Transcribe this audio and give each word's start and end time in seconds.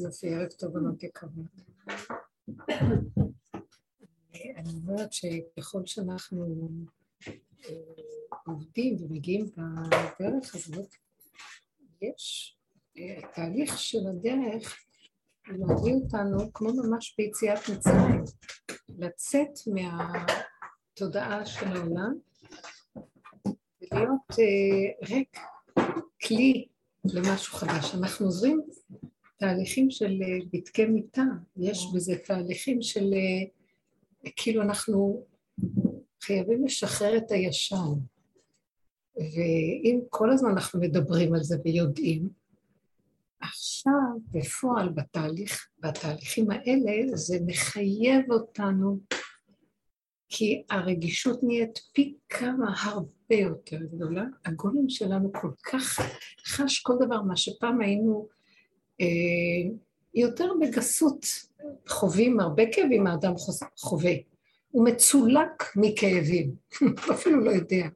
יופי, 0.00 0.34
ערב 0.34 0.48
טוב, 0.48 0.72
בנות 0.72 1.02
יקרות. 1.02 1.32
אני 4.56 4.70
אומרת 4.74 5.12
שככל 5.12 5.86
שאנחנו 5.86 6.68
אה, 7.28 7.74
עובדים 8.46 8.96
ומגיעים 9.00 9.46
בדרך 9.56 10.54
הזאת, 10.54 10.94
יש 12.02 12.56
אה, 12.98 13.20
תהליך 13.34 13.78
של 13.78 13.98
הדרך 14.08 14.76
להביא 15.46 15.94
אותנו 15.94 16.52
כמו 16.52 16.72
ממש 16.72 17.14
ביציאת 17.18 17.58
מצרים, 17.72 18.24
לצאת 18.98 19.58
מהתודעה 19.66 21.46
של 21.46 21.66
העולם 21.66 22.14
ולהיות 23.82 24.30
אה, 24.30 25.06
ריק, 25.08 25.38
כלי 26.22 26.68
למשהו 27.04 27.54
חדש. 27.54 27.94
אנחנו 27.94 28.26
עוזרים 28.26 28.60
תהליכים 29.40 29.90
של 29.90 30.20
אה, 30.22 30.38
בדקי 30.52 30.86
מיטה, 30.86 31.24
יש 31.56 31.86
בזה 31.94 32.16
תהליכים 32.24 32.82
של 32.82 33.12
אה, 33.14 33.48
כאילו 34.36 34.62
אנחנו 34.62 35.26
חייבים 36.22 36.64
לשחרר 36.64 37.16
את 37.16 37.30
הישן. 37.30 37.92
ואם 39.16 40.00
כל 40.08 40.30
הזמן 40.30 40.50
אנחנו 40.50 40.80
מדברים 40.80 41.34
על 41.34 41.42
זה 41.42 41.56
ויודעים, 41.64 42.28
עכשיו 43.40 44.18
בפועל 44.30 44.88
בתהליך, 44.88 45.68
בתהליכים 45.78 46.50
האלה 46.50 47.16
זה 47.16 47.38
מחייב 47.46 48.32
אותנו 48.32 48.98
כי 50.28 50.62
הרגישות 50.70 51.42
נהיית 51.42 51.78
פי 51.92 52.14
כמה 52.28 52.74
הרבה 52.82 53.34
יותר 53.34 53.78
גדולה. 53.92 54.24
הגולם 54.44 54.88
שלנו 54.88 55.32
כל 55.32 55.50
כך 55.62 56.00
חש 56.46 56.80
כל 56.80 56.94
דבר, 57.00 57.22
מה 57.22 57.36
שפעם 57.36 57.80
היינו 57.80 58.28
אה, 58.28 58.39
יותר 60.14 60.52
בגסות 60.60 61.26
חווים 61.88 62.40
הרבה 62.40 62.62
כאבים 62.72 63.06
האדם 63.06 63.32
חווה. 63.76 64.12
הוא 64.70 64.84
מצולק 64.84 65.76
מכאבים, 65.76 66.54
אפילו 67.14 67.40
לא 67.40 67.50
יודע. 67.50 67.86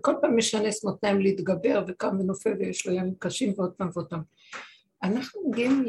כל 0.00 0.14
פעם 0.20 0.36
משנס 0.36 0.84
מותניים 0.84 1.20
להתגבר 1.20 1.84
וקם 1.88 2.16
ונופל 2.20 2.52
ויש 2.58 2.86
לו 2.86 2.94
ימים 2.94 3.14
קשים 3.18 3.52
ועוד 3.56 3.72
פעם 3.72 3.90
ועוד 3.94 4.06
פעם. 4.06 4.22
אנחנו 5.02 5.48
מגיעים 5.48 5.84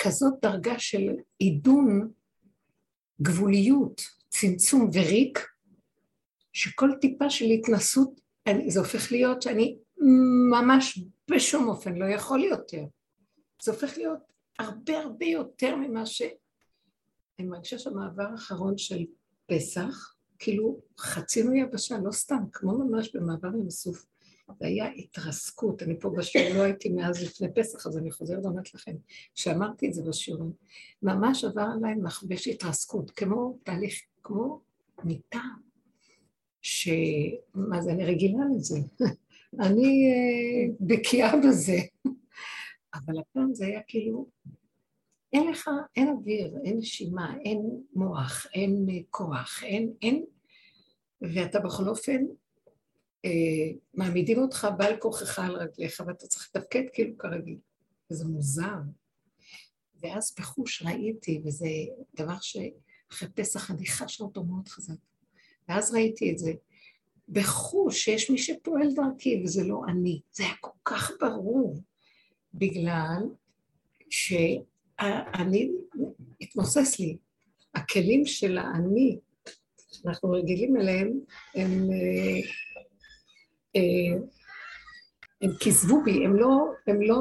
לכזאת 0.00 0.34
דרגה 0.42 0.78
של 0.78 1.10
עידון, 1.38 2.10
גבוליות, 3.22 4.02
צמצום 4.28 4.90
וריק, 4.92 5.46
שכל 6.52 6.90
טיפה 7.00 7.30
של 7.30 7.44
התנסות, 7.44 8.20
זה 8.66 8.80
הופך 8.80 9.12
להיות 9.12 9.42
שאני 9.42 9.78
ממש 10.50 11.04
בשום 11.30 11.68
אופן 11.68 11.94
לא 11.94 12.04
יכול 12.04 12.44
יותר. 12.44 12.84
זה 13.62 13.72
הופך 13.72 13.96
להיות 13.96 14.18
הרבה 14.58 14.98
הרבה 14.98 15.26
יותר 15.26 15.76
ממה 15.76 16.06
ש... 16.06 16.22
אני 17.38 17.46
מרגישה 17.46 17.78
שהמעבר 17.78 18.26
האחרון 18.32 18.78
של 18.78 19.04
פסח, 19.46 20.14
כאילו 20.38 20.80
חצינו 20.98 21.54
יבשה, 21.54 21.98
לא 21.98 22.12
סתם, 22.12 22.42
כמו 22.52 22.78
ממש 22.78 23.16
במעבר 23.16 23.48
עם 23.48 23.66
הסוף. 23.66 24.06
זה 24.60 24.66
היה 24.66 24.88
התרסקות, 24.88 25.82
אני 25.82 26.00
פה 26.00 26.10
בשיעור, 26.10 26.56
לא 26.56 26.62
הייתי 26.62 26.88
מאז 26.88 27.22
לפני 27.22 27.48
פסח, 27.54 27.86
אז 27.86 27.98
אני 27.98 28.10
חוזרת 28.10 28.44
ואומרת 28.44 28.74
לכם, 28.74 28.96
שאמרתי 29.34 29.88
את 29.88 29.94
זה 29.94 30.02
בשיעורים, 30.08 30.52
ממש 31.02 31.44
עבר 31.44 31.66
עליי 31.76 31.94
מכבש 31.94 32.48
התרסקות, 32.48 33.10
כמו 33.10 33.58
תהליך, 33.62 33.94
כמו 34.22 34.60
מיטה, 35.04 35.42
שמה 36.62 37.80
זה, 37.80 37.92
אני 37.92 38.04
רגילה 38.04 38.38
לזה, 38.56 38.78
אני 39.60 40.10
uh, 40.12 40.74
בקיאה 40.80 41.32
בזה. 41.36 41.78
אבל 42.94 43.18
הפעם 43.18 43.54
זה 43.54 43.66
היה 43.66 43.80
כאילו, 43.88 44.28
אין 45.32 45.50
לך, 45.50 45.70
אין 45.96 46.08
אוויר, 46.08 46.58
אין 46.64 46.78
נשימה, 46.78 47.36
אין 47.44 47.82
מוח, 47.94 48.46
אין 48.54 48.86
uh, 48.88 48.92
כוח, 49.10 49.62
אין, 49.62 49.92
אין, 50.02 50.24
ואתה 51.20 51.60
בכל 51.60 51.88
אופן, 51.88 52.24
uh, 53.26 53.30
מעמידים 53.94 54.38
אותך 54.38 54.68
בעל 54.78 54.96
כוחך 54.96 55.38
על 55.38 55.56
רגליך, 55.56 56.02
ואתה 56.06 56.26
צריך 56.26 56.50
לתפקד 56.54 56.82
כאילו 56.92 57.18
כרגיל, 57.18 57.58
וזה 58.10 58.24
מוזר. 58.24 58.78
ואז 60.00 60.34
בחוש 60.38 60.82
ראיתי, 60.82 61.42
וזה 61.44 61.68
דבר 62.16 62.36
שאחרי 62.40 63.28
פסח 63.34 63.70
אני 63.70 63.86
חשה 63.86 64.24
אותו 64.24 64.44
מאוד 64.44 64.68
חזק, 64.68 64.94
ואז 65.68 65.94
ראיתי 65.94 66.32
את 66.32 66.38
זה, 66.38 66.52
בחוש 67.28 68.04
שיש 68.04 68.30
מי 68.30 68.38
שפועל 68.38 68.88
דרכי, 68.94 69.42
וזה 69.44 69.64
לא 69.64 69.80
אני. 69.88 70.20
זה 70.32 70.44
היה 70.44 70.54
כל 70.60 70.78
כך 70.84 71.12
ברור, 71.20 71.80
בגלל 72.54 73.22
שאני, 74.10 75.70
התמוסס 76.40 76.98
לי. 76.98 77.16
הכלים 77.74 78.26
של 78.26 78.58
האני, 78.58 79.18
שאנחנו 79.92 80.30
רגילים 80.30 80.76
אליהם, 80.76 81.20
הם, 81.54 81.88
אה, 81.90 82.40
אה, 83.76 84.18
הם 85.42 85.50
כיזבו 85.60 86.02
בי, 86.04 86.24
הם 86.24 86.36
לא, 86.36 86.64
הם 86.86 87.02
לא 87.02 87.20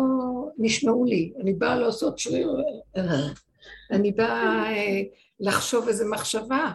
נשמעו 0.57 1.05
לי. 1.05 1.33
אני 1.41 1.53
באה 1.53 1.75
לעשות 1.75 2.19
שריר, 2.19 2.51
אני 3.91 4.11
באה 4.11 4.71
אה, 4.71 5.01
לחשוב 5.39 5.87
איזו 5.87 6.05
מחשבה, 6.11 6.71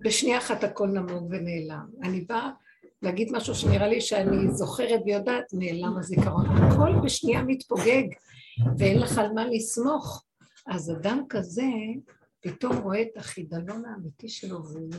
בשנייה 0.00 0.38
אחת 0.38 0.64
הכל 0.64 0.88
נמוג 0.88 1.28
ונעלם. 1.30 1.86
אני 2.02 2.20
באה 2.20 2.50
להגיד 3.02 3.32
משהו 3.32 3.54
שנראה 3.54 3.88
לי 3.88 4.00
שאני 4.00 4.50
זוכרת 4.50 5.00
ויודעת, 5.06 5.44
נעלם 5.52 5.98
הזיכרון. 5.98 6.46
הכל 6.46 6.92
בשנייה 7.04 7.42
מתפוגג, 7.42 8.04
ואין 8.78 8.98
לך 8.98 9.18
על 9.18 9.32
מה 9.32 9.46
לסמוך. 9.46 10.24
אז 10.66 10.90
אדם 10.90 11.22
כזה 11.28 11.66
פתאום 12.40 12.76
רואה 12.76 13.02
את 13.02 13.16
החידלון 13.16 13.84
האמיתי 13.84 14.28
שלו 14.28 14.64
והוא 14.64 14.90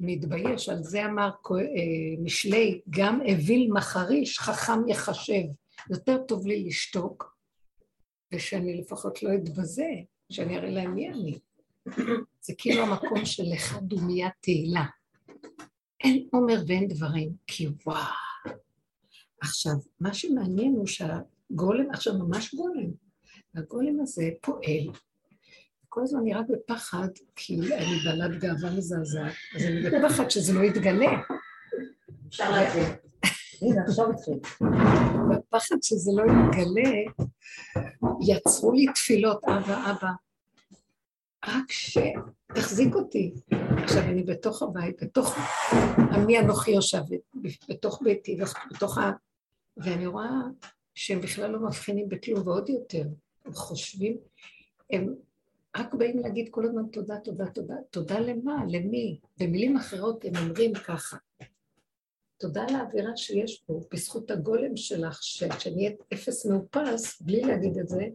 מתבייש. 0.00 0.68
על 0.68 0.82
זה 0.82 1.04
אמר 1.04 1.30
אה, 1.50 1.62
משלי, 2.22 2.80
גם 2.90 3.20
אוויל 3.20 3.72
מחריש, 3.72 4.38
חכם 4.38 4.88
יחשב. 4.88 5.42
יותר 5.90 6.18
טוב 6.28 6.46
לי 6.46 6.64
לשתוק, 6.64 7.36
ושאני 8.34 8.76
לפחות 8.76 9.22
לא 9.22 9.30
אתבזה, 9.34 9.88
שאני 10.32 10.58
אראה 10.58 10.70
להם 10.70 10.94
מי 10.94 11.08
אני. 11.08 11.38
זה 12.40 12.52
כאילו 12.58 12.82
המקום 12.82 13.24
של 13.24 13.44
לך 13.52 13.78
דומיית 13.82 14.32
תהילה. 14.40 14.84
אין 16.00 16.28
עומר 16.32 16.62
ואין 16.66 16.88
דברים, 16.88 17.32
כי 17.46 17.68
וואו. 17.86 18.04
עכשיו, 19.40 19.72
מה 20.00 20.14
שמעניין 20.14 20.74
הוא 20.74 20.86
שהגולם, 20.86 21.90
עכשיו 21.90 22.14
ממש 22.18 22.54
גולם, 22.54 22.90
והגולם 23.54 24.00
הזה 24.00 24.30
פועל, 24.42 24.86
כל 25.88 26.02
הזמן 26.02 26.20
אני 26.20 26.34
רק 26.34 26.46
בפחד, 26.48 27.08
כי 27.36 27.54
אני 27.54 27.98
בעלת 28.04 28.40
גאווה 28.40 28.70
מזעזעת, 28.76 29.32
אז 29.56 29.62
אני 29.62 29.90
בפחד 29.90 30.30
שזה 30.30 30.52
לא 30.52 30.64
יתגלה. 30.64 31.12
אפשר 32.28 32.50
להגיד. 32.50 32.88
הנה, 33.62 33.82
עכשיו 33.82 34.10
התחיל. 34.10 34.38
בפחד 35.30 35.76
שזה 35.82 36.10
לא 36.16 36.22
יתגלה, 36.22 36.90
יצרו 38.26 38.72
לי 38.72 38.86
תפילות, 38.94 39.44
אבא, 39.44 39.90
אבא, 39.90 40.10
רק 41.46 41.72
שתחזיק 41.72 42.94
אותי. 42.94 43.34
עכשיו, 43.82 44.02
אני 44.02 44.22
בתוך 44.22 44.62
הבית, 44.62 45.02
בתוך 45.02 45.36
עמי 46.12 46.38
אנוכי 46.38 46.70
יושבת, 46.70 47.20
בתוך 47.68 48.02
ביתי, 48.02 48.38
בתוך 48.70 48.98
ה... 48.98 49.12
ואני 49.76 50.06
רואה 50.06 50.30
שהם 50.94 51.20
בכלל 51.20 51.50
לא 51.50 51.60
מבחינים 51.60 52.08
בכלום, 52.08 52.48
ועוד 52.48 52.68
יותר, 52.68 53.04
הם 53.44 53.52
חושבים, 53.52 54.16
הם 54.90 55.14
רק 55.76 55.94
באים 55.94 56.18
להגיד 56.18 56.48
כל 56.50 56.64
הזמן 56.64 56.82
תודה, 56.92 57.16
תודה, 57.24 57.46
תודה. 57.46 57.74
תודה 57.90 58.18
למה? 58.18 58.64
למי? 58.68 59.20
במילים 59.40 59.76
אחרות 59.76 60.24
הם 60.24 60.32
אומרים 60.36 60.74
ככה. 60.74 61.16
תודה 62.36 62.66
לאווירה 62.72 63.16
שיש 63.16 63.62
פה, 63.66 63.80
בזכות 63.92 64.30
הגולם 64.30 64.76
שלך, 64.76 65.22
שכשנהיית 65.22 65.96
אפס 66.12 66.46
מאופס, 66.46 67.22
בלי 67.22 67.40
להגיד 67.40 67.78
את 67.78 67.88
זה, 67.88 68.06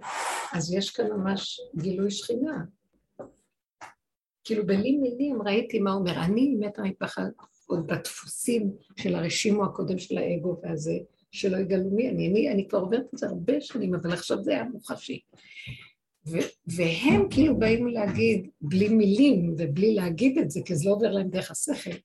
אז 0.53 0.73
יש 0.73 0.89
כאן 0.89 1.11
ממש 1.11 1.61
גילוי 1.75 2.11
שכינה. 2.11 2.63
כאילו 4.49 4.65
בלי 4.65 4.97
מילים 4.97 5.41
ראיתי 5.41 5.79
מה 5.79 5.93
אומר. 5.93 6.23
אני 6.23 6.55
מתה 6.59 6.81
מפחד 6.81 7.29
עוד 7.67 7.87
בדפוסים 7.87 8.71
של 8.95 9.15
הרשימו 9.15 9.65
הקודם 9.65 9.97
של 9.97 10.17
האגו 10.17 10.57
והזה, 10.63 10.97
שלא 11.31 11.57
יגלו 11.57 11.89
מי 11.91 12.09
אני. 12.09 12.27
אני, 12.27 12.51
אני 12.51 12.67
כבר 12.67 12.79
עוברת 12.79 13.05
את 13.13 13.17
זה 13.17 13.27
הרבה 13.27 13.61
שנים, 13.61 13.95
אבל 13.95 14.13
עכשיו 14.13 14.43
זה 14.43 14.51
היה 14.51 14.63
מוחשי. 14.63 15.19
ו- 16.27 16.49
והם 16.67 17.27
כאילו 17.29 17.59
באים 17.59 17.87
להגיד, 17.87 18.47
בלי 18.61 18.89
מילים 18.89 19.55
ובלי 19.57 19.93
להגיד 19.93 20.37
את 20.37 20.51
זה, 20.51 20.61
כי 20.65 20.75
זה 20.75 20.89
לא 20.89 20.93
עובר 20.93 21.11
להם 21.11 21.29
דרך 21.29 21.51
השכל, 21.51 21.97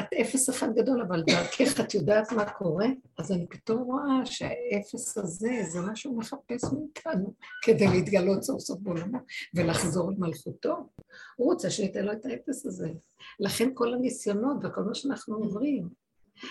את 0.00 0.12
אפס 0.20 0.50
אחד 0.50 0.74
גדול, 0.74 1.02
אבל 1.02 1.22
דרכך 1.22 1.80
את 1.80 1.94
יודעת 1.94 2.32
מה 2.32 2.50
קורה? 2.50 2.86
אז 3.18 3.32
אני 3.32 3.46
פתאום 3.46 3.82
רואה 3.82 4.26
שהאפס 4.26 5.18
הזה, 5.18 5.50
זה 5.72 5.80
מה 5.80 5.96
שהוא 5.96 6.18
מחפש 6.18 6.64
מאיתנו, 6.64 7.34
כדי 7.62 7.86
להתגלות 7.88 8.42
סוף 8.42 8.60
סוף 8.60 8.78
בעולמו 8.80 9.18
ולחזור 9.54 10.10
למלכותו. 10.10 10.88
הוא 11.36 11.52
רוצה 11.52 11.70
שניתן 11.70 12.04
לו 12.04 12.12
את 12.12 12.26
האפס 12.26 12.66
הזה. 12.66 12.90
לכן 13.40 13.68
כל 13.74 13.94
הניסיונות 13.94 14.56
וכל 14.64 14.82
מה 14.82 14.94
שאנחנו 14.94 15.36
עוברים. 15.36 15.88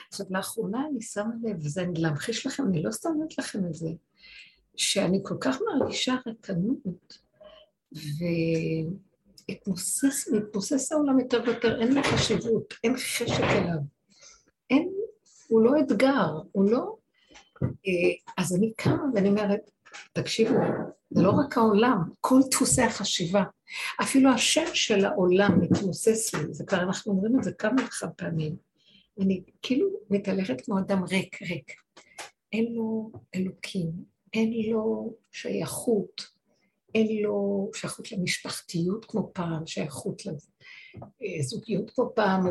עכשיו, 0.09 0.25
לאחרונה 0.29 0.87
אני 0.91 1.01
שמה 1.01 1.33
לב, 1.43 1.57
וזה 1.59 1.85
להמחיש 1.97 2.47
לכם, 2.47 2.63
אני 2.67 2.83
לא 2.83 2.91
סתם 2.91 3.09
אומרת 3.09 3.37
לכם 3.37 3.65
את 3.65 3.73
זה. 3.73 3.89
שאני 4.77 5.19
כל 5.23 5.35
כך 5.39 5.59
מרגישה 5.61 6.15
רקנות, 6.27 7.17
והתמוסס, 9.49 10.29
מתמוסס 10.31 10.91
העולם 10.91 11.19
יותר 11.19 11.41
ויותר, 11.45 11.81
אין 11.81 11.93
לו 11.93 12.03
חשיבות, 12.03 12.73
אין 12.83 12.95
חשק 12.97 13.43
אליו. 13.43 13.77
אין, 14.69 14.89
הוא 15.47 15.61
לא 15.61 15.79
אתגר, 15.79 16.27
הוא 16.51 16.69
לא... 16.71 16.95
אה, 17.63 18.33
אז 18.37 18.55
אני 18.55 18.73
קמה 18.77 19.03
ואני 19.13 19.29
אומרת, 19.29 19.71
תקשיבו, 20.13 20.55
זה 21.09 21.23
לא 21.23 21.31
רק 21.31 21.57
העולם, 21.57 21.97
כל 22.21 22.39
דפוסי 22.51 22.81
החשיבה. 22.81 23.43
אפילו 24.01 24.29
השם 24.29 24.65
של 24.73 25.05
העולם 25.05 25.61
מתמוסס 25.61 26.35
לי, 26.35 26.53
זה 26.53 26.63
כבר 26.65 26.81
אנחנו 26.81 27.11
אומרים 27.11 27.39
את 27.39 27.43
זה 27.43 27.51
כמה 27.51 27.85
וכמה 27.87 28.11
פעמים. 28.11 28.55
אני 29.21 29.43
כאילו 29.61 29.87
מתהלכת 30.09 30.61
כמו 30.61 30.79
אדם 30.79 31.03
ריק, 31.03 31.41
ריק. 31.41 31.71
אין 32.53 32.73
לו 32.73 33.11
אלוקים, 33.35 33.91
אין 34.33 34.53
לו 34.71 35.13
שייכות, 35.31 36.34
אין 36.95 37.23
לו 37.23 37.69
שייכות 37.73 38.11
למשפחתיות 38.11 39.05
כמו 39.05 39.31
פעם, 39.33 39.67
שייכות 39.67 40.21
לזוגיות 41.21 41.91
כמו 41.95 42.11
פעם. 42.15 42.45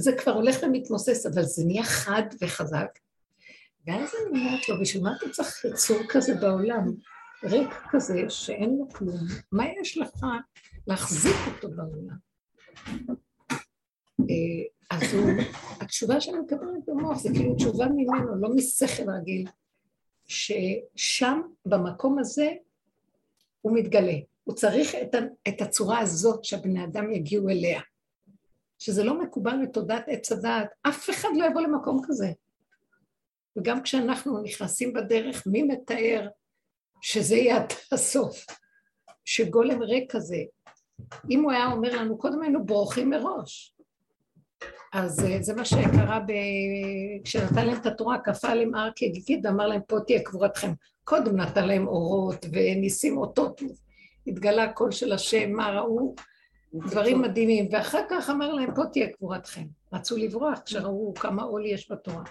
זה 0.00 0.12
כבר 0.12 0.32
הולך 0.32 0.56
ומתמוסס, 0.62 1.26
אבל 1.26 1.42
זה 1.42 1.62
נהיה 1.66 1.84
חד 1.84 2.22
וחזק. 2.40 2.98
ואז 3.86 4.10
אני 4.14 4.40
אומרת 4.40 4.68
לו, 4.68 4.80
בשביל 4.80 5.02
מה 5.02 5.16
אתה 5.16 5.28
צריך 5.30 5.64
יצור 5.64 5.98
כזה 6.08 6.34
בעולם? 6.34 6.94
ריק 7.44 7.70
כזה 7.90 8.24
שאין 8.28 8.76
לו 8.78 8.88
כלום, 8.88 9.18
מה 9.52 9.64
יש 9.80 9.98
לך 9.98 10.26
להחזיק 10.86 11.36
אותו 11.46 11.68
בעולם? 11.68 12.18
אה, 14.20 14.64
אז 14.90 15.14
הוא, 15.14 15.30
התשובה 15.80 16.20
שאני 16.20 16.38
מקבלת 16.38 16.84
במוח 16.86 17.18
זה 17.18 17.28
כאילו 17.34 17.54
תשובה 17.54 17.86
ממנו, 17.86 18.40
לא 18.40 18.48
משכל 18.54 19.10
רגיל, 19.10 19.46
ששם, 20.26 21.40
במקום 21.66 22.18
הזה, 22.18 22.52
הוא 23.60 23.76
מתגלה. 23.76 24.16
הוא 24.44 24.54
צריך 24.54 24.94
את, 24.94 25.14
את 25.48 25.60
הצורה 25.60 25.98
הזאת 25.98 26.44
שהבני 26.44 26.84
אדם 26.84 27.12
יגיעו 27.12 27.48
אליה. 27.48 27.80
שזה 28.78 29.04
לא 29.04 29.22
מקובל 29.22 29.56
בתודעת 29.62 30.04
עץ 30.06 30.32
הדעת, 30.32 30.68
אף 30.82 31.10
אחד 31.10 31.28
לא 31.36 31.44
יבוא 31.44 31.60
למקום 31.60 32.00
כזה. 32.04 32.28
וגם 33.56 33.82
כשאנחנו 33.82 34.42
נכנסים 34.42 34.92
בדרך, 34.92 35.46
מי 35.46 35.62
מתאר 35.62 36.28
שזה 37.00 37.36
יהיה 37.36 37.64
הסוף? 37.92 38.46
שגולם 39.24 39.82
ריק 39.82 40.12
כזה. 40.12 40.36
אם 41.30 41.42
הוא 41.42 41.52
היה 41.52 41.72
אומר 41.72 41.96
לנו, 41.96 42.18
קודם 42.18 42.42
היינו 42.42 42.66
בורחים 42.66 43.10
מראש. 43.10 43.74
אז 44.92 45.24
אה, 45.24 45.42
זה 45.42 45.54
מה 45.54 45.64
שקרה 45.64 46.20
ב... 46.20 46.32
כשנתן 47.24 47.66
להם 47.66 47.76
את 47.80 47.86
התורה, 47.86 48.18
כפה 48.24 48.48
עליהם 48.48 48.74
הר 48.74 48.90
כגיגית 48.96 49.40
ואמר 49.44 49.66
להם, 49.66 49.80
פה 49.86 49.96
תהיה 50.06 50.22
קבורתכם. 50.22 50.72
קודם 51.08 51.36
נתן 51.36 51.68
להם 51.68 51.86
אורות 51.86 52.46
וניסים 52.52 53.18
אותות, 53.18 53.60
התגלה 54.26 54.64
הקול 54.64 54.90
של 54.92 55.12
השם, 55.12 55.52
מה 55.52 55.70
ראו? 55.70 56.14
דברים 56.74 57.22
מדהימים, 57.22 57.68
ואחר 57.72 58.02
כך 58.10 58.30
אמר 58.30 58.52
להם, 58.52 58.74
פה 58.74 58.82
תהיה 58.92 59.12
קבורתכם. 59.12 59.66
רצו 59.92 60.16
לברוח 60.16 60.58
כשראו 60.64 61.14
כמה 61.14 61.42
עול 61.42 61.66
יש 61.66 61.90
בתורה. 61.90 62.24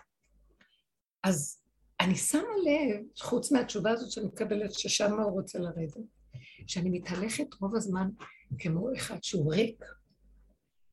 אז 1.23 1.61
אני 1.99 2.15
שמה 2.15 2.41
לב, 2.41 3.05
חוץ 3.19 3.51
מהתשובה 3.51 3.91
הזאת 3.91 4.11
שאני 4.11 4.25
מקבלת, 4.25 4.71
ששם 4.71 5.13
הוא 5.13 5.31
רוצה 5.31 5.59
לרדת, 5.59 5.97
שאני 6.67 6.89
מתהלכת 6.89 7.53
רוב 7.61 7.75
הזמן 7.75 8.09
כמו 8.59 8.93
אחד 8.95 9.23
שהוא 9.23 9.53
ריק, 9.53 9.85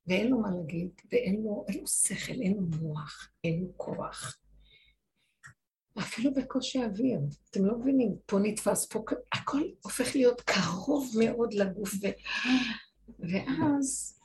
ואין 0.07 0.29
לו 0.31 0.41
מה 0.41 0.49
להגיד, 0.51 0.91
ואין 1.13 1.43
לו, 1.43 1.65
לו 1.81 1.87
שכל, 1.87 2.33
אין 2.33 2.57
לו 2.57 2.63
מוח, 2.63 3.29
אין 3.45 3.61
לו 3.61 3.69
כוח. 3.77 4.37
אפילו 5.99 6.35
בקושי 6.35 6.85
אוויר, 6.85 7.21
אתם 7.51 7.65
לא 7.65 7.79
מבינים, 7.79 8.17
פה 8.27 8.39
נתפס, 8.43 8.87
פה, 8.87 9.05
הכל 9.33 9.63
הופך 9.85 10.17
להיות 10.17 10.41
קרוב 10.41 11.13
מאוד 11.19 11.55
לגוף, 11.55 11.95
ו... 11.95 12.07
ואז, 13.19 14.19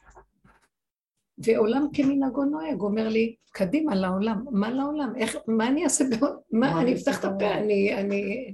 ועולם 1.38 1.88
כמנהגו 1.94 2.44
נוהג, 2.44 2.82
אומר 2.82 3.10
לי, 3.10 3.36
קדימה 3.52 3.96
לעולם, 3.96 4.46
מה 4.52 4.72
לעולם, 4.72 5.14
איך, 5.18 5.36
מה 5.48 5.68
אני 5.68 5.84
אעשה, 5.84 6.04
מה, 6.52 6.82
אני 6.82 6.94
אפתח 6.94 7.20
את 7.20 7.26
הפה, 7.26 7.54
אני, 7.54 7.96
אני, 7.96 8.54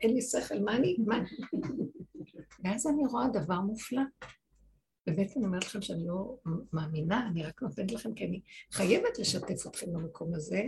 אין 0.00 0.14
לי 0.14 0.20
שכל, 0.20 0.58
מה 0.60 0.76
אני, 0.76 0.96
מה, 1.06 1.24
ואז 2.64 2.86
אני 2.86 3.06
רואה 3.06 3.28
דבר 3.28 3.60
מופלא. 3.60 4.02
באמת 5.06 5.36
אני 5.36 5.46
אומרת 5.46 5.64
לכם 5.64 5.82
שאני 5.82 6.06
לא 6.06 6.36
מאמינה, 6.72 7.28
אני 7.28 7.42
רק 7.42 7.62
נותנת 7.62 7.92
לכם 7.92 8.14
כי 8.14 8.24
אני 8.24 8.40
חייבת 8.72 9.18
לשתף 9.18 9.66
אתכם 9.66 9.92
במקום 9.92 10.34
הזה. 10.34 10.62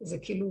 זה 0.00 0.18
כאילו, 0.22 0.48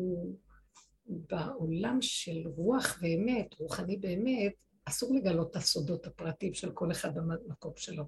בעולם 1.06 1.98
של 2.01 2.48
רוח 2.56 3.00
ואמת, 3.01 3.53
רוחני 3.59 3.98
באמת, 3.98 4.53
אסור 4.86 5.15
לגלות 5.15 5.51
את 5.51 5.56
הסודות 5.56 6.07
הפרטיים 6.07 6.53
של 6.53 6.71
כל 6.71 6.92
אחד 6.92 7.15
במקום 7.15 7.74
שלו. 7.75 8.03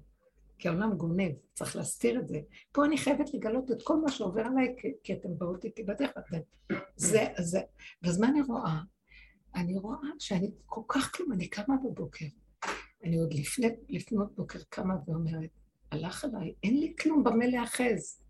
כי 0.58 0.68
העולם 0.68 0.94
גונב, 0.96 1.32
צריך 1.54 1.76
להסתיר 1.76 2.20
את 2.20 2.28
זה. 2.28 2.40
פה 2.72 2.84
אני 2.84 2.98
חייבת 2.98 3.34
לגלות 3.34 3.70
את 3.70 3.82
כל 3.82 3.96
מה 3.96 4.10
שעובר 4.10 4.42
עליי, 4.42 4.76
כי 5.02 5.12
אתם 5.12 5.38
באות 5.38 5.64
איתי 5.64 5.82
בדרך 5.82 6.10
כלל. 6.28 6.40
זה, 6.96 7.24
זה, 7.38 7.60
ואז 8.02 8.20
מה 8.20 8.28
אני 8.28 8.42
רואה? 8.42 8.78
אני 9.54 9.78
רואה 9.78 10.08
שאני 10.18 10.50
כל 10.66 10.80
כך 10.88 11.16
כלום, 11.16 11.32
אני 11.32 11.48
קמה 11.48 11.74
בבוקר, 11.84 12.26
אני 13.04 13.18
עוד 13.18 13.34
לפני, 13.34 13.66
לפנות 13.88 14.36
בוקר 14.36 14.58
קמה 14.68 14.94
ואומרת, 15.06 15.50
הלך 15.90 16.24
עליי, 16.24 16.54
אין 16.62 16.80
לי 16.80 16.94
כלום 17.00 17.24
במה 17.24 17.46
להאחז. 17.46 18.23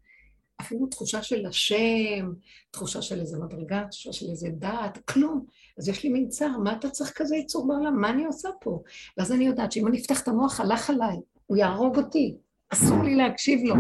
אפילו 0.61 0.87
תחושה 0.87 1.23
של 1.23 1.47
השם, 1.47 2.33
תחושה 2.71 3.03
של 3.03 3.21
איזה 3.21 3.39
מדרגה, 3.39 3.85
תחושה 3.91 4.13
של 4.13 4.31
איזה 4.31 4.49
דעת, 4.53 4.99
כלום. 5.11 5.45
אז 5.79 5.89
יש 5.89 6.03
לי 6.03 6.09
מין 6.09 6.29
צער, 6.29 6.59
מה 6.59 6.73
אתה 6.73 6.91
צריך 6.91 7.13
כזה 7.17 7.37
ייצור 7.37 7.69
בעולם? 7.69 8.01
מה 8.01 8.11
אני 8.11 8.25
עושה 8.25 8.49
פה? 8.61 8.83
ואז 9.19 9.33
אני 9.33 9.47
יודעת 9.47 9.73
שאם 9.73 9.87
אני 9.87 10.01
אפתח 10.01 10.23
את 10.23 10.29
המוח, 10.29 10.61
הלך 10.61 10.91
עליי, 10.91 11.17
הוא 11.47 11.57
יהרוג 11.57 11.97
אותי, 11.97 12.37
אסור 12.71 13.03
לי 13.03 13.15
להקשיב 13.15 13.61
לו. 13.65 13.75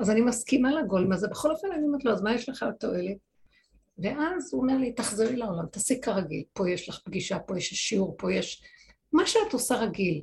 אז 0.00 0.10
אני 0.10 0.20
מסכימה 0.20 0.72
לגולם 0.72 1.12
הזה. 1.12 1.28
בכל 1.28 1.50
אופן 1.50 1.68
אני 1.72 1.86
אומרת 1.86 2.04
לו, 2.04 2.12
אז 2.12 2.22
מה 2.22 2.34
יש 2.34 2.48
לך 2.48 2.62
לתועלת? 2.62 3.16
ואז 3.98 4.54
הוא 4.54 4.62
אומר 4.62 4.78
לי, 4.78 4.92
תחזרי 4.92 5.36
לעולם, 5.36 5.66
תעשי 5.66 6.00
כרגיל. 6.00 6.44
פה 6.52 6.70
יש 6.70 6.88
לך 6.88 7.00
פגישה, 7.04 7.38
פה 7.38 7.58
יש 7.58 7.68
שיעור, 7.68 8.14
פה 8.18 8.32
יש 8.32 8.62
מה 9.12 9.26
שאת 9.26 9.52
עושה 9.52 9.74
רגיל. 9.74 10.22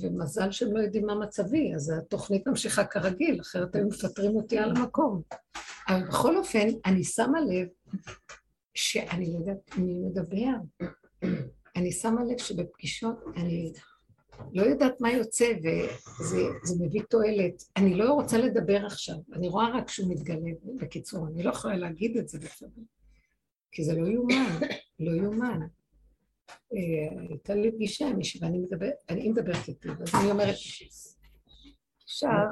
ומזל 0.00 0.50
שהם 0.50 0.76
לא 0.76 0.80
יודעים 0.80 1.06
מה 1.06 1.14
מצבי, 1.14 1.74
אז 1.74 1.92
התוכנית 1.98 2.46
ממשיכה 2.46 2.84
כרגיל, 2.84 3.40
אחרת 3.40 3.74
היו 3.74 3.86
מפטרים 3.86 4.36
אותי 4.36 4.58
על 4.58 4.76
המקום. 4.76 5.22
אבל 5.88 6.08
בכל 6.08 6.36
אופן, 6.36 6.66
אני 6.86 7.04
שמה 7.04 7.40
לב 7.40 7.68
שאני 8.74 9.32
לא 9.32 9.38
יודעת 9.38 9.70
מי 9.78 9.98
מדבר. 9.98 10.52
אני 11.76 11.92
שמה 11.92 12.24
לב 12.24 12.38
שבפגישות 12.38 13.16
אני 13.36 13.72
לא 14.52 14.62
יודעת 14.62 15.00
מה 15.00 15.12
יוצא, 15.12 15.52
וזה 15.58 16.74
מביא 16.80 17.02
תועלת. 17.10 17.62
אני 17.76 17.94
לא 17.94 18.12
רוצה 18.12 18.38
לדבר 18.38 18.86
עכשיו, 18.86 19.16
אני 19.32 19.48
רואה 19.48 19.68
רק 19.78 19.88
שהוא 19.88 20.10
מתגלה. 20.10 20.50
בקיצור, 20.80 21.26
אני 21.26 21.42
לא 21.42 21.50
יכולה 21.50 21.76
להגיד 21.76 22.16
את 22.16 22.28
זה 22.28 22.38
לפעמים, 22.38 22.84
כי 23.72 23.84
זה 23.84 23.94
לא 23.96 24.06
יאומן, 24.06 24.58
לא 25.00 25.22
יאומן. 25.22 25.60
הייתה 27.28 27.54
לי 27.54 27.72
פגישה 27.72 28.06
עם 28.06 28.16
מישהי, 28.16 28.40
ואני 28.42 28.58
מדברת, 28.58 28.94
אני 29.08 29.28
מדברת 29.28 29.68
איתי, 29.68 29.88
אז 29.88 30.14
אני 30.14 30.30
אומרת, 30.30 30.54
עכשיו, 32.04 32.46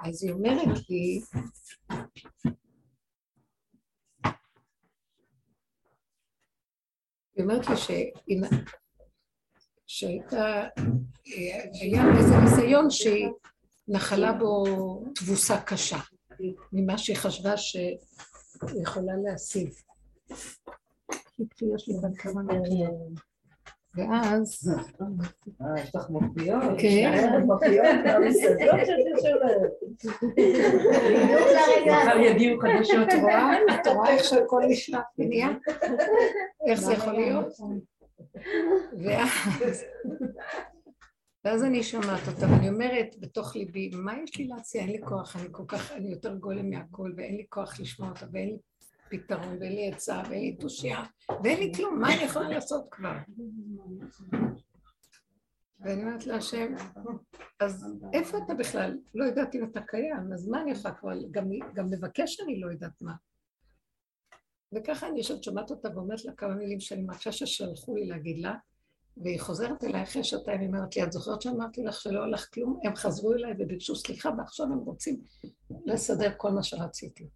אז 0.00 0.24
היא 0.24 0.32
אומרת 0.32 0.90
לי, 0.90 1.20
היא 7.36 7.44
אומרת 7.44 7.66
לי. 7.88 8.12
שהייתה, 9.86 10.68
היה 11.80 12.04
איזה 12.18 12.34
ניסיון 12.44 12.90
שהיא 12.90 13.28
נחלה 13.88 14.32
בו 14.32 14.64
תבוסה 15.14 15.60
קשה, 15.60 15.98
ממה 16.72 16.98
שהיא 16.98 17.16
חשבה 17.16 17.56
שהיא 17.56 17.96
יכולה 18.82 19.12
להשיג. 19.24 19.70
יש 21.38 21.88
לי 21.88 21.94
כאן 22.02 22.14
כמה 22.14 22.42
נקודות. 22.42 23.20
ואז... 23.96 24.74
אה, 25.62 25.80
יש 25.82 25.94
לך 25.96 26.10
מופיעות? 26.10 26.62
כן. 26.78 27.46
מחר 31.86 32.18
יגיעו 32.18 32.60
חדשות. 32.60 33.08
את 33.08 33.14
רואה? 33.20 33.56
את 33.74 33.86
רואה 33.86 34.10
איך 34.10 34.24
שהכל 34.24 34.62
נשלח 34.68 35.02
ונהיה? 35.18 35.48
איך 36.66 36.80
זה 36.80 36.92
יכול 36.92 37.12
להיות? 37.12 37.46
ואז... 39.04 39.84
ואז 41.44 41.64
אני 41.64 41.82
שומעת 41.82 42.28
אותה, 42.28 42.46
ואני 42.50 42.68
אומרת 42.68 43.16
בתוך 43.20 43.56
ליבי, 43.56 43.90
מה 43.94 44.14
יש 44.24 44.36
לי 44.36 44.46
להציע? 44.46 44.82
אין 44.82 44.90
לי 44.90 45.00
כוח, 45.04 45.36
אני 45.36 45.48
כל 45.50 45.64
כך, 45.68 45.92
אני 45.92 46.08
יותר 46.08 46.34
גולם 46.34 46.70
מהכל, 46.70 47.12
ואין 47.16 47.36
לי 47.36 47.44
כוח 47.48 47.80
לשמוע 47.80 48.08
אותה, 48.08 48.26
ואין 48.32 48.48
לי 48.48 48.56
פתרון, 49.10 49.56
ואין 49.60 49.72
לי 49.72 49.90
עצה, 49.92 50.22
ואין 50.30 50.42
לי 50.42 50.56
תושייה, 50.56 51.02
ואין 51.44 51.58
לי 51.58 51.72
כלום, 51.76 52.00
מה 52.00 52.14
אני 52.14 52.22
יכולה 52.22 52.48
לעשות 52.48 52.84
כבר? 52.90 53.16
ואני 55.80 56.02
אומרת 56.02 56.26
להשם, 56.26 56.74
אז 57.60 57.86
איפה 58.12 58.38
אתה 58.38 58.54
בכלל? 58.54 58.98
לא 59.14 59.24
יודעת 59.24 59.54
אם 59.54 59.64
אתה 59.64 59.80
קיים, 59.80 60.32
אז 60.32 60.48
מה 60.48 60.62
אני 60.62 60.70
יכולה 60.70 60.94
כבר, 60.94 61.10
גם, 61.30 61.48
גם 61.74 61.92
לבקש 61.92 62.40
אני 62.40 62.60
לא 62.60 62.70
יודעת 62.70 63.02
מה. 63.02 63.14
וככה 64.74 65.08
אני 65.08 65.18
יושבת, 65.18 65.44
שומעת 65.44 65.70
אותה 65.70 65.88
ואומרת 65.94 66.24
לה 66.24 66.32
כמה 66.32 66.54
מילים 66.54 66.80
שאני 66.80 67.02
מרגישה 67.02 67.32
ששלחו 67.32 67.94
לי 67.94 68.06
להגיד 68.06 68.38
לה, 68.38 68.54
והיא 69.16 69.40
חוזרת 69.40 69.84
אליי 69.84 70.02
אחרי 70.02 70.24
שעתיים, 70.24 70.60
היא 70.60 70.68
אומרת 70.68 70.96
לי, 70.96 71.02
את 71.02 71.12
זוכרת 71.12 71.42
שאמרתי 71.42 71.82
לך 71.82 72.00
שלא 72.00 72.24
הלך 72.24 72.48
כלום? 72.54 72.80
הם 72.84 72.96
חזרו 72.96 73.32
אליי 73.32 73.52
וביקשו 73.58 73.96
סליחה, 73.96 74.30
ועכשיו 74.38 74.66
הם 74.66 74.78
רוצים 74.78 75.20
לסדר 75.86 76.32
כל 76.36 76.50
מה 76.50 76.62
שרציתי. 76.62 77.28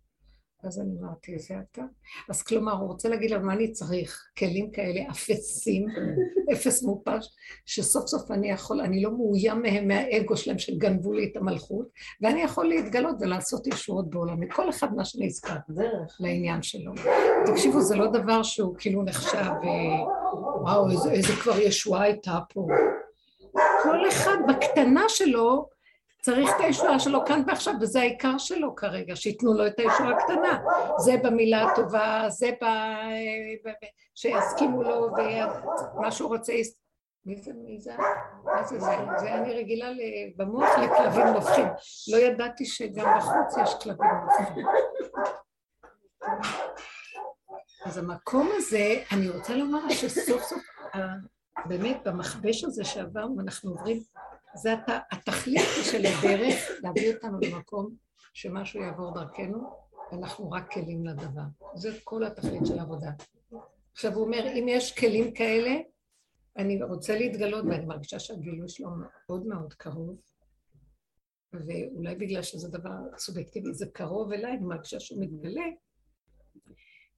אז 0.65 0.81
אני 0.81 0.91
אמרתי, 1.01 1.39
זה 1.39 1.55
אתה? 1.59 1.83
אז 2.29 2.43
כלומר, 2.43 2.73
הוא 2.73 2.89
רוצה 2.89 3.09
להגיד 3.09 3.31
לה, 3.31 3.39
מה 3.39 3.53
אני 3.53 3.73
צריך? 3.73 4.29
כלים 4.39 4.71
כאלה 4.71 5.01
אפסים, 5.11 5.87
אפס 6.53 6.83
מופש, 6.83 7.27
שסוף 7.67 8.07
סוף 8.07 8.31
אני 8.31 8.51
יכול, 8.51 8.81
אני 8.81 9.03
לא 9.03 9.11
מאוים 9.11 9.63
מהם 9.63 9.89
מהאגו 9.89 10.37
שלהם 10.37 10.59
שגנבו 10.59 11.13
לי 11.13 11.31
את 11.33 11.37
המלכות, 11.37 11.89
ואני 12.21 12.43
יכול 12.43 12.69
להתגלות 12.69 13.17
ולעשות 13.21 13.67
ישועות 13.67 14.11
בעולם, 14.11 14.41
מכל 14.41 14.71
אחד 14.71 14.95
מה 14.97 15.05
שנזכר 15.05 15.57
לעניין 16.21 16.63
שלו. 16.63 16.93
תקשיבו, 17.47 17.81
זה 17.81 17.97
לא 17.97 18.07
דבר 18.07 18.43
שהוא 18.43 18.75
כאילו 18.79 19.03
נחשב, 19.03 19.39
אה, 19.39 20.05
וואו, 20.61 20.91
איזה, 20.91 21.11
איזה 21.13 21.33
כבר 21.43 21.59
ישועה 21.59 22.03
הייתה 22.03 22.39
פה. 22.55 22.67
כל 23.83 24.09
אחד 24.09 24.37
בקטנה 24.49 25.05
שלו, 25.09 25.69
צריך 26.23 26.51
את 26.57 26.61
הישועה 26.61 26.99
שלו 26.99 27.25
כאן 27.27 27.43
ועכשיו, 27.47 27.75
וזה 27.81 28.01
העיקר 28.01 28.39
שלו 28.39 28.77
כרגע, 28.77 29.17
שייתנו 29.17 29.55
לו 29.55 29.67
את 29.67 29.79
הישועה 29.79 30.11
הקטנה. 30.11 30.63
זה 30.99 31.13
במילה 31.23 31.71
הטובה, 31.71 32.25
זה 32.29 32.51
ב... 32.63 32.65
שיסכימו 34.15 34.83
לו, 34.83 35.11
ומה 35.97 36.11
שהוא 36.11 36.29
רוצה... 36.29 36.53
מי 37.27 37.37
זה? 37.37 37.53
מי 37.55 37.81
זה? 37.81 37.93
מה 38.45 38.63
זה 38.63 38.81
זה? 38.81 38.91
זה 39.17 39.35
אני 39.35 39.55
רגילה 39.55 39.91
במוח 40.37 40.69
לכלבים 40.79 41.27
נובחים. 41.27 41.67
לא 42.13 42.17
ידעתי 42.17 42.65
שגם 42.65 43.19
בחוץ 43.19 43.57
יש 43.63 43.75
כלבים 43.83 44.11
נובחים. 44.23 44.67
אז 47.85 47.99
המקום 47.99 48.49
הזה, 48.57 49.03
אני 49.13 49.29
רוצה 49.29 49.55
לומר 49.55 49.89
שסוף 49.89 50.43
סוף, 50.43 50.63
באמת 51.67 51.97
במכבש 52.05 52.65
הזה 52.65 52.85
שעברנו, 52.85 53.41
אנחנו 53.41 53.71
עוברים 53.71 54.03
זה 54.63 54.73
הת... 54.73 54.89
התכלית 55.13 55.69
של 55.91 56.07
הדרך 56.07 56.71
להביא 56.83 57.15
אותנו 57.15 57.39
למקום 57.41 57.95
שמשהו 58.35 58.81
יעבור 58.81 59.15
דרכנו, 59.15 59.71
ואנחנו 60.13 60.51
רק 60.51 60.73
כלים 60.73 61.07
לדבר. 61.07 61.43
זה 61.75 61.99
כל 62.05 62.25
התכלית 62.25 62.67
של 62.67 62.79
העבודה. 62.79 63.11
עכשיו 63.93 64.15
הוא 64.15 64.25
אומר, 64.25 64.47
אם 64.55 64.67
יש 64.69 64.99
כלים 64.99 65.35
כאלה, 65.35 65.75
אני 66.57 66.83
רוצה 66.83 67.19
להתגלות, 67.19 67.65
ואני 67.65 67.87
מרגישה 67.87 68.19
שהגילוי 68.19 68.69
שלו 68.69 68.89
מאוד 69.01 69.47
מאוד 69.47 69.75
קרוב, 69.75 70.21
ואולי 71.53 72.15
בגלל 72.15 72.43
שזה 72.43 72.69
דבר 72.69 73.19
סובייקטיבי, 73.19 73.75
זה 73.75 73.87
קרוב 73.93 74.33
אליי, 74.33 74.53
אני 74.53 74.67
מרגישה 74.67 75.01
שהוא 75.01 75.23
מתגלה, 75.23 75.67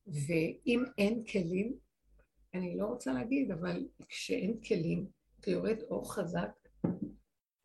ואם 0.07 0.85
אין 0.99 1.25
כלים, 1.25 1.75
אני 2.55 2.77
לא 2.77 2.87
רוצה 2.87 3.13
להגיד, 3.13 3.51
אבל 3.51 3.87
כשאין 4.09 4.61
כלים, 4.61 5.07
ויורד 5.47 5.83
אור 5.91 6.15
חזק, 6.15 6.51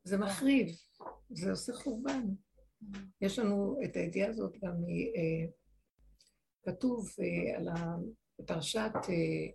זה 0.05 0.17
מחריב, 0.17 0.67
זה 1.29 1.51
עושה 1.51 1.73
חורבן. 1.73 2.23
יש 3.21 3.39
לנו 3.39 3.79
את 3.83 3.95
הידיעה 3.95 4.29
הזאת 4.29 4.53
גם, 4.63 4.71
אה, 4.71 5.51
כתוב 6.65 7.09
אה, 7.19 7.57
על 7.57 7.67
הפרשת 8.39 8.91
אה, 9.09 9.47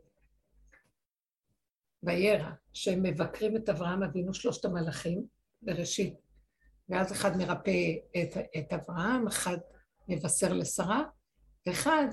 וירא, 2.02 2.50
שהם 2.72 3.02
מבקרים 3.02 3.56
את 3.56 3.68
אברהם 3.68 4.02
אבינו, 4.02 4.34
שלושת 4.34 4.64
המלאכים, 4.64 5.24
בראשית. 5.62 6.14
ואז 6.88 7.12
אחד 7.12 7.36
מרפא 7.36 7.92
את, 8.22 8.36
את 8.58 8.72
אברהם, 8.72 9.26
אחד 9.26 9.58
מבשר 10.08 10.52
לשרה, 10.52 11.02
ואחד 11.66 12.06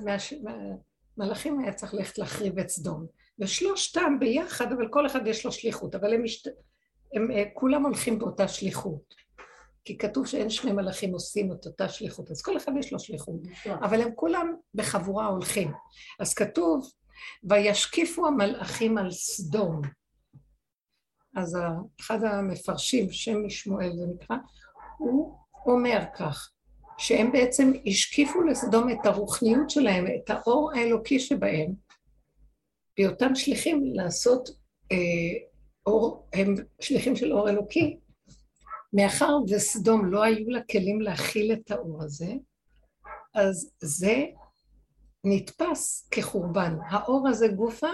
מהמלאכים 0.43 1.59
היה 1.59 1.73
צריך 1.73 1.93
ללכת 1.93 2.17
להחריב 2.17 2.59
את 2.59 2.69
סדום. 2.69 3.05
ושלושתם 3.39 4.13
ביחד, 4.19 4.71
אבל 4.71 4.87
כל 4.91 5.07
אחד 5.07 5.27
יש 5.27 5.45
לו 5.45 5.51
שליחות, 5.51 5.95
אבל 5.95 6.13
הם 6.13 6.23
משת... 6.23 6.47
הם 7.13 7.31
אה, 7.31 7.43
כולם 7.53 7.85
הולכים 7.85 8.19
באותה 8.19 8.47
שליחות. 8.47 9.15
כי 9.85 9.97
כתוב 9.97 10.27
שאין 10.27 10.49
שני 10.49 10.71
מלאכים 10.71 11.13
עושים 11.13 11.51
את 11.51 11.65
אותה 11.65 11.89
שליחות, 11.89 12.31
אז 12.31 12.41
כל 12.41 12.57
אחד 12.57 12.71
יש 12.79 12.93
לו 12.93 12.99
שליחות, 12.99 13.35
אבל 13.65 14.01
הם 14.01 14.09
כולם 14.15 14.55
בחבורה 14.73 15.25
הולכים. 15.25 15.71
אז 16.19 16.33
כתוב, 16.33 16.91
וישקיפו 17.43 18.27
המלאכים 18.27 18.97
על 18.97 19.11
סדום. 19.11 19.81
אז 21.35 21.57
אחד 21.99 22.23
המפרשים, 22.23 23.11
שם 23.11 23.45
משמואל 23.45 23.91
זה 23.95 24.05
נקרא, 24.15 24.37
הוא 24.97 25.37
אומר 25.65 26.03
כך, 26.15 26.51
שהם 26.97 27.31
בעצם 27.31 27.71
השקיפו 27.87 28.41
לסדום 28.41 28.89
את 28.89 29.05
הרוחניות 29.05 29.69
שלהם, 29.69 30.05
את 30.07 30.29
האור 30.29 30.71
האלוקי 30.75 31.19
שבהם, 31.19 31.73
בהיותם 32.97 33.35
שליחים 33.35 33.83
לעשות 33.93 34.49
אה, 34.91 34.97
אור, 35.87 36.27
הם 36.33 36.55
שליחים 36.79 37.15
של 37.15 37.33
אור 37.33 37.49
אלוקי, 37.49 37.99
מאחר 38.93 39.37
וסדום 39.49 40.05
לא 40.05 40.23
היו 40.23 40.49
לה 40.49 40.59
כלים 40.71 41.01
להכיל 41.01 41.53
את 41.53 41.71
האור 41.71 42.03
הזה, 42.03 42.33
אז 43.33 43.71
זה 43.81 44.25
נתפס 45.23 46.07
כחורבן. 46.11 46.75
האור 46.89 47.27
הזה 47.27 47.47
גופה, 47.47 47.91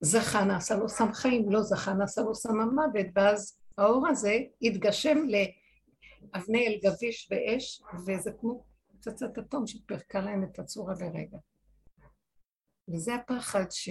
זכה 0.00 0.44
נעשה 0.44 0.76
לו 0.76 0.88
סם 0.88 1.12
חיים, 1.12 1.50
לא 1.50 1.62
זכה 1.62 1.92
נעשה 1.92 2.22
לו 2.22 2.34
סם 2.34 2.60
המוות, 2.60 3.06
ואז 3.14 3.58
האור 3.78 4.08
הזה 4.08 4.38
התגשם 4.62 5.18
לאבני 5.18 6.66
אל 6.66 6.78
גביש 6.84 7.28
ואש, 7.30 7.82
וזה 8.06 8.30
כמו 8.40 8.64
פצצת 8.92 9.38
אטום 9.38 9.66
שפרקה 9.66 10.20
להם 10.20 10.44
את 10.44 10.58
הצורה 10.58 10.94
ברגע. 10.94 11.38
וזה 12.88 13.14
הפחד 13.14 13.64
ש... 13.70 13.90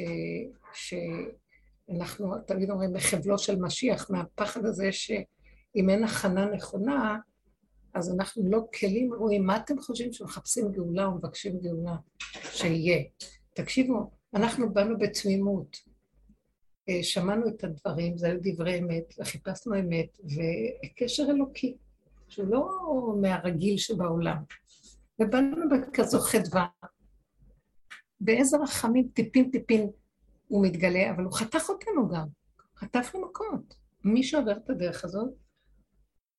ש... 0.73 0.93
אנחנו 1.95 2.33
תמיד 2.47 2.69
אומרים 2.69 2.93
מחבלו 2.93 3.37
של 3.37 3.55
משיח, 3.61 4.09
מהפחד 4.09 4.65
הזה 4.65 4.91
שאם 4.91 5.89
אין 5.89 6.03
הכנה 6.03 6.45
נכונה, 6.45 7.17
אז 7.93 8.13
אנחנו 8.13 8.49
לא 8.49 8.59
כלים 8.79 9.13
רואים. 9.13 9.45
מה 9.45 9.57
אתם 9.57 9.79
חושבים 9.79 10.13
שמחפשים 10.13 10.71
גאולה 10.71 11.05
או 11.05 11.15
מבקשים 11.15 11.59
גאולה? 11.59 11.95
שיהיה. 12.43 13.03
תקשיבו, 13.53 14.11
אנחנו 14.33 14.73
באנו 14.73 14.97
בתמימות. 14.97 15.77
אה, 16.89 17.03
שמענו 17.03 17.47
את 17.47 17.63
הדברים, 17.63 18.17
זה 18.17 18.27
היו 18.27 18.39
דברי 18.43 18.79
אמת, 18.79 19.13
וחיפשנו 19.19 19.79
אמת, 19.79 20.17
וקשר 20.23 21.23
אלוקי, 21.29 21.77
שהוא 22.27 22.47
לא 22.47 22.69
מהרגיל 23.21 23.77
שבעולם. 23.77 24.37
ובאנו 25.19 25.65
בכזו 25.69 26.19
חדווה, 26.19 26.67
באיזה 28.21 28.57
רחמים 28.57 29.07
טיפין 29.13 29.51
טיפין 29.51 29.89
הוא 30.49 30.65
מתגלה, 30.65 31.11
אבל 31.11 31.23
הוא 31.23 31.33
חתך 31.33 31.69
אותנו 31.69 32.09
גם, 32.09 32.27
לי 33.13 33.21
מכות. 33.21 33.75
מי 34.03 34.23
שעובר 34.23 34.57
את 34.57 34.69
הדרך 34.69 35.03
הזאת, 35.03 35.29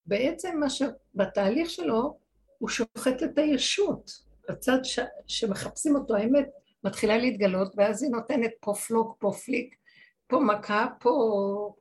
בעצם 0.06 0.60
מה 0.60 0.70
שבתהליך 0.70 1.70
שלו, 1.70 2.18
הוא 2.58 2.68
שוחט 2.68 3.22
את 3.24 3.38
הישות. 3.38 4.10
הצד 4.48 4.78
ש... 4.82 4.98
שמחפשים 5.26 5.96
אותו, 5.96 6.16
האמת 6.16 6.48
מתחילה 6.84 7.18
להתגלות, 7.18 7.72
ואז 7.76 8.02
היא 8.02 8.10
נותנת 8.10 8.50
פה 8.60 8.74
פלוק, 8.74 9.16
פה 9.18 9.32
פליק, 9.44 9.74
פה 10.26 10.40
מכה, 10.40 10.86
פה 11.00 11.74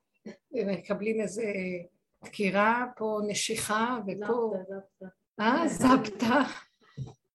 מקבלים 0.51 1.21
איזה 1.21 1.53
דקירה, 2.23 2.85
פה 2.97 3.19
נשיכה, 3.27 3.97
ופה... 4.07 4.53
אה, 5.39 5.67
זפתה. 5.67 6.41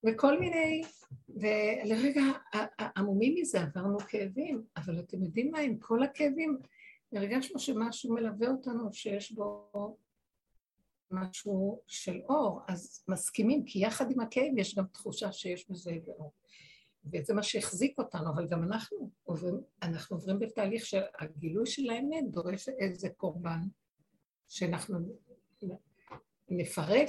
וכל 0.06 0.40
מיני 0.40 0.82
ולרגע 1.40 2.22
עמומים 2.96 3.34
מזה 3.40 3.60
עברנו 3.60 3.98
כאבים, 3.98 4.62
אבל 4.76 4.98
אתם 4.98 5.22
יודעים 5.22 5.50
מה, 5.50 5.58
עם 5.58 5.78
כל 5.78 6.02
הכאבים, 6.02 6.58
הרגשנו 7.12 7.58
שמשהו 7.58 8.14
מלווה 8.14 8.48
אותנו, 8.48 8.92
שיש 8.92 9.32
בו 9.32 9.70
משהו 11.10 11.82
של 11.86 12.20
אור, 12.28 12.60
אז 12.68 13.04
מסכימים, 13.08 13.64
כי 13.64 13.78
יחד 13.78 14.10
עם 14.10 14.20
הכאב 14.20 14.58
יש 14.58 14.74
גם 14.74 14.84
תחושה 14.86 15.32
שיש 15.32 15.70
בזה 15.70 15.90
אור. 16.08 16.32
וזה 17.12 17.34
מה 17.34 17.42
שהחזיק 17.42 17.98
אותנו, 17.98 18.30
אבל 18.30 18.48
גם 18.48 18.62
אנחנו 18.62 19.10
עוברים, 19.24 19.60
אנחנו 19.82 20.16
עוברים 20.16 20.38
בתהליך 20.38 20.86
שהגילוי 20.86 21.66
של 21.66 21.90
האמת 21.90 22.30
דורש 22.30 22.68
איזה 22.68 23.08
קורבן, 23.16 23.60
שאנחנו 24.48 24.98
נפרק 26.48 27.08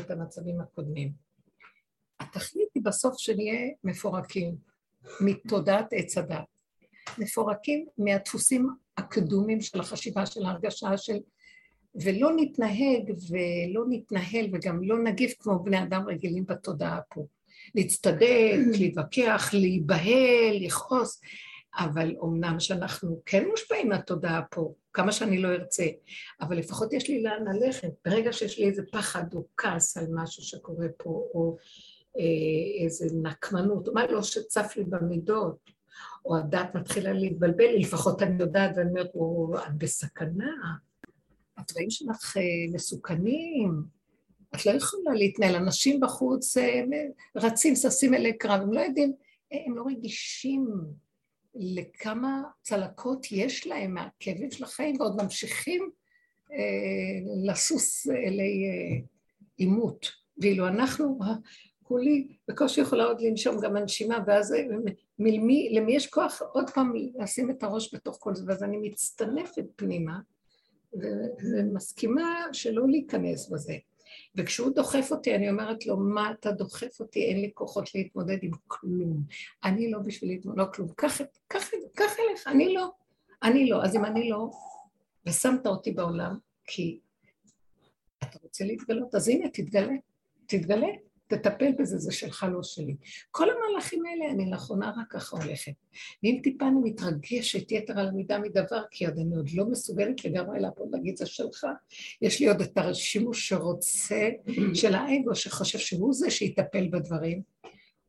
את 0.00 0.10
המצבים 0.10 0.60
הקודמים. 0.60 1.12
התכלית 2.36 2.68
היא 2.74 2.82
בסוף 2.82 3.14
שנהיה 3.18 3.70
מפורקים 3.84 4.54
מתודעת 5.20 5.86
עץ 5.92 6.18
הדת. 6.18 6.44
מפורקים 7.18 7.86
מהדפוסים 7.98 8.68
הקדומים 8.96 9.60
של 9.60 9.80
החשיבה, 9.80 10.26
של 10.26 10.44
ההרגשה 10.44 10.96
של... 10.96 11.16
ולא 12.04 12.30
נתנהג 12.36 13.12
ולא 13.30 13.84
נתנהל 13.88 14.46
וגם 14.52 14.82
לא 14.82 15.02
נגיב 15.02 15.30
כמו 15.38 15.62
בני 15.64 15.82
אדם 15.82 16.08
רגילים 16.08 16.46
בתודעה 16.46 17.00
פה. 17.08 17.26
להצטדק, 17.74 18.58
להתווכח, 18.80 19.50
להיבהל, 19.52 20.56
לכעוס, 20.60 21.20
אבל 21.76 22.14
אמנם 22.24 22.60
שאנחנו 22.60 23.20
כן 23.26 23.48
מושפעים 23.50 23.88
מהתודעה 23.88 24.42
פה, 24.50 24.74
כמה 24.92 25.12
שאני 25.12 25.38
לא 25.38 25.48
ארצה, 25.48 25.86
אבל 26.40 26.58
לפחות 26.58 26.92
יש 26.92 27.08
לי 27.08 27.22
לאן 27.22 27.44
ללכת. 27.54 27.90
ברגע 28.04 28.32
שיש 28.32 28.58
לי 28.58 28.68
איזה 28.68 28.82
פחד 28.92 29.34
או 29.34 29.44
כעס 29.56 29.96
על 29.96 30.06
משהו 30.14 30.42
שקורה 30.42 30.86
פה, 30.96 31.10
או 31.10 31.56
איזה 32.84 33.06
נקמנות, 33.22 33.88
מה 33.94 34.06
לא 34.06 34.22
שצף 34.22 34.72
לי 34.76 34.84
במידות, 34.84 35.70
או 36.24 36.36
הדת 36.36 36.74
מתחילה 36.74 37.12
להתבלבל 37.12 37.76
לפחות 37.78 38.22
אני 38.22 38.42
יודעת 38.42 38.70
ואני 38.76 38.90
אומרת, 38.90 39.10
את 39.66 39.78
בסכנה, 39.78 40.54
התוואים 41.56 41.90
שלך 41.90 42.36
אה, 42.36 42.42
מסוכנים, 42.74 43.82
את 44.54 44.66
לא 44.66 44.70
יכולה 44.70 45.14
להתנהל, 45.14 45.56
אנשים 45.56 46.00
בחוץ 46.00 46.56
אה, 46.56 46.82
רצים, 47.36 47.76
ששים 47.76 48.14
אלי 48.14 48.38
קרב, 48.38 48.60
הם 48.60 48.72
לא 48.72 48.80
יודעים, 48.80 49.12
הם 49.52 49.76
לא 49.76 49.84
רגישים 49.86 50.66
לכמה 51.54 52.42
צלקות 52.62 53.26
יש 53.32 53.66
להם 53.66 53.94
מהכאבים 53.94 54.50
של 54.50 54.64
החיים, 54.64 55.00
ועוד 55.00 55.22
ממשיכים 55.22 55.90
אה, 56.52 57.32
לסוס 57.44 58.06
אלי 58.06 58.64
אה, 58.66 59.06
עימות. 59.56 60.22
ואילו 60.38 60.68
אנחנו, 60.68 61.18
כולי 61.82 62.28
בקושי 62.48 62.80
יכולה 62.80 63.04
עוד 63.04 63.20
לנשום 63.20 63.60
גם 63.60 63.76
הנשימה, 63.76 64.18
ואז 64.26 64.54
מלמי, 65.18 65.70
למי 65.72 65.96
יש 65.96 66.06
כוח 66.06 66.42
עוד 66.52 66.70
פעם 66.70 66.92
לשים 67.14 67.50
את 67.50 67.62
הראש 67.62 67.94
בתוך 67.94 68.16
כל 68.20 68.34
זה, 68.34 68.44
ואז 68.46 68.62
אני 68.62 68.76
מצטנפת 68.76 69.64
פנימה, 69.76 70.18
ומסכימה 71.42 72.44
שלא 72.52 72.88
להיכנס 72.88 73.48
בזה. 73.48 73.74
וכשהוא 74.34 74.74
דוחף 74.74 75.08
אותי, 75.10 75.34
אני 75.34 75.50
אומרת 75.50 75.86
לו, 75.86 75.96
מה 75.96 76.30
אתה 76.30 76.52
דוחף 76.52 77.00
אותי? 77.00 77.24
אין 77.24 77.40
לי 77.40 77.50
כוחות 77.54 77.94
להתמודד 77.94 78.38
עם 78.42 78.50
כלום. 78.66 79.22
אני 79.64 79.90
לא 79.90 79.98
בשביל 79.98 80.30
להתמודד, 80.30 80.58
לא 80.58 80.64
כלום. 80.74 80.88
קח, 80.96 81.20
קח, 81.48 81.70
קח 81.94 82.12
אליך, 82.18 82.46
אני 82.46 82.74
לא. 82.74 82.90
אני 83.42 83.70
לא. 83.70 83.84
אז 83.84 83.96
אם 83.96 84.04
אני 84.04 84.28
לא, 84.28 84.50
ושמת 85.26 85.66
אותי 85.66 85.92
בעולם, 85.92 86.38
כי 86.66 87.00
אתה 88.22 88.38
רוצה 88.42 88.64
להתגלות, 88.64 89.14
אז 89.14 89.28
הנה, 89.28 89.48
תתגלה. 89.48 89.94
תתגלה. 90.46 90.88
תטפל 91.36 91.72
בזה, 91.78 91.98
זה 91.98 92.12
שלך, 92.12 92.46
לא 92.52 92.62
שלי. 92.62 92.96
כל 93.30 93.46
המהלכים 93.50 94.02
האלה, 94.06 94.32
אני 94.32 94.50
לאחרונה 94.50 94.92
רק 94.96 95.06
ככה 95.10 95.36
הולכת. 95.36 95.72
ואם 96.22 96.40
טיפה 96.42 96.68
אני 96.68 96.76
מתרגשת 96.82 97.72
יתר 97.72 97.98
על 97.98 98.08
המידה 98.08 98.38
מדבר, 98.38 98.82
כי 98.90 99.06
עוד 99.06 99.18
אני 99.18 99.36
עוד 99.36 99.50
לא 99.54 99.64
מסוגלת 99.64 100.24
לגמרי 100.24 100.60
לעבוד 100.60 100.88
להגיד 100.92 101.16
זה 101.16 101.26
שלך, 101.26 101.66
יש 102.22 102.40
לי 102.40 102.48
עוד 102.48 102.60
את 102.60 102.78
השימוש 102.78 103.48
שרוצה, 103.48 104.28
של 104.74 104.94
האגו, 104.94 105.34
שחושב 105.34 105.78
שהוא 105.78 106.12
זה 106.14 106.30
שיטפל 106.30 106.88
בדברים. 106.88 107.42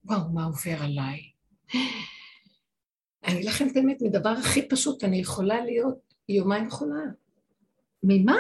וואו, 0.05 0.29
מה 0.33 0.45
עובר 0.45 0.83
עליי. 0.83 1.19
אני 3.25 3.35
אגיד 3.35 3.45
לכם 3.45 3.67
את 3.67 3.77
האמת, 3.77 4.01
מדבר 4.01 4.29
הכי 4.29 4.69
פשוט, 4.69 5.03
אני 5.03 5.17
יכולה 5.17 5.65
להיות 5.65 6.13
יומיים 6.29 6.69
חולה. 6.69 7.03
ממה? 8.03 8.39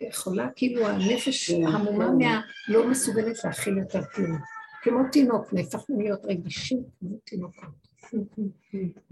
יכולה, 0.00 0.48
כאילו 0.56 0.86
הנפש 0.86 1.50
כן, 1.50 1.66
המומה 1.66 2.06
כן. 2.06 2.24
מה... 2.24 2.40
לא 2.68 2.90
מסוגלת 2.90 3.44
להכיל 3.44 3.78
יותר 3.78 4.04
כלום. 4.14 4.38
כמו 4.82 4.98
תינוק, 5.12 5.52
נהפכנו 5.52 6.00
להיות 6.00 6.24
רגישים 6.24 6.82
כמו 6.98 7.16
תינוקות. 7.24 7.88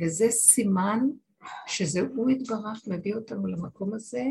וזה 0.00 0.30
סימן 0.30 1.00
שזה 1.66 2.00
הוא 2.00 2.30
יתברך 2.30 2.82
מביא 2.86 3.14
אותנו 3.14 3.46
למקום 3.46 3.94
הזה, 3.94 4.22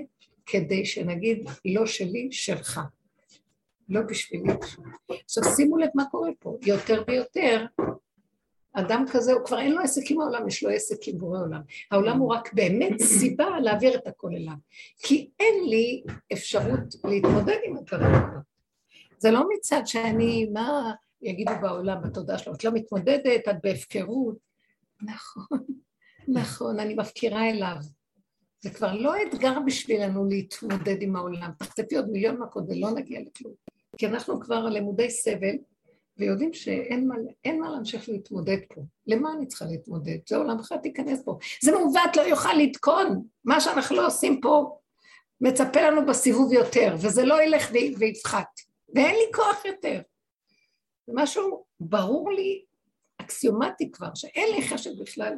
כדי 0.46 0.86
שנגיד, 0.86 1.50
לא 1.66 1.86
שלי, 1.86 2.28
שלך. 2.32 2.82
לא 3.90 4.02
בשבילי. 4.02 4.54
עכשיו 5.24 5.44
שימו 5.56 5.78
לב 5.78 5.90
מה 5.96 6.06
קורה 6.12 6.30
פה, 6.40 6.58
יותר 6.66 7.04
ויותר 7.08 7.66
אדם 8.76 9.06
כזה, 9.12 9.34
הוא 9.34 9.46
כבר 9.46 9.60
אין 9.60 9.72
לו 9.72 9.82
עסק 9.82 10.12
עם 10.12 10.22
העולם, 10.22 10.48
יש 10.48 10.64
לו 10.64 10.70
עסק 10.70 11.08
עם 11.08 11.18
בורא 11.18 11.40
עולם. 11.40 11.62
העולם 11.92 12.18
הוא 12.18 12.34
רק 12.34 12.54
באמת 12.54 13.02
סיבה 13.02 13.60
להעביר 13.60 13.96
את 13.96 14.08
הכל 14.08 14.30
אליו. 14.36 14.54
כי 14.98 15.30
אין 15.40 15.64
לי 15.70 16.04
אפשרות 16.34 16.96
להתמודד 17.04 17.58
עם 17.66 17.78
הדברים 17.78 18.14
האלה. 18.14 18.40
זה 19.18 19.32
לא 19.32 19.44
מצד 19.54 19.82
שאני, 19.86 20.50
מה 20.54 20.92
יגידו 21.22 21.52
בעולם, 21.62 22.02
בתודעה 22.04 22.38
שלו, 22.38 22.54
את 22.54 22.64
לא 22.64 22.72
מתמודדת, 22.74 23.48
את 23.50 23.56
בהפקרות. 23.64 24.38
נכון, 25.02 25.60
נכון, 26.28 26.80
אני 26.80 26.94
מפקירה 26.94 27.50
אליו. 27.50 27.76
זה 28.62 28.70
כבר 28.70 28.94
לא 28.94 29.14
אתגר 29.22 29.60
בשבילנו 29.66 30.26
להתמודד 30.26 31.02
עם 31.02 31.16
העולם. 31.16 31.52
תחטפי 31.60 31.96
עוד 31.96 32.10
מיליון 32.10 32.38
מכות 32.38 32.64
ולא 32.68 32.92
נגיע 32.92 33.20
לכלום. 33.22 33.54
כי 33.98 34.08
אנחנו 34.08 34.40
כבר 34.40 34.66
למודי 34.66 35.10
סבל, 35.10 35.56
ויודעים 36.18 36.54
שאין 36.54 37.08
מה, 37.08 37.16
מה 37.60 37.70
להמשיך 37.70 38.10
להתמודד 38.10 38.58
פה. 38.74 38.82
למה 39.08 39.34
אני 39.34 39.48
צריכה 39.48 39.66
להתמודד? 39.66 40.18
זה 40.30 40.38
עולמך 40.38 40.74
תיכנס 40.84 41.24
פה. 41.26 41.38
זה 41.64 41.72
מעוות, 41.72 42.16
לא 42.16 42.22
יוכל 42.22 42.54
לתקון. 42.54 43.24
מה 43.46 43.62
שאנחנו 43.62 43.96
לא 43.96 44.08
עושים 44.08 44.42
פה 44.42 44.78
מצפה 45.42 45.82
לנו 45.82 46.06
בסיבוב 46.06 46.54
יותר, 46.54 46.96
וזה 47.02 47.26
לא 47.26 47.44
ילך 47.44 47.72
ויפחת. 48.00 48.48
ואין 48.96 49.16
לי 49.16 49.34
כוח 49.36 49.66
יותר. 49.66 50.02
זה 51.08 51.14
משהו 51.16 51.64
ברור 51.80 52.32
לי, 52.32 52.66
אקסיומטי 53.22 53.92
כבר, 53.92 54.10
שאין 54.16 54.56
לי 54.56 54.68
חשב 54.68 54.92
בכלל 55.02 55.34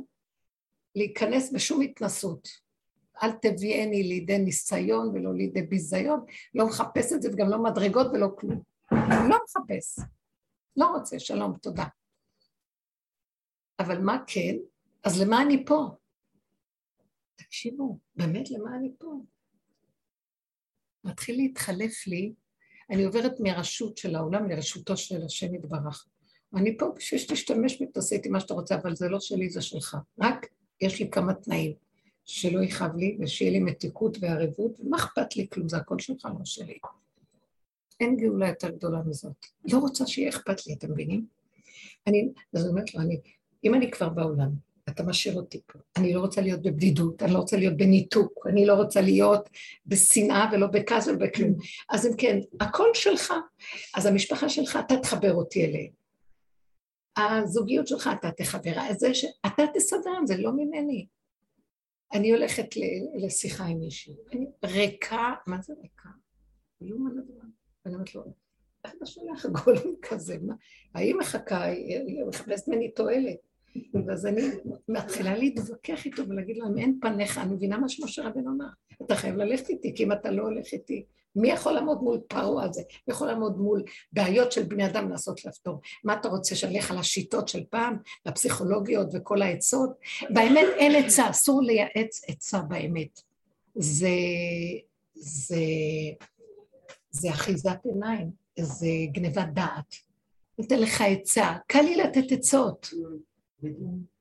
להיכנס 0.95 1.51
בשום 1.51 1.81
התנסות. 1.81 2.47
אל 3.23 3.31
תביאני 3.31 4.03
לידי 4.03 4.37
ניסיון 4.37 5.07
ולא 5.07 5.33
לידי 5.33 5.61
ביזיון, 5.61 6.25
לא 6.55 6.67
מחפש 6.67 7.13
את 7.13 7.21
זה 7.21 7.29
וגם 7.33 7.49
לא 7.49 7.63
מדרגות 7.63 8.07
ולא 8.13 8.27
כלום. 8.37 8.61
לא 9.29 9.37
מחפש. 9.43 9.99
לא 10.77 10.85
רוצה, 10.85 11.19
שלום, 11.19 11.57
תודה. 11.57 11.85
אבל 13.79 14.01
מה 14.01 14.17
כן? 14.27 14.55
אז 15.03 15.21
למה 15.21 15.41
אני 15.41 15.65
פה? 15.65 15.87
תקשיבו, 17.35 17.99
באמת 18.15 18.51
למה 18.51 18.75
אני 18.75 18.91
פה? 18.97 19.21
מתחיל 21.03 21.37
להתחלף 21.37 22.07
לי, 22.07 22.33
אני 22.89 23.03
עוברת 23.03 23.33
מרשות 23.39 23.97
של 23.97 24.15
העולם 24.15 24.49
לרשותו 24.49 24.97
של 24.97 25.23
השם 25.23 25.55
יתברך. 25.55 26.07
אני 26.55 26.77
פה 26.77 26.85
בשביל 26.95 27.19
שתשתמש 27.19 27.79
בי, 27.79 27.87
תעשה 27.87 28.15
איתי 28.15 28.29
מה 28.29 28.39
שאתה 28.39 28.53
רוצה, 28.53 28.75
אבל 28.75 28.95
זה 28.95 29.09
לא 29.09 29.19
שלי, 29.19 29.49
זה 29.49 29.61
שלך. 29.61 29.97
רק 30.21 30.45
יש 30.81 30.99
לי 30.99 31.09
כמה 31.11 31.33
תנאים, 31.33 31.73
שלא 32.25 32.63
יכאב 32.63 32.95
לי 32.95 33.17
ושיהיה 33.19 33.51
לי 33.51 33.59
מתיקות 33.59 34.17
וערבות, 34.21 34.79
ומה 34.79 34.97
אכפת 34.97 35.35
לי 35.35 35.47
כלום, 35.49 35.69
זה 35.69 35.77
הכל 35.77 35.99
שלך, 35.99 36.25
לא 36.25 36.45
שלי. 36.45 36.79
אין 37.99 38.17
גאולה 38.17 38.47
יותר 38.47 38.69
גדולה 38.69 39.01
מזאת. 39.05 39.45
לא 39.71 39.77
רוצה 39.77 40.07
שיהיה 40.07 40.29
אכפת 40.29 40.67
לי, 40.67 40.73
אתם 40.73 40.91
מבינים? 40.91 41.25
אני, 42.07 42.29
אז 42.53 42.67
אומרת 42.67 42.93
לו, 42.95 43.01
אני, 43.01 43.21
אם 43.63 43.73
אני 43.73 43.91
כבר 43.91 44.09
בעולם, 44.09 44.49
אתה 44.89 45.03
משאיר 45.03 45.35
אותי 45.35 45.61
פה. 45.65 45.79
אני 45.97 46.13
לא 46.13 46.19
רוצה 46.19 46.41
להיות 46.41 46.61
בבדידות, 46.61 47.23
אני 47.23 47.33
לא 47.33 47.37
רוצה 47.39 47.57
להיות 47.57 47.77
בניתוק, 47.77 48.47
אני 48.49 48.65
לא 48.65 48.73
רוצה 48.73 49.01
להיות 49.01 49.49
בשנאה 49.85 50.49
ולא 50.51 50.67
בכעס 50.67 51.07
ולא 51.07 51.17
בכלום. 51.17 51.53
אז 51.89 52.07
אם 52.07 52.11
כן, 52.17 52.39
הכל 52.59 52.89
שלך. 52.93 53.33
אז 53.95 54.05
המשפחה 54.05 54.49
שלך, 54.49 54.79
אתה 54.85 54.97
תחבר 54.97 55.33
אותי 55.33 55.65
אליהם. 55.65 55.91
הזוגיות 57.17 57.87
שלך, 57.87 58.09
אתה 58.19 58.31
תחבר. 58.31 58.73
זה 58.97 59.13
שאתה 59.13 59.63
תסדר, 59.73 60.25
זה 60.25 60.37
לא 60.37 60.51
ממני. 60.51 61.07
אני 62.13 62.31
הולכת 62.31 62.65
לשיחה 63.15 63.65
עם 63.65 63.79
מישהי, 63.79 64.13
אני 64.33 64.45
ריקה, 64.65 65.33
מה 65.47 65.61
זה 65.61 65.73
ריקה? 65.81 66.09
לא 66.81 66.99
מה 66.99 67.09
לדבר. 67.09 67.56
ואני 67.87 67.95
אומרת 67.95 68.15
לו, 68.15 68.23
איך 68.85 68.93
אתה 68.97 69.05
שולח 69.05 69.45
גולם 69.45 69.95
כזה? 70.01 70.37
מה? 70.41 70.53
האם 70.93 71.17
מחכה, 71.19 71.63
היא 71.63 72.25
מחפשת 72.27 72.67
ממני 72.67 72.91
תועלת. 72.91 73.37
ואז 74.07 74.25
אני 74.25 74.41
מתחילה 74.87 75.37
להתווכח 75.37 76.05
איתו 76.05 76.29
ולהגיד 76.29 76.57
לו, 76.57 76.67
אם 76.67 76.77
אין 76.77 76.99
פניך, 77.01 77.37
אני 77.37 77.53
מבינה 77.53 77.77
מה 77.77 77.89
שמשה 77.89 78.27
רבנו 78.27 78.51
אמר, 78.55 78.65
אתה 79.05 79.15
חייב 79.15 79.35
ללכת 79.35 79.69
איתי, 79.69 79.95
כי 79.95 80.03
אם 80.03 80.11
אתה 80.11 80.31
לא 80.31 80.43
הולך 80.43 80.73
איתי, 80.73 81.05
מי 81.35 81.49
יכול 81.49 81.71
לעמוד 81.71 82.01
מול 82.01 82.19
פרעה 82.27 82.65
הזה? 82.65 82.81
מי 83.07 83.13
יכול 83.13 83.27
לעמוד 83.27 83.57
מול 83.57 83.83
בעיות 84.11 84.51
של 84.51 84.63
בני 84.63 84.85
אדם 84.85 85.09
לעשות 85.09 85.45
לפתור? 85.45 85.81
מה 86.03 86.13
אתה 86.13 86.29
רוצה, 86.29 86.55
שנלך 86.55 86.91
על 86.91 86.97
השיטות 86.97 87.47
של 87.47 87.63
פעם, 87.69 87.97
הפסיכולוגיות 88.25 89.07
וכל 89.13 89.41
העצות? 89.41 89.89
באמת 90.29 90.67
אין 90.77 91.05
עצה, 91.05 91.29
אסור 91.29 91.61
לייעץ 91.61 92.21
עצה 92.27 92.61
באמת. 92.61 93.21
זה, 93.75 94.09
זה 95.13 95.57
זה 97.19 97.29
אחיזת 97.29 97.79
עיניים, 97.83 98.31
זה 98.59 98.87
גניבת 99.11 99.47
דעת. 99.53 99.95
נותן 100.59 100.79
לך 100.79 101.01
עצה, 101.01 101.53
קל 101.67 101.81
לי 101.81 101.95
לתת 101.95 102.31
עצות. 102.31 102.89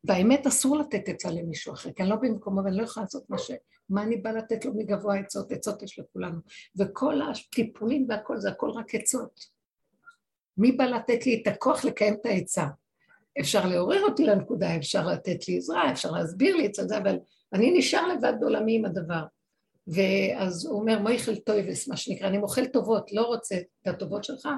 והאמת 0.05 0.47
אסור 0.47 0.77
לתת 0.77 1.09
עצה 1.09 1.31
למישהו 1.31 1.75
אחר, 1.75 1.93
כי 1.93 2.03
אני 2.03 2.11
לא 2.11 2.17
במקומו 2.17 2.65
ואני 2.65 2.77
לא 2.77 2.83
יכולה 2.83 3.05
לעשות 3.05 3.31
מה 3.31 3.39
ש... 3.39 3.51
מה 3.91 4.03
אני 4.03 4.17
באה 4.17 4.33
לתת 4.33 4.65
לו 4.65 4.75
מגבוה 4.75 5.19
עצות? 5.19 5.53
עצות 5.53 5.83
יש 5.83 5.99
לכולנו. 5.99 6.39
וכל 6.79 7.21
הטיפולים 7.23 8.07
והכל 8.09 8.39
זה 8.39 8.51
הכל 8.51 8.71
רק 8.71 8.95
עצות. 8.95 9.41
מי 10.59 10.73
בא 10.73 10.85
לתת 10.85 11.27
לי 11.27 11.43
את 11.43 11.47
הכוח 11.47 11.85
לקיים 11.85 12.15
את 12.15 12.27
העצה? 12.27 12.67
אפשר 13.41 13.67
לעורר 13.67 14.03
אותי 14.03 14.25
לנקודה, 14.25 14.77
אפשר 14.77 15.07
לתת 15.07 15.49
לי 15.49 15.57
עזרה, 15.57 15.93
אפשר 15.93 16.11
להסביר 16.11 16.57
לי 16.57 16.67
את 16.67 16.75
זה, 16.75 16.99
אבל 16.99 17.19
אני 17.53 17.79
נשאר 17.79 18.07
לבד 18.07 18.33
בעולמי 18.41 18.77
עם 18.77 18.85
הדבר. 18.85 19.23
ואז 19.87 20.67
הוא 20.67 20.81
אומר, 20.81 20.99
מויכל 20.99 21.37
טויבס, 21.37 21.89
מה 21.89 21.97
שנקרא, 21.97 22.29
אני 22.29 22.39
מוכל 22.39 22.67
טובות, 22.67 23.13
לא 23.13 23.23
רוצה 23.23 23.57
את 23.57 23.87
הטובות 23.87 24.25
שלך 24.25 24.49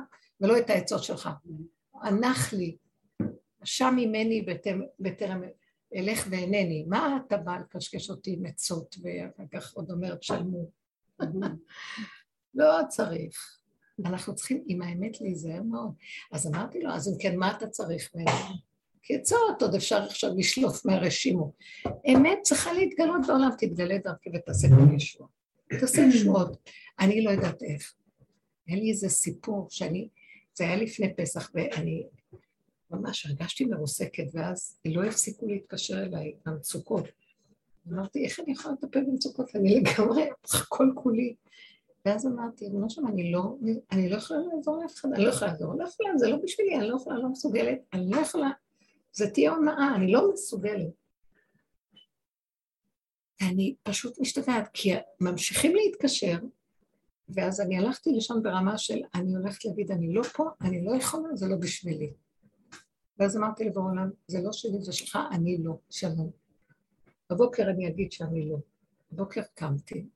ולא 0.40 0.58
את 0.58 0.70
העצות 0.70 1.02
שלך. 1.02 1.28
הנח 2.02 2.52
לי, 2.52 2.76
שם 3.64 3.94
ממני 3.96 4.46
בטרם, 5.00 5.42
אלך 5.96 6.26
ואינני. 6.30 6.84
מה 6.88 7.18
אתה 7.26 7.36
בא 7.36 7.56
לקשקש 7.56 8.10
אותי 8.10 8.32
עם 8.32 8.46
עצות, 8.46 8.96
ואחר 9.02 9.44
כך 9.52 9.74
עוד 9.74 9.90
אומר, 9.90 10.14
תשלמו. 10.14 10.70
לא 12.54 12.78
צריך. 12.88 13.58
אנחנו 14.04 14.34
צריכים 14.34 14.64
עם 14.66 14.82
האמת 14.82 15.20
להיזהר 15.20 15.62
מאוד. 15.62 15.92
אז 16.32 16.46
אמרתי 16.46 16.80
לו, 16.80 16.90
אז 16.90 17.08
אם 17.08 17.14
כן, 17.20 17.36
מה 17.36 17.56
אתה 17.56 17.66
צריך 17.66 18.10
ממנו? 18.14 18.30
כי 19.02 19.16
עצות 19.16 19.62
עוד 19.62 19.74
אפשר 19.74 20.02
עכשיו 20.02 20.30
לשלוף 20.36 20.86
מהרשימו. 20.86 21.52
אמת 21.86 22.38
צריכה 22.42 22.72
להתגלות 22.72 23.26
בעולם, 23.26 23.50
תתגלה 23.58 23.98
דרכי 23.98 24.30
ותעשה 24.34 24.68
כל 24.68 24.94
ישוע. 24.96 25.26
תעשה 25.80 26.02
ישועות. 26.02 26.56
אני 27.00 27.24
לא 27.24 27.30
יודעת 27.30 27.62
איך. 27.62 27.94
היה 28.66 28.76
לי 28.76 28.90
איזה 28.90 29.08
סיפור 29.08 29.66
שאני, 29.70 30.08
זה 30.54 30.64
היה 30.64 30.76
לפני 30.76 31.14
פסח, 31.16 31.50
ואני 31.54 32.06
ממש 32.90 33.26
הרגשתי 33.26 33.64
מרוסקת, 33.64 34.24
ואז 34.32 34.78
לא 34.84 35.04
הפסיקו 35.04 35.46
להתקשר 35.46 36.02
אליי, 36.02 36.34
המצוקות. 36.46 37.04
אמרתי, 37.92 38.24
איך 38.24 38.40
אני 38.40 38.52
יכולה 38.52 38.74
לטפל 38.74 39.04
במצוקות? 39.04 39.56
אני 39.56 39.80
לגמרי, 39.80 40.22
כל 40.68 40.86
כולי. 40.94 41.34
ואז 42.04 42.26
אמרתי, 42.26 42.64
ריבונו 42.64 42.90
שם, 42.90 43.06
אני 43.06 43.32
לא, 43.32 43.56
אני 43.92 44.08
לא 44.08 44.16
יכולה 44.16 44.40
לעזור 44.54 44.82
לאף 44.82 44.94
אחד, 44.94 45.08
אני 45.12 45.24
לא 45.24 45.28
יכולה 45.28 45.50
לעזור 45.50 45.74
לאף 45.74 45.94
אחד, 45.94 46.18
זה 46.18 46.28
לא 46.28 46.36
בשבילי, 46.36 46.76
אני 46.76 46.88
לא 46.88 46.96
יכולה, 46.96 47.18
לא 47.18 47.28
מסוגלת, 47.28 47.78
אני 47.92 48.10
לא 48.10 48.16
יכולה, 48.16 48.50
זה 49.18 49.30
תהיה 49.30 49.50
הונאה, 49.50 49.94
אני 49.96 50.12
לא 50.12 50.32
מסוגלת. 50.32 50.94
ואני 53.40 53.76
פשוט 53.82 54.20
משתגעת, 54.20 54.68
כי 54.72 54.92
ממשיכים 55.20 55.76
להתקשר, 55.76 56.38
ואז 57.28 57.60
אני 57.60 57.78
הלכתי 57.78 58.10
לשם 58.12 58.42
ברמה 58.42 58.78
של, 58.78 58.98
אני 59.14 59.34
הולכת 59.34 59.64
להגיד, 59.64 59.90
אני 59.90 60.14
לא 60.14 60.22
פה, 60.22 60.44
אני 60.60 60.84
לא 60.84 60.96
יכולה, 60.96 61.36
זה 61.36 61.48
לא 61.48 61.56
בשבילי. 61.56 62.12
ואז 63.18 63.36
אמרתי 63.36 63.64
לבורלם, 63.64 64.10
זה 64.26 64.38
לא 64.42 64.52
שלי, 64.52 64.80
זה 64.80 64.92
שלך, 64.92 65.18
אני 65.32 65.58
לא, 65.64 65.78
שלום. 65.90 66.30
בבוקר 67.30 67.62
אני 67.62 67.88
אגיד 67.88 68.12
שאני 68.12 68.48
לא. 68.50 68.58
בבוקר 69.12 69.42
קמתי, 69.54 70.06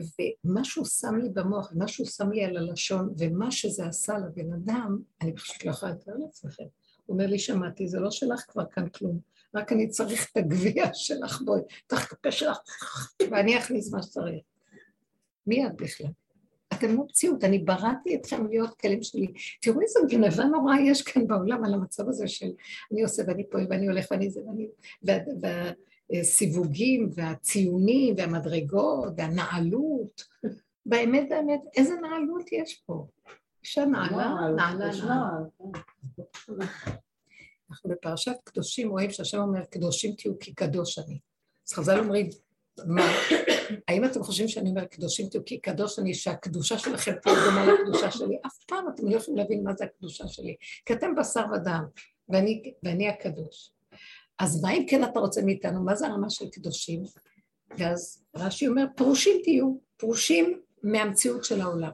ומשהו 0.00 0.84
שם 0.84 1.16
לי 1.16 1.28
במוח, 1.28 1.72
משהו 1.76 2.06
שם 2.06 2.30
לי 2.30 2.44
על 2.44 2.56
הלשון, 2.56 3.14
ומה 3.18 3.50
שזה 3.50 3.86
עשה 3.86 4.18
לבן 4.18 4.52
אדם, 4.52 4.98
אני 5.20 5.34
פשוט 5.34 5.64
לא 5.64 5.70
יכולה 5.70 5.92
לתאר 5.92 6.14
לעצמכם. 6.16 6.66
הוא 7.12 7.18
אומר 7.18 7.30
לי, 7.30 7.38
שמעתי, 7.38 7.88
זה 7.88 8.00
לא 8.00 8.10
שלך 8.10 8.44
כבר 8.48 8.64
כאן 8.70 8.88
כלום, 8.88 9.18
רק 9.54 9.72
אני 9.72 9.88
צריך 9.88 10.30
את 10.32 10.36
הגביע 10.36 10.84
שלך, 10.92 11.42
בואי, 11.44 11.60
תחת 11.86 12.12
את 12.12 12.12
הפה 12.12 12.30
שלך, 12.30 12.58
ואני 13.30 13.58
אכניס 13.58 13.94
מה 13.94 14.02
שצריך. 14.02 14.42
מי 15.46 15.66
את 15.66 15.76
בכלל? 15.76 16.06
אתם 16.72 16.96
לא 16.96 17.04
מציאות, 17.04 17.44
אני 17.44 17.58
בראתי 17.58 18.14
אתכם 18.14 18.46
להיות 18.46 18.74
כלים 18.80 19.02
שלי. 19.02 19.26
תראו 19.62 19.80
איזה 19.80 20.00
גנבה 20.08 20.44
נוראה 20.44 20.80
יש 20.80 21.02
כאן 21.02 21.26
בעולם 21.26 21.64
על 21.64 21.74
המצב 21.74 22.08
הזה 22.08 22.28
של 22.28 22.50
אני 22.92 23.02
עושה 23.02 23.22
ואני 23.26 23.50
פועל 23.50 23.66
ואני 23.70 23.86
הולך 23.86 24.06
ואני 24.10 24.30
זה 24.30 24.40
ואני... 24.46 24.68
והסיווגים 26.12 27.08
והציונים 27.14 28.14
והמדרגות 28.18 29.12
והנעלות. 29.16 30.22
באמת, 30.86 31.28
באמת, 31.28 31.60
איזה 31.76 31.94
נעלות 31.94 32.52
יש 32.52 32.82
פה? 32.86 33.06
אישה 33.62 33.84
נעלה, 33.84 34.34
נעלה, 34.56 34.90
נעלה. 35.04 35.28
אנחנו 37.70 37.90
בפרשת 37.90 38.36
קדושים 38.44 38.90
רואים 38.90 39.10
שהשם 39.10 39.38
אומר, 39.38 39.64
קדושים 39.64 40.14
תהיו 40.14 40.38
כי 40.38 40.54
קדוש 40.54 40.98
אני. 40.98 41.18
אז 41.68 41.72
חז"ל 41.72 41.98
אומרים, 41.98 42.28
מה, 42.86 43.02
האם 43.88 44.04
אתם 44.04 44.22
חושבים 44.22 44.48
שאני 44.48 44.70
אומר 44.70 44.84
קדושים 44.84 45.28
תהיו 45.28 45.44
כי 45.44 45.60
קדוש 45.60 45.98
אני, 45.98 46.14
שהקדושה 46.14 46.78
שלכם 46.78 47.12
תהיה 47.22 47.36
דומה 47.44 47.66
לקדושה 47.66 48.10
שלי? 48.10 48.38
אף 48.46 48.64
פעם 48.68 48.84
אתם 48.94 49.08
לא 49.08 49.16
יכולים 49.16 49.38
להבין 49.38 49.64
מה 49.64 49.74
זה 49.74 49.84
הקדושה 49.84 50.28
שלי, 50.28 50.56
כי 50.86 50.92
אתם 50.92 51.14
בשר 51.14 51.44
ודם, 51.54 51.84
ואני, 52.28 52.72
ואני 52.82 53.08
הקדוש. 53.08 53.72
אז 54.38 54.62
מה 54.62 54.72
אם 54.72 54.86
כן 54.88 55.04
אתה 55.04 55.20
רוצה 55.20 55.42
מאיתנו? 55.42 55.84
מה 55.84 55.94
זה 55.94 56.06
הרמה 56.06 56.30
של 56.30 56.48
קדושים? 56.48 57.02
ואז 57.78 58.24
רש"י 58.36 58.68
אומר, 58.68 58.84
פרושים 58.96 59.40
תהיו, 59.44 59.76
פרושים 59.96 60.60
מהמציאות 60.82 61.44
של 61.44 61.60
העולם. 61.60 61.90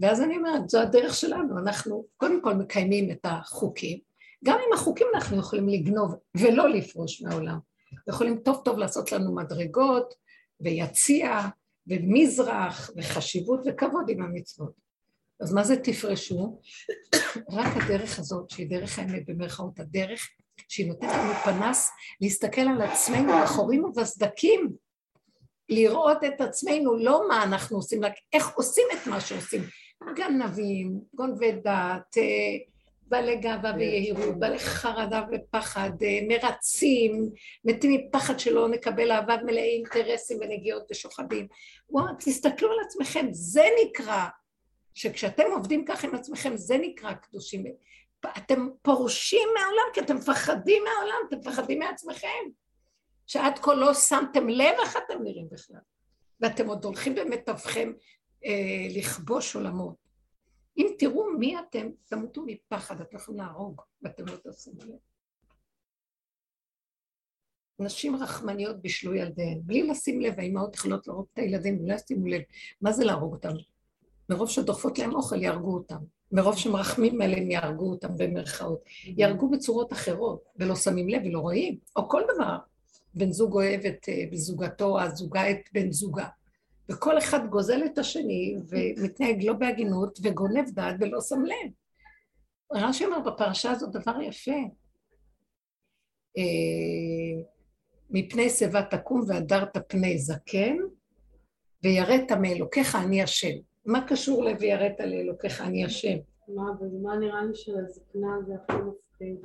ואז 0.00 0.20
אני 0.22 0.36
אומרת, 0.36 0.70
זו 0.70 0.80
הדרך 0.80 1.14
שלנו, 1.14 1.58
אנחנו 1.58 2.04
קודם 2.16 2.42
כל 2.42 2.54
מקיימים 2.54 3.10
את 3.10 3.20
החוקים, 3.24 3.98
גם 4.44 4.58
עם 4.66 4.72
החוקים 4.72 5.06
אנחנו 5.14 5.38
יכולים 5.38 5.68
לגנוב 5.68 6.14
ולא 6.36 6.68
לפרוש 6.68 7.22
מהעולם. 7.22 7.58
יכולים 8.08 8.38
טוב 8.44 8.62
טוב 8.64 8.78
לעשות 8.78 9.12
לנו 9.12 9.34
מדרגות 9.34 10.14
ויציע 10.60 11.38
ומזרח 11.86 12.90
וחשיבות 12.96 13.60
וכבוד 13.66 14.04
עם 14.08 14.22
המצוות. 14.22 14.72
אז 15.40 15.52
מה 15.52 15.64
זה 15.64 15.76
תפרשו? 15.76 16.60
רק 17.50 17.66
הדרך 17.76 18.18
הזאת, 18.18 18.50
שהיא 18.50 18.70
דרך 18.70 18.98
האמת 18.98 19.22
במרכאות, 19.26 19.80
הדרך 19.80 20.28
שהיא 20.68 20.88
נותנת 20.88 21.10
לנו 21.12 21.32
פנס 21.34 21.90
להסתכל 22.20 22.60
על 22.60 22.82
עצמנו 22.82 23.32
בחורים 23.42 23.84
ובסדקים, 23.84 24.72
לראות 25.68 26.24
את 26.24 26.40
עצמנו, 26.40 26.96
לא 26.98 27.28
מה 27.28 27.42
אנחנו 27.42 27.76
עושים, 27.76 28.04
רק 28.04 28.12
איך 28.32 28.48
עושים 28.54 28.84
את 28.92 29.06
מה 29.06 29.20
שעושים. 29.20 29.62
גנבים, 30.16 31.00
גונבי 31.14 31.52
דעת, 31.52 32.18
אה, 32.18 32.22
בעלי 33.02 33.36
גאווה 33.36 33.72
ויהירות, 33.76 34.38
בעלי 34.38 34.58
חרדה 34.58 35.22
ופחד, 35.32 35.90
אה, 36.02 36.18
מרצים, 36.28 37.30
מתים 37.64 37.92
מפחד 37.92 38.38
שלא 38.38 38.68
נקבל 38.68 39.12
אהבה 39.12 39.36
מלאי 39.44 39.76
אינטרסים 39.76 40.38
ונגיעות 40.40 40.86
ושוחדים. 40.90 41.46
וואו, 41.90 42.06
תסתכלו 42.18 42.72
על 42.72 42.78
עצמכם, 42.86 43.26
זה 43.30 43.64
נקרא, 43.84 44.24
שכשאתם 44.94 45.42
עובדים 45.52 45.84
ככה 45.84 46.06
עם 46.06 46.14
עצמכם, 46.14 46.56
זה 46.56 46.78
נקרא 46.78 47.12
קדושים. 47.12 47.64
אתם 48.36 48.68
פורשים 48.82 49.48
מהעולם 49.54 49.92
כי 49.94 50.00
אתם 50.00 50.16
מפחדים 50.16 50.82
מהעולם, 50.84 51.16
אתם 51.28 51.38
מפחדים 51.38 51.78
מעצמכם. 51.78 52.44
שעד 53.26 53.58
כה 53.58 53.74
לא 53.74 53.94
שמתם 53.94 54.48
לב 54.48 54.74
איך 54.82 54.96
אתם 54.96 55.22
נראים 55.22 55.48
בכלל. 55.50 55.80
ואתם 56.40 56.68
עוד 56.68 56.84
הולכים 56.84 57.14
במיטבכם 57.14 57.92
אה, 58.44 58.86
לכבוש 58.90 59.56
עולמות. 59.56 59.94
אם 60.78 60.86
תראו 60.98 61.30
מי 61.38 61.56
אתם, 61.58 61.88
תמותו 62.04 62.44
מפחד, 62.46 63.00
אתם 63.00 63.16
יכולים 63.16 63.40
להרוג, 63.40 63.80
ואתם 64.02 64.26
לא 64.26 64.36
תעשו 64.36 64.70
לב. 64.78 64.96
נשים 67.78 68.16
רחמניות 68.16 68.82
בישלו 68.82 69.14
ילדיהן, 69.14 69.60
בלי 69.62 69.82
לשים 69.82 70.20
לב, 70.20 70.34
האימהות 70.38 70.76
יכולות 70.76 71.06
להרוג 71.06 71.26
את 71.32 71.38
הילדים 71.38 71.78
בלי 71.78 71.94
לשים 71.94 72.26
לב. 72.26 72.42
מה 72.80 72.92
זה 72.92 73.04
להרוג 73.04 73.32
אותם? 73.32 73.52
מרוב 74.28 74.48
שדוחפות 74.48 74.98
להם 74.98 75.14
אוכל, 75.14 75.42
יהרגו 75.42 75.74
אותם. 75.74 75.98
מרוב 76.32 76.56
שמרחמים 76.56 77.20
עליהם 77.20 77.50
יהרגו 77.50 77.90
אותם 77.90 78.16
במרכאות. 78.16 78.80
יהרגו 79.04 79.50
בצורות 79.50 79.92
אחרות, 79.92 80.44
ולא 80.56 80.76
שמים 80.76 81.08
לב 81.08 81.22
ולא 81.24 81.38
רואים, 81.38 81.78
או 81.96 82.08
כל 82.08 82.22
דבר. 82.34 82.56
בן 83.14 83.32
זוג 83.32 83.52
אוהב 83.54 83.80
את 83.80 84.08
אה, 84.08 84.24
זוגתו, 84.32 85.00
הזוגה 85.00 85.50
את 85.50 85.60
בן 85.72 85.92
זוגה. 85.92 86.26
וכל 86.90 87.18
אחד 87.18 87.46
גוזל 87.46 87.84
את 87.84 87.98
השני 87.98 88.56
ומתנהג 88.68 89.44
לא 89.44 89.52
בהגינות 89.52 90.18
וגונב 90.22 90.70
דעת 90.70 90.94
ולא 91.00 91.20
שם 91.20 91.44
לב. 91.44 91.72
רש"י 92.72 93.04
אומר 93.04 93.20
בפרשה 93.20 93.70
הזאת 93.70 93.92
דבר 93.92 94.20
יפה. 94.22 94.60
אה, 96.38 97.42
מפני 98.10 98.50
שיבה 98.50 98.82
תקום 98.82 99.24
והדרת 99.28 99.76
פני 99.88 100.18
זקן, 100.18 100.76
ויראת 101.84 102.32
מאלוקיך 102.32 102.96
אני 102.96 103.22
השם. 103.22 103.56
מה 103.86 104.06
קשור 104.08 104.44
ל"ויראת 104.44 105.00
לאלוקיך 105.00 105.60
אני 105.60 105.84
השם"? 105.84 106.18
מה, 106.48 106.62
אבל 106.78 106.86
מה 107.02 107.16
נראה 107.16 107.44
לי 107.44 107.54
שלזקנה 107.54 108.28
זה 108.46 108.54
הכי 108.54 108.76
מפחיד. 108.76 109.36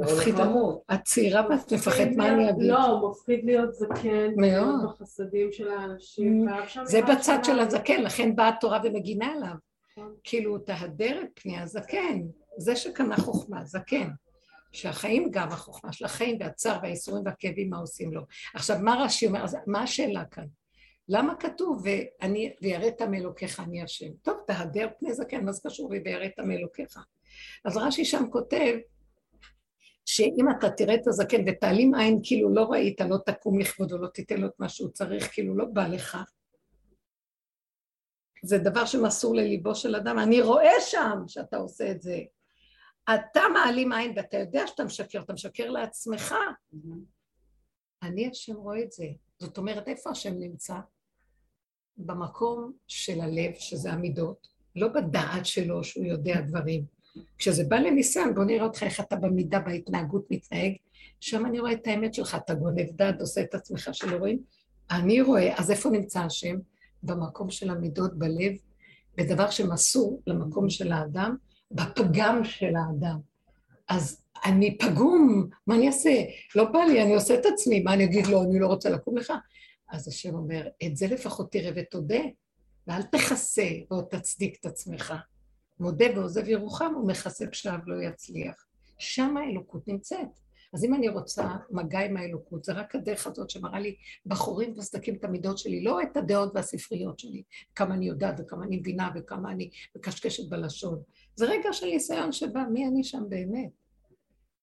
מפחיד 0.00 0.34
למות. 0.34 0.82
את 0.94 1.04
צעירה 1.04 1.46
ואת 1.50 1.72
מפחדת, 1.72 2.16
מה 2.16 2.28
אני 2.28 2.50
אגיד? 2.50 2.70
לא, 2.70 3.10
מפחיד 3.10 3.44
להיות 3.44 3.74
זקן, 3.74 4.30
מאוד. 4.36 4.84
בחסדים 4.84 5.52
של 5.52 5.68
האנשים. 5.68 6.46
זה 6.84 7.00
בצד 7.02 7.38
של 7.44 7.58
הזקן, 7.58 8.02
לכן 8.02 8.36
באה 8.36 8.48
התורה 8.48 8.80
ומגינה 8.84 9.26
עליו. 9.26 9.54
נכון. 9.92 10.14
כאילו, 10.24 10.58
תהדר 10.58 11.22
את 11.22 11.40
פני 11.42 11.58
הזקן, 11.58 12.20
זה 12.58 12.76
שקנה 12.76 13.16
חוכמה, 13.16 13.64
זקן. 13.64 14.08
שהחיים 14.72 15.30
גם 15.30 15.48
החוכמה 15.48 15.92
של 15.92 16.04
החיים 16.04 16.36
והצער 16.40 16.78
והאיסורים 16.82 17.22
והכאבים, 17.26 17.70
מה 17.70 17.78
עושים 17.78 18.12
לו. 18.12 18.22
עכשיו, 18.54 18.78
מה 18.82 19.02
רש"י 19.04 19.26
אומר? 19.26 19.44
מה 19.66 19.82
השאלה 19.82 20.24
כאן? 20.24 20.46
למה 21.08 21.34
כתוב 21.34 21.82
ואני, 21.84 22.52
ויראת 22.62 23.02
מאלוקיך 23.02 23.60
אני 23.60 23.82
השם? 23.82 24.10
טוב, 24.22 24.34
תהדר 24.46 24.88
פני 24.98 25.14
זקן, 25.14 25.44
מה 25.44 25.52
זה 25.52 25.60
קשור 25.64 25.90
ויראת 25.90 26.40
מאלוקיך? 26.40 26.98
אז 27.64 27.76
רש"י 27.76 28.04
שם 28.04 28.30
כותב 28.30 28.76
שאם 30.12 30.46
אתה 30.58 30.70
תראה 30.70 30.94
את 30.94 31.06
הזקן 31.06 31.44
ותעלים 31.46 31.94
עין 31.94 32.20
כאילו 32.22 32.54
לא 32.54 32.64
ראית, 32.64 33.00
לא 33.00 33.16
תקום 33.26 33.58
לכבודו, 33.60 33.98
לא 33.98 34.08
תיתן 34.08 34.40
לו 34.40 34.46
את 34.46 34.52
מה 34.58 34.68
שהוא 34.68 34.90
צריך, 34.90 35.32
כאילו 35.32 35.56
לא 35.56 35.64
בא 35.64 35.88
לך. 35.88 36.18
זה 38.44 38.58
דבר 38.58 38.86
שמסור 38.86 39.34
לליבו 39.34 39.74
של 39.74 39.96
אדם. 39.96 40.18
אני 40.18 40.42
רואה 40.42 40.72
שם 40.80 41.18
שאתה 41.28 41.56
עושה 41.56 41.90
את 41.90 42.02
זה. 42.02 42.18
אתה 43.14 43.40
מעלים 43.54 43.92
עין 43.92 44.12
ואתה 44.16 44.36
יודע 44.38 44.66
שאתה 44.66 44.84
משקר, 44.84 45.20
אתה 45.22 45.32
משקר 45.32 45.70
לעצמך. 45.70 46.34
אני 48.02 48.28
השם 48.30 48.56
רואה 48.56 48.82
את 48.82 48.92
זה. 48.92 49.06
זאת 49.38 49.58
אומרת, 49.58 49.88
איפה 49.88 50.10
השם 50.10 50.38
נמצא? 50.38 50.74
במקום 51.96 52.72
של 52.86 53.20
הלב, 53.20 53.54
שזה 53.54 53.92
המידות, 53.92 54.48
לא 54.76 54.88
בדעת 54.88 55.46
שלו 55.46 55.84
שהוא 55.84 56.04
יודע 56.04 56.40
דברים. 56.40 56.84
כשזה 57.38 57.64
בא 57.64 57.76
לניסיון, 57.76 58.34
בוא 58.34 58.44
נראה 58.44 58.64
אותך 58.64 58.82
איך 58.82 59.00
אתה 59.00 59.16
במידה, 59.16 59.58
בהתנהגות 59.58 60.26
מתנהג, 60.30 60.72
שם 61.20 61.46
אני 61.46 61.60
רואה 61.60 61.72
את 61.72 61.86
האמת 61.86 62.14
שלך, 62.14 62.34
אתה 62.34 62.54
גונב 62.54 62.90
דעת, 62.92 63.20
עושה 63.20 63.40
את 63.40 63.54
עצמך 63.54 63.90
שלא 63.92 64.16
רואים. 64.16 64.38
אני 64.90 65.20
רואה, 65.20 65.58
אז 65.58 65.70
איפה 65.70 65.90
נמצא 65.90 66.20
השם? 66.20 66.56
במקום 67.02 67.50
של 67.50 67.70
המידות 67.70 68.18
בלב, 68.18 68.52
בדבר 69.16 69.50
שמסור 69.50 70.22
למקום 70.26 70.70
של 70.70 70.92
האדם, 70.92 71.36
בפגם 71.70 72.44
של 72.44 72.72
האדם. 72.76 73.18
אז 73.88 74.22
אני 74.44 74.78
פגום, 74.78 75.48
מה 75.66 75.74
אני 75.74 75.86
אעשה? 75.86 76.22
לא 76.54 76.64
בא 76.64 76.78
לי, 76.78 77.02
אני 77.02 77.14
עושה 77.14 77.34
את 77.34 77.46
עצמי, 77.46 77.80
מה 77.80 77.94
אני 77.94 78.04
אגיד 78.04 78.26
לו, 78.26 78.42
אני 78.42 78.58
לא 78.58 78.66
רוצה 78.66 78.90
לקום 78.90 79.16
לך? 79.16 79.32
אז 79.88 80.08
השם 80.08 80.34
אומר, 80.34 80.68
את 80.86 80.96
זה 80.96 81.06
לפחות 81.06 81.52
תראה 81.52 81.72
ותודה, 81.76 82.20
ואל 82.86 83.02
תכסה 83.02 83.68
ועוד 83.90 84.04
תצדיק 84.04 84.56
את 84.60 84.66
עצמך. 84.66 85.14
מודה 85.80 86.04
ועוזב 86.14 86.48
ירוחם 86.48 86.92
ומכסה 86.96 87.46
פשעיו 87.46 87.78
לא 87.86 88.02
יצליח. 88.02 88.66
שם 88.98 89.36
האלוקות 89.36 89.88
נמצאת. 89.88 90.28
אז 90.74 90.84
אם 90.84 90.94
אני 90.94 91.08
רוצה 91.08 91.56
מגע 91.70 92.00
עם 92.00 92.16
האלוקות, 92.16 92.64
זה 92.64 92.72
רק 92.72 92.94
הדרך 92.94 93.26
הזאת 93.26 93.50
שמראה 93.50 93.80
לי 93.80 93.96
בחורים 94.26 94.78
וסדקים 94.78 95.14
את 95.14 95.24
המידות 95.24 95.58
שלי, 95.58 95.84
לא 95.84 96.02
את 96.02 96.16
הדעות 96.16 96.52
והספריות 96.54 97.18
שלי, 97.18 97.42
כמה 97.74 97.94
אני 97.94 98.06
יודעת 98.06 98.34
וכמה 98.38 98.64
אני 98.64 98.76
מבינה 98.76 99.10
וכמה 99.14 99.52
אני 99.52 99.70
מקשקשת 99.96 100.48
בלשון. 100.48 101.02
זה 101.36 101.46
רגע 101.46 101.72
של 101.72 101.86
ניסיון 101.86 102.32
שבא, 102.32 102.62
מי 102.72 102.86
אני 102.86 103.04
שם 103.04 103.22
באמת? 103.28 103.70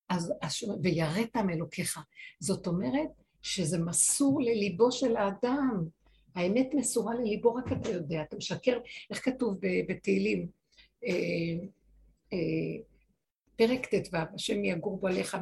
אז, 0.10 0.34
ויראת 0.84 1.38
מאלוקיך. 1.38 2.00
זאת 2.40 2.68
אומרת 2.68 3.10
שזה 3.42 3.78
מסור 3.78 4.42
לליבו 4.42 4.92
של 4.92 5.18
האדם. 5.18 5.86
האמת 6.36 6.70
מסורה 6.74 7.16
לליבו, 7.16 7.56
רק 7.56 7.72
אתה 7.72 7.90
יודע. 7.90 8.22
אתה 8.22 8.36
משקר, 8.36 8.80
איך 9.10 9.26
כתוב 9.26 9.58
בתהילים? 9.90 10.57
אה, 11.06 11.12
אה, 12.34 12.84
פרק 13.56 13.86
ט"ו, 13.86 14.18
השם 14.36 14.64
יגור 14.64 15.00
בו 15.00 15.08
עליך 15.08 15.38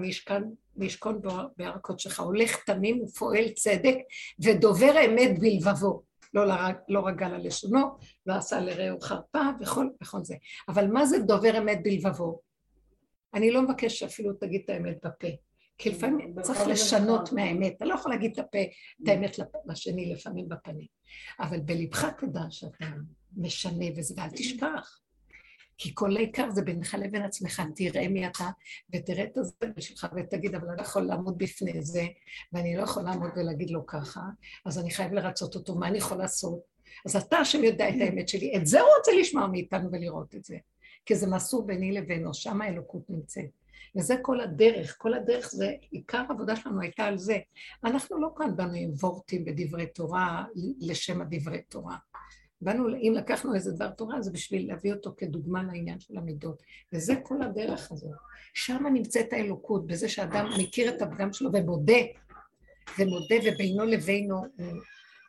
וישכון 0.78 1.22
בו 1.22 1.32
בהר 1.58 1.78
קודשך, 1.78 2.20
הולך 2.20 2.64
תמים 2.66 3.04
ופועל 3.04 3.50
צדק 3.50 3.96
ודובר 4.40 4.94
אמת 5.06 5.40
בלבבו. 5.40 6.04
לא, 6.34 6.48
לרג, 6.48 6.76
לא 6.90 7.08
רגל 7.08 7.26
על 7.26 7.48
לשונו, 7.48 7.80
לא 8.26 8.34
עשה 8.34 8.60
לרעהו 8.60 9.02
חרפה 9.02 9.40
וכל, 9.62 9.88
וכל 10.04 10.24
זה. 10.24 10.36
אבל 10.70 10.88
מה 10.88 11.06
זה 11.06 11.20
דובר 11.20 11.58
אמת 11.58 11.80
בלבבו? 11.84 12.40
אני 13.34 13.52
לא 13.52 13.62
מבקש 13.62 14.00
שאפילו 14.00 14.34
תגיד 14.34 14.62
את 14.64 14.70
האמת 14.70 14.98
בפה. 15.06 15.28
כי 15.78 15.90
לפעמים 15.90 16.36
צריך 16.42 16.68
לשנות 16.68 17.34
מהאמת. 17.34 17.74
אתה 17.78 17.86
לא 17.86 17.94
יכול 17.94 18.12
להגיד 18.12 18.32
את 18.32 18.40
הפה, 18.40 18.58
את 19.04 19.08
האמת 19.08 19.40
לשני 19.66 20.14
לפעמים 20.14 20.50
בפנים. 20.50 20.88
אבל 21.40 21.60
בלבך 21.60 22.06
תדע 22.06 22.42
שאתה 22.50 22.86
משנה 23.38 23.86
וזה, 23.98 24.14
ואל 24.18 24.30
תשכח. 24.30 25.00
כי 25.78 25.92
כל 25.94 26.18
העיקר 26.18 26.50
זה 26.52 26.62
בינך 26.62 26.98
לבין 27.00 27.22
עצמך, 27.22 27.62
תראה 27.76 28.08
מי 28.08 28.28
אתה, 28.28 28.50
ותראה 28.96 29.24
את 29.24 29.38
הזבל 29.38 29.70
שלך, 29.80 30.08
ותגיד, 30.16 30.56
אבל 30.56 30.68
אני 30.68 30.78
לא 30.78 30.82
יכול 30.82 31.02
לעמוד 31.02 31.38
בפני 31.38 31.82
זה, 31.82 32.06
ואני 32.54 32.78
לא 32.78 32.84
יכול 32.84 33.04
לעמוד 33.04 33.30
ולהגיד 33.36 33.70
לו 33.70 33.86
ככה, 33.86 34.22
אז 34.66 34.80
אני 34.80 34.92
חייב 34.92 35.14
לרצות 35.14 35.56
אותו, 35.56 35.76
מה 35.76 35.88
אני 35.88 35.98
יכול 35.98 36.18
לעשות? 36.18 36.60
אז 37.06 37.16
אתה 37.16 37.38
השם 37.38 37.64
יודע 37.64 37.90
את 37.90 37.96
האמת 38.00 38.30
שלי, 38.30 38.58
את 38.58 38.66
זה 38.66 38.82
הוא 38.82 38.90
רוצה 38.98 39.12
לשמוע 39.20 39.48
מאיתנו 39.48 39.90
ולראות 39.92 40.36
את 40.36 40.44
זה. 40.44 40.58
כי 41.06 41.16
זה 41.16 41.28
מסור 41.28 41.66
ביני 41.66 41.92
לבינו, 41.92 42.34
שם 42.34 42.62
האלוקות 42.62 43.10
נמצאת. 43.10 43.50
וזה 43.98 44.16
כל 44.22 44.42
הדרך, 44.42 44.96
כל 44.98 45.14
הדרך 45.14 45.50
זה, 45.52 45.74
עיקר 45.92 46.24
העבודה 46.30 46.56
שלנו 46.56 46.82
הייתה 46.82 47.04
על 47.04 47.18
זה. 47.18 47.38
אנחנו 47.84 48.22
לא 48.22 48.30
כאן 48.38 48.56
באנו 48.56 48.74
עם 48.74 48.92
וורטים 49.00 49.46
בדברי 49.46 49.88
תורה, 49.88 50.46
לשם 50.80 51.22
הדברי 51.22 51.62
תורה. 51.62 51.98
באנו, 52.62 52.88
אם 52.88 53.14
לקחנו 53.16 53.56
איזה 53.56 53.72
דבר 53.72 53.90
תורה, 53.90 54.22
זה 54.22 54.32
בשביל 54.32 54.68
להביא 54.68 54.94
אותו 54.94 55.14
כדוגמה 55.18 55.64
לעניין 55.64 56.00
של 56.00 56.18
המידות. 56.18 56.64
וזה 56.94 57.14
כל 57.24 57.42
הדרך 57.42 57.92
הזו. 57.92 58.12
שם 58.54 58.86
נמצאת 58.94 59.34
האלוקות, 59.34 59.88
בזה 59.88 60.10
שאדם 60.10 60.50
מכיר 60.60 60.96
את 60.96 61.02
הפגם 61.02 61.34
שלו 61.34 61.50
ומודה, 61.54 62.02
ומודה 63.00 63.36
ובינו 63.46 63.86
לבינו, 63.86 64.42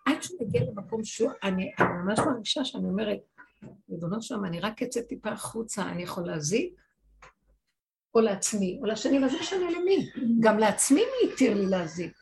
עד 0.06 0.22
שהוא 0.22 0.38
מגיע 0.40 0.62
למקום 0.64 1.04
שהוא, 1.04 1.30
אני, 1.42 1.72
אני 1.78 1.88
ממש 2.04 2.18
מרגישה 2.18 2.64
שאני 2.64 2.88
אומרת, 2.88 3.18
ריבונו 3.90 4.22
שלום, 4.22 4.44
אני 4.44 4.60
רק 4.60 4.82
אצא 4.82 5.00
טיפה 5.00 5.30
החוצה, 5.30 5.82
אני 5.82 6.02
יכול 6.02 6.26
להזיק? 6.26 6.74
או 8.14 8.20
לעצמי, 8.20 8.78
או 8.80 8.86
לשני, 8.86 9.24
וזה 9.24 9.36
משנה 9.40 9.70
למי. 9.70 10.10
גם 10.40 10.58
לעצמי 10.58 11.00
מי 11.00 11.32
התיר 11.32 11.54
לי 11.54 11.66
להזיק. 11.66 12.12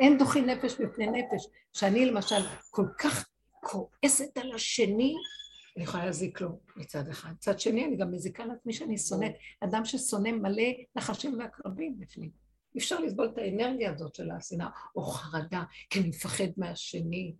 אין 0.00 0.18
דוחי 0.18 0.40
נפש 0.40 0.80
מפני 0.80 1.06
נפש. 1.06 1.46
שאני 1.72 2.06
למשל 2.06 2.36
כל 2.70 2.86
כך 2.98 3.28
כועסת 3.62 4.38
על 4.38 4.52
השני, 4.52 5.14
אני 5.76 5.84
יכולה 5.84 6.06
להזיק 6.06 6.40
לו 6.40 6.58
מצד 6.76 7.08
אחד. 7.08 7.30
מצד 7.32 7.60
שני, 7.60 7.84
אני 7.84 7.96
גם 7.96 8.12
מזיקה 8.12 8.44
לעצמי 8.44 8.72
שאני 8.72 8.98
שונאת. 8.98 9.32
אדם 9.60 9.84
ששונא 9.84 10.30
מלא 10.32 10.62
נחשים 10.96 11.38
ועקרבים 11.38 11.98
בפנים. 11.98 12.30
אי 12.74 12.80
אפשר 12.80 13.00
לסבול 13.00 13.30
את 13.32 13.38
האנרגיה 13.38 13.92
הזאת 13.92 14.14
של 14.14 14.30
השנאה, 14.30 14.68
או 14.96 15.02
חרדה, 15.02 15.62
כי 15.90 16.00
אני 16.00 16.08
מפחד 16.08 16.44
מהשני. 16.56 17.34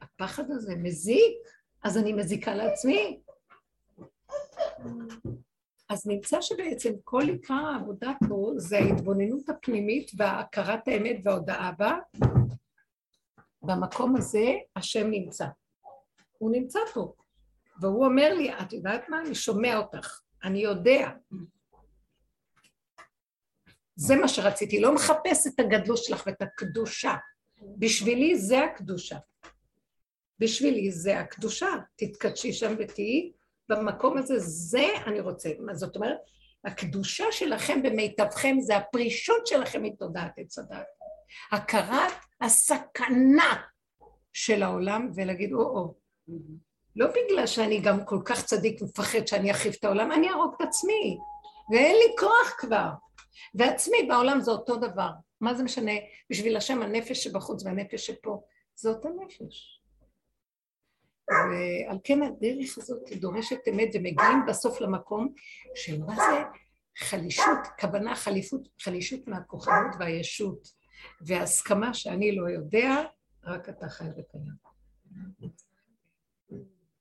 הפחד 0.00 0.50
הזה 0.50 0.76
מזיק, 0.76 1.34
אז 1.82 1.98
אני 1.98 2.12
מזיקה 2.12 2.54
לעצמי. 2.54 3.20
אז 5.88 6.06
נמצא 6.06 6.40
שבעצם 6.40 6.92
כל 7.04 7.22
עיקר 7.22 7.54
העבודה 7.54 8.12
פה 8.28 8.52
זה 8.56 8.78
ההתבוננות 8.78 9.48
הפנימית 9.48 10.10
והכרת 10.16 10.88
האמת 10.88 11.16
וההודעה 11.24 11.72
בה, 11.78 11.98
במקום 13.62 14.16
הזה 14.16 14.52
השם 14.76 15.10
נמצא. 15.10 15.46
הוא 16.38 16.52
נמצא 16.52 16.78
פה. 16.94 17.14
והוא 17.80 18.04
אומר 18.04 18.34
לי, 18.34 18.52
את 18.52 18.72
יודעת 18.72 19.08
מה? 19.08 19.20
אני 19.20 19.34
שומע 19.34 19.76
אותך, 19.76 20.20
אני 20.44 20.58
יודע. 20.58 21.10
זה 23.96 24.16
מה 24.16 24.28
שרציתי, 24.28 24.80
לא 24.80 24.94
מחפש 24.94 25.46
את 25.46 25.60
הגדלות 25.60 25.98
שלך 25.98 26.22
ואת 26.26 26.42
הקדושה. 26.42 27.14
בשבילי 27.78 28.38
זה 28.38 28.64
הקדושה. 28.64 29.18
בשבילי 30.38 30.90
זה 30.90 31.18
הקדושה. 31.18 31.68
תתקדשי 31.96 32.52
שם 32.52 32.74
ותהיי 32.78 33.32
במקום 33.68 34.18
הזה, 34.18 34.34
זה 34.38 34.86
אני 35.06 35.20
רוצה. 35.20 35.50
מה 35.58 35.74
זאת 35.74 35.96
אומרת? 35.96 36.18
הקדושה 36.64 37.24
שלכם 37.30 37.82
במיטבכם 37.82 38.56
זה 38.60 38.76
הפרישות 38.76 39.46
שלכם 39.46 39.82
מתודעת 39.82 40.32
עץ 40.36 40.58
הדת. 40.58 40.86
הכרת 41.52 42.12
הסכנה 42.42 43.62
של 44.32 44.62
העולם 44.62 45.10
ולהגיד, 45.14 45.52
או-או, 45.52 45.94
לא 46.96 47.06
בגלל 47.06 47.46
שאני 47.46 47.80
גם 47.80 48.04
כל 48.04 48.18
כך 48.24 48.44
צדיק 48.44 48.82
ומפחד 48.82 49.26
שאני 49.26 49.50
אחריב 49.50 49.74
את 49.78 49.84
העולם, 49.84 50.12
אני 50.12 50.28
אהרוג 50.28 50.54
את 50.56 50.66
עצמי, 50.68 51.18
ואין 51.70 51.96
לי 51.96 52.14
כוח 52.18 52.54
כבר. 52.58 52.88
ועצמי 53.54 53.98
בעולם 54.08 54.40
זה 54.40 54.50
אותו 54.50 54.76
דבר. 54.76 55.10
מה 55.40 55.54
זה 55.54 55.62
משנה? 55.62 55.92
בשביל 56.30 56.56
השם 56.56 56.82
הנפש 56.82 57.24
שבחוץ 57.24 57.64
והנפש 57.64 58.06
שפה, 58.06 58.42
זה 58.74 58.88
אותה 58.88 59.08
נפש. 59.08 59.82
ועל 61.30 61.98
כן 62.04 62.22
הדרך 62.22 62.78
הזאת 62.78 63.12
דורשת 63.20 63.68
אמת 63.70 63.88
ומגיעים 63.94 64.46
בסוף 64.48 64.80
למקום 64.80 65.34
של 65.74 66.02
מה 66.02 66.14
זה 66.14 66.42
חלישות, 66.98 67.58
כוונה 67.80 68.16
חליפות, 68.16 68.68
חלישות 68.80 69.28
מהכוחנות 69.28 69.94
והישות. 69.98 70.81
והסכמה 71.20 71.94
שאני 71.94 72.36
לא 72.36 72.50
יודע, 72.50 73.02
רק 73.44 73.68
אתה 73.68 73.88
חי 73.88 74.04
וקיים. 74.18 74.62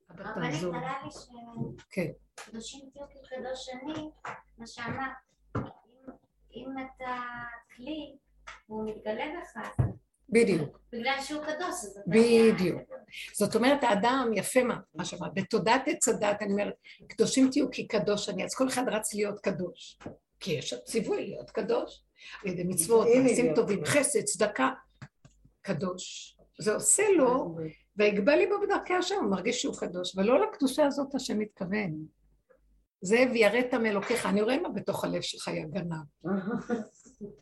אבל 0.09 0.23
נראה 0.25 1.03
לי 1.03 1.09
שקדושים 2.35 2.89
תהיו 2.93 3.05
כקדוש 3.07 3.69
אני, 3.69 4.09
מה 4.57 4.67
שאמרת, 4.67 5.11
אם 6.55 6.69
אתה 6.77 7.15
כלי, 7.75 8.15
הוא 8.67 8.89
מתגלה 8.89 9.25
בך, 9.41 9.81
בדיוק. 10.31 10.79
בגלל 10.91 11.21
שהוא 11.21 11.43
קדוש. 11.43 11.75
בדיוק. 12.07 12.81
זאת 13.33 13.55
אומרת, 13.55 13.83
האדם, 13.83 14.31
יפה 14.35 14.59
מה 14.95 15.05
שאמרת, 15.05 15.31
בתודעת 15.33 15.81
עץ 15.85 16.07
הדת, 16.07 16.41
אני 16.41 16.51
אומרת, 16.51 16.73
קדושים 17.07 17.49
תהיו 17.51 17.71
כי 17.71 17.87
קדוש 17.87 18.29
אני, 18.29 18.43
אז 18.43 18.55
כל 18.55 18.67
אחד 18.67 18.89
רץ 18.89 19.13
להיות 19.13 19.39
קדוש. 19.39 19.99
כי 20.39 20.51
יש 20.51 20.73
ציווי 20.73 21.25
להיות 21.25 21.49
קדוש. 21.49 22.03
על 22.45 22.51
ידי 22.51 22.63
מצוות, 22.63 23.07
מעשים 23.23 23.55
טובים, 23.55 23.85
חסד, 23.85 24.21
צדקה, 24.21 24.69
קדוש. 25.61 26.37
זה 26.59 26.73
עושה 26.73 27.03
לו, 27.17 27.55
ויגבה 27.97 28.35
ליבו 28.35 28.55
בדרכי 28.61 28.93
השם, 28.93 29.15
הוא 29.15 29.31
מרגיש 29.31 29.61
שהוא 29.61 29.75
קדוש, 29.79 30.17
ולא 30.17 30.45
לקדושה 30.45 30.85
הזאת 30.85 31.15
השם 31.15 31.39
מתכוון. 31.39 32.05
זה 33.01 33.25
ויראת 33.33 33.73
מאלוקיך, 33.73 34.25
אני 34.25 34.41
רואה 34.41 34.59
מה 34.59 34.69
בתוך 34.69 35.03
הלב 35.03 35.21
שלך, 35.21 35.47
יא 35.47 35.65
גנב. 35.65 36.25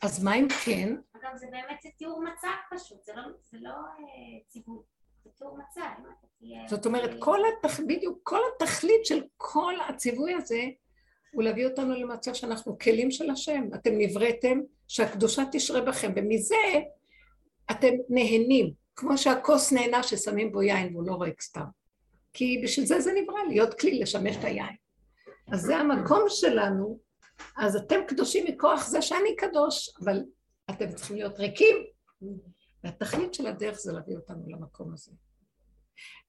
אז 0.06 0.24
מה 0.24 0.36
אם 0.36 0.48
כן? 0.66 0.96
אגב, 1.16 1.30
זה 1.36 1.48
באמת 1.52 1.86
תיאור 1.98 2.24
מצב 2.24 2.78
פשוט, 2.78 3.04
זה 3.04 3.12
לא, 3.16 3.24
לא 3.54 3.70
אה, 3.70 4.40
ציווי. 4.48 4.80
זאת 6.70 6.86
אומרת, 6.86 7.10
כל 7.20 7.40
התכ... 7.40 7.80
בדיוק 7.80 8.20
כל 8.24 8.40
התכלית 8.56 9.06
של 9.06 9.24
כל 9.38 9.74
הציווי 9.90 10.34
הזה 10.34 10.62
הוא 11.34 11.44
להביא 11.44 11.66
אותנו 11.66 11.96
למצב 11.96 12.34
שאנחנו 12.34 12.78
כלים 12.78 13.12
של 13.12 13.30
השם. 13.30 13.70
אתם 13.76 13.92
נבראתם 13.98 14.60
שהקדושה 14.88 15.44
תשרה 15.52 15.82
בכם, 15.82 16.12
ומזה 16.16 16.56
אתם 17.72 17.94
נהנים, 18.10 18.74
כמו 18.96 19.18
שהכוס 19.18 19.72
נהנה 19.72 20.04
ששמים 20.04 20.52
בו 20.52 20.62
יין 20.62 20.96
והוא 20.96 21.08
לא 21.08 21.16
ריק 21.22 21.42
סתם. 21.42 21.66
כי 22.34 22.62
בשביל 22.64 22.86
זה 22.86 23.00
זה 23.00 23.12
נברא, 23.24 23.40
להיות 23.50 23.80
כלי, 23.80 24.00
לשמש 24.00 24.36
את 24.36 24.44
היין. 24.44 24.76
אז 25.52 25.62
זה 25.62 25.78
המקום 25.78 26.24
שלנו, 26.28 27.00
אז 27.58 27.76
אתם 27.76 28.00
קדושים 28.08 28.46
מכוח 28.48 28.88
זה 28.88 29.02
שאני 29.02 29.36
קדוש, 29.36 29.90
אבל 30.04 30.24
אתם 30.70 30.92
צריכים 30.92 31.16
להיות 31.16 31.40
ריקים. 31.40 31.78
והתכלית 32.84 33.34
של 33.34 33.48
הדרך 33.48 33.80
זה 33.80 33.92
להביא 33.92 34.16
אותנו 34.16 34.44
למקום 34.48 34.94
הזה. 34.94 35.12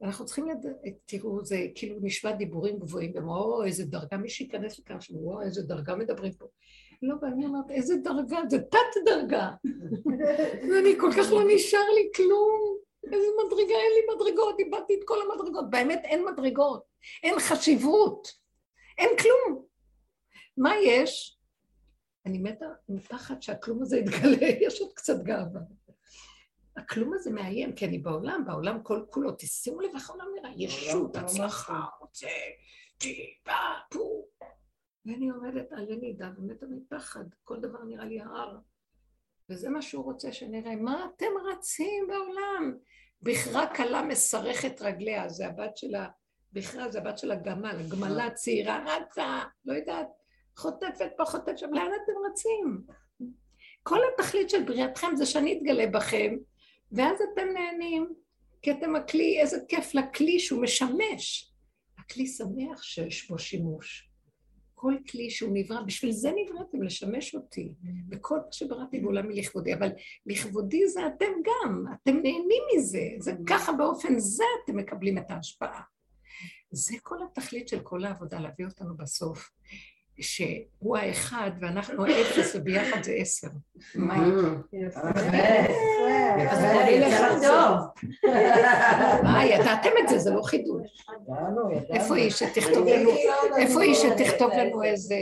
אנחנו 0.02 0.24
צריכים 0.24 0.48
לדעת, 0.48 0.76
תראו, 1.06 1.44
זה 1.44 1.66
כאילו 1.74 1.96
נשמע 2.02 2.32
דיבורים 2.32 2.78
גבוהים, 2.78 3.10
ואומרים, 3.14 3.28
או, 3.28 3.64
איזה 3.64 3.84
דרגה, 3.84 4.16
מי 4.16 4.28
שייכנס 4.28 4.78
לכאן, 4.78 5.00
שאומרים, 5.00 5.28
או, 5.28 5.42
איזה 5.42 5.62
דרגה 5.62 5.94
מדברים 5.94 6.32
פה. 6.32 6.46
לא, 7.02 7.14
ואני 7.22 7.46
אומרת, 7.46 7.70
איזה 7.70 7.96
דרגה, 7.96 8.38
זה 8.50 8.58
תת 8.58 9.00
דרגה. 9.04 9.50
ואני 10.70 10.98
כל 11.00 11.10
כך 11.16 11.32
לא 11.32 11.42
נשאר 11.54 11.90
לי 11.94 12.10
כלום. 12.16 12.76
איזה 13.04 13.26
מדרגה, 13.46 13.74
אין 13.74 13.92
לי 13.94 14.14
מדרגות, 14.14 14.58
איבדתי 14.58 14.94
את 14.94 15.04
כל 15.04 15.16
המדרגות. 15.22 15.70
באמת 15.70 16.00
אין 16.04 16.24
מדרגות, 16.32 16.82
אין 17.22 17.38
חשיבות, 17.38 18.28
אין 18.98 19.10
כלום. 19.22 19.64
מה 20.56 20.72
יש? 20.84 21.38
אני 22.26 22.38
מתה 22.38 22.66
מפחד 22.88 23.42
שהכלום 23.42 23.82
הזה 23.82 23.98
יתגלה, 23.98 24.46
יש 24.66 24.80
עוד 24.80 24.92
קצת 24.94 25.22
גאווה. 25.22 25.60
הכלום 26.80 27.14
הזה 27.14 27.30
מאיים, 27.30 27.72
כי 27.72 27.86
אני 27.86 27.98
בעולם, 27.98 28.44
בעולם 28.46 28.82
כל 28.82 29.04
כולו, 29.10 29.32
תשימו 29.38 29.80
לב 29.80 29.90
איך 29.94 30.10
העולם 30.10 30.26
נראה, 30.36 30.50
ישות, 30.56 31.16
הצלחה, 31.16 31.80
רוצה, 32.00 32.26
טיפה, 32.98 33.52
פו. 33.90 34.26
ואני 35.06 35.28
עומדת 35.30 35.72
על 35.72 35.86
לנידה 35.88 36.30
ומתה 36.38 36.66
מפחד, 36.66 37.24
כל 37.44 37.60
דבר 37.60 37.84
נראה 37.84 38.04
לי 38.04 38.20
הר. 38.20 38.58
וזה 39.50 39.68
מה 39.68 39.82
שהוא 39.82 40.04
רוצה 40.04 40.32
שנראה, 40.32 40.76
מה 40.76 41.06
אתם 41.16 41.26
רצים 41.52 42.06
בעולם? 42.08 42.78
בכרה 43.22 43.74
כלה 43.74 44.02
מסרכת 44.02 44.82
רגליה, 44.82 45.28
זה 45.28 45.46
הבת 45.46 45.76
שלה, 45.76 46.08
בכרה 46.52 46.88
זה 46.88 46.98
הבת 46.98 47.18
של 47.18 47.30
הגמל, 47.30 47.76
הגמלה 47.80 48.30
צעירה 48.30 48.84
רצה, 48.84 49.40
לא 49.64 49.72
יודעת, 49.72 50.08
חוטפת 50.56 51.10
פה, 51.16 51.24
חוטפת 51.24 51.58
שם, 51.58 51.74
לאן 51.74 51.90
אתם 52.04 52.12
רצים? 52.30 52.82
כל 53.82 53.98
התכלית 54.12 54.50
של 54.50 54.64
בריאתכם 54.64 55.16
זה 55.16 55.26
שאני 55.26 55.58
אתגלה 55.58 55.86
בכם, 55.86 56.36
ואז 56.92 57.18
אתם 57.32 57.46
נהנים, 57.54 58.14
כי 58.62 58.70
אתם 58.70 58.96
הכלי, 58.96 59.40
איזה 59.40 59.56
כיף 59.68 59.94
לכלי 59.94 60.38
שהוא 60.38 60.62
משמש. 60.62 61.52
הכלי 61.98 62.26
שמח 62.26 62.82
שיש 62.82 63.28
בו 63.28 63.38
שימוש. 63.38 64.10
כל 64.74 64.94
כלי 65.10 65.30
שהוא 65.30 65.50
נברא, 65.54 65.82
בשביל 65.82 66.12
זה 66.12 66.30
נבראתם, 66.30 66.82
לשמש 66.82 67.34
אותי. 67.34 67.74
וכל 68.10 68.36
מה 68.36 68.52
שבראתי 68.52 69.00
בעולם 69.00 69.28
מלכבודי, 69.28 69.74
אבל 69.74 69.88
לכבודי 70.26 70.88
זה 70.88 71.06
אתם 71.06 71.26
גם, 71.44 71.84
אתם 71.94 72.12
נהנים 72.12 72.62
מזה, 72.74 73.02
זה 73.18 73.32
ככה 73.46 73.72
באופן 73.72 74.18
זה 74.18 74.44
אתם 74.64 74.76
מקבלים 74.76 75.18
את 75.18 75.30
ההשפעה. 75.30 75.82
זה 76.70 76.94
כל 77.02 77.16
התכלית 77.22 77.68
של 77.68 77.80
כל 77.80 78.04
העבודה, 78.04 78.40
להביא 78.40 78.66
אותנו 78.66 78.96
בסוף. 78.96 79.50
שהוא 80.20 80.96
האחד 80.96 81.50
ואנחנו 81.60 82.04
האפס 82.06 82.56
וביחד 82.56 83.02
זה 83.02 83.12
עשר. 83.12 83.48
מה? 89.22 89.44
ידעתם 89.44 89.90
את 90.02 90.08
זה, 90.08 90.18
זה 90.18 90.30
לא 90.30 90.42
חידוש. 90.42 91.06
איפה 91.90 92.16
היא 92.16 92.30
שתכתוב 92.30 92.86
לנו, 92.88 93.10
איפה 93.58 93.82
היא 93.82 93.94
שתכתוב 93.94 94.50
לנו 94.52 94.82
איזה... 94.82 95.14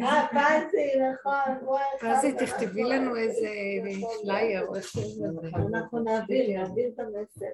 אה, 0.00 0.26
פזי, 0.30 0.90
נכון. 1.12 1.76
פזי, 2.00 2.32
תכתבי 2.32 2.84
לנו 2.84 3.16
איזה 3.16 3.48
פלייר 4.22 4.66
או 4.68 4.76
איך 4.76 4.92
אנחנו 5.72 5.98
נעביר, 5.98 6.58
נעביר 6.58 6.90
את 6.94 7.00
המסר. 7.00 7.46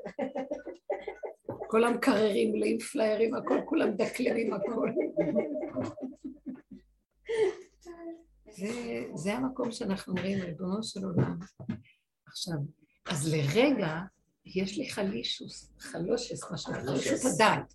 כל 1.66 1.84
המקררים 1.84 2.52
מלאים 2.52 2.78
פליירים, 2.78 3.34
הכל, 3.34 3.58
כולם 3.64 3.90
דקלמים 3.90 4.52
הכל. 4.52 4.90
זה, 8.50 9.04
זה 9.14 9.34
המקום 9.34 9.70
שאנחנו 9.70 10.12
אומרים, 10.12 10.38
ריבונו 10.40 10.82
של 10.82 11.04
עולם. 11.04 11.38
עכשיו, 12.26 12.54
אז 13.06 13.34
לרגע 13.34 13.96
יש 14.46 14.78
לי 14.78 14.90
חלישוס, 14.90 15.72
חלושס, 15.78 16.50
מה 16.50 16.58
חלישות 16.58 17.20
הדעת. 17.34 17.74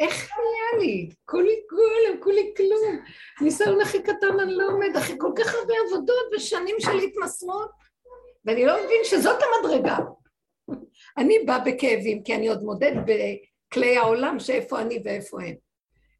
איך 0.00 0.30
נהיה 0.30 0.86
לי? 0.86 1.08
כולי 1.24 1.54
גולם, 1.70 2.22
כולי 2.22 2.54
כלום. 2.56 3.04
ניסיון 3.40 3.80
הכי 3.80 4.02
קטן 4.02 4.40
אני 4.42 4.54
לא 4.54 4.66
עומד, 4.66 4.96
אחרי 4.98 5.16
כל 5.18 5.32
כך 5.36 5.54
הרבה 5.54 5.74
עבודות 5.86 6.24
ושנים 6.36 6.76
של 6.78 6.98
התמסרות, 6.98 7.70
ואני 8.44 8.66
לא 8.66 8.84
מבין 8.84 9.00
שזאת 9.04 9.36
המדרגה. 9.42 9.98
אני 11.18 11.38
באה 11.46 11.58
בכאבים, 11.58 12.22
כי 12.22 12.34
אני 12.34 12.48
עוד 12.48 12.62
מודד 12.62 12.92
בכלי 13.06 13.96
העולם 13.96 14.38
שאיפה 14.38 14.80
אני 14.80 15.02
ואיפה 15.04 15.42
הם. 15.42 15.54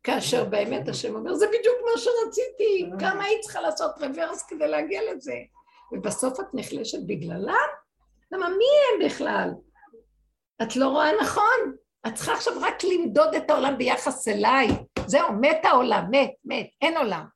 כאשר 0.04 0.44
באמת 0.44 0.88
השם 0.88 1.14
אומר, 1.14 1.34
זה 1.34 1.46
בדיוק 1.46 1.76
מה 1.84 2.00
שרציתי, 2.00 2.90
כמה 3.00 3.24
היית 3.24 3.40
צריכה 3.40 3.60
לעשות 3.60 3.90
רוורס 4.00 4.42
כדי 4.42 4.68
להגיע 4.68 5.00
לזה. 5.12 5.34
ובסוף 5.92 6.40
את 6.40 6.46
נחלשת 6.54 6.98
בגללה? 7.06 7.56
למה 8.32 8.48
מי 8.48 8.64
הם 8.92 9.06
בכלל? 9.06 9.50
את 10.62 10.76
לא 10.76 10.88
רואה 10.88 11.10
נכון? 11.22 11.76
את 12.06 12.14
צריכה 12.14 12.32
עכשיו 12.32 12.52
רק 12.60 12.84
למדוד 12.84 13.34
את 13.34 13.50
העולם 13.50 13.78
ביחס 13.78 14.28
אליי. 14.28 14.68
זהו, 15.06 15.32
מת 15.40 15.64
העולם, 15.64 16.06
מת, 16.10 16.30
מת, 16.44 16.66
אין 16.82 16.96
עולם. 16.96 17.26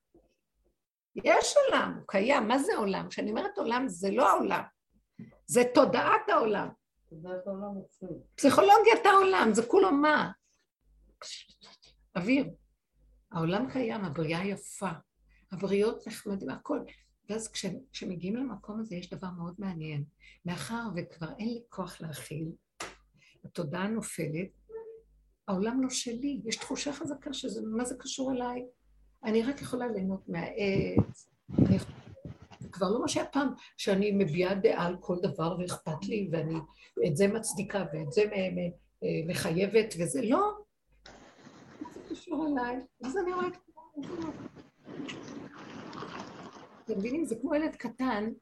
יש 1.24 1.54
עולם, 1.57 1.94
הוא 1.96 2.04
קיים, 2.07 2.48
מה 2.48 2.59
זה 2.59 2.76
עולם? 2.76 3.09
כשאני 3.09 3.31
אומרת 3.31 3.59
עולם 3.59 3.88
זה 3.88 4.11
לא 4.11 4.28
העולם, 4.28 4.62
זה 5.46 5.62
תודעת 5.74 6.28
העולם. 6.28 6.68
פסיכולוגיית 8.35 9.07
העולם, 9.07 9.54
זה 9.54 9.66
כולו 9.66 9.92
מה? 9.92 10.31
אוויר. 12.18 12.50
העולם 13.33 13.70
קיים, 13.72 14.04
הבריאה 14.04 14.46
יפה, 14.46 14.90
הבריות 15.52 16.07
נחמדים, 16.07 16.50
הכל. 16.50 16.81
ואז 17.31 17.52
כשמגיעים 17.92 18.37
למקום 18.37 18.81
הזה 18.81 18.96
יש 18.96 19.11
דבר 19.11 19.31
מאוד 19.31 19.54
מעניין. 19.59 20.04
מאחר 20.44 20.83
וכבר 20.96 21.26
אין 21.38 21.48
לי 21.48 21.62
כוח 21.68 22.00
להכיל, 22.00 22.48
התודעה 23.44 23.88
נופלת, 23.88 24.48
העולם 25.48 25.83
לא 25.83 25.90
שלי, 25.90 26.40
יש 26.44 26.57
תחושה 26.57 26.92
חזקה 26.92 27.33
שזה, 27.33 27.61
מה 27.66 27.85
זה 27.85 27.94
קשור 27.98 28.33
אליי? 28.33 28.66
אני 29.24 29.42
רק 29.42 29.62
יכולה 29.62 29.88
ליהנות 29.88 30.28
מהעץ, 30.28 31.31
אני 31.59 31.78
כבר 32.72 32.90
לא 32.90 33.00
מה 33.00 33.09
שהיה 33.09 33.26
פעם, 33.26 33.48
שאני 33.76 34.11
מביעה 34.11 34.54
דעה 34.54 34.87
על 34.87 34.96
כל 35.00 35.16
דבר 35.22 35.57
ואכפת 35.59 36.04
לי, 36.09 36.28
ואני 36.33 36.59
את 37.07 37.16
זה 37.16 37.28
מצדיקה 37.28 37.85
ואת 37.92 38.12
זה 38.12 38.24
מחייבת, 39.26 39.94
וזה 39.98 40.22
לא, 40.22 40.59
קשור 42.18 42.46
אליי, 42.46 42.76
אז 43.04 43.16
אני 43.16 43.33
רואה 43.33 43.46
אתם 46.85 46.98
מבינים? 46.98 47.24
זה 47.24 47.35
כמו 47.40 47.54
ילד 47.54 47.76
קטן 47.76 48.33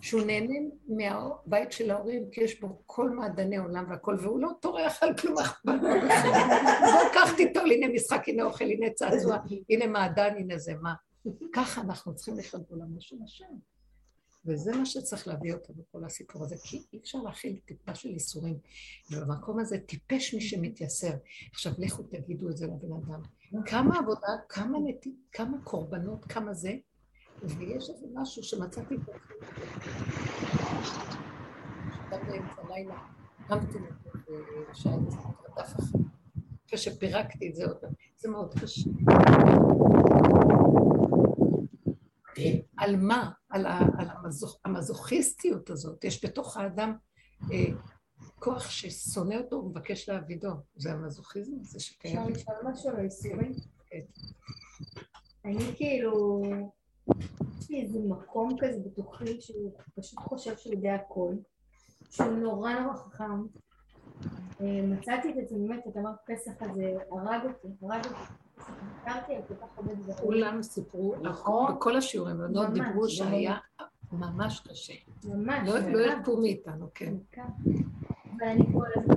שהוא 0.00 0.22
נהנה 0.22 0.54
מהבית 0.88 1.72
של 1.72 1.90
ההורים, 1.90 2.30
כי 2.32 2.40
יש 2.40 2.60
בו 2.60 2.82
כל 2.86 3.10
מעדני 3.10 3.56
עולם 3.56 3.84
והכל, 3.90 4.16
והוא 4.22 4.40
לא 4.40 4.50
טורח 4.60 5.02
על 5.02 5.16
כלום 5.16 5.38
אכפת. 5.38 5.72
אז 6.82 7.06
קח 7.14 7.36
תיטול, 7.36 7.72
הנה 7.72 7.88
משחק, 7.88 8.28
הנה 8.28 8.44
אוכל, 8.44 8.64
הנה 8.64 8.90
צעצוע, 8.90 9.36
הנה 9.70 9.86
מעדן, 9.86 10.34
הנה 10.36 10.58
זה 10.58 10.74
מה. 10.82 10.94
ככה 11.52 11.80
אנחנו 11.80 12.14
צריכים 12.14 12.38
לחיות 12.38 12.62
בעולמו 12.68 13.00
של 13.00 13.16
השם. 13.24 13.54
וזה 14.46 14.76
מה 14.76 14.86
שצריך 14.86 15.28
להביא 15.28 15.54
אותו 15.54 15.74
בכל 15.74 16.04
הסיפור 16.04 16.44
הזה, 16.44 16.56
כי 16.64 16.82
אי 16.92 16.98
אפשר 16.98 17.18
להכיל 17.18 17.56
טיפה 17.64 17.94
של 17.94 18.08
ייסורים. 18.08 18.58
ובמקום 19.10 19.58
הזה 19.58 19.78
טיפש 19.78 20.34
מי 20.34 20.40
שמתייסר. 20.40 21.12
עכשיו 21.52 21.72
לכו 21.78 22.02
תגידו 22.02 22.50
את 22.50 22.56
זה 22.56 22.66
לבן 22.66 22.92
אדם. 22.92 23.22
כמה 23.66 23.98
עבודה, 23.98 24.28
כמה, 24.48 24.78
נת... 24.78 25.06
כמה 25.32 25.56
קורבנות, 25.64 26.24
כמה 26.24 26.54
זה, 26.54 26.74
ויש 27.42 27.90
איזה 27.90 28.06
משהו 28.14 28.42
שמצאתי 28.42 28.94
פה. 29.06 29.12
באמצע 32.10 32.62
הלילה, 32.62 32.98
קמתי 33.48 33.78
אחר. 34.72 34.90
כשפירקתי 36.66 37.48
את 37.48 37.54
זה 37.54 37.64
עוד 37.64 37.76
פעם, 37.76 37.90
זה 38.16 38.28
מאוד 38.28 38.54
קשה. 38.54 38.90
על 42.76 42.96
מה? 42.96 43.30
על, 43.48 43.66
ה, 43.66 43.78
על 43.98 44.08
המזוכ, 44.10 44.60
המזוכיסטיות 44.64 45.70
הזאת. 45.70 46.04
יש 46.04 46.24
בתוך 46.24 46.56
האדם 46.56 46.96
אה, 47.52 47.66
כוח 48.38 48.70
ששונא 48.70 49.34
אותו 49.34 49.56
ומבקש 49.56 50.08
להעבידו. 50.08 50.50
זה 50.76 50.92
המזוכיזם 50.92 51.52
הזה 51.60 51.80
שקיים. 51.80 52.18
אפשר 52.18 52.30
לשאול 52.30 52.56
משהו 52.72 52.90
על 52.90 52.96
האיסורים? 52.96 53.52
כן. 53.86 54.00
אני 55.44 55.76
כאילו, 55.76 56.42
יש 57.58 57.70
לי 57.70 57.82
איזה 57.82 57.98
מקום 58.08 58.56
כזה 58.60 58.80
בתוכי 58.84 59.40
שהוא 59.40 59.72
פשוט 59.94 60.18
חושב 60.18 60.56
שהוא 60.56 60.74
יודע 60.74 60.94
הכל, 60.94 61.34
שהוא 62.10 62.26
נורא 62.26 62.72
נורא 62.72 62.96
חכם. 62.96 63.42
אה, 64.60 64.82
מצאתי 64.82 65.30
את 65.30 65.34
עצמי, 65.44 65.68
באמת, 65.68 65.86
את 65.88 65.96
אמרת 65.96 66.16
פסח 66.26 66.52
הזה, 66.60 66.94
הרג 67.10 67.40
אותי, 67.44 67.68
הרג 67.82 68.04
אותי. 68.04 68.45
כולם 70.20 70.62
סיפרו, 70.62 71.14
נכון. 71.22 71.74
בכל 71.74 71.96
השיעורים, 71.96 72.38
בנות 72.38 72.72
דיברו 72.72 73.08
שהיה 73.08 73.56
ממש 74.12 74.60
קשה. 74.68 74.92
ממש. 75.24 75.68
לא, 75.68 75.78
לא 75.78 75.98
ירפו 75.98 76.36
מאיתנו, 76.36 76.86
כן. 76.94 77.14
אבל 78.36 78.48
אני 78.48 78.64
כל 78.72 78.86
הזמן, 78.96 79.14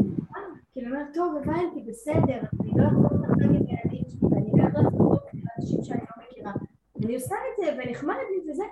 כאילו, 0.72 0.88
אני 0.88 0.96
אומרת, 0.96 1.14
טוב, 1.14 1.36
הבנתי, 1.38 1.84
בסדר, 1.88 2.42
אני 2.62 2.72
לא 2.76 2.84
יכולה 2.84 3.10
לדבר 3.22 3.46
עם 3.46 3.54
ילדים 3.54 4.04
שלי, 4.10 4.30
ואני 4.32 4.52
לא 4.56 4.64
יכולה 4.64 4.90
לדבר 4.90 5.18
עם 5.34 5.42
אנשים 5.58 5.84
שאני 5.84 6.00
לא 6.02 6.24
מכירה. 6.28 6.54
אני 7.06 7.16
עושה 7.16 7.36
את 7.36 7.64
זה, 7.66 7.78
ונחמד 7.78 8.16
לי 8.16 8.52
וזה, 8.52 8.64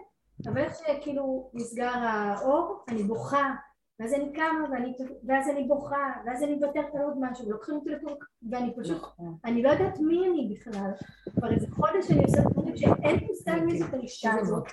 אבל 0.48 0.58
איך 0.58 0.76
שכאילו 0.76 1.50
נסגר 1.54 1.92
האור, 1.94 2.84
אני 2.88 3.04
בוכה, 3.04 3.54
ואז 4.00 4.14
אני 4.14 4.34
קמה 4.34 4.66
ואני, 4.72 4.94
ואז 5.28 5.50
אני 5.50 5.64
בוכה, 5.64 6.12
ואז 6.26 6.44
אני 6.44 6.56
מוותרת 6.56 6.96
על 6.96 7.02
עוד 7.02 7.14
משהו, 7.20 7.48
ולוקחים 7.48 7.76
אותי 7.76 7.90
לפה, 7.90 8.12
ואני 8.52 8.74
פשוט, 8.78 8.98
נכון. 8.98 9.36
אני 9.46 9.64
לא 9.64 9.70
יודעת 9.70 10.00
מי 10.00 10.28
אני 10.30 10.56
בכלל. 10.56 10.92
כבר 11.40 11.52
איזה 11.54 11.68
חודש 11.72 12.12
אני 12.12 12.24
עושה 12.24 12.42
דברים 12.42 12.78
שאין 12.78 13.16
לי 13.16 13.28
מושג 13.28 13.60
מי 13.66 13.80
זאת 13.80 13.94
האישה 13.94 14.32
הזאת. 14.40 14.68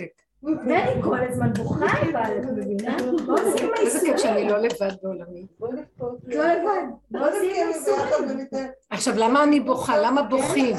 ואני 0.66 1.02
כל 1.02 1.18
הזמן 1.28 1.52
בוכה 1.52 1.86
אבל, 2.02 2.38
את 2.38 2.44
מבינה? 2.44 2.96
מה 3.26 3.32
עושים 3.32 3.68
עם 3.68 3.72
האיסור 3.78 4.16
שאני 4.16 4.48
לא 4.48 4.58
לבד 4.58 4.90
בעולמי? 5.02 5.46
לא 5.60 6.44
לבד. 6.44 6.82
מה 7.10 7.26
עושים 7.26 7.50
עם 7.56 7.66
האיסור? 7.66 7.96
עכשיו, 8.90 9.14
למה 9.16 9.44
אני 9.44 9.60
בוכה? 9.60 9.98
למה 9.98 10.22
בוכים? 10.22 10.76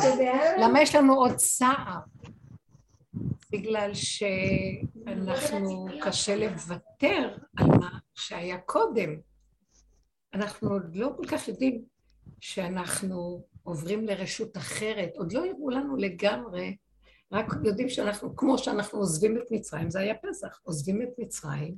למה 0.57 0.81
יש 0.81 0.95
לנו 0.95 1.13
עוד 1.15 1.35
צער? 1.35 1.97
בגלל 3.57 3.91
שאנחנו, 3.93 5.85
קשה 6.01 6.35
לוותר 6.35 7.37
על 7.57 7.67
מה 7.67 7.99
שהיה 8.15 8.57
קודם. 8.57 9.15
אנחנו 10.33 10.69
עוד 10.69 10.95
לא 10.95 11.11
כל 11.17 11.27
כך 11.27 11.47
יודעים 11.47 11.81
שאנחנו 12.39 13.45
עוברים 13.63 14.05
לרשות 14.05 14.57
אחרת, 14.57 15.17
עוד 15.17 15.33
לא 15.33 15.45
יראו 15.45 15.69
לנו 15.69 15.95
לגמרי, 15.95 16.75
רק 17.31 17.45
יודעים 17.63 17.89
שאנחנו, 17.89 18.35
כמו 18.35 18.57
שאנחנו 18.57 18.99
עוזבים 18.99 19.37
את 19.37 19.51
מצרים, 19.51 19.89
זה 19.89 19.99
היה 19.99 20.13
פסח, 20.15 20.59
עוזבים 20.63 21.01
את 21.01 21.09
מצרים, 21.17 21.75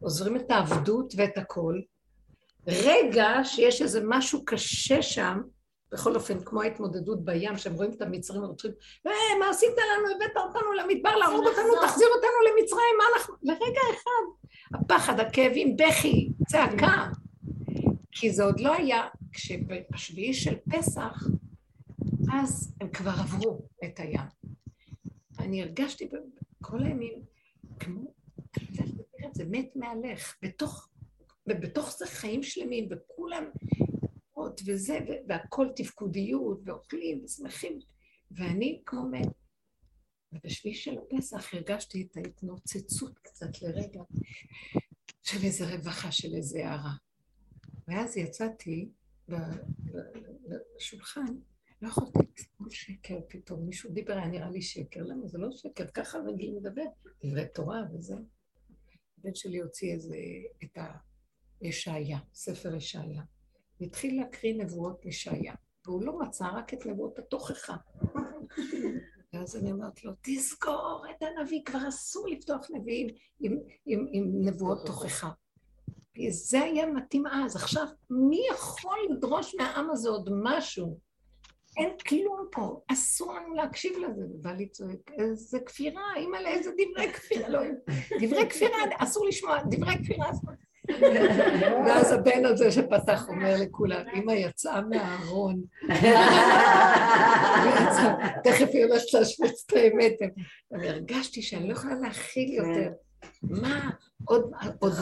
עוזבים 0.00 0.36
את 0.36 0.50
העבדות 0.50 1.14
ואת 1.16 1.38
הכל, 1.38 1.80
רגע 2.66 3.28
שיש 3.44 3.82
איזה 3.82 4.00
משהו 4.04 4.44
קשה 4.44 5.02
שם, 5.02 5.40
בכל 5.92 6.14
אופן, 6.14 6.44
כמו 6.44 6.62
ההתמודדות 6.62 7.24
בים, 7.24 7.58
שהם 7.58 7.74
רואים 7.74 7.90
את 7.90 8.02
המצרים 8.02 8.42
ורוצים, 8.42 8.70
אה, 9.06 9.12
מה 9.40 9.50
עשית 9.50 9.70
לנו? 9.70 10.16
הבאת 10.16 10.36
אותנו 10.36 10.72
למדבר, 10.72 11.16
להרוג 11.16 11.46
אותנו, 11.46 11.86
תחזיר 11.86 12.08
אותנו 12.16 12.30
למצרים, 12.48 12.94
מה 12.98 13.04
אנחנו... 13.16 13.34
לרגע 13.42 13.80
אחד, 13.94 14.48
הפחד, 14.74 15.20
הכאבים, 15.20 15.76
בכי, 15.76 16.28
צעקה. 16.46 17.08
כי 18.12 18.30
זה 18.30 18.44
עוד 18.44 18.60
לא 18.60 18.74
היה, 18.74 19.08
כשבשביעי 19.32 20.34
של 20.34 20.54
פסח, 20.70 21.26
אז 22.32 22.74
הם 22.80 22.88
כבר 22.88 23.10
עברו 23.10 23.62
את 23.84 24.00
הים. 24.00 24.20
אני 25.38 25.62
הרגשתי 25.62 26.08
כל 26.62 26.82
הימים, 26.82 27.22
כמו, 27.80 28.00
זה 29.32 29.44
מת 29.50 29.76
מהלך, 29.76 30.34
בתוך, 30.42 30.88
ובתוך 31.46 31.90
זה 31.98 32.06
חיים 32.06 32.42
שלמים, 32.42 32.88
וכולם 32.90 33.44
שמחות 34.42 34.60
וזה, 34.66 34.98
והכל 35.28 35.68
תפקודיות, 35.76 36.60
ואוכלים 36.64 37.24
ושמחים, 37.24 37.78
ואני 38.30 38.82
כמו 38.86 39.08
מת. 39.08 39.28
ובשביל 40.32 40.74
של 40.74 40.96
פסח 41.10 41.54
הרגשתי 41.54 42.02
את 42.02 42.16
ההתנוצצות 42.16 43.18
קצת 43.18 43.62
לרגע 43.62 44.00
של 45.22 45.44
איזה 45.44 45.74
רווחה, 45.74 46.12
של 46.12 46.34
איזה 46.34 46.58
הערה. 46.68 46.92
ואז 47.88 48.16
יצאתי 48.16 48.90
לשולחן, 50.76 51.34
לא 51.82 51.88
יכולתי 51.88 52.18
לסבול 52.38 52.70
שקר 52.70 53.18
פתאום. 53.28 53.66
מישהו 53.66 53.90
דיבר, 53.90 54.12
היה 54.12 54.26
נראה 54.26 54.50
לי 54.50 54.62
שקר. 54.62 55.00
למה? 55.02 55.26
זה 55.26 55.38
לא 55.38 55.48
שקר, 55.52 55.86
ככה 55.86 56.18
רגילים 56.18 56.56
לדבר. 56.56 56.84
דברי 57.24 57.46
תורה 57.54 57.82
וזה. 57.94 58.14
הבן 59.18 59.34
שלי 59.34 59.60
הוציא 59.60 59.92
איזה, 59.94 60.16
את 60.64 60.78
הישעיה, 61.60 62.18
ספר 62.34 62.74
ישעיה. 62.74 63.22
והתחיל 63.82 64.20
להקריא 64.20 64.54
נבואות 64.54 65.06
ישעיה, 65.06 65.54
והוא 65.86 66.02
לא 66.02 66.18
מצא 66.18 66.44
רק 66.44 66.74
את 66.74 66.86
נבואות 66.86 67.18
התוכחה. 67.18 67.76
ואז 69.32 69.56
אני 69.56 69.72
אומרת 69.72 70.04
לו, 70.04 70.12
תזכור 70.22 71.04
את 71.10 71.22
הנביא, 71.22 71.62
כבר 71.64 71.88
אסור 71.88 72.28
לפתוח 72.28 72.66
נביאים 72.70 73.06
עם, 73.40 73.58
עם, 73.86 74.06
עם 74.12 74.30
נבואות 74.48 74.86
תוכחה. 74.86 75.30
זה 76.28 76.60
היה 76.60 76.86
מתאים 76.86 77.26
אז. 77.26 77.56
עכשיו, 77.56 77.86
מי 78.10 78.40
יכול 78.50 78.98
לדרוש 79.10 79.54
מהעם 79.54 79.90
הזה 79.90 80.08
עוד 80.08 80.30
משהו? 80.42 80.98
אין 81.76 81.96
כלום 82.08 82.46
פה, 82.52 82.80
אסור 82.88 83.34
לנו 83.34 83.54
להקשיב 83.54 83.92
לזה. 83.98 84.24
ובעלי 84.34 84.68
צועק, 84.68 85.10
איזה 85.18 85.58
כפירה, 85.60 86.02
אימא'לה, 86.16 86.48
איזה 86.48 86.70
דברי 86.70 87.12
כפירה, 87.12 87.48
לא, 87.48 87.60
דברי 88.20 88.50
כפירה, 88.50 88.78
אסור 88.98 89.26
לשמוע, 89.26 89.58
דברי 89.70 89.94
כפירה 90.04 90.30
אסור. 90.30 90.50
ואז 91.86 92.12
הבן 92.12 92.44
הזה 92.44 92.72
שפתח 92.72 93.28
אומר 93.28 93.54
לכולם, 93.60 94.02
אמא 94.14 94.32
יצאה 94.32 94.80
מהארון. 94.80 95.62
תכף 98.44 98.68
היא 98.72 98.84
הולכת 98.84 99.14
להשמיץ 99.14 99.64
את 99.66 99.72
האמת. 99.76 100.12
אני 100.74 100.88
הרגשתי 100.88 101.42
שאני 101.42 101.68
לא 101.68 101.72
יכולה 101.72 101.94
להכיל 101.94 102.52
יותר. 102.52 102.90
מה, 103.42 103.90
עוד, 104.24 104.52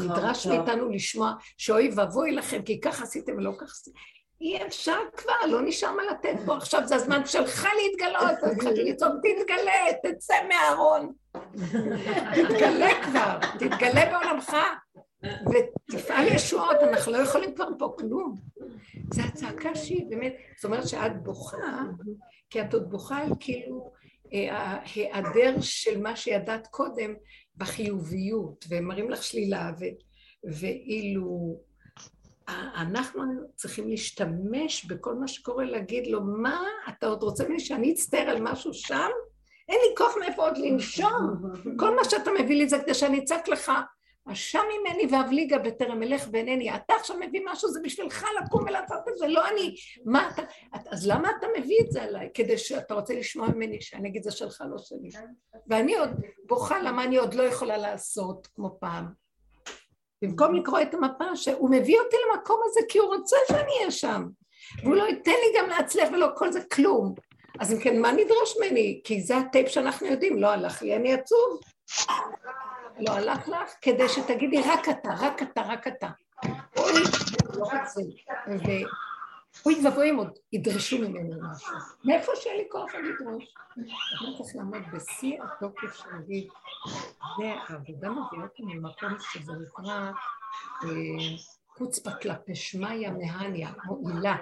נדרש 0.04 0.46
מאיתנו 0.46 0.88
לשמוע 0.88 1.32
שאוי 1.56 1.90
ואבוי 1.96 2.32
לכם, 2.32 2.62
כי 2.62 2.80
ככה 2.80 3.04
עשיתם 3.04 3.32
ולא 3.36 3.52
ככה 3.58 3.72
עשיתם. 3.72 3.98
אי 4.40 4.66
אפשר 4.66 4.98
כבר, 5.16 5.46
לא 5.48 5.62
נשאר 5.62 5.92
מה 5.92 6.02
לתת 6.10 6.36
פה, 6.46 6.56
עכשיו 6.56 6.82
זה 6.86 6.94
הזמן 6.94 7.26
שלך 7.26 7.68
להתגלות, 7.76 8.38
התחלתי 8.52 8.84
לצעוק, 8.84 9.12
תתגלה, 9.14 9.72
תצא 10.02 10.34
מהארון. 10.48 11.12
תתגלה 12.34 13.04
כבר, 13.04 13.38
תתגלה 13.58 14.10
בעולמך. 14.10 14.56
ותפעל 15.22 16.26
ישועות, 16.26 16.76
אנחנו 16.82 17.12
לא 17.12 17.18
יכולים 17.18 17.54
כבר 17.54 17.68
פה 17.78 17.94
כלום. 17.98 18.34
זו 19.14 19.22
הצעקה 19.22 19.74
שהיא 19.74 20.06
באמת, 20.10 20.36
זאת 20.56 20.64
אומרת 20.64 20.88
שאת 20.88 21.22
בוכה, 21.22 21.82
כי 22.50 22.60
את 22.60 22.74
עוד 22.74 22.90
בוכה 22.90 23.18
על 23.18 23.32
כאילו 23.40 23.92
ההיעדר 24.32 25.54
של 25.60 26.00
מה 26.00 26.16
שידעת 26.16 26.66
קודם 26.66 27.14
בחיוביות, 27.56 28.64
והם 28.68 28.84
מראים 28.84 29.10
לך 29.10 29.22
שלילה, 29.22 29.70
ואילו 30.44 31.60
אנחנו 32.76 33.22
צריכים 33.56 33.88
להשתמש 33.88 34.84
בכל 34.84 35.14
מה 35.14 35.28
שקורה, 35.28 35.64
להגיד 35.64 36.06
לו, 36.06 36.20
מה, 36.22 36.62
אתה 36.88 37.06
עוד 37.06 37.22
רוצה 37.22 37.44
ממני 37.44 37.60
שאני 37.60 37.92
אצטער 37.92 38.30
על 38.30 38.42
משהו 38.42 38.74
שם? 38.74 39.10
אין 39.68 39.78
לי 39.88 39.96
כוח 39.96 40.14
מאיפה 40.20 40.48
עוד 40.48 40.58
לנשום. 40.58 41.42
כל 41.76 41.96
מה 41.96 42.04
שאתה 42.04 42.30
מביא 42.40 42.56
לי 42.56 42.68
זה 42.68 42.78
כדי 42.78 42.94
שאני 42.94 43.18
אצעק 43.18 43.48
לך, 43.48 43.72
אשם 44.28 44.62
ממני 44.78 45.06
ואבליגה 45.10 45.58
בטרם 45.58 46.02
אלך 46.02 46.28
ואינני. 46.32 46.74
אתה 46.74 46.94
עכשיו 46.94 47.16
מביא 47.20 47.40
משהו, 47.44 47.68
זה 47.68 47.80
בשבילך 47.84 48.26
לקום 48.42 48.62
ולעשות 48.62 49.08
את 49.08 49.18
זה, 49.18 49.28
לא 49.28 49.48
אני. 49.48 49.74
מה 50.04 50.30
אתה... 50.30 50.42
אז 50.90 51.06
למה 51.06 51.28
אתה 51.38 51.46
מביא 51.58 51.80
את 51.80 51.92
זה 51.92 52.02
עליי? 52.02 52.28
כדי 52.34 52.58
שאתה 52.58 52.94
רוצה 52.94 53.14
לשמוע 53.14 53.48
ממני 53.48 53.80
שאני 53.80 54.08
אגיד 54.08 54.22
זה 54.22 54.30
שלך, 54.30 54.64
לא 54.70 54.78
שלי. 54.78 55.08
ואני 55.66 55.96
עוד 55.96 56.10
בוכה 56.46 56.82
למה 56.82 57.04
אני 57.04 57.16
עוד 57.16 57.34
לא 57.34 57.42
יכולה 57.42 57.76
לעשות 57.76 58.46
כמו 58.46 58.76
פעם. 58.80 59.04
במקום 60.24 60.54
לקרוא 60.54 60.80
את 60.80 60.94
המפה, 60.94 61.36
שהוא 61.36 61.70
מביא 61.70 62.00
אותי 62.00 62.16
למקום 62.28 62.60
הזה 62.64 62.80
כי 62.88 62.98
הוא 62.98 63.14
רוצה 63.14 63.36
שאני 63.48 63.72
אהיה 63.78 63.90
שם. 63.90 64.26
והוא 64.82 64.96
לא 64.96 65.02
ייתן 65.02 65.30
לי 65.30 65.58
גם 65.58 65.68
להצליח 65.68 66.08
ולא 66.12 66.28
כל 66.36 66.52
זה 66.52 66.60
כלום. 66.72 67.14
אז 67.60 67.72
אם 67.72 67.80
כן, 67.80 68.00
מה 68.00 68.12
נדרש 68.12 68.56
ממני? 68.60 69.00
כי 69.04 69.22
זה 69.22 69.36
הטייפ 69.36 69.68
שאנחנו 69.68 70.06
יודעים, 70.06 70.38
לא 70.38 70.48
הלך 70.48 70.82
לי, 70.82 70.96
אני 70.96 71.12
עצוב. 71.12 71.60
לא 72.98 73.12
הלך 73.12 73.48
לך, 73.48 73.74
כדי 73.82 74.08
שתגידי 74.08 74.62
רק 74.62 74.88
אתה, 74.88 75.10
רק 75.20 75.42
אתה, 75.42 75.62
רק 75.62 75.86
אתה. 75.86 76.08
אוי, 76.76 76.92
לא 77.56 77.64
רוצה. 77.64 78.00
ואוי 79.64 79.84
ואבוי 79.84 80.10
אם 80.10 80.16
עוד 80.16 80.38
ידרשו 80.52 80.98
ממנו 80.98 81.36
משהו. 81.50 81.72
מאיפה 82.04 82.32
שאין 82.36 82.56
לי 82.56 82.64
כוח 82.70 82.94
לדרוש? 82.94 83.54
אני 83.76 84.36
צריך 84.36 84.56
לעמוד 84.56 84.82
בשיא 84.92 85.38
התוקף 85.42 85.94
של 85.94 86.08
להגיד, 86.12 86.48
זה 87.38 87.54
העבודה 87.68 88.10
מביאה 88.10 88.42
אותי 88.42 88.62
ממקום 88.62 89.16
שזה 89.32 89.52
נקרא 89.52 90.10
אה, 90.84 90.88
חוצפה 91.78 92.10
כלפי 92.22 92.54
שמיא 92.54 93.10
מהניה, 93.10 93.72
מועילה. 93.84 94.36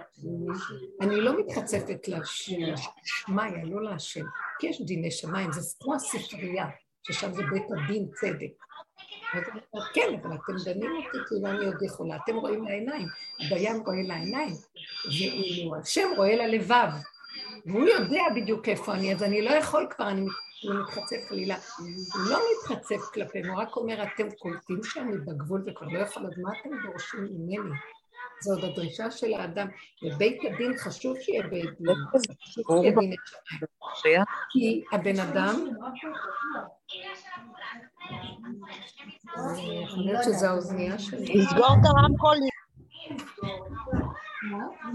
אני 1.01 1.21
לא 1.21 1.39
מתחצפת 1.41 2.09
לשמיא, 2.09 3.65
לא 3.65 3.83
להשם, 3.83 4.25
כי 4.59 4.67
יש 4.67 4.83
דיני 4.83 5.11
שמיים, 5.11 5.53
זה 5.53 5.75
כמו 5.83 5.95
הספרייה. 5.95 6.67
ששם 7.09 7.33
זה 7.33 7.43
בית 7.51 7.67
הדין 7.71 8.07
צדק. 8.15 8.65
כן, 9.95 10.15
אבל 10.23 10.37
אתם 10.37 10.53
דנים 10.65 10.91
אותי 10.97 11.19
כאילו 11.29 11.47
אני 11.47 11.67
עוד 11.67 11.83
יכולה. 11.83 12.17
אתם 12.25 12.37
רואים 12.37 12.65
לעיניים, 12.65 13.09
הדיין 13.41 13.77
רואה 13.87 14.03
לעיניים, 14.03 14.55
ואילו 15.05 15.77
השם 15.77 16.09
רואה 16.17 16.37
ללבב. 16.37 16.89
והוא 17.67 17.89
יודע 17.89 18.23
בדיוק 18.37 18.69
איפה 18.69 18.95
אני, 18.95 19.15
אז 19.15 19.23
אני 19.23 19.43
לא 19.43 19.51
יכול 19.51 19.87
כבר, 19.91 20.09
אני 20.09 20.27
מתחצף 20.81 21.29
חלילה. 21.29 21.57
הוא 21.79 22.31
לא 22.31 22.41
מתחצף 22.53 23.11
כלפינו, 23.15 23.57
רק 23.57 23.77
אומר, 23.77 24.03
אתם 24.03 24.31
קולטים 24.39 24.85
שאני 24.85 25.19
בגבול 25.19 25.63
וכבר 25.67 25.87
לא 25.87 25.99
יכול, 25.99 26.27
אז 26.27 26.39
מה 26.39 26.51
אתם 26.61 26.71
דורשים 26.87 27.25
ממני? 27.25 27.75
זו 28.41 28.55
עוד 28.55 28.65
הדרישה 28.65 29.11
של 29.11 29.35
האדם. 29.35 29.69
בבית 30.03 30.39
הדין 30.45 30.77
חשוב 30.77 31.17
שיהיה 31.21 31.43
בית 31.43 31.71
דין, 31.81 31.95
חשוב 32.15 32.35
שיהיה 32.83 32.95
דין 33.01 33.15
כי 34.51 34.85
הבן 34.93 35.21
אדם... 35.21 35.55
אני 39.37 39.87
חושבת 39.89 40.25
שזו 40.25 40.47
האוזנייה 40.47 40.99
שלי. 40.99 41.35
לסגור 41.35 41.67
את 41.67 41.87
הרמקול. 41.87 42.37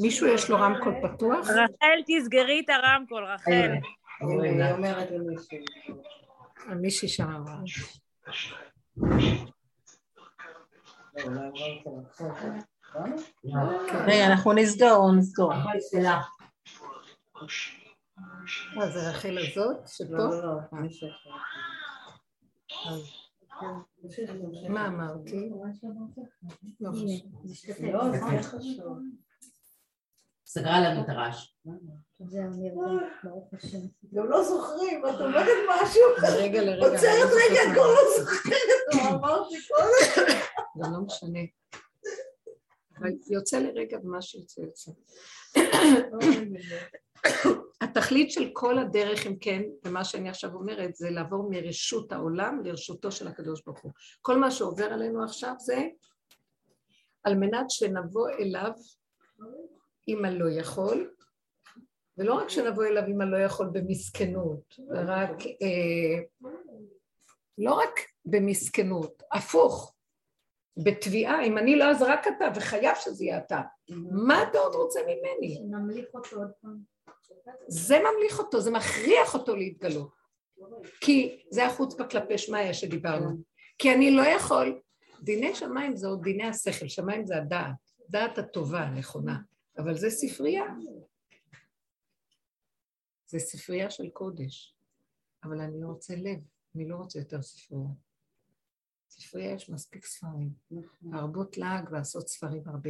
מישהו 0.02 0.28
יש 0.28 0.50
לו 0.50 0.58
רמקול 0.58 0.94
פתוח? 1.02 1.50
רחל, 1.50 2.00
תסגרי 2.08 2.62
את 2.66 2.70
הרמקול, 2.70 3.26
רחל. 3.26 3.72
אני 4.22 4.72
אומרת 4.72 5.12
למישהי. 5.12 5.66
מישהי 6.76 7.08
שם 7.08 7.30
אמרה. 7.30 7.60
רגע, 14.06 14.28
אנחנו 14.28 14.54
נסגור, 14.54 15.12
נסגור. 15.18 15.54
מה, 18.76 18.90
זה 18.90 19.10
רחל 19.10 19.38
הזאת 19.38 19.88
שפה? 19.88 20.14
לא, 20.14 20.44
לא, 20.44 20.60
מה 24.70 24.88
אמרתי? 24.88 25.50
לא. 26.80 26.92
סגרה 30.46 30.80
לנו 30.80 31.02
את 31.02 31.10
הרעש. 31.10 31.56
גם 34.14 34.30
לא 34.30 34.44
זוכרים, 34.44 35.06
את 35.06 35.22
אומרת 35.22 35.58
משהו, 35.70 36.02
רגע 36.38 36.62
לרגע. 36.62 36.86
עוצרת 36.86 37.30
רגע, 37.32 37.60
את 37.64 37.74
כבר 37.74 37.88
לא 37.88 38.02
זוכרת, 38.20 39.12
אמרתי 39.12 39.56
קודם. 39.68 40.40
זה 40.76 40.84
לא 40.92 41.02
משנה. 41.06 41.40
אבל 43.04 43.12
יוצא 43.30 43.60
לרגע 43.60 43.98
ומה 44.04 44.22
שיוצא 44.22 44.62
יוצא. 44.62 44.92
התכלית 47.82 48.32
של 48.32 48.50
כל 48.54 48.80
הדרך, 48.80 49.28
אם 49.28 49.36
כן, 49.40 49.62
ומה 49.86 50.04
שאני 50.04 50.30
עכשיו 50.30 50.54
אומרת, 50.54 50.96
זה 50.96 51.10
לעבור 51.10 51.50
מרשות 51.50 52.12
העולם 52.12 52.62
לרשותו 52.64 53.12
של 53.12 53.28
הקדוש 53.28 53.62
ברוך 53.66 53.80
הוא. 53.80 53.92
כל 54.22 54.38
מה 54.38 54.52
שעובר 54.52 54.86
עלינו 54.86 55.24
עכשיו 55.24 55.54
זה 55.58 55.82
על 57.24 57.36
מנת 57.36 57.70
שנבוא 57.70 58.30
אליו 58.30 58.72
אם 60.08 60.26
הלא 60.26 60.50
יכול, 60.50 61.14
ולא 62.18 62.34
רק 62.34 62.50
שנבוא 62.50 62.86
אליו 62.86 63.04
אם 63.08 63.22
הלא 63.22 63.38
יכול 63.38 63.70
במסכנות, 63.74 64.76
רק, 64.90 65.42
אה, 65.42 66.24
לא 67.58 67.74
רק 67.74 68.00
במסכנות, 68.26 69.24
הפוך, 69.32 69.93
בתביעה, 70.78 71.44
אם 71.44 71.58
אני 71.58 71.76
לא 71.76 71.86
אז 71.86 72.02
רק 72.02 72.28
אתה, 72.28 72.46
וחייב 72.56 72.96
שזה 72.96 73.26
יהיה 73.26 73.38
אתה. 73.38 73.62
מה 74.12 74.44
אתה 74.44 74.58
עוד 74.58 74.76
רוצה 74.76 75.00
ממני? 75.02 75.56
שנמליך 75.56 76.06
אותו 76.14 76.36
עוד 76.36 76.52
פעם. 76.62 76.80
זה 77.68 78.00
ממליך 78.00 78.40
אותו, 78.40 78.62
זה 78.62 78.72
מכריח 78.72 79.34
אותו 79.34 79.56
להתגלות. 79.56 80.10
כי 81.02 81.44
זה 81.50 81.66
החוצפה 81.66 82.04
כלפי 82.08 82.38
שמיא 82.38 82.74
שדיברנו. 82.74 83.30
כי 83.78 83.94
אני 83.94 84.12
לא 84.12 84.22
יכול, 84.22 84.82
דיני 85.22 85.56
שמיים 85.56 85.96
זה 85.96 86.08
עוד 86.08 86.24
דיני 86.24 86.48
השכל, 86.48 86.88
שמיים 86.88 87.26
זה 87.26 87.38
הדעת, 87.38 87.76
דעת 88.10 88.38
הטובה, 88.38 88.80
הנכונה, 88.80 89.38
אבל 89.78 89.98
זה 89.98 90.10
ספרייה. 90.10 90.66
זה 93.26 93.40
ספרייה 93.40 93.90
של 93.90 94.10
קודש, 94.10 94.76
אבל 95.44 95.62
אני 95.62 95.84
רוצה 95.84 96.16
לב, 96.16 96.40
אני 96.76 96.88
לא 96.88 96.96
רוצה 96.96 97.20
יותר 97.20 97.42
ספרייה. 97.42 97.90
ספרייה 99.20 99.54
יש 99.54 99.70
מספיק 99.70 100.06
ספרים, 100.06 100.50
להרבות 101.04 101.58
לעג 101.58 101.92
לעשות 101.92 102.28
ספרים 102.28 102.62
הרבה. 102.66 102.90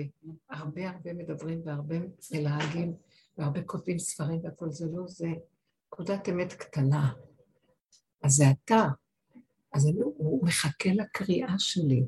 הרבה 0.49 0.89
הרבה 0.89 1.13
מדברים 1.13 1.61
והרבה 1.65 1.95
מלהגים 2.31 2.95
והרבה 3.37 3.63
כותבים 3.63 3.99
ספרים 3.99 4.39
והכל 4.43 4.71
זה 4.71 4.85
לא, 4.93 5.07
זה 5.07 5.27
נקודת 5.87 6.29
אמת 6.29 6.53
קטנה. 6.53 7.13
אז 8.23 8.31
זה 8.31 8.43
אתה. 8.51 8.87
אז 9.73 9.87
אני, 9.87 10.01
הוא 10.01 10.45
מחכה 10.45 10.89
לקריאה 10.89 11.59
שלי. 11.59 12.03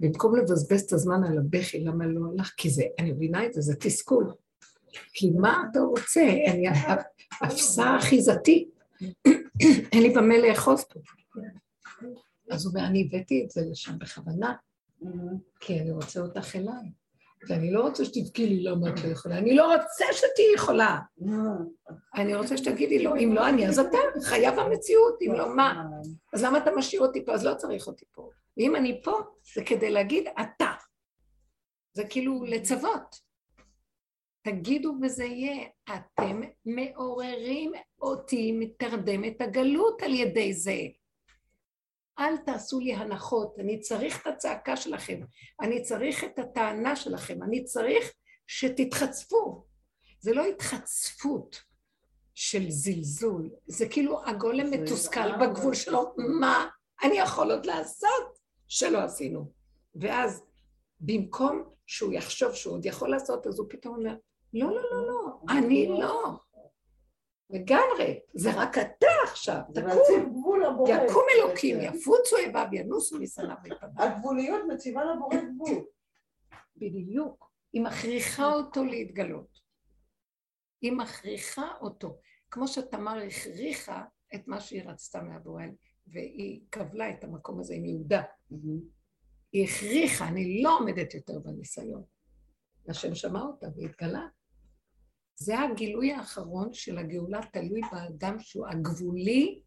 במקום 0.00 0.36
לבזבז 0.36 0.80
את 0.82 0.92
הזמן 0.92 1.24
על 1.24 1.38
הבכי, 1.38 1.84
למה 1.84 2.06
לא 2.06 2.20
הלך? 2.32 2.52
כי 2.56 2.70
זה, 2.70 2.82
אני 2.98 3.12
מבינה 3.12 3.46
את 3.46 3.52
זה, 3.52 3.60
זה 3.60 3.76
תסכול. 3.76 4.34
כי 5.12 5.30
מה 5.30 5.64
אתה 5.70 5.80
רוצה? 5.80 6.20
אני 6.46 6.68
אפסה 7.46 7.96
אחיזתי, 7.98 8.70
אין 9.92 10.02
לי 10.02 10.10
במה 10.10 10.38
לאחוז 10.38 10.84
פה. 10.84 11.00
אז 12.50 12.66
הוא 12.66 12.74
אומר, 12.74 12.86
אני 12.86 13.08
הבאתי 13.08 13.44
את 13.44 13.50
זה 13.50 13.60
לשם 13.70 13.98
בכוונה, 13.98 14.54
כי 15.60 15.80
אני 15.80 15.90
רוצה 15.90 16.20
אותך 16.20 16.56
אליי. 16.56 16.92
ואני 17.48 17.72
לא 17.72 17.80
רוצה 17.80 18.04
שתבכי 18.04 18.46
לי 18.46 18.62
למה 18.62 18.88
את 18.88 19.04
לא 19.04 19.08
יכולה, 19.08 19.38
אני 19.38 19.54
לא 19.56 19.74
רוצה 19.74 20.04
שתהיי 20.12 20.54
יכולה. 20.54 21.00
אני 22.14 22.34
רוצה 22.34 22.56
שתגידי 22.56 23.04
לו, 23.04 23.16
אם 23.16 23.32
לא 23.34 23.48
אני, 23.48 23.68
אז 23.68 23.78
אתה 23.78 23.98
חייב 24.22 24.58
המציאות, 24.58 25.18
אם 25.22 25.32
לא 25.32 25.56
מה. 25.56 25.84
אז 26.32 26.44
למה 26.44 26.58
אתה 26.58 26.70
משאיר 26.76 27.02
אותי 27.02 27.24
פה? 27.24 27.32
אז 27.32 27.44
לא 27.44 27.54
צריך 27.54 27.86
אותי 27.86 28.04
פה. 28.12 28.30
ואם 28.56 28.76
אני 28.76 29.00
פה, 29.04 29.20
זה 29.54 29.64
כדי 29.64 29.90
להגיד 29.90 30.24
אתה. 30.40 30.72
זה 31.92 32.04
כאילו 32.04 32.44
לצוות. 32.44 33.16
תגידו 34.42 34.94
וזה 35.02 35.24
יהיה, 35.24 35.66
אתם 35.94 36.40
מעוררים 36.64 37.72
אותי 38.00 38.52
מתרדמת 38.52 39.40
הגלות 39.40 40.02
על 40.02 40.14
ידי 40.14 40.52
זה. 40.52 40.78
אל 42.18 42.36
תעשו 42.36 42.80
לי 42.80 42.94
הנחות, 42.94 43.58
אני 43.58 43.80
צריך 43.80 44.22
את 44.22 44.26
הצעקה 44.26 44.76
שלכם, 44.76 45.20
אני 45.60 45.82
צריך 45.82 46.24
את 46.24 46.38
הטענה 46.38 46.96
שלכם, 46.96 47.42
אני 47.42 47.64
צריך 47.64 48.12
שתתחצפו. 48.46 49.64
זה 50.20 50.32
לא 50.32 50.44
התחצפות 50.44 51.62
של 52.34 52.70
זלזול, 52.70 53.50
זה 53.66 53.88
כאילו 53.88 54.26
הגולם 54.26 54.70
מתוסכל 54.70 55.36
בגבול 55.40 55.74
שלו, 55.74 56.14
מה 56.40 56.68
אני 57.02 57.14
יכול 57.14 57.50
עוד 57.50 57.66
לעשות 57.66 58.38
שלא 58.68 58.98
עשינו? 58.98 59.52
ואז 59.94 60.42
במקום 61.00 61.64
שהוא 61.86 62.12
יחשוב 62.12 62.54
שהוא 62.54 62.74
עוד 62.74 62.86
יכול 62.86 63.10
לעשות, 63.10 63.46
אז 63.46 63.58
הוא 63.58 63.66
פתאום 63.70 63.96
אומר, 63.96 64.14
לא, 64.54 64.74
לא, 64.74 64.82
לא, 64.92 65.06
לא, 65.06 65.56
אני 65.58 65.88
לא. 65.88 66.38
לגמרי, 67.50 68.20
זה 68.34 68.50
רק 68.54 68.78
אתה 68.78 69.06
עכשיו, 69.24 69.60
תקום, 69.74 70.86
יקום 70.86 71.24
אלוקים, 71.36 71.76
יפוצו 71.80 72.36
איביו, 72.36 72.66
ינוסו 72.72 73.18
משנאיו 73.18 73.56
ויפניו. 73.64 73.92
הגבוליות 73.96 74.60
מציבה 74.68 75.04
לבורא 75.04 75.36
גבול. 75.36 75.84
בדיוק, 76.76 77.50
היא 77.72 77.82
מכריחה 77.82 78.52
אותו 78.52 78.84
להתגלות. 78.84 79.58
היא 80.80 80.92
מכריחה 80.92 81.68
אותו. 81.80 82.20
כמו 82.50 82.68
שתמר 82.68 83.18
הכריחה 83.18 84.04
את 84.34 84.48
מה 84.48 84.60
שהיא 84.60 84.82
רצתה 84.82 85.22
מהבורא, 85.22 85.64
והיא 86.06 86.60
קבלה 86.70 87.10
את 87.10 87.24
המקום 87.24 87.60
הזה 87.60 87.74
עם 87.74 87.84
יהודה. 87.84 88.22
היא 89.52 89.64
הכריחה, 89.64 90.28
אני 90.28 90.62
לא 90.62 90.78
עומדת 90.78 91.14
יותר 91.14 91.38
בניסיון. 91.38 92.04
השם 92.88 93.14
שמע 93.14 93.40
אותה 93.40 93.66
והתגלה. 93.76 94.26
זה 95.36 95.60
הגילוי 95.60 96.12
האחרון 96.12 96.72
של 96.72 96.98
הגאולה 96.98 97.40
תלוי 97.52 97.80
באדם 97.92 98.38
שהוא 98.38 98.66
הגבולי, 98.66 99.62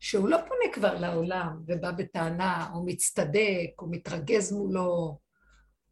שהוא 0.00 0.28
לא 0.28 0.36
פונה 0.36 0.72
כבר 0.72 1.00
לעולם 1.00 1.62
ובא 1.66 1.90
בטענה, 1.90 2.70
או 2.74 2.84
מצטדק, 2.86 3.70
או 3.78 3.86
מתרגז 3.90 4.52
מולו, 4.52 5.18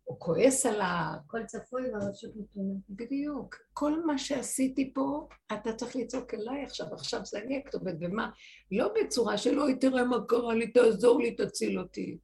או 0.09 0.19
כועס 0.19 0.67
עליו. 0.67 1.13
הכל 1.27 1.45
צפוי 1.47 1.91
והרשות 1.91 2.31
נתונה. 2.37 2.75
בדיוק. 2.89 3.57
כל 3.73 4.05
מה 4.07 4.19
שעשיתי 4.19 4.93
פה, 4.95 5.29
אתה 5.53 5.73
צריך 5.73 5.97
לצעוק 5.97 6.35
אליי 6.35 6.63
עכשיו, 6.65 6.87
עכשיו 6.95 7.21
זה 7.25 7.39
אני 7.39 7.59
הכתובת, 7.59 7.95
ומה? 8.01 8.31
לא 8.71 8.93
בצורה 8.95 9.39
של 9.39 9.61
אוי, 9.61 9.79
תראה 9.79 10.05
מה 10.05 10.17
קרה 10.29 10.55
לי, 10.55 10.73
תעזור 10.73 11.21
לי, 11.21 11.35
תציל 11.35 11.79
אותי. 11.79 12.19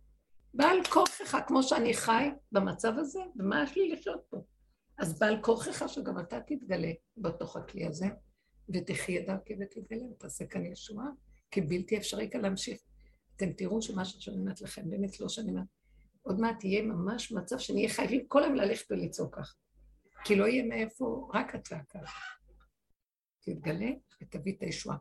בעל 0.54 0.78
כוחך, 0.90 1.38
כמו 1.46 1.62
שאני 1.62 1.94
חי 1.94 2.28
במצב 2.52 2.92
הזה, 2.98 3.20
ומה 3.36 3.62
יש 3.62 3.76
לי 3.76 3.88
לחיות 3.88 4.20
פה? 4.30 4.36
אז 5.02 5.18
בעל 5.18 5.42
כוחך 5.42 5.84
שגם 5.88 6.18
אתה 6.18 6.40
תתגלה 6.40 6.92
בתוך 7.16 7.56
הכלי 7.56 7.86
הזה, 7.86 8.06
ותחי 8.74 9.18
את 9.18 9.26
דרכי 9.26 9.54
ותתגלה, 9.60 10.04
ותעשה 10.04 10.46
כאן 10.46 10.66
ישועה, 10.66 11.06
כי 11.50 11.60
בלתי 11.60 11.96
אפשרי 11.96 12.30
כאן 12.30 12.40
להמשיך. 12.40 12.80
אתם 13.36 13.52
תראו 13.52 13.82
שמה 13.82 14.04
שאני 14.04 14.36
אומרת 14.36 14.60
לכם, 14.60 14.90
באמת 14.90 15.20
לא 15.20 15.28
שאני 15.28 15.50
אומרת, 15.50 15.66
עוד 16.22 16.40
מעט 16.40 16.64
יהיה 16.64 16.82
ממש 16.82 17.32
מצב 17.32 17.58
שנהיה 17.58 17.88
חייבים 17.88 18.26
כל 18.28 18.44
היום 18.44 18.54
ללכת 18.54 18.90
ולצעוק 18.90 19.38
כך. 19.38 19.54
כי 20.24 20.36
לא 20.36 20.44
יהיה 20.44 20.64
מאיפה, 20.64 21.30
רק 21.34 21.54
הצעקה. 21.54 22.00
תתגלה 23.40 23.90
ותביא 24.22 24.56
את 24.56 24.62
הישועה. 24.62 24.96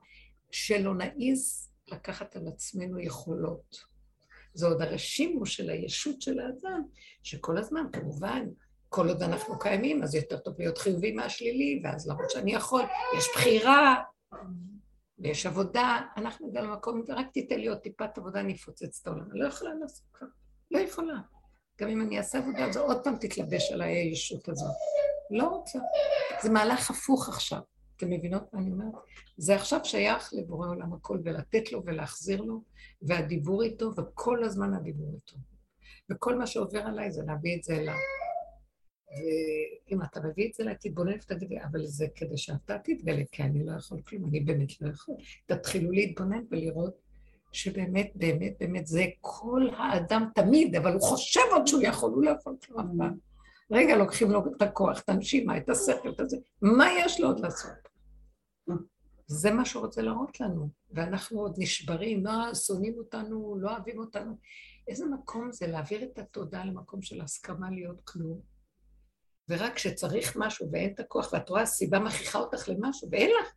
שלא 0.51 0.95
נעיז 0.95 1.71
לקחת 1.87 2.35
על 2.35 2.47
עצמנו 2.47 2.99
יכולות. 2.99 3.77
זה 4.53 4.67
עוד 4.67 4.81
הרשימו 4.81 5.45
של 5.45 5.69
הישות 5.69 6.21
של 6.21 6.39
האדם, 6.39 6.83
שכל 7.23 7.57
הזמן, 7.57 7.83
כמובן, 7.93 8.45
כל 8.93 9.07
עוד 9.07 9.23
אנחנו 9.23 9.59
קיימים, 9.59 10.03
אז 10.03 10.15
יותר 10.15 10.37
טוב 10.37 10.55
להיות 10.59 10.77
חיובי 10.77 11.11
מהשלילי, 11.11 11.81
ואז 11.83 12.07
למרות 12.07 12.29
שאני 12.29 12.53
יכול, 12.53 12.81
יש 13.17 13.25
בחירה, 13.35 13.95
ויש 15.19 15.45
עבודה, 15.45 15.99
אנחנו 16.17 16.47
נגיע 16.47 16.61
למקום, 16.61 17.03
ורק 17.07 17.27
תיתן 17.33 17.59
לי 17.59 17.67
עוד 17.67 17.77
טיפת 17.77 18.17
עבודה, 18.17 18.39
אני 18.39 18.53
אפוצץ 18.53 18.99
את 19.01 19.07
העולם. 19.07 19.31
אני 19.31 19.39
לא 19.39 19.47
יכולה 19.47 19.73
לעשות 19.73 20.05
ככה, 20.13 20.25
לא 20.71 20.79
יכולה. 20.79 21.13
גם 21.79 21.89
אם 21.89 22.01
אני 22.01 22.17
אעשה 22.17 22.37
עבודה, 22.37 22.65
אז 22.65 22.77
עוד 22.77 23.03
פעם 23.03 23.15
תתלבש 23.19 23.71
עליי 23.71 23.97
הישות 23.97 24.49
הזאת. 24.49 24.75
לא 25.31 25.47
רוצה. 25.47 25.79
זה 26.41 26.49
מהלך 26.49 26.91
הפוך 26.91 27.29
עכשיו. 27.29 27.59
אתם 27.97 28.09
מבינות 28.09 28.53
מה 28.53 28.59
אני 28.59 28.71
אומרת? 28.71 28.93
זה 29.37 29.55
עכשיו 29.55 29.79
שייך 29.83 30.29
לבורא 30.33 30.67
עולם 30.67 30.93
הכל, 30.93 31.19
ולתת 31.23 31.71
לו 31.71 31.81
ולהחזיר 31.85 32.41
לו, 32.41 32.63
והדיבור 33.01 33.63
איתו, 33.63 33.91
וכל 33.97 34.43
הזמן 34.43 34.73
הדיבור 34.73 35.13
איתו. 35.15 35.37
וכל 36.11 36.37
מה 36.37 36.47
שעובר 36.47 36.81
עליי 36.81 37.11
זה 37.11 37.21
להביא 37.25 37.57
את 37.57 37.63
זה 37.63 37.75
אליו. 37.75 37.95
ואם 39.11 40.03
אתה 40.03 40.19
מביא 40.19 40.49
את 40.49 40.53
זה 40.53 40.63
אליי, 40.63 40.75
תתבונן 40.79 41.13
ותגיד 41.13 41.49
לי, 41.49 41.63
אבל 41.63 41.85
זה 41.85 42.07
כדי 42.15 42.37
שאתה 42.37 42.77
תתגלה, 42.83 43.23
כי 43.31 43.43
אני 43.43 43.65
לא 43.65 43.71
יכול 43.71 44.01
כלום, 44.01 44.29
אני 44.29 44.39
באמת 44.39 44.81
לא 44.81 44.89
יכול. 44.89 45.15
תתחילו 45.45 45.91
להתבונן 45.91 46.43
ולראות 46.51 47.01
שבאמת, 47.51 48.11
באמת, 48.15 48.53
באמת, 48.59 48.87
זה 48.87 49.05
כל 49.21 49.69
האדם 49.77 50.29
תמיד, 50.35 50.75
אבל 50.75 50.93
הוא 50.93 51.01
חושב 51.01 51.41
עוד 51.51 51.67
שהוא 51.67 51.81
יכול, 51.81 52.11
הוא 52.11 52.23
לא 52.23 52.29
יכול 52.29 52.55
כלום 52.65 52.79
אף 52.79 52.85
פעם. 52.97 53.17
רגע, 53.71 53.95
לוקחים 53.95 54.31
לו 54.31 54.43
את 54.57 54.61
הכוח, 54.61 54.99
את 54.99 55.09
הנשימה, 55.09 55.57
את 55.57 55.69
השכל, 55.69 56.09
את 56.09 56.19
הזה, 56.19 56.37
מה 56.61 56.87
יש 56.99 57.19
לו 57.19 57.27
עוד 57.27 57.39
לעשות? 57.39 57.71
זה 59.27 59.51
מה 59.51 59.65
שהוא 59.65 59.85
רוצה 59.85 60.01
להראות 60.01 60.39
לנו, 60.39 60.69
ואנחנו 60.91 61.39
עוד 61.39 61.55
נשברים, 61.57 62.25
לא 62.25 62.53
שונאים 62.55 62.97
אותנו, 62.97 63.57
לא 63.59 63.71
אוהבים 63.71 63.99
אותנו. 63.99 64.37
איזה 64.87 65.05
מקום 65.05 65.51
זה 65.51 65.67
להעביר 65.67 66.03
את 66.03 66.19
התודעה 66.19 66.65
למקום 66.65 67.01
של 67.01 67.21
הסכמה 67.21 67.71
להיות 67.71 68.01
כלום, 68.03 68.39
ורק 69.51 69.75
כשצריך 69.75 70.33
משהו 70.35 70.69
ואין 70.71 70.93
את 70.93 70.99
הכוח, 70.99 71.33
ואת 71.33 71.49
רואה 71.49 71.65
סיבה 71.65 71.99
מכריחה 71.99 72.39
אותך 72.39 72.69
למשהו, 72.69 73.09
ואין 73.11 73.29
לך, 73.29 73.53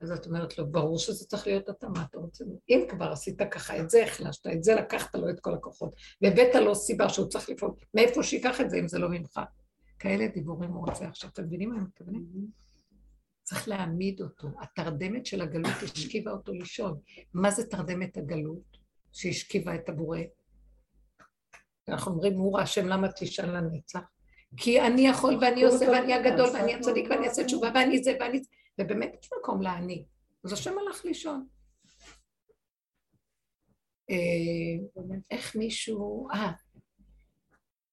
אז 0.00 0.10
את 0.10 0.26
אומרת 0.26 0.58
לו, 0.58 0.70
ברור 0.70 0.98
שזה 0.98 1.26
צריך 1.26 1.46
להיות 1.46 1.68
התאמה, 1.68 2.04
אתה 2.10 2.18
רוצה... 2.18 2.44
אם 2.68 2.84
כבר 2.88 3.12
עשית 3.12 3.42
ככה, 3.50 3.80
את 3.80 3.90
זה 3.90 4.04
החלשת, 4.04 4.46
את 4.46 4.64
זה 4.64 4.74
לקחת 4.74 5.14
לו 5.14 5.30
את 5.30 5.40
כל 5.40 5.54
הכוחות, 5.54 5.94
והבאת 6.22 6.54
לו 6.54 6.74
סיבה 6.74 7.08
שהוא 7.08 7.28
צריך 7.28 7.48
לפעול, 7.48 7.72
מאיפה 7.94 8.22
שייקח 8.22 8.60
את 8.60 8.70
זה 8.70 8.76
אם 8.76 8.88
זה 8.88 8.98
לא 8.98 9.08
ממך? 9.08 9.40
כאלה 9.98 10.26
דיבורים 10.26 10.70
הוא 10.70 10.86
רוצה 10.88 11.08
עכשיו, 11.08 11.30
אתם 11.30 11.44
מבינים 11.44 11.70
מה 11.70 11.76
אני 11.76 11.84
מתכוונת? 11.84 12.22
צריך 13.42 13.68
להעמיד 13.68 14.20
אותו. 14.20 14.48
התרדמת 14.60 15.26
של 15.26 15.40
הגלות 15.40 15.82
השכיבה 15.82 16.30
אותו 16.30 16.52
לישון. 16.52 17.00
מה 17.34 17.50
זה 17.50 17.66
תרדמת 17.66 18.16
הגלות 18.16 18.78
שהשכיבה 19.12 19.74
את 19.74 19.88
הבורא? 19.88 20.18
אנחנו 21.88 22.12
אומרים, 22.12 22.38
הוא 22.38 22.58
השם 22.58 22.86
למה 22.88 23.08
תשאל 23.12 23.56
לנצח? 23.56 24.00
כי 24.56 24.80
אני 24.80 25.08
יכול 25.08 25.38
ואני 25.40 25.64
עושה 25.64 25.86
ואני 25.90 26.14
הגדול 26.14 26.48
ואני 26.54 26.74
הצדיק 26.74 27.10
ואני 27.10 27.28
אעשה 27.28 27.44
תשובה 27.44 27.70
ואני 27.74 28.02
זה 28.02 28.16
ואני 28.20 28.38
זה. 28.38 28.48
ובאמת 28.80 29.16
יש 29.22 29.30
מקום 29.40 29.62
לעני. 29.62 30.04
אז 30.44 30.52
השם 30.52 30.78
הלך 30.78 31.04
לישון. 31.04 31.46
אה, 34.10 34.16
איך 35.30 35.56
מישהו... 35.56 36.28
אה, 36.30 36.52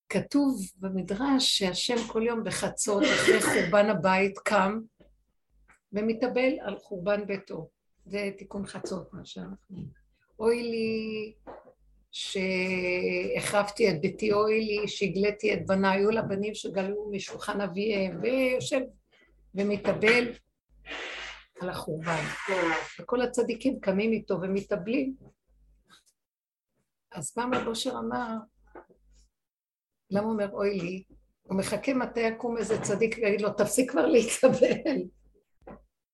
כתוב 0.10 0.62
במדרש 0.78 1.58
שהשם 1.58 1.96
כל 2.08 2.24
יום 2.24 2.44
בחצות 2.44 3.04
אחרי 3.04 3.42
חורבן 3.42 3.90
הבית 3.90 4.38
קם 4.38 4.80
ומתאבל 5.94 6.54
על 6.62 6.80
חורבן 6.80 7.28
ביתו. 7.28 7.70
זה 8.06 8.30
תיקון 8.38 8.66
חצות, 8.66 9.14
מה 9.14 9.26
שאנחנו... 9.26 9.78
אוי 10.40 10.64
לי 10.64 11.34
שהחרבתי 12.12 13.90
את 13.90 14.02
ביתי, 14.02 14.34
אוי 14.34 14.62
לי 14.62 14.88
שהגליתי 14.88 15.54
את 15.54 15.66
בניי, 15.66 16.00
היו 16.00 16.12
לבנים 16.12 16.56
שגלו 16.56 17.10
משולחן 17.12 17.62
אביהם, 17.62 18.20
ויושב 18.22 18.80
ומתאבל 19.56 20.34
על 21.62 21.70
החורבן. 21.70 22.24
וכל 23.00 23.22
הצדיקים 23.22 23.80
קמים 23.80 24.12
איתו 24.12 24.42
ומתאבלים. 24.42 25.16
אז 27.12 27.32
פעם 27.34 27.54
רב 27.54 27.68
אושר 27.68 27.92
אמר, 28.00 28.36
למה 30.12 30.26
הוא 30.26 30.34
אומר 30.34 30.52
אוי 30.52 30.80
לי? 30.80 31.04
הוא 31.42 31.58
מחכה 31.58 31.94
מתי 31.94 32.20
יקום 32.20 32.58
איזה 32.58 32.82
צדיק 32.82 33.18
ויגיד 33.18 33.42
לו, 33.42 33.54
תפסיק 33.54 33.92
כבר 33.92 34.06
להתאבל. 34.06 35.02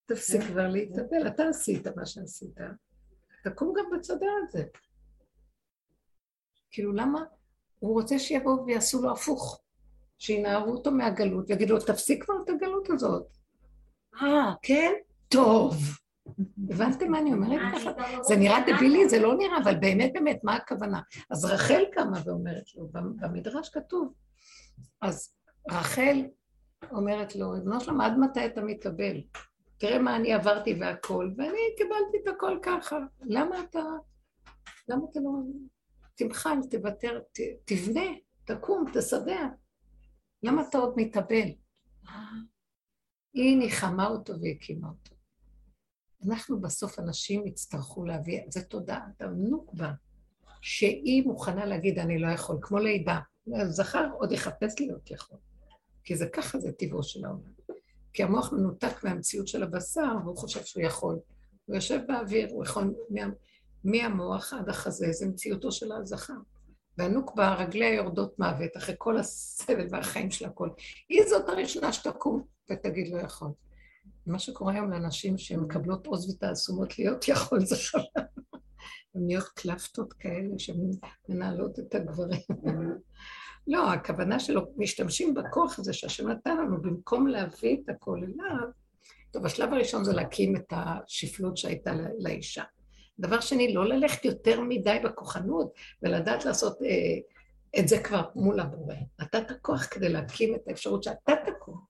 תפסיק 0.06 0.42
כבר 0.42 0.68
להתאבל, 0.68 1.28
אתה 1.28 1.44
עשית 1.48 1.88
מה 1.88 2.06
שעשית. 2.06 2.58
תקום 3.44 3.74
גם 3.78 3.86
בצדה 3.98 4.26
על 4.26 4.48
זה. 4.52 4.64
כאילו, 6.76 6.94
למה? 6.94 7.24
הוא 7.80 7.94
רוצה 7.94 8.20
שיבואו 8.20 8.66
ויעשו 8.66 9.02
לו 9.02 9.12
הפוך. 9.12 9.62
שינערו 10.20 10.72
אותו 10.72 10.92
מהגלות 10.92 11.50
ויגידו 11.50 11.74
לו, 11.74 11.80
תפסיק 11.80 12.24
כבר 12.24 12.34
את 12.44 12.50
הגלות 12.50 12.90
הזאת. 12.90 13.28
אה, 14.22 14.54
כן? 14.62 14.92
טוב. 15.28 15.76
הבנתם 16.70 17.12
מה 17.12 17.20
אני 17.20 17.34
אומרת 17.34 17.62
ככה? 17.76 17.92
זה 18.22 18.36
נראה 18.36 18.58
דבילי, 18.68 19.10
זה 19.10 19.20
לא 19.20 19.36
נראה, 19.38 19.58
אבל 19.64 19.76
באמת 19.76 20.14
באמת, 20.14 20.40
מה 20.44 20.56
הכוונה? 20.56 21.02
אז 21.30 21.46
רחל 21.46 21.84
קמה 21.92 22.20
ואומרת 22.26 22.76
לו, 22.76 22.88
במדרש 22.92 23.70
כתוב, 23.70 24.14
אז 25.02 25.34
רחל 25.72 26.18
אומרת 26.92 27.36
לו, 27.36 27.52
ריבונו 27.52 27.82
שלום, 27.82 28.02
עד 28.02 28.18
מתי 28.18 28.46
אתה 28.46 28.62
מתאבל? 28.62 29.22
תראה 29.78 30.00
מה 30.00 30.16
אני 30.16 30.34
עברתי 30.34 30.78
והכל, 30.80 31.32
ואני 31.38 31.60
קיבלתי 31.78 32.18
את 32.24 32.36
הכל 32.36 32.60
ככה. 32.62 33.00
למה 33.22 33.60
אתה, 33.60 33.84
למה 34.90 35.02
אתה 35.12 35.20
לא... 35.20 35.30
תמחל, 36.16 36.58
תוותר, 36.72 37.20
ת, 37.32 37.40
תבנה, 37.66 38.06
תקום, 38.44 38.86
תסדר. 38.94 39.46
למה 40.44 40.64
אתה 40.70 40.78
עוד 40.78 40.94
מתאבל? 40.98 41.48
היא 43.34 43.58
ניחמה 43.58 44.08
אותו 44.08 44.34
והקימה 44.42 44.88
אותו. 44.90 45.16
אנחנו 46.28 46.62
בסוף 46.62 47.00
אנשים 47.00 47.48
יצטרכו 47.48 48.06
להביא, 48.06 48.42
זה 48.50 48.64
תודעה, 48.64 49.08
נוקבה, 49.38 49.92
שהיא 50.62 51.24
מוכנה 51.24 51.66
להגיד 51.66 52.00
אני 52.00 52.20
לא 52.20 52.28
יכול, 52.28 52.58
כמו 52.62 52.80
לידה. 52.80 53.20
זכר 53.70 54.10
עוד 54.20 54.32
יחפש 54.32 54.80
להיות 54.80 55.12
יכול. 55.12 55.38
כי 56.04 56.16
זה 56.16 56.26
ככה, 56.34 56.60
זה 56.60 56.72
טבעו 56.72 57.04
של 57.04 57.26
העולם. 57.26 57.54
כי 58.14 58.24
המוח 58.24 58.54
מנותק 58.54 59.04
מהמציאות 59.04 59.48
של 59.48 59.64
הבשר, 59.64 60.16
והוא 60.24 60.38
חושב 60.38 60.64
שהוא 60.64 60.84
יכול. 60.84 61.20
הוא 61.66 61.76
יושב 61.76 62.00
באוויר, 62.08 62.48
הוא 62.52 62.66
יכול 62.66 62.94
מהמוח 63.86 64.54
עד 64.54 64.70
החזה, 64.70 65.12
זה 65.12 65.28
מציאותו 65.28 65.72
של 65.72 65.92
הזכר. 65.92 66.34
והנוקבה, 66.98 67.54
רגליה 67.54 67.94
יורדות 67.94 68.40
מוות, 68.40 68.78
אחרי 68.78 68.96
כל 68.98 69.18
הסבל 69.18 69.88
והחיים 69.90 70.32
של 70.32 70.46
הכל. 70.46 70.70
היא 71.10 71.24
זאת 71.30 71.50
הראשונה 71.50 71.94
שתקום 71.94 72.44
ותגיד 72.72 73.08
לא 73.14 73.22
יכול. 73.22 73.50
מה 74.28 74.40
שקורה 74.40 74.74
היום 74.74 74.92
לאנשים 74.92 75.38
שהן 75.38 75.60
מקבלות 75.60 76.08
עוז 76.08 76.30
ותעצומות 76.30 77.00
להיות 77.00 77.28
יכול, 77.28 77.66
זה 77.66 77.76
חבל. 77.76 78.24
הן 79.16 79.22
נהיות 79.26 79.50
קלפטות 79.56 80.14
כאלה 80.14 80.54
שמנהלות 80.58 81.80
את 81.80 81.96
הגברים. 81.96 82.42
לא, 83.68 83.94
הכוונה 83.94 84.40
שלו, 84.40 84.62
משתמשים 84.78 85.34
בכוח 85.34 85.80
הזה 85.80 85.94
שהשם 85.94 86.30
נתן 86.30 86.58
לנו, 86.58 86.82
במקום 86.82 87.28
להביא 87.28 87.78
את 87.84 87.90
הכל 87.90 88.18
אליו, 88.18 88.68
טוב, 89.32 89.46
השלב 89.46 89.74
הראשון 89.74 90.04
זה 90.04 90.14
להקים 90.14 90.56
את 90.56 90.74
השפלות 90.76 91.58
שהייתה 91.58 91.92
לאישה. 92.20 92.64
דבר 93.20 93.40
שני, 93.40 93.74
לא 93.74 93.86
ללכת 93.86 94.26
יותר 94.26 94.62
מדי 94.62 94.98
בכוחנות 95.04 95.74
ולדעת 96.04 96.46
לעשות 96.46 96.82
אה, 96.82 97.18
את 97.80 97.88
זה 97.88 98.04
כבר 98.04 98.30
מול 98.36 98.60
הבורא. 98.60 98.96
נתת 99.20 99.52
כוח 99.62 99.86
כדי 99.92 100.10
להקים 100.10 100.56
את 100.56 100.68
האפשרות 100.68 101.04
שאתה 101.04 101.34
תקום. 101.46 101.86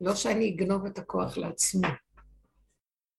לא 0.00 0.14
שאני 0.14 0.54
אגנוב 0.54 0.86
את 0.86 0.98
הכוח 0.98 1.38
לעצמי. 1.38 1.88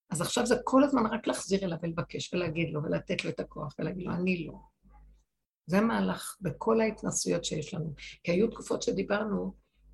אז 0.09 0.22
עכשיו 0.22 0.45
זה 0.45 0.55
כל 0.64 0.84
הזמן 0.84 1.05
רק 1.05 1.28
להחזיר 1.28 1.66
אליו 1.66 1.78
ולבקש 1.84 2.34
ולהגיד 2.34 2.74
לו 2.74 2.84
ולתת 2.84 3.26
לו 3.26 3.30
את 3.30 3.39
הכוח 3.39 3.74
ולהגיד 3.80 4.07
לו, 4.07 4.14
אני 4.14 4.45
לא. 4.45 4.53
זה 5.66 5.82
מהלך 5.82 6.38
בכל 6.41 6.82
ההתנסויות 6.82 7.45
שיש 7.45 7.74
לנו. 7.74 7.93
כי 8.24 8.32
היו 8.32 8.47
תקופות 8.47 8.82
שדיברנו, 8.82 9.53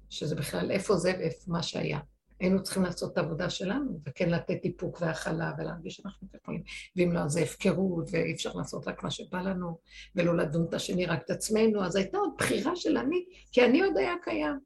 שזה 0.09 0.36
בכלל 0.36 0.72
איפה 0.72 0.95
זה 0.95 1.11
ואיפה 1.20 1.43
מה 1.47 1.63
שהיה. 1.63 1.99
היינו 2.40 2.64
צריכים 2.64 2.84
לעשות 2.84 3.14
את 3.14 3.18
העבודה 3.18 3.50
שלנו, 3.50 4.00
וכן 4.06 4.30
לתת 4.30 4.60
איפוק 4.64 5.02
והכלה 5.02 5.52
ולהרגיש 5.58 5.96
שאנחנו 5.96 6.28
יכולים. 6.36 6.64
ואם 6.96 7.12
לא, 7.12 7.20
אז 7.20 7.32
זה 7.32 7.42
הפקרות, 7.42 8.10
ואי 8.12 8.34
אפשר 8.34 8.54
לעשות 8.54 8.88
רק 8.88 9.04
מה 9.04 9.12
שבא 9.12 9.42
לנו, 9.42 9.80
ולא 10.16 10.38
לדון 10.38 10.66
את 10.70 10.74
השני, 10.74 11.06
רק 11.06 11.22
את 11.26 11.30
עצמנו. 11.30 11.84
אז 11.84 11.96
הייתה 11.96 12.18
עוד 12.18 12.34
בחירה 12.38 12.76
של 12.76 12.98
אני, 12.98 13.26
כי 13.52 13.66
אני 13.66 13.82
עוד 13.82 13.98
היה 13.98 14.14
קיים. 14.24 14.60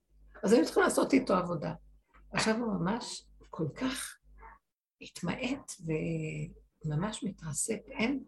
אז 0.44 0.52
היינו 0.52 0.66
צריכים 0.66 0.84
לעשות 0.84 1.14
איתו 1.14 1.34
עבודה. 1.34 1.74
עכשיו 2.32 2.58
הוא 2.58 2.74
ממש 2.74 3.26
כל 3.50 3.68
כך 3.76 4.18
התמעט 5.02 5.72
וממש 6.86 7.24
מתרסק. 7.24 7.80
אין, 7.90 8.24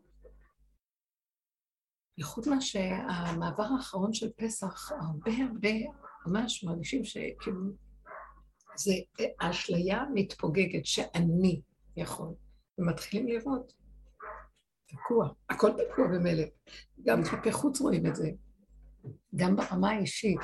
בייחוד 2.18 2.50
מה 2.50 2.62
שהמעבר 2.62 3.64
האחרון 3.64 4.14
של 4.14 4.30
פסח, 4.36 4.92
הרבה 4.92 5.32
הרבה 5.52 5.70
ממש 6.26 6.64
מרגישים 6.64 7.04
שכאילו 7.04 7.85
זה 8.78 8.94
אשליה 9.40 10.04
מתפוגגת 10.14 10.86
שאני 10.86 11.62
יכול, 11.98 12.34
ומתחילים 12.78 13.28
לראות. 13.28 13.74
תקוע, 14.88 15.30
הכל 15.50 15.72
תקוע 15.72 16.08
במילא. 16.08 16.44
גם 17.06 17.24
כלפי 17.24 17.52
חוץ 17.52 17.82
רואים 17.82 18.06
את 18.06 18.16
זה, 18.16 18.30
גם 19.36 19.56
ברמה 19.56 19.92
האישית. 19.92 20.40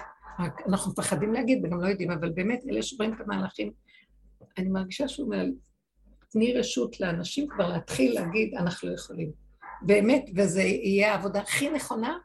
אנחנו 0.68 0.92
מפחדים 0.92 1.34
להגיד 1.34 1.66
וגם 1.66 1.82
לא 1.82 1.88
יודעים, 1.88 2.12
אבל 2.12 2.30
באמת 2.30 2.64
אלה 2.70 2.84
שרואים 2.84 3.14
את 3.14 3.22
המהלכים, 3.22 3.72
אני 4.58 4.70
מרגישה 4.70 5.08
שהוא 5.08 5.26
אומר, 5.26 5.46
תני 6.32 6.54
רשות 6.54 7.00
לאנשים 7.00 7.48
כבר 7.50 7.68
להתחיל 7.68 8.14
להגיד, 8.14 8.56
אנחנו 8.56 8.90
לא 8.90 8.94
יכולים. 8.94 9.32
באמת, 9.82 10.26
וזה 10.36 10.62
יהיה 10.62 11.12
העבודה 11.12 11.42
הכי 11.42 11.70
נכונה, 11.70 12.18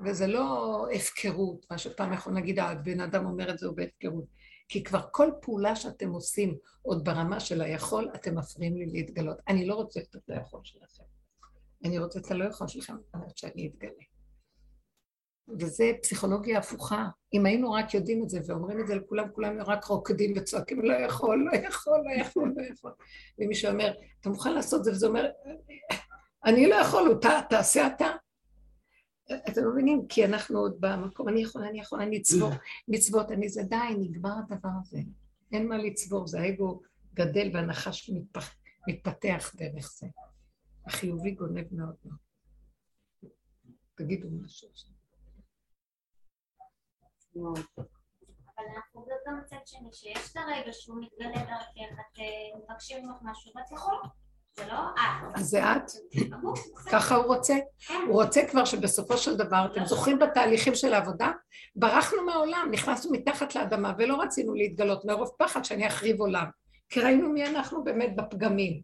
וזה 0.00 0.26
לא 0.26 0.86
הפקרות, 0.94 1.66
מה 1.70 1.78
שפעם 1.78 2.12
יכול 2.12 2.34
להגיד, 2.34 2.58
הבן 2.58 3.00
אדם 3.00 3.26
אומר 3.26 3.50
את 3.50 3.58
זה, 3.58 3.66
הוא 3.66 3.76
בהפקרות. 3.76 4.24
כי 4.68 4.84
כבר 4.84 5.00
כל 5.10 5.30
פעולה 5.42 5.76
שאתם 5.76 6.10
עושים, 6.10 6.56
עוד 6.82 7.04
ברמה 7.04 7.40
של 7.40 7.62
היכול, 7.62 8.10
אתם 8.14 8.38
מפריעים 8.38 8.76
לי 8.76 8.86
להתגלות. 8.86 9.36
אני 9.48 9.66
לא 9.66 9.74
רוצה 9.74 10.00
את 10.00 10.30
היכול 10.30 10.60
שלכם. 10.64 11.04
אני 11.84 11.98
רוצה 11.98 12.18
את 12.18 12.30
הלא 12.30 12.44
יכול 12.44 12.68
שלכם, 12.68 12.96
אני 13.14 13.24
רוצה 13.24 13.34
שאני 13.36 13.66
אתגלה. 13.68 14.02
וזה 15.60 15.92
פסיכולוגיה 16.02 16.58
הפוכה. 16.58 17.08
אם 17.34 17.46
היינו 17.46 17.72
רק 17.72 17.94
יודעים 17.94 18.22
את 18.22 18.28
זה 18.28 18.40
ואומרים 18.46 18.80
את 18.80 18.86
זה 18.86 18.94
לכולם, 18.94 19.28
כולם 19.32 19.60
רק 19.60 19.84
רוקדים 19.84 20.32
וצועקים, 20.36 20.82
לא 20.82 20.94
יכול, 20.94 21.48
לא 21.52 21.58
יכול, 21.58 22.02
לא 22.04 22.20
יכול, 22.20 22.54
לא 22.56 22.62
יכול. 22.62 22.92
ומישהו 23.38 23.72
אומר, 23.72 23.94
אתה 24.20 24.28
מוכן 24.28 24.54
לעשות 24.54 24.84
זה? 24.84 24.90
וזה 24.90 25.06
אומר, 25.06 25.26
אני 26.44 26.66
לא 26.66 26.74
יכול, 26.74 27.08
אותה, 27.08 27.40
תעשה 27.50 27.86
אתה. 27.86 28.06
אתם 29.32 29.64
לא 29.64 29.72
מבינים? 29.72 30.06
כי 30.08 30.24
אנחנו 30.24 30.58
עוד 30.58 30.76
במקום, 30.80 31.28
אני 31.28 31.42
יכול, 31.42 31.62
אני 31.64 31.80
יכול, 31.80 32.02
אני 32.02 32.18
אצבור 32.18 32.50
מצוות, 32.88 33.30
אני 33.30 33.48
זה 33.48 33.62
די, 33.62 33.76
נגמר 33.98 34.32
הדבר 34.38 34.68
הזה. 34.80 34.98
אין 35.52 35.68
מה 35.68 35.78
לצבור, 35.78 36.26
זה 36.26 36.40
האגו 36.40 36.80
גדל 37.14 37.50
והנחש 37.54 38.10
מתפח, 38.10 38.54
מתפתח 38.88 39.54
דרך 39.56 39.92
זה. 39.92 40.06
החיובי 40.86 41.30
גונב 41.30 41.74
מאוד 41.74 41.94
מאוד. 42.04 42.18
תגידו 43.94 44.28
משהו. 44.30 44.68
אבל 47.36 48.64
אנחנו 48.76 49.06
גם 49.26 49.40
צד 49.46 49.66
שני, 49.66 49.92
שיש 49.92 50.30
את 50.32 50.36
הרגע 50.36 50.72
שהוא 50.72 51.02
מתגלה 51.02 51.44
דרכך, 51.44 52.00
את 52.00 52.18
מבקשים 52.62 53.08
ממך 53.08 53.18
משהו, 53.22 53.52
ואת 53.56 53.70
יכולה. 53.72 53.98
זה 54.58 54.66
לא 54.66 54.78
את. 54.94 55.38
אז 55.38 55.46
זה 55.46 55.72
את? 55.72 55.90
ככה 56.92 57.14
הוא 57.14 57.24
רוצה? 57.24 57.54
כן. 57.78 57.94
הוא 58.08 58.22
רוצה 58.22 58.46
כבר 58.50 58.64
שבסופו 58.64 59.16
של 59.16 59.36
דבר, 59.36 59.66
אתם 59.72 59.84
זוכרים 59.84 60.18
בתהליכים 60.18 60.74
של 60.74 60.94
העבודה? 60.94 61.30
ברחנו 61.76 62.22
מהעולם, 62.26 62.68
נכנסנו 62.70 63.12
מתחת 63.12 63.54
לאדמה 63.54 63.92
ולא 63.98 64.22
רצינו 64.22 64.54
להתגלות 64.54 65.04
מרוב 65.04 65.30
פחד 65.38 65.64
שאני 65.64 65.86
אחריב 65.86 66.20
עולם. 66.20 66.46
כי 66.88 67.00
ראינו 67.00 67.28
מי 67.28 67.46
אנחנו 67.46 67.84
באמת 67.84 68.16
בפגמים. 68.16 68.80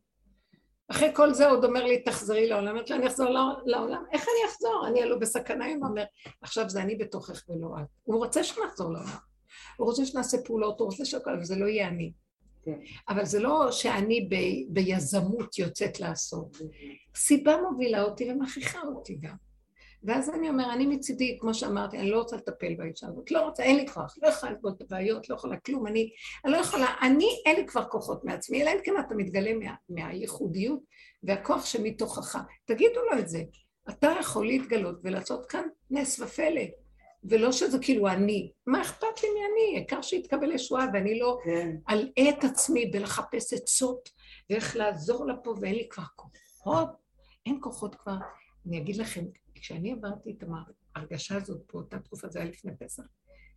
אחרי 0.88 1.10
כל 1.14 1.34
זה 1.34 1.48
עוד 1.48 1.64
אומר 1.64 1.84
לי, 1.84 2.02
תחזרי 2.02 2.48
לעולם. 2.48 2.68
אמרתי 2.68 2.92
לו, 2.92 2.98
אני 2.98 3.06
אחזור 3.06 3.28
לעולם? 3.64 4.04
איך 4.12 4.22
אני 4.22 4.50
אחזור? 4.52 4.84
אני 4.86 5.02
הלוא 5.02 5.18
בסכנה, 5.18 5.66
הוא 5.66 5.86
אומר, 5.88 6.04
עכשיו 6.42 6.68
זה 6.70 6.82
אני 6.82 6.96
בתוכך 6.96 7.42
ולא 7.48 7.68
את. 7.80 7.86
הוא 8.02 8.16
רוצה 8.16 8.44
שנחזור 8.44 8.92
לעולם. 8.92 9.16
הוא 9.76 9.86
רוצה 9.86 10.06
שנעשה 10.06 10.38
פעולות, 10.44 10.80
הוא 10.80 10.88
רוצה 10.88 11.04
שהכל, 11.04 11.30
אבל 11.30 11.44
זה 11.44 11.56
לא 11.56 11.66
יהיה 11.66 11.88
אני. 11.88 12.12
כן. 12.64 12.78
אבל 13.08 13.24
זה 13.24 13.40
לא 13.40 13.72
שאני 13.72 14.28
ב, 14.30 14.34
ביזמות 14.68 15.58
יוצאת 15.58 16.00
לעשות. 16.00 16.56
סיבה 17.16 17.56
מובילה 17.70 18.02
אותי 18.02 18.30
ומכריחה 18.30 18.80
אותי 18.82 19.18
גם. 19.20 19.34
ואז 20.04 20.30
אני 20.30 20.48
אומר, 20.48 20.72
אני 20.72 20.86
מצידי, 20.86 21.38
כמו 21.40 21.54
שאמרתי, 21.54 21.98
אני 21.98 22.10
לא 22.10 22.18
רוצה 22.18 22.36
לטפל 22.36 22.74
באישה 22.74 23.06
הזאת, 23.06 23.30
לא 23.30 23.40
רוצה, 23.40 23.62
אין 23.62 23.76
לי 23.76 23.88
כוח, 23.88 24.16
לא 24.22 24.28
יכולה 24.28 24.52
לטפל 24.52 24.68
את 24.68 24.82
הבעיות, 24.82 25.28
לא 25.28 25.34
יכולה 25.34 25.56
כלום, 25.56 25.86
אני, 25.86 26.10
אני 26.44 26.52
לא 26.52 26.56
יכולה, 26.56 26.86
אני, 27.02 27.28
אין 27.46 27.56
לי 27.56 27.66
כבר 27.66 27.84
כוחות 27.84 28.24
מעצמי, 28.24 28.62
אלא 28.62 28.70
אם 28.70 28.78
כן 28.84 28.92
אתה 29.06 29.14
מתגלה 29.14 29.52
מה, 29.52 29.74
מהייחודיות 29.88 30.80
והכוח 31.22 31.66
שמתוכך. 31.66 32.38
תגידו 32.64 33.00
לו 33.12 33.18
את 33.18 33.28
זה. 33.28 33.42
אתה 33.88 34.14
יכול 34.20 34.46
להתגלות 34.46 35.00
ולעשות 35.04 35.46
כאן 35.46 35.64
נס 35.90 36.20
ופלא. 36.20 36.62
ולא 37.24 37.52
שזה 37.52 37.78
כאילו 37.78 38.08
אני. 38.08 38.52
מה 38.66 38.82
אכפת 38.82 39.22
לי 39.22 39.28
מי 39.28 39.40
אני? 39.40 39.76
העיקר 39.76 40.02
שיתקבל 40.02 40.52
ישועה, 40.52 40.86
ואני 40.92 41.18
לא 41.18 41.38
כן. 41.44 41.76
אלאה 41.90 42.30
את 42.30 42.44
עצמי 42.44 42.86
בלחפש 42.86 43.52
עצות 43.52 44.08
ואיך 44.50 44.76
לעזור 44.76 45.26
לה 45.26 45.36
פה, 45.36 45.54
ואין 45.60 45.74
לי 45.74 45.88
כבר 45.88 46.04
כוחות. 46.16 46.88
אין 47.46 47.58
כוחות 47.60 47.94
כבר. 47.94 48.16
אני 48.66 48.78
אגיד 48.78 48.96
לכם, 48.96 49.24
כשאני 49.54 49.92
עברתי 49.92 50.30
את 50.30 50.44
ההרגשה 50.96 51.36
הזאת 51.36 51.60
באותה 51.72 51.98
תקופה, 51.98 52.28
זה 52.28 52.38
היה 52.40 52.48
לפני 52.48 52.72
פסח, 52.76 53.02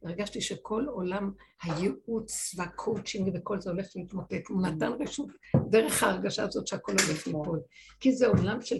הרגשתי 0.04 0.42
שכל 0.42 0.86
עולם 0.88 1.32
הייעוץ 1.64 2.56
והקואוצ'ינג 2.58 3.32
וכל 3.34 3.62
זה 3.62 3.70
הולך 3.70 3.88
להתמוטט. 3.96 4.48
הוא 4.50 4.62
נתן 4.62 4.92
רשות 5.00 5.28
דרך 5.70 6.04
ההרגשה 6.04 6.44
הזאת 6.44 6.68
שהכל 6.68 6.92
הולך 6.92 7.28
ליפול. 7.28 7.62
כי 8.00 8.12
זה 8.12 8.28
עולם 8.28 8.62
של 8.62 8.78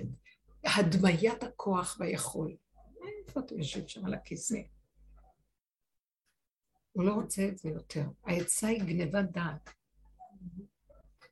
הדמיית 0.64 1.44
הכוח 1.44 1.98
והיכול. 2.00 2.56
איפה 3.28 3.40
אתם 3.40 3.58
יושבים 3.58 3.88
שם 3.88 4.06
על 4.06 4.14
הכיסא? 4.14 4.58
הוא 6.96 7.04
לא 7.04 7.14
רוצה 7.14 7.48
את 7.48 7.58
זה 7.58 7.70
יותר. 7.70 8.04
העצה 8.26 8.68
היא 8.68 8.84
גניבת 8.84 9.26
דעת. 9.32 9.70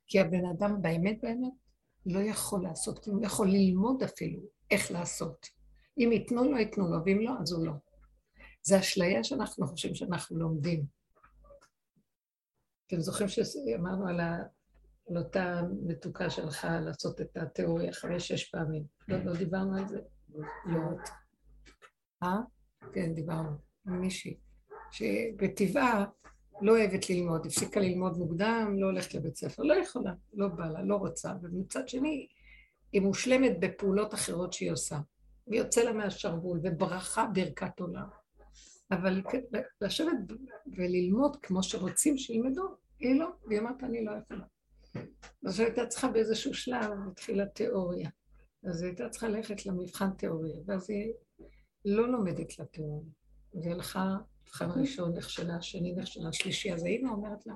כי 0.06 0.20
הבן 0.20 0.44
אדם 0.46 0.82
באמת 0.82 1.20
באמת 1.22 1.52
לא 2.06 2.18
יכול 2.18 2.62
לעשות 2.62 3.04
כלום, 3.04 3.20
לא 3.22 3.26
יכול 3.26 3.48
ללמוד 3.48 4.02
אפילו 4.02 4.40
איך 4.70 4.90
לעשות. 4.90 5.46
אם 5.98 6.12
ייתנו 6.12 6.44
לו, 6.44 6.58
ייתנו 6.58 6.88
לו, 6.88 6.96
ואם 7.04 7.20
לא, 7.20 7.32
אז 7.42 7.52
הוא 7.52 7.66
לא. 7.66 7.72
זה 8.62 8.80
אשליה 8.80 9.24
שאנחנו 9.24 9.66
חושבים 9.66 9.94
שאנחנו 9.94 10.38
לומדים. 10.38 10.84
אתם 12.86 13.00
זוכרים 13.00 13.28
שאמרנו 13.28 14.08
על, 14.08 14.20
ה... 14.20 14.42
על 15.10 15.18
אותה 15.18 15.60
מתוקה 15.86 16.30
שלך 16.30 16.66
לעשות 16.80 17.20
את 17.20 17.36
התיאוריה 17.36 17.92
חמש-שש 17.92 18.50
פעמים. 18.50 18.84
לא, 19.08 19.24
לא 19.24 19.36
דיברנו 19.36 19.78
על 19.78 19.88
זה? 19.88 20.00
לא. 20.66 20.80
אה? 22.22 22.36
כן, 22.92 23.14
דיברנו. 23.14 23.50
מישהי. 23.84 24.43
שבטבעה 24.94 26.04
לא 26.62 26.72
אוהבת 26.72 27.10
ללמוד, 27.10 27.46
הפסיקה 27.46 27.80
ללמוד 27.80 28.18
מוקדם, 28.18 28.76
לא 28.78 28.86
הולכת 28.86 29.14
לבית 29.14 29.36
ספר, 29.36 29.62
לא 29.62 29.74
יכולה, 29.74 30.12
לא 30.32 30.48
בא 30.48 30.66
לה, 30.66 30.82
לא 30.82 30.96
רוצה, 30.96 31.32
ומצד 31.42 31.88
שני, 31.88 32.26
היא 32.92 33.02
מושלמת 33.02 33.60
בפעולות 33.60 34.14
אחרות 34.14 34.52
שהיא 34.52 34.72
עושה. 34.72 34.98
ויוצא 35.46 35.82
לה 35.82 35.92
מהשרוול, 35.92 36.60
וברכה 36.62 37.26
ברכת 37.34 37.80
עולם. 37.80 38.08
אבל 38.90 39.22
לשבת 39.80 40.16
וללמוד 40.76 41.36
כמו 41.42 41.62
שרוצים 41.62 42.18
שילמדו, 42.18 42.76
היא 42.98 43.20
לא, 43.20 43.28
והיא 43.46 43.60
אמרת, 43.60 43.84
אני 43.84 44.04
לא 44.04 44.12
יכולה. 44.22 44.44
אז 45.46 45.60
היא 45.60 45.66
הייתה 45.66 45.86
צריכה 45.86 46.08
באיזשהו 46.08 46.54
שלב, 46.54 46.90
התחילה 47.10 47.46
תיאוריה. 47.46 48.10
אז 48.64 48.82
היא 48.82 48.88
הייתה 48.88 49.08
צריכה 49.08 49.28
ללכת 49.28 49.66
למבחן 49.66 50.10
תיאוריה, 50.10 50.56
ואז 50.66 50.90
היא 50.90 51.12
לא 51.84 52.12
לומדת 52.12 52.58
לתיאוריה. 52.58 53.10
והיא 53.54 53.72
הלכה 53.72 54.16
מבחן 54.54 54.80
ראשון 54.80 55.16
נכשלה, 55.16 55.62
שני 55.62 55.92
נכשלה, 55.92 56.32
שלישי, 56.32 56.72
אז 56.72 56.84
האמא 56.84 57.10
אומרת 57.10 57.46
לה, 57.46 57.54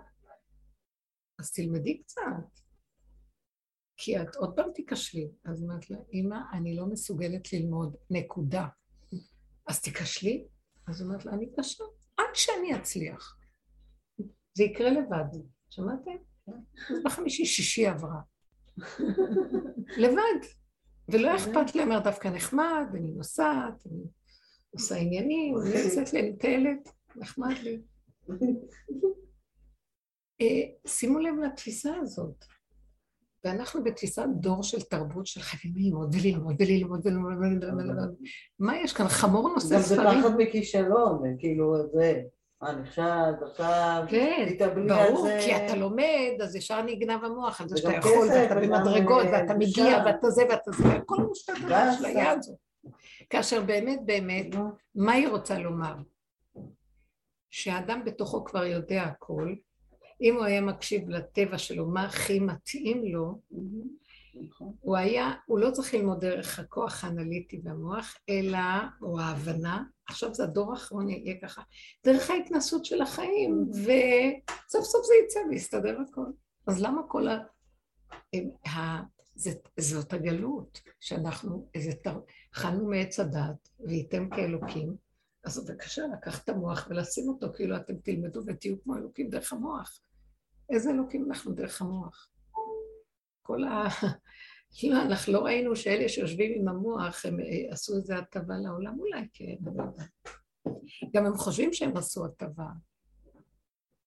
אז 1.39 1.53
תלמדי 1.53 1.99
קצת, 1.99 2.61
כי 3.97 4.23
את 4.23 4.37
עוד 4.37 4.57
פעם 4.57 4.73
תיכשלי. 4.75 5.31
אז 5.45 5.65
אמרת 5.65 5.91
לה, 5.91 5.99
אמא, 6.13 6.37
אני 6.53 6.77
לא 6.77 6.87
מסוגלת 6.87 7.53
ללמוד, 7.53 7.97
נקודה. 8.11 8.67
אז 9.67 9.83
תיכשלי? 9.83 10.47
אז 10.89 11.03
אומרת 11.03 11.25
לה, 11.25 11.33
אני 11.33 11.53
קשה, 11.57 11.85
עד 12.17 12.35
שאני 12.35 12.77
אצליח. 12.77 13.39
זה 14.55 14.65
יקרה 14.65 14.91
לבד. 14.91 15.39
שמעתם? 15.71 16.17
אז 16.91 17.03
בחמישי, 17.05 17.45
שישי 17.45 17.87
עברה. 17.87 18.21
לבד. 20.05 20.49
ולא 21.09 21.37
אכפת 21.37 21.75
לי, 21.75 21.83
אמר 21.83 22.01
דווקא 22.05 22.29
נחמד, 22.29 22.87
אני 22.95 23.13
נוסעת, 23.13 23.87
אני 23.87 24.05
עושה 24.71 24.97
עניינים, 24.97 25.55
אני 25.59 25.71
יוצאת 25.71 26.13
לי, 26.13 26.21
אני 26.21 26.37
טיילת, 26.37 26.89
נחמד 27.17 27.55
לי. 27.63 27.79
אה, 30.41 30.47
שימו 30.87 31.19
לב 31.19 31.35
לתפיסה 31.45 31.97
הזאת. 31.97 32.45
ואנחנו 33.45 33.85
בתפיסת 33.85 34.27
דור 34.41 34.63
של 34.63 34.81
תרבות 34.81 35.27
של 35.27 35.41
חייבים 35.41 35.73
ללמוד 35.77 36.15
וללמוד 36.15 36.61
וללמוד 36.61 37.05
וללמוד. 37.05 38.15
מה 38.59 38.77
יש 38.77 38.93
כאן? 38.93 39.09
חמור 39.09 39.49
נושא 39.55 39.83
ספרים. 39.83 40.07
גם 40.07 40.23
זה 40.23 40.29
פחד 40.29 40.37
מכישלון, 40.39 41.37
כאילו 41.39 41.75
זה. 41.93 42.23
אה, 42.63 42.73
נכשל, 42.73 43.03
עכשיו, 43.51 44.05
כן, 44.09 44.47
ברור, 44.89 45.29
כי 45.41 45.57
אתה 45.57 45.77
לומד, 45.77 46.33
אז 46.43 46.57
ישר 46.57 46.83
נגנב 46.83 47.25
המוח 47.25 47.61
על 47.61 47.69
זה 47.69 47.77
שאתה 47.77 47.93
יכול, 47.93 48.29
ואתה 48.29 48.55
במדרגות, 48.55 49.27
ואתה 49.33 49.55
מגיע, 49.55 50.03
ואתה 50.07 50.31
זה, 50.31 50.43
ואתה 50.51 50.71
זה, 50.73 50.89
הכל 50.89 51.17
מושתת 51.17 51.55
על 51.65 51.73
האשליה 51.73 52.31
הזאת. 52.31 52.57
כאשר 53.31 53.63
באמת 53.63 54.01
באמת, 54.07 54.47
מה 54.95 55.13
היא 55.13 55.29
רוצה 55.29 55.59
לומר? 55.59 55.95
שהאדם 57.51 58.05
בתוכו 58.05 58.45
כבר 58.45 58.65
יודע 58.65 59.03
הכל, 59.03 59.55
אם 60.21 60.35
הוא 60.35 60.45
היה 60.45 60.61
מקשיב 60.61 61.09
לטבע 61.09 61.59
שלו, 61.59 61.87
מה 61.87 62.05
הכי 62.05 62.41
מתאים 62.41 63.05
לו, 63.05 63.41
הוא 64.81 64.97
היה, 64.97 65.33
הוא 65.47 65.59
לא 65.59 65.71
צריך 65.71 65.95
ללמוד 65.95 66.21
דרך 66.21 66.59
הכוח 66.59 67.05
האנליטי 67.05 67.61
והמוח, 67.65 68.17
אלא, 68.29 68.59
או 69.03 69.21
ההבנה, 69.21 69.85
עכשיו 70.09 70.35
זה 70.35 70.45
הדור 70.45 70.73
האחרון 70.73 71.11
יהיה 71.11 71.41
ככה, 71.43 71.63
דרך 72.05 72.31
ההתנסות 72.31 72.85
של 72.85 73.03
החיים, 73.03 73.67
וסוף 73.71 74.85
סוף 74.85 75.07
זה 75.07 75.13
יצא 75.25 75.41
ויסתדר 75.51 75.99
הכל. 76.01 76.27
אז 76.67 76.83
למה 76.83 77.03
כל 77.09 77.29
ה... 77.29 77.39
ה... 78.69 79.03
זאת 79.79 80.13
הגלות, 80.13 80.81
שאנחנו, 81.01 81.69
איזה 81.75 81.93
תר... 81.93 82.21
אכלנו 82.59 82.87
מעץ 82.87 83.21
הדת, 83.21 83.69
וייתם 83.81 84.31
כאלוקים, 84.31 84.97
אז 85.45 85.65
בבקשה 85.65 86.03
לקחת 86.13 86.45
את 86.45 86.49
המוח 86.49 86.87
ולשים 86.91 87.29
אותו, 87.29 87.47
כאילו 87.55 87.77
אתם 87.77 87.95
תלמדו 87.97 88.41
ותהיו 88.47 88.83
כמו 88.83 88.97
אלוקים 88.97 89.31
דרך 89.31 89.53
המוח. 89.53 90.01
איזה 90.71 90.91
אלוקים 90.91 91.25
אנחנו 91.25 91.53
דרך 91.53 91.83
המוח? 91.83 92.31
כל 93.43 93.65
ה... 93.65 93.85
לא, 94.91 95.03
אנחנו 95.03 95.33
לא 95.33 95.39
ראינו 95.41 95.77
שאלה 95.77 96.09
שיושבים 96.09 96.61
עם 96.61 96.69
המוח, 96.69 97.27
הם 97.27 97.41
אה, 97.41 97.73
עשו 97.73 97.97
איזה 97.97 98.17
הטבה 98.17 98.55
לעולם, 98.59 99.01
אולי 99.01 99.29
כן, 99.33 99.57
אבל... 99.65 99.85
גם 101.15 101.27
הם 101.27 101.35
חושבים 101.35 101.73
שהם 101.73 101.97
עשו 101.97 102.25
הטבה. 102.25 102.69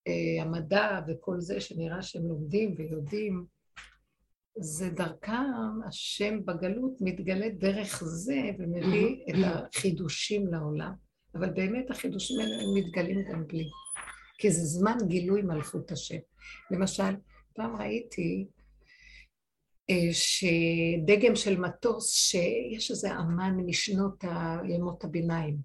אה, 0.06 0.42
המדע 0.42 1.00
וכל 1.08 1.40
זה 1.40 1.60
שנראה 1.60 2.02
שהם 2.02 2.28
לומדים 2.28 2.74
ויודעים, 2.78 3.46
זה 4.56 4.90
דרכם, 4.90 5.80
השם 5.88 6.46
בגלות 6.46 6.92
מתגלה 7.00 7.48
דרך 7.48 8.04
זה 8.04 8.40
ומביא 8.58 9.16
את 9.28 9.34
החידושים 9.44 10.46
לעולם. 10.46 10.92
אבל 11.34 11.50
באמת 11.50 11.90
החידושים 11.90 12.40
האלה 12.40 12.54
הם 12.54 12.74
מתגלים 12.74 13.22
גם 13.32 13.46
בלי. 13.46 13.64
כי 14.38 14.50
זה 14.50 14.64
זמן 14.64 14.96
גילוי 15.08 15.42
מלכות 15.42 15.92
השם. 15.92 16.18
למשל, 16.70 17.14
פעם 17.54 17.76
ראיתי 17.76 18.46
אה, 19.90 20.12
שדגם 20.12 21.36
של 21.36 21.60
מטוס, 21.60 22.12
שיש 22.14 22.90
איזה 22.90 23.18
אמן 23.18 23.56
משנות 23.66 24.24
ימות 24.68 25.04
הביניים. 25.04 25.56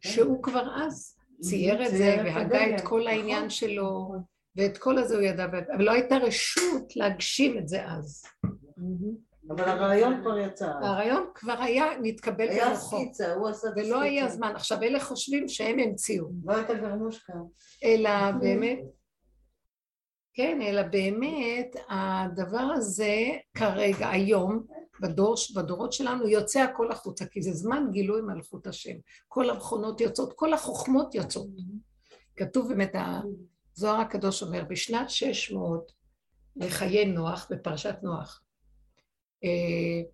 שהוא 0.00 0.42
כבר 0.42 0.66
אז 0.76 1.16
צייר 1.40 1.86
את 1.86 1.90
זה 1.90 2.16
והגה 2.24 2.76
את 2.76 2.80
כל 2.80 3.06
העניין 3.06 3.36
נכון. 3.38 3.50
שלו 3.50 4.14
ואת 4.56 4.78
כל 4.78 4.98
הזה 4.98 5.14
הוא 5.14 5.22
ידע, 5.22 5.44
אבל 5.44 5.84
לא 5.84 5.90
הייתה 5.90 6.16
רשות 6.16 6.96
להגשים 6.96 7.58
את 7.58 7.68
זה 7.68 7.86
אז. 7.86 8.22
אבל 9.50 9.68
הרעיון 9.68 10.20
כבר 10.20 10.38
יצא. 10.38 10.66
הרעיון 10.66 11.26
כבר 11.34 11.60
היה, 11.60 11.84
נתקבל 12.02 12.48
היה 12.48 12.68
במוחו, 12.68 12.96
סקיצה, 12.96 13.34
הוא 13.34 13.48
עשה 13.48 13.68
את 13.68 13.72
הסקיצה. 13.72 13.88
ולא 13.88 14.00
היה 14.00 14.28
זמן. 14.28 14.52
עכשיו 14.54 14.82
אלה 14.82 15.00
חושבים 15.00 15.48
שהם 15.48 15.78
המציאו, 15.78 16.26
לא 16.44 16.52
הייתה 16.56 16.74
גרמושקה. 16.74 17.32
אלא 17.84 18.10
באמת, 18.40 18.78
כן, 20.34 20.62
אלא 20.62 20.82
באמת 20.82 21.76
הדבר 21.88 22.66
הזה 22.74 23.14
כרגע, 23.54 24.08
היום, 24.08 24.66
בדור, 25.00 25.34
בדורות 25.56 25.92
שלנו, 25.92 26.28
יוצא 26.28 26.60
הכל 26.60 26.92
החוצה, 26.92 27.26
כי 27.26 27.42
זה 27.42 27.52
זמן 27.52 27.86
גילוי 27.90 28.20
מלכות 28.22 28.66
השם. 28.66 28.94
כל 29.28 29.50
המכונות 29.50 30.00
יוצאות, 30.00 30.32
כל 30.32 30.52
החוכמות 30.52 31.14
יוצאות. 31.14 31.48
כתוב 32.36 32.68
באמת, 32.68 32.94
הזוהר 33.76 34.00
הקדוש 34.00 34.42
אומר, 34.42 34.64
בשנת 34.68 35.10
600 35.10 35.92
לחיי 36.56 37.04
נוח, 37.04 37.46
בפרשת 37.50 37.94
נוח, 38.02 38.42
אה, 39.44 40.10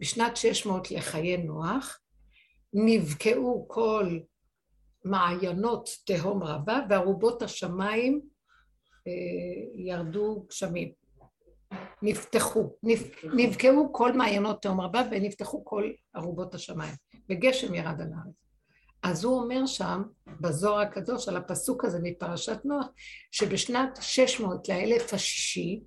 בשנת 0.00 0.36
600 0.36 0.90
לחיי 0.90 1.36
נוח, 1.36 2.00
נבקעו 2.74 3.64
כל 3.68 4.18
מעיינות 5.04 5.88
תהום 6.04 6.42
רבה, 6.42 6.80
וארובות 6.90 7.42
השמיים 7.42 8.20
אה, 9.06 9.12
ירדו 9.76 10.46
גשמים. 10.48 10.92
נפתחו, 12.02 12.76
נפ, 12.82 13.24
נבקעו 13.36 13.92
כל 13.92 14.12
מעיינות 14.12 14.62
תהום 14.62 14.80
רבה 14.80 15.02
ונפתחו 15.10 15.64
כל 15.64 15.90
ארובות 16.16 16.54
השמיים, 16.54 16.94
וגשם 17.30 17.74
ירד 17.74 18.00
על 18.00 18.08
הארץ. 18.16 18.34
אז 19.02 19.24
הוא 19.24 19.42
אומר 19.42 19.66
שם, 19.66 20.02
בזוהר 20.40 20.80
הקדוש, 20.80 21.28
על 21.28 21.36
הפסוק 21.36 21.84
הזה 21.84 21.98
מפרשת 22.02 22.64
נוח, 22.64 22.86
שבשנת 23.30 23.98
600 24.00 24.68
לאלף 24.68 25.14
השישי, 25.14 25.82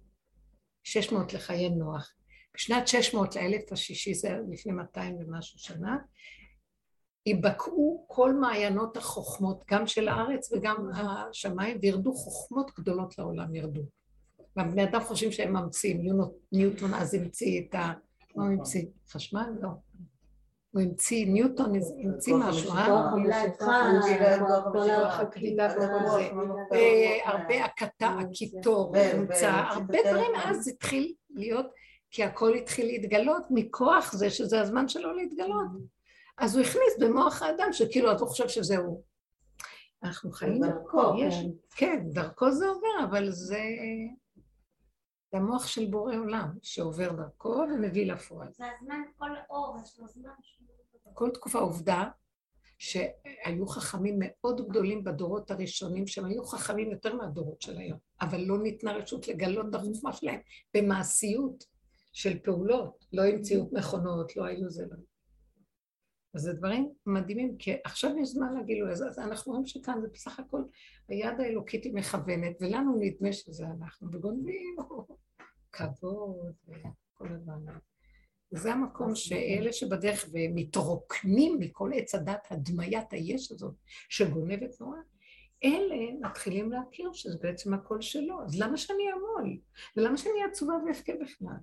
600 0.83 1.33
לחיי 1.33 1.69
נוח, 1.69 2.13
בשנת 2.55 2.87
600 2.87 3.35
לאלף 3.35 3.71
השישי, 3.71 4.13
זה 4.13 4.37
לפני 4.51 4.73
200 4.73 5.15
ומשהו 5.15 5.59
שנה, 5.59 5.97
ייבקעו 7.25 8.05
כל 8.07 8.33
מעיינות 8.33 8.97
החוכמות, 8.97 9.63
גם 9.71 9.87
של 9.87 10.07
הארץ 10.07 10.53
וגם 10.53 10.75
השמיים, 10.93 11.77
וירדו 11.81 12.13
חוכמות 12.13 12.71
גדולות 12.79 13.17
לעולם, 13.17 13.55
ירדו. 13.55 13.81
והבני 14.55 14.83
אדם 14.83 15.01
חושבים 15.03 15.31
שהם 15.31 15.53
ממציאים, 15.53 16.01
ניוטון 16.51 16.93
אז 16.93 17.13
המציא 17.13 17.61
את 17.61 17.75
ה... 17.75 17.93
מה 18.35 18.43
הוא 18.43 18.53
המציא? 18.53 18.85
חשמל? 19.09 19.49
לא. 19.61 19.69
הוא 20.75 20.81
המציא, 20.81 21.25
ניוטון 21.27 21.73
המציא 22.03 22.35
משהו, 22.35 22.71
אה? 22.71 22.87
הרבה 27.25 27.65
הקטע, 27.65 28.07
הקיטור, 28.07 28.97
הומצא, 29.13 29.49
הרבה 29.49 29.97
דברים 30.09 30.31
אז 30.35 30.67
התחיל 30.67 31.13
להיות, 31.29 31.65
כי 32.11 32.23
הכל 32.23 32.53
התחיל 32.53 32.85
להתגלות 32.85 33.43
מכוח 33.49 34.13
זה 34.13 34.29
שזה 34.29 34.61
הזמן 34.61 34.87
שלו 34.87 35.13
להתגלות. 35.13 35.67
אז 36.37 36.55
הוא 36.55 36.65
הכניס 36.65 36.99
במוח 36.99 37.41
האדם 37.41 37.67
שכאילו 37.71 38.11
אתה 38.11 38.25
חושב 38.25 38.47
שזהו. 38.47 39.03
אנחנו 40.03 40.31
חיים 40.31 40.59
דרכו, 40.59 41.13
יש, 41.17 41.35
כן, 41.75 42.03
דרכו 42.05 42.51
זה 42.51 42.67
עובר, 42.67 43.03
אבל 43.09 43.31
זה... 43.31 43.59
זה 45.35 45.39
המוח 45.39 45.67
של 45.67 45.85
בורא 45.85 46.15
עולם, 46.15 46.49
שעובר 46.61 47.11
דרכו 47.11 47.49
ומביא 47.49 48.13
לפועל. 48.13 48.47
זה 48.51 48.65
הזמן, 48.79 49.01
כל 49.17 49.29
אור, 49.49 49.77
יש 49.83 49.99
לו 49.99 50.07
זמן. 50.07 50.31
כל 51.13 51.29
תקופה 51.33 51.59
עובדה 51.59 52.09
שהיו 52.77 53.67
חכמים 53.67 54.15
מאוד 54.19 54.69
גדולים 54.69 55.03
בדורות 55.03 55.51
הראשונים, 55.51 56.07
שהם 56.07 56.25
היו 56.25 56.43
חכמים 56.43 56.91
יותר 56.91 57.15
מהדורות 57.15 57.61
של 57.61 57.77
היום, 57.77 57.99
אבל 58.21 58.41
לא 58.41 58.57
ניתנה 58.63 58.93
רשות 58.93 59.27
לגלות 59.27 59.65
את 59.69 59.75
החוכמה 59.75 60.13
שלהם 60.13 60.39
במעשיות 60.75 61.63
של 62.13 62.39
פעולות, 62.39 63.05
לא 63.13 63.23
המציאות 63.25 63.73
מכונות, 63.73 64.35
לא 64.35 64.45
היו 64.45 64.69
זה 64.69 64.85
לא. 64.91 64.97
אז 66.35 66.41
זה 66.41 66.53
דברים 66.53 66.89
מדהימים, 67.05 67.57
כי 67.57 67.73
עכשיו 67.83 68.17
יש 68.17 68.29
זמן 68.29 68.57
לגילוי 68.57 68.91
הזה, 68.91 69.07
אז 69.07 69.19
אנחנו 69.19 69.51
רואים 69.51 69.65
שכאן 69.65 70.01
זה 70.01 70.07
בסך 70.13 70.39
הכל 70.39 70.61
היד 71.07 71.39
האלוקית 71.39 71.83
היא 71.83 71.93
מכוונת, 71.93 72.55
ולנו 72.61 72.95
נדמה 72.99 73.33
שזה 73.33 73.65
אנחנו, 73.65 74.07
וגונבים 74.11 74.75
כבוד 75.75 76.55
וכל 76.67 77.27
הדברים. 77.33 77.79
זה 78.51 78.73
המקום 78.73 79.15
שאלה 79.15 79.73
שבדרך 79.73 80.25
ומתרוקנים 80.33 81.59
מכל 81.59 81.91
עץ 81.95 82.15
הדת, 82.15 82.47
הדמיית 82.51 83.13
היש 83.13 83.51
הזאת, 83.51 83.75
שגונבת 84.09 84.81
נורא, 84.81 84.97
אלה 85.63 86.29
מתחילים 86.29 86.71
להכיר 86.71 87.13
שזה 87.13 87.37
בעצם 87.41 87.73
הקול 87.73 88.01
שלו, 88.01 88.43
אז 88.43 88.59
למה 88.59 88.77
שאני 88.77 89.03
אעמול? 89.11 89.59
ולמה 89.97 90.17
שאני 90.17 90.43
עצובה 90.51 90.73
ואבכה 90.87 91.13
בכלל? 91.21 91.57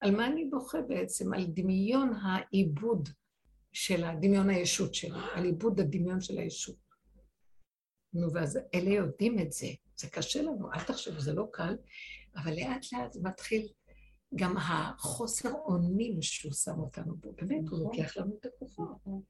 על 0.00 0.16
מה 0.16 0.26
אני 0.26 0.44
בוכה 0.44 0.82
בעצם? 0.82 1.34
על 1.34 1.46
דמיון 1.46 2.12
העיבוד 2.14 3.08
של 3.72 4.04
הדמיון 4.04 4.50
הישות 4.50 4.94
שלי, 4.94 5.18
על 5.34 5.44
עיבוד 5.44 5.80
הדמיון 5.80 6.20
של 6.20 6.38
הישות. 6.38 6.84
נו, 8.12 8.32
ואז 8.34 8.58
אלה 8.74 8.90
יודעים 8.90 9.38
את 9.38 9.52
זה, 9.52 9.66
זה 9.96 10.08
קשה 10.10 10.42
לנו, 10.42 10.72
אל 10.72 10.80
תחשבו, 10.80 11.20
זה 11.20 11.32
לא 11.32 11.46
קל, 11.52 11.76
אבל 12.36 12.54
לאט 12.54 12.86
לאט 12.92 13.12
זה 13.12 13.20
מתחיל. 13.22 13.68
גם 14.34 14.56
החוסר 14.56 15.52
אונים 15.52 16.22
שהוא 16.22 16.52
שם 16.52 16.78
אותנו 16.78 17.16
בו, 17.16 17.32
באמת, 17.32 17.68
הוא 17.70 17.78
לוקח 17.78 18.16
לנו 18.16 18.36
את 18.40 18.46
הכוחות, 18.46 18.96
הוא 19.04 19.22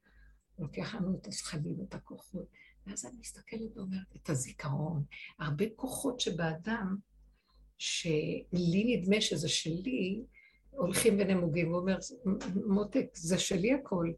לוקח 0.59 0.95
לנו 0.95 1.17
את 1.17 1.27
הזכלים, 1.27 1.75
את 1.89 1.93
הכוחות, 1.93 2.47
ואז 2.87 3.05
אני 3.05 3.17
מסתכלת 3.19 3.77
ואומרת, 3.77 4.15
את 4.15 4.29
הזיכרון, 4.29 5.03
הרבה 5.39 5.65
כוחות 5.75 6.19
שבאדם, 6.19 6.95
שלי 7.77 8.97
נדמה 8.97 9.21
שזה 9.21 9.49
שלי, 9.49 10.23
הולכים 10.69 11.17
ונמוגים, 11.19 11.69
הוא 11.69 11.77
אומר, 11.77 11.97
מותק, 12.67 13.05
זה 13.13 13.37
שלי 13.39 13.73
הכל, 13.73 14.11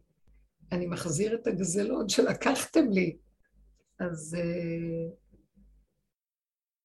אני 0.72 0.88
מחזיר 0.88 1.36
את 1.36 1.48
הגזלות 1.48 2.10
שלקחתם 2.10 2.90
לי. 2.92 3.18
אז 4.00 4.38
uh, 4.40 5.27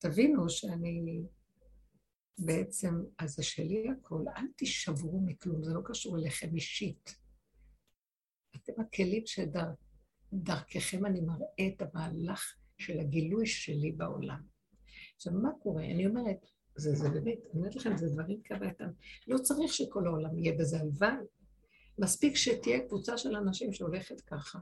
תבינו 0.02 0.50
שאני 0.50 1.22
בעצם, 2.38 2.94
אז 3.18 3.34
זה 3.34 3.42
שלי 3.42 3.84
הכל, 3.90 4.24
אל 4.36 4.46
תישברו 4.56 5.20
מכלום, 5.20 5.62
זה 5.62 5.74
לא 5.74 5.80
קשור 5.84 6.16
אליכם 6.16 6.54
אישית. 6.54 7.16
אתם 8.56 8.72
הכלים 8.80 9.22
שדרככם 9.26 11.06
אני 11.06 11.20
מראה 11.20 11.68
את 11.68 11.82
המהלך 11.82 12.56
של 12.78 13.00
הגילוי 13.00 13.46
שלי 13.46 13.92
בעולם. 13.92 14.42
עכשיו, 15.16 15.32
מה 15.32 15.50
קורה? 15.62 15.84
אני 15.84 16.06
אומרת, 16.06 16.46
זה, 16.76 16.94
זה 16.94 17.10
באמת, 17.10 17.38
אני 17.52 17.60
אומרת 17.60 17.76
לכם, 17.76 17.96
זה 17.96 18.08
דברים 18.08 18.40
כבאתם. 18.44 18.88
לא 19.26 19.38
צריך 19.38 19.72
שכל 19.72 20.06
העולם 20.06 20.38
יהיה 20.38 20.58
בזה, 20.58 20.80
הלוואי. 20.80 21.26
מספיק 21.98 22.36
שתהיה 22.36 22.88
קבוצה 22.88 23.18
של 23.18 23.36
אנשים 23.36 23.72
שהולכת 23.72 24.20
ככה 24.20 24.58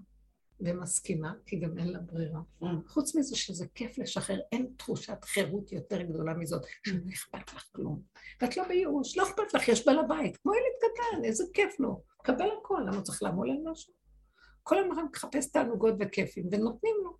ומסכימה, 0.61 1.33
כי 1.47 1.61
גם 1.61 1.79
אין 1.79 1.89
לה 1.89 1.99
ברירה. 1.99 2.41
Mm. 2.63 2.67
חוץ 2.87 3.17
מזה 3.17 3.37
שזה 3.37 3.67
כיף 3.75 3.99
לשחרר, 3.99 4.41
אין 4.53 4.73
תחושת 4.77 5.25
חירות 5.25 5.73
יותר 5.73 6.03
גדולה 6.03 6.35
מזאת, 6.35 6.63
שלא 6.87 6.99
אכפת 7.13 7.53
לך 7.55 7.65
כלום. 7.73 8.03
ואת 8.41 8.57
לא 8.57 8.69
בייאוש, 8.69 9.19
לא 9.19 9.23
אכפת 9.23 9.55
לך, 9.55 9.69
יש 9.69 9.87
בעל 9.87 9.99
הבית, 9.99 10.37
כמו 10.37 10.53
ילד 10.55 10.93
קטן, 10.93 11.25
איזה 11.25 11.45
כיף 11.55 11.81
לו. 11.81 12.03
קבל 12.23 12.49
הכל, 12.61 12.83
למה 12.87 13.03
צריך 13.03 13.23
לעמול 13.23 13.51
על 13.51 13.57
משהו? 13.73 13.93
כל 14.63 14.79
הזמן 14.79 15.05
מחפש 15.13 15.51
תענוגות 15.51 15.95
וכיפים, 16.01 16.49
ונותנים 16.53 16.95
לו. 17.05 17.17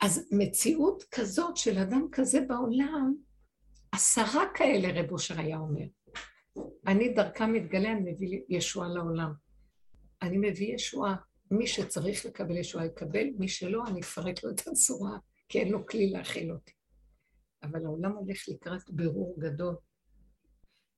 אז 0.00 0.28
מציאות 0.32 1.02
כזאת 1.10 1.56
של 1.56 1.78
אדם 1.78 2.06
כזה 2.12 2.40
בעולם, 2.40 3.14
עשרה 3.92 4.44
כאלה 4.54 5.00
רב 5.00 5.12
אושר 5.12 5.40
היה 5.40 5.58
אומר. 5.58 5.86
אני 6.86 7.08
דרכם 7.08 7.52
מתגלה, 7.52 7.92
אני 7.92 8.12
מביא 8.12 8.40
ישועה 8.48 8.88
לעולם. 8.88 9.45
אני 10.26 10.38
מביא 10.38 10.74
ישועה. 10.74 11.16
מי 11.50 11.66
שצריך 11.66 12.26
לקבל 12.26 12.56
ישועה 12.56 12.86
יקבל, 12.86 13.26
מי 13.38 13.48
שלא, 13.48 13.82
אני 13.86 14.00
אפרק 14.00 14.44
לו 14.44 14.50
את 14.50 14.60
הצורה, 14.68 15.18
כי 15.48 15.58
אין 15.58 15.68
לו 15.68 15.86
כלי 15.86 16.10
להכיל 16.10 16.52
אותי. 16.52 16.72
אבל 17.62 17.84
העולם 17.84 18.12
הולך 18.12 18.48
לקראת 18.48 18.90
בירור 18.90 19.36
גדול, 19.38 19.76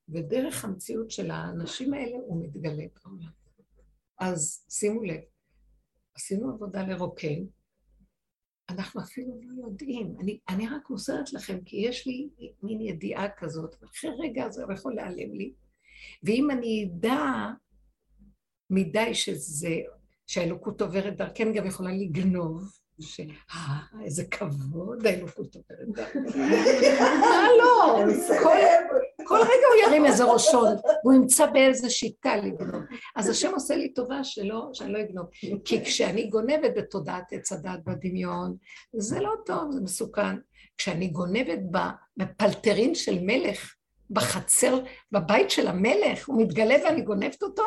ודרך 0.08 0.64
המציאות 0.64 1.10
של 1.10 1.30
האנשים 1.30 1.94
האלה 1.94 2.16
הוא 2.16 2.44
מתגלה 2.44 2.84
בעולם. 2.94 3.30
אז 4.18 4.66
שימו 4.70 5.02
לב, 5.02 5.20
עשינו 6.14 6.50
עבודה 6.50 6.82
לרוקן, 6.82 7.44
אנחנו 8.68 9.00
אפילו 9.00 9.40
לא 9.42 9.66
יודעים. 9.66 10.16
אני, 10.20 10.38
אני 10.48 10.68
רק 10.68 10.90
מוסרת 10.90 11.32
לכם, 11.32 11.60
כי 11.64 11.76
יש 11.76 12.06
לי 12.06 12.28
מין 12.62 12.80
ידיעה 12.80 13.26
כזאת, 13.36 13.76
ואחרי 13.80 14.10
רגע 14.18 14.50
זה 14.50 14.62
יכול 14.74 14.94
להיעלם 14.94 15.34
לי. 15.34 15.54
ואם 16.22 16.50
אני 16.50 16.90
אדע 16.90 17.24
מדי 18.70 19.14
שזה, 19.14 19.74
שהאלוקות 20.26 20.80
עוברת 20.80 21.16
דרכן, 21.16 21.52
גם 21.52 21.66
יכולה 21.66 21.90
לגנוב, 21.92 22.78
אה, 23.54 24.04
איזה 24.04 24.24
כבוד 24.24 25.06
האלוקות 25.06 25.56
אומרת. 25.56 26.14
מה 27.20 27.46
לא? 27.58 27.98
כל 29.24 29.38
רגע 29.38 29.66
הוא 29.72 29.86
ירים 29.86 30.06
איזה 30.06 30.24
ראשון, 30.24 30.76
והוא 31.04 31.14
ימצא 31.14 31.46
באיזה 31.46 31.90
שיטה 31.90 32.36
לגנוב. 32.36 32.82
אז 33.16 33.28
השם 33.28 33.54
עושה 33.54 33.76
לי 33.76 33.94
טובה 33.94 34.24
שלא, 34.24 34.70
שאני 34.72 34.92
לא 34.92 35.00
אגנוב. 35.00 35.26
כי 35.64 35.84
כשאני 35.84 36.26
גונבת 36.26 36.70
בתודעת 36.76 37.32
עץ 37.32 37.52
הדת 37.52 37.78
בדמיון, 37.86 38.56
זה 38.92 39.20
לא 39.20 39.32
טוב, 39.46 39.70
זה 39.70 39.80
מסוכן. 39.80 40.36
כשאני 40.78 41.08
גונבת 41.08 41.58
בפלטרין 42.16 42.94
של 42.94 43.18
מלך, 43.22 43.74
בחצר, 44.10 44.78
בבית 45.12 45.50
של 45.50 45.66
המלך, 45.66 46.28
הוא 46.28 46.42
מתגלה 46.42 46.74
ואני 46.84 47.02
גונבת 47.02 47.42
אותו, 47.42 47.62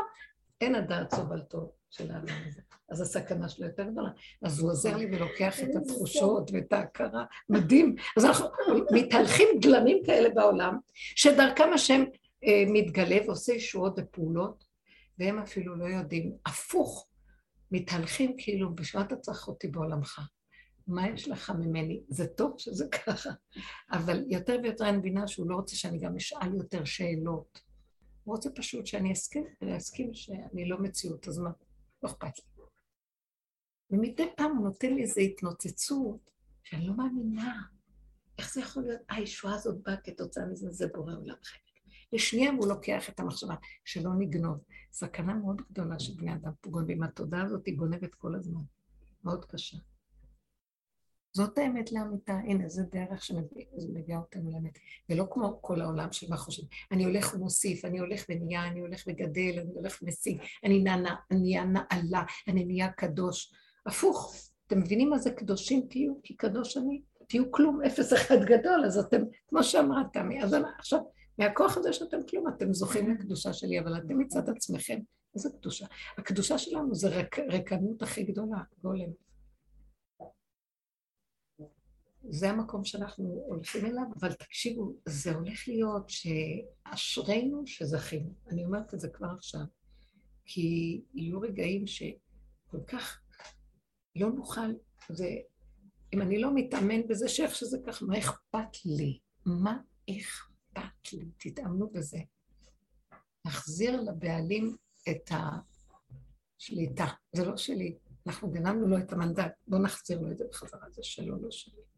אין 0.61 0.75
הדעת 0.75 1.15
סובלתו 1.15 1.71
של 1.89 2.11
האדם 2.11 2.35
הזה. 2.47 2.61
אז 2.89 3.01
הסכנה 3.01 3.49
שלו 3.49 3.67
יותר 3.67 3.83
גדולה. 3.83 4.09
אז 4.41 4.59
הוא 4.59 4.71
עוזר 4.71 4.97
לי 4.97 5.05
ולוקח 5.05 5.59
את 5.59 5.75
התחושות 5.75 6.51
ואת 6.53 6.73
ההכרה. 6.73 7.25
מדהים. 7.49 7.95
אז 8.17 8.25
אנחנו 8.25 8.47
מתהלכים 8.91 9.47
גלמים 9.61 10.03
כאלה 10.05 10.29
בעולם, 10.29 10.77
שדרכם 10.95 11.73
השם 11.73 12.03
אה, 12.43 12.63
מתגלה 12.67 13.17
ועושה 13.25 13.53
ישועות 13.53 13.93
ופעולות, 13.97 14.63
והם 15.19 15.39
אפילו 15.39 15.75
לא 15.75 15.85
יודעים. 15.85 16.35
הפוך, 16.45 17.07
מתהלכים 17.71 18.35
כאילו, 18.37 18.75
בשביל 18.75 19.01
אתה 19.01 19.15
צריך 19.15 19.47
אותי 19.47 19.67
בעולמך? 19.67 20.21
מה 20.87 21.09
יש 21.09 21.27
לך 21.27 21.49
ממני? 21.59 22.01
זה 22.07 22.27
טוב 22.27 22.55
שזה 22.57 22.85
ככה, 22.87 23.29
אבל 23.91 24.23
יותר 24.27 24.59
ויותר 24.63 24.89
אני 24.89 24.97
מבינה 24.97 25.27
שהוא 25.27 25.49
לא 25.49 25.55
רוצה 25.55 25.75
שאני 25.75 25.99
גם 25.99 26.15
אשאל 26.15 26.53
יותר 26.53 26.83
שאלות. 26.83 27.70
הוא 28.23 28.35
רוצה 28.35 28.49
פשוט 28.55 28.85
שאני 28.85 29.13
אסכים, 29.13 29.45
להסכים 29.61 30.13
שאני 30.13 30.69
לא 30.69 30.81
מציאות, 30.81 31.27
אז 31.27 31.39
מה? 31.39 31.51
לא 32.03 32.09
אכפת 32.09 32.37
לי. 32.37 32.63
ומדי 33.91 34.25
פעם 34.37 34.57
הוא 34.57 34.65
נותן 34.65 34.93
לי 34.93 35.01
איזו 35.01 35.21
התנוצצות 35.21 36.31
שאני 36.63 36.87
לא 36.87 36.97
מאמינה. 36.97 37.61
איך 38.37 38.53
זה 38.53 38.61
יכול 38.61 38.83
להיות? 38.83 39.01
הישועה 39.09 39.55
הזאת 39.55 39.81
באה 39.83 39.97
כתוצאה 39.97 40.45
מזה, 40.45 40.71
זה 40.71 40.87
בורא 40.87 41.13
עולם 41.13 41.35
חלק. 41.43 41.61
לשנייה 42.13 42.51
הוא 42.51 42.67
לוקח 42.67 43.09
את 43.09 43.19
המחשבה, 43.19 43.55
שלא 43.85 44.11
נגנוב. 44.19 44.57
סכנה 44.91 45.33
מאוד 45.33 45.61
גדולה 45.71 45.99
שבני 45.99 46.33
אדם 46.33 46.51
פוגעים, 46.61 47.03
התודעה 47.03 47.43
הזאת 47.43 47.65
היא 47.65 47.77
גונבת 47.77 48.15
כל 48.15 48.35
הזמן. 48.35 48.61
מאוד 49.23 49.45
קשה. 49.45 49.77
זאת 51.33 51.57
האמת 51.57 51.91
לאמיתה, 51.91 52.33
הנה, 52.33 52.69
זה 52.69 52.83
דרך 52.91 53.23
שמביאה 53.23 54.17
אותנו 54.17 54.51
לאמת. 54.51 54.77
ולא 55.09 55.25
כמו 55.31 55.59
כל 55.61 55.81
העולם 55.81 56.11
של 56.11 56.27
מה 56.29 56.37
חושבים. 56.37 56.67
אני 56.91 57.03
הולך 57.03 57.33
ומוסיף, 57.33 57.85
אני 57.85 57.99
הולך 57.99 58.25
ונהיה, 58.29 58.67
אני 58.67 58.79
הולך 58.79 59.03
וגדל, 59.07 59.59
אני 59.59 59.73
הולך 59.75 59.99
ומשיג, 60.01 60.41
אני 60.63 60.83
נהיה 61.31 61.65
נעלה, 61.65 62.23
אני 62.47 62.65
נהיה 62.65 62.91
קדוש. 62.91 63.53
הפוך, 63.85 64.35
אתם 64.67 64.79
מבינים 64.79 65.09
מה 65.09 65.17
זה 65.17 65.31
קדושים 65.31 65.87
תהיו? 65.89 66.13
כי 66.23 66.35
קדוש 66.35 66.77
אני, 66.77 67.01
תהיו 67.27 67.51
כלום, 67.51 67.81
אפס 67.81 68.13
אחד 68.13 68.43
גדול, 68.43 68.85
אז 68.85 68.97
אתם, 68.97 69.21
כמו 69.47 69.63
שאמרה 69.63 70.01
תמי, 70.13 70.43
אז 70.43 70.55
עכשיו, 70.79 70.99
מהכוח 71.37 71.77
הזה 71.77 71.93
שאתם 71.93 72.17
כלום, 72.29 72.47
אתם 72.47 72.73
זוכים 72.73 73.11
לקדושה 73.11 73.53
שלי, 73.53 73.79
אבל 73.79 73.97
אתם 73.97 74.19
מצד 74.19 74.49
עצמכם, 74.49 74.99
איזה 75.35 75.49
קדושה? 75.59 75.85
הקדושה 76.17 76.57
שלנו 76.57 76.95
זה 76.95 77.09
רק, 77.09 77.39
רקנות 77.39 78.01
הכי 78.01 78.23
גדולה, 78.23 78.57
גולם. 78.83 79.30
זה 82.29 82.49
המקום 82.49 82.85
שאנחנו 82.85 83.43
הולכים 83.47 83.85
אליו, 83.85 84.03
אבל 84.19 84.33
תקשיבו, 84.33 84.93
זה 85.05 85.35
הולך 85.35 85.67
להיות 85.67 86.09
שאשרינו 86.09 87.67
שזכינו. 87.67 88.33
אני 88.47 88.65
אומרת 88.65 88.93
את 88.93 88.99
זה 88.99 89.09
כבר 89.09 89.27
עכשיו, 89.37 89.61
כי 90.45 91.01
יהיו 91.13 91.41
רגעים 91.41 91.87
שכל 91.87 92.83
כך 92.87 93.21
לא 94.15 94.29
נוכל, 94.29 94.73
ואם 95.09 96.21
אני 96.21 96.39
לא 96.41 96.55
מתאמן 96.55 97.07
בזה 97.07 97.29
שאיך 97.29 97.55
שזה 97.55 97.77
ככה, 97.87 98.05
מה 98.05 98.17
אכפת 98.17 98.85
לי? 98.85 99.19
מה 99.45 99.77
אכפת 100.09 101.13
לי? 101.13 101.25
תתאמנו 101.37 101.89
בזה. 101.89 102.19
נחזיר 103.45 104.01
לבעלים 104.01 104.75
את 105.09 105.31
השליטה. 106.59 107.07
זה 107.33 107.45
לא 107.45 107.57
שלי, 107.57 107.97
אנחנו 108.27 108.51
גנבנו 108.51 108.87
לו 108.87 108.97
את 108.97 109.13
המנדט, 109.13 109.53
בואו 109.67 109.81
נחזיר 109.81 110.19
לו 110.19 110.31
את 110.31 110.37
זה 110.37 110.45
בחזרה, 110.49 110.89
זה 110.89 111.03
שלו, 111.03 111.41
לא 111.41 111.51
שלי. 111.51 111.90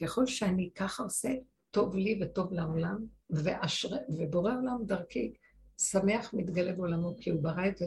ככל 0.00 0.26
שאני 0.26 0.70
ככה 0.74 1.02
עושה, 1.02 1.28
טוב 1.70 1.96
לי 1.96 2.20
וטוב 2.22 2.52
לעולם, 2.52 3.04
ואשר... 3.30 3.88
ובורא 4.08 4.52
עולם 4.52 4.84
דרכי 4.86 5.32
שמח 5.80 6.34
מתגלה 6.34 6.72
בעולמו, 6.72 7.16
כי 7.20 7.30
הוא 7.30 7.42
ברא 7.42 7.68
את, 7.68 7.82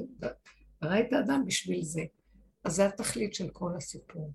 ברא 0.82 0.99
את 0.99 1.14
האדם 1.14 1.43
בשביל 1.45 1.84
זה. 1.84 2.01
אז 2.64 2.76
זה 2.76 2.86
התכלית 2.86 3.34
של 3.34 3.49
כל 3.49 3.72
הסיפור. 3.78 4.32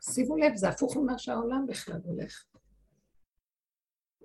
שימו 0.00 0.36
לב, 0.36 0.54
זה 0.54 0.68
הפוך 0.68 0.96
ממה 0.96 1.18
שהעולם 1.18 1.66
בכלל 1.68 2.00
הולך. 2.04 2.44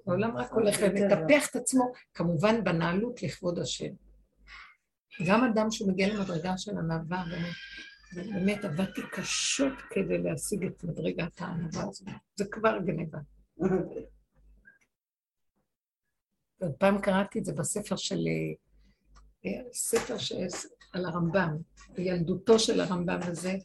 העולם 0.07 0.37
רק 0.37 0.51
הולך 0.51 0.77
ומטפח 0.81 1.49
את 1.49 1.55
עצמו, 1.55 1.91
כמובן 2.13 2.63
בנעלות 2.63 3.23
לכבוד 3.23 3.59
השם. 3.59 3.93
גם 5.27 5.43
אדם 5.43 5.71
שמגיע 5.71 6.13
למדרגה 6.13 6.57
של 6.57 6.71
ענווה, 6.77 7.23
באמת 8.13 8.65
עבדתי 8.65 9.01
קשות 9.11 9.73
כדי 9.89 10.17
להשיג 10.17 10.65
את 10.65 10.83
מדרגת 10.83 11.41
הענווה 11.41 11.83
הזאת. 11.89 12.07
זה 12.35 12.45
כבר 12.51 12.77
גניבה. 12.85 13.19
פעם 16.77 17.01
קראתי 17.01 17.39
את 17.39 17.45
זה 17.45 17.53
בספר 17.53 17.95
של... 17.95 18.19
אה, 19.45 19.51
ספר 19.73 20.17
ש... 20.17 20.33
על 20.93 21.05
הרמב"ם, 21.05 21.57
בילדותו 21.95 22.59
של 22.59 22.81
הרמב"ם 22.81 23.19
הזה. 23.21 23.55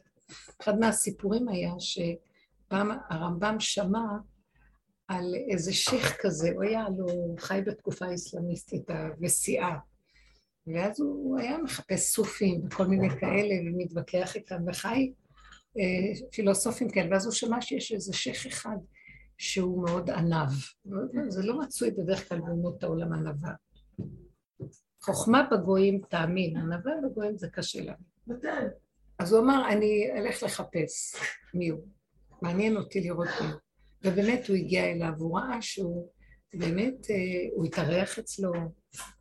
אחד 0.61 0.79
מהסיפורים 0.79 1.47
היה 1.49 1.73
שפעם 1.79 2.91
הרמב"ם 3.09 3.55
שמע 3.59 4.05
על 5.07 5.35
איזה 5.51 5.73
שייח 5.73 6.15
כזה, 6.21 6.49
הוא 6.55 6.63
היה 6.63 6.85
לו, 6.97 7.35
חי 7.39 7.61
בתקופה 7.65 8.05
האסלאמיסטית 8.05 8.85
ושיאה. 9.21 9.77
ואז 10.73 10.99
הוא 10.99 11.39
היה 11.39 11.57
מחפש 11.57 12.01
סופים 12.01 12.61
וכל 12.65 12.87
מיני 12.87 13.09
כאלה, 13.09 13.55
ומתווכח 13.65 14.35
איתם, 14.35 14.61
וחי 14.67 15.13
אה, 15.77 16.27
פילוסופים 16.31 16.89
כאלה, 16.89 17.11
ואז 17.11 17.25
הוא 17.25 17.33
שמע 17.33 17.61
שיש 17.61 17.91
איזה 17.91 18.13
שייח 18.13 18.47
אחד 18.47 18.77
שהוא 19.37 19.83
מאוד 19.85 20.09
ענב. 20.09 20.49
זה 21.29 21.43
לא 21.43 21.59
מצוי 21.59 21.91
בדרך 21.91 22.29
כלל 22.29 22.39
באומות 22.39 22.83
העולם 22.83 23.13
ענווה. 23.13 23.51
חוכמה 25.01 25.47
בגויים 25.51 26.01
תאמין, 26.09 26.57
ענווה 26.57 26.91
בגויים 27.03 27.37
זה 27.37 27.47
קשה 27.49 27.81
לנו. 27.81 28.39
אז 29.19 29.33
הוא 29.33 29.41
אמר, 29.41 29.69
אני 29.69 30.11
אלך 30.17 30.43
לחפש 30.43 31.15
מי 31.53 31.69
הוא. 31.69 31.81
מעניין 32.41 32.77
אותי 32.77 33.01
לראות 33.01 33.27
מי 33.41 33.47
הוא. 33.47 33.59
ובאמת 34.03 34.47
הוא 34.47 34.55
הגיע 34.55 34.85
אליו, 34.85 35.11
הוא 35.17 35.39
ראה 35.39 35.61
שהוא 35.61 36.09
באמת, 36.53 37.09
אה, 37.09 37.15
הוא 37.55 37.65
התארח 37.65 38.19
אצלו, 38.19 38.51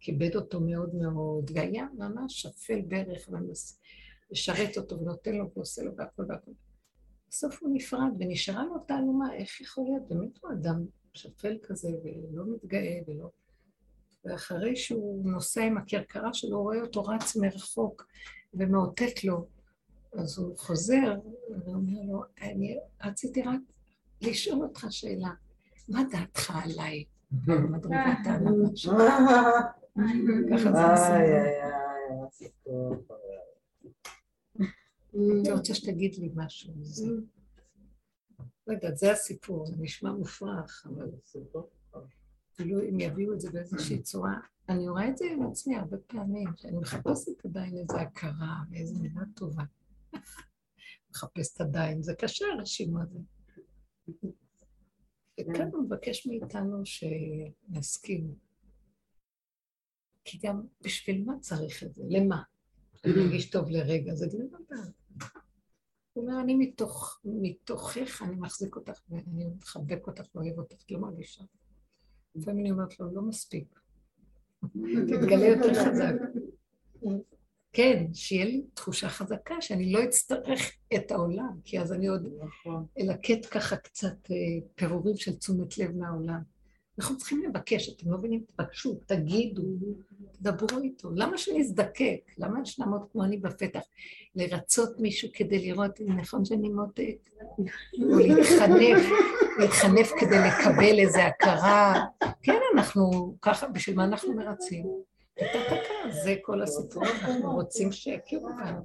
כיבד 0.00 0.36
אותו 0.36 0.60
מאוד 0.60 0.94
מאוד, 0.94 1.50
והיה 1.54 1.86
ממש 1.94 2.42
שפל 2.42 2.80
ברך 2.88 3.28
ומשרת 3.28 4.76
אותו 4.76 5.00
ונותן 5.00 5.34
לו 5.34 5.50
ועושה 5.56 5.82
לו 5.82 5.96
והכל 5.96 6.22
והכל. 6.28 6.50
בסוף 7.28 7.62
הוא 7.62 7.70
נפרד 7.74 8.12
ונשארה 8.18 8.64
לו 8.64 8.78
תעלומה, 8.78 9.34
איך 9.34 9.60
יכול 9.60 9.84
להיות? 9.84 10.08
באמת 10.08 10.38
הוא 10.42 10.52
אדם 10.52 10.86
שפל 11.14 11.58
כזה 11.62 11.88
ולא 12.04 12.44
מתגאה 12.46 12.98
ולא... 13.06 13.30
ואחרי 14.24 14.76
שהוא 14.76 15.30
נוסע 15.30 15.62
עם 15.62 15.78
הכרכרה 15.78 16.34
שלו, 16.34 16.56
הוא 16.56 16.62
רואה 16.62 16.80
אותו 16.80 17.04
רץ 17.04 17.36
מרחוק 17.36 18.06
ומאותת 18.54 19.24
לו. 19.24 19.46
אז 20.12 20.38
הוא 20.38 20.58
חוזר 20.58 21.14
ואומר 21.64 22.00
לו, 22.08 22.22
אני 22.40 22.78
רציתי 23.04 23.42
רק 23.42 23.60
לשאול 24.20 24.62
אותך 24.62 24.86
שאלה, 24.90 25.30
מה 25.88 26.02
דעתך 26.12 26.52
עליי? 26.64 27.04
אני 35.14 35.52
רוצה 35.52 35.74
שתגיד 35.74 36.14
לי 36.14 36.30
משהו 36.34 36.72
מזה. 36.76 37.06
לא 38.66 38.72
יודעת, 38.72 38.96
זה 38.96 39.12
הסיפור, 39.12 39.66
זה 39.66 39.74
נשמע 39.78 40.12
מופרך, 40.12 40.86
אבל 40.86 41.10
כאילו 42.54 42.80
אם 42.80 43.00
יביאו 43.00 43.34
את 43.34 43.40
זה 43.40 43.50
באיזושהי 43.50 44.02
צורה, 44.02 44.34
אני 44.68 44.88
רואה 44.88 45.08
את 45.08 45.16
זה 45.16 45.24
עם 45.32 45.46
עצמי 45.46 45.76
הרבה 45.76 45.96
פעמים, 46.06 46.48
שאני 46.56 46.76
מחפשת 46.78 47.44
עדיין 47.44 47.76
איזו 47.76 47.98
הכרה 47.98 48.56
ואיזו 48.70 48.98
מילה 48.98 49.22
טובה. 49.34 49.62
מחפשת 51.10 51.60
עדיין, 51.60 52.02
זה 52.02 52.14
קשה 52.14 52.46
הרשימה 52.46 53.02
הזאת. 53.02 53.22
וכאן 55.40 55.68
הוא 55.72 55.84
מבקש 55.84 56.26
מאיתנו 56.26 56.82
שנסכים. 56.84 58.34
כי 60.24 60.38
גם 60.42 60.62
בשביל 60.80 61.24
מה 61.24 61.38
צריך 61.40 61.82
את 61.82 61.94
זה? 61.94 62.02
למה? 62.08 62.42
אני 63.04 63.12
מרגיש 63.22 63.50
טוב 63.50 63.70
לרגע, 63.70 64.14
זה 64.14 64.26
גניבה 64.26 64.58
דעת. 64.70 65.32
הוא 66.12 66.24
אומר, 66.24 66.40
אני 66.40 66.54
מתוך, 66.54 67.20
מתוכך, 67.24 68.22
אני 68.22 68.36
מחזיק 68.36 68.76
אותך 68.76 69.00
ואני 69.08 69.46
מחבק 69.56 70.06
אותך 70.06 70.24
ואוהב 70.34 70.58
אותך, 70.58 70.76
את 70.84 70.90
לא 70.90 70.98
מרגישה. 70.98 71.44
לפעמים 72.34 72.60
אני 72.60 72.70
אומרת 72.70 73.00
לו, 73.00 73.14
לא 73.14 73.22
מספיק. 73.22 73.80
תתגלה 75.08 75.46
יותר 75.46 75.74
חזק. 75.74 76.14
כן, 77.76 78.04
שיהיה 78.14 78.44
לי 78.44 78.62
תחושה 78.74 79.08
חזקה 79.08 79.54
שאני 79.60 79.92
לא 79.92 80.04
אצטרך 80.04 80.72
את 80.94 81.10
העולם, 81.10 81.52
כי 81.64 81.80
אז 81.80 81.92
אני 81.92 82.06
עוד 82.06 82.28
נכון. 82.38 82.86
אלקט 83.00 83.46
ככה 83.50 83.76
קצת 83.76 84.30
אה, 84.30 84.36
פירורים 84.74 85.16
של 85.16 85.36
תשומת 85.36 85.78
לב 85.78 85.96
מהעולם. 85.96 86.40
אנחנו 86.98 87.16
צריכים 87.16 87.42
לבקש, 87.42 87.88
אתם 87.88 88.10
לא 88.10 88.18
מבינים? 88.18 88.42
תבקשו, 88.56 88.94
תגידו, 89.06 89.62
תדברו 90.32 90.78
איתו. 90.82 91.10
למה 91.14 91.38
שנזדקק? 91.38 92.20
למה 92.38 92.64
שנעמוד 92.64 93.02
כמו 93.12 93.24
אני 93.24 93.36
בפתח? 93.36 93.82
לרצות 94.36 95.00
מישהו 95.00 95.28
כדי 95.32 95.58
לראות 95.58 96.00
אם 96.00 96.16
נכון 96.16 96.44
שאני 96.44 96.68
מותק? 96.68 97.28
או 98.12 98.18
להתחנף, 98.18 99.02
להתחנף 99.58 100.12
כדי 100.20 100.36
לקבל 100.38 100.98
איזו 100.98 101.20
הכרה. 101.20 102.04
כן, 102.42 102.60
אנחנו 102.74 103.34
ככה, 103.42 103.68
בשביל 103.68 103.96
מה 103.96 104.04
אנחנו 104.04 104.34
מרצים? 104.34 104.86
את 105.42 105.48
הכרה, 105.54 106.12
זה 106.24 106.34
כל 106.42 106.62
הסיפור, 106.62 107.02
אנחנו 107.04 107.52
רוצים 107.52 107.92
שיכירו 107.92 108.48
בנו, 108.48 108.80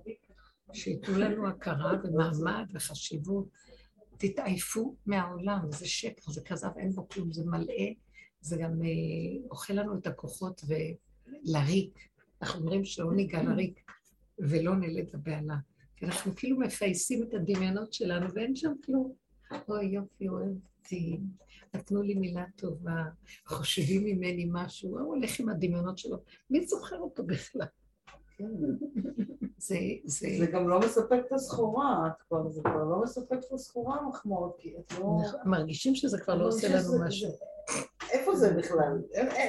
שייתנו 0.73 1.19
לנו 1.19 1.47
הכרה 1.47 1.93
ומעמד 2.03 2.65
וחשיבות. 2.73 3.47
תתעייפו 4.17 4.95
מהעולם, 5.05 5.71
זה 5.71 5.87
שקר, 5.87 6.31
זה 6.31 6.41
כזב, 6.41 6.69
אין 6.77 6.91
בו 6.91 7.07
כלום, 7.09 7.33
זה 7.33 7.43
מלא, 7.45 7.83
זה 8.41 8.57
גם 8.57 8.81
אה, 8.81 9.47
אוכל 9.51 9.73
לנו 9.73 9.97
את 9.97 10.07
הכוחות 10.07 10.61
ולריק. 10.67 11.99
אנחנו 12.41 12.61
אומרים 12.61 12.85
שלא 12.85 13.13
ניגע 13.13 13.43
לריק 13.43 13.79
ולא 14.39 14.75
נלד 14.75 15.09
לבהלה. 15.13 15.55
כי 15.95 16.05
אנחנו 16.05 16.35
כאילו 16.35 16.59
מפייסים 16.59 17.23
את 17.23 17.33
הדמיונות 17.33 17.93
שלנו 17.93 18.33
ואין 18.33 18.55
שם 18.55 18.73
כלום. 18.85 19.13
אוי 19.69 19.85
יופי, 19.85 20.29
אוהבתי, 20.29 21.19
נתנו 21.73 22.01
לי 22.01 22.13
מילה 22.13 22.45
טובה, 22.55 23.03
חושבים 23.45 24.03
ממני 24.05 24.49
משהו, 24.51 24.89
הוא 24.89 25.15
הולך 25.15 25.39
עם 25.39 25.49
הדמיונות 25.49 25.97
שלו, 25.97 26.17
מי 26.49 26.65
זוכר 26.67 26.99
אותו 26.99 27.23
בכלל? 27.23 27.67
זה, 29.57 29.77
זה... 30.05 30.27
זה 30.39 30.45
גם 30.45 30.69
לא 30.69 30.79
מספק 30.79 31.19
את 31.27 31.31
הסחורה, 31.31 32.07
את 32.07 32.21
כבר, 32.21 32.49
זה 32.49 32.61
כבר 32.61 32.83
לא 32.83 33.01
מספק 33.03 33.37
את 33.47 33.53
הסחורה 33.53 33.97
המחמאות, 33.99 34.55
כי 34.59 34.75
את 34.79 34.99
לא... 34.99 35.17
מרגישים 35.45 35.95
שזה 35.95 36.17
כבר 36.21 36.35
לא 36.35 36.47
עושה 36.47 36.67
לנו 36.67 37.05
משהו. 37.05 37.29
איפה 38.11 38.35
זה 38.35 38.53
בכלל? 38.57 39.01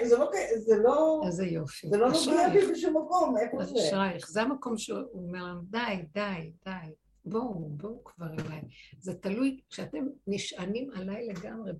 זה 0.03 0.17
לא... 0.19 0.31
זה 0.57 0.77
לא... 0.77 1.23
איזה 1.27 1.45
יופי. 1.45 1.89
זה 1.89 1.97
לא 1.97 2.09
נוגע 2.09 2.49
בי 2.53 2.73
בשום 2.73 2.97
מקום, 2.97 3.39
איפה 3.39 3.65
זה? 3.65 3.75
אשרייך, 3.75 4.29
זה 4.31 4.43
המקום 4.43 4.79
שהוא 4.79 4.99
אומר 5.15 5.45
לנו, 5.45 5.61
די, 5.71 6.05
די, 6.15 6.53
די, 6.65 6.93
בואו, 7.25 7.69
בואו 7.69 8.05
כבר 8.05 8.33
אליי. 8.33 8.63
זה 8.99 9.15
תלוי, 9.15 9.61
כשאתם 9.71 10.05
נשענים 10.27 10.91
עליי 10.91 11.27
לגמרי, 11.27 11.73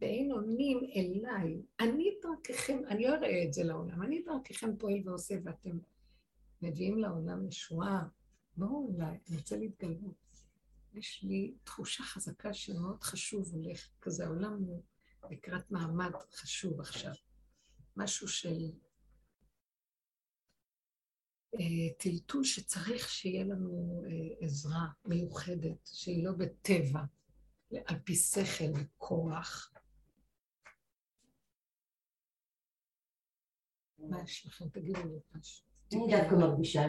ואין 0.00 0.32
עונים 0.32 0.78
אליי, 0.96 1.62
אני 1.80 2.10
דרככם, 2.22 2.78
אני 2.88 3.02
לא 3.02 3.14
אראה 3.14 3.44
את 3.44 3.52
זה 3.52 3.64
לעולם, 3.64 4.02
אני 4.02 4.22
דרככם 4.22 4.76
פועל 4.76 5.08
ועושה 5.08 5.34
ואתם 5.44 5.78
מביאים 6.62 6.98
לעולם 6.98 7.46
ישועה, 7.48 8.04
בואו 8.56 8.94
אליי, 8.94 9.18
אני 9.28 9.36
רוצה 9.36 9.56
להתגלות. 9.56 10.24
יש 10.94 11.24
לי 11.24 11.54
תחושה 11.64 12.02
חזקה 12.02 12.54
שמאוד 12.54 13.02
חשוב 13.02 13.54
הולך, 13.54 13.88
כזה 14.00 14.24
העולם 14.24 14.62
הוא 14.62 14.82
לקראת 15.30 15.70
מעמד 15.70 16.10
חשוב 16.32 16.80
עכשיו. 16.80 17.12
משהו 17.96 18.28
של 18.28 18.70
טלטול 21.98 22.44
שצריך 22.44 23.08
שיהיה 23.08 23.44
לנו 23.44 24.02
אה, 24.06 24.46
עזרה 24.46 24.86
מיוחדת, 25.04 25.86
שהיא 25.86 26.24
לא 26.24 26.32
בטבע, 26.32 27.00
על 27.84 27.98
פי 28.04 28.14
שכל 28.14 28.64
וכוח. 28.74 29.72
מה 33.98 34.22
יש 34.22 34.46
לכם? 34.46 34.68
תגידו 34.68 35.00
לי 35.08 35.18
משהו. 35.34 35.66
אני 35.92 36.16
דווקא 36.16 36.34
מרגישה 36.34 36.82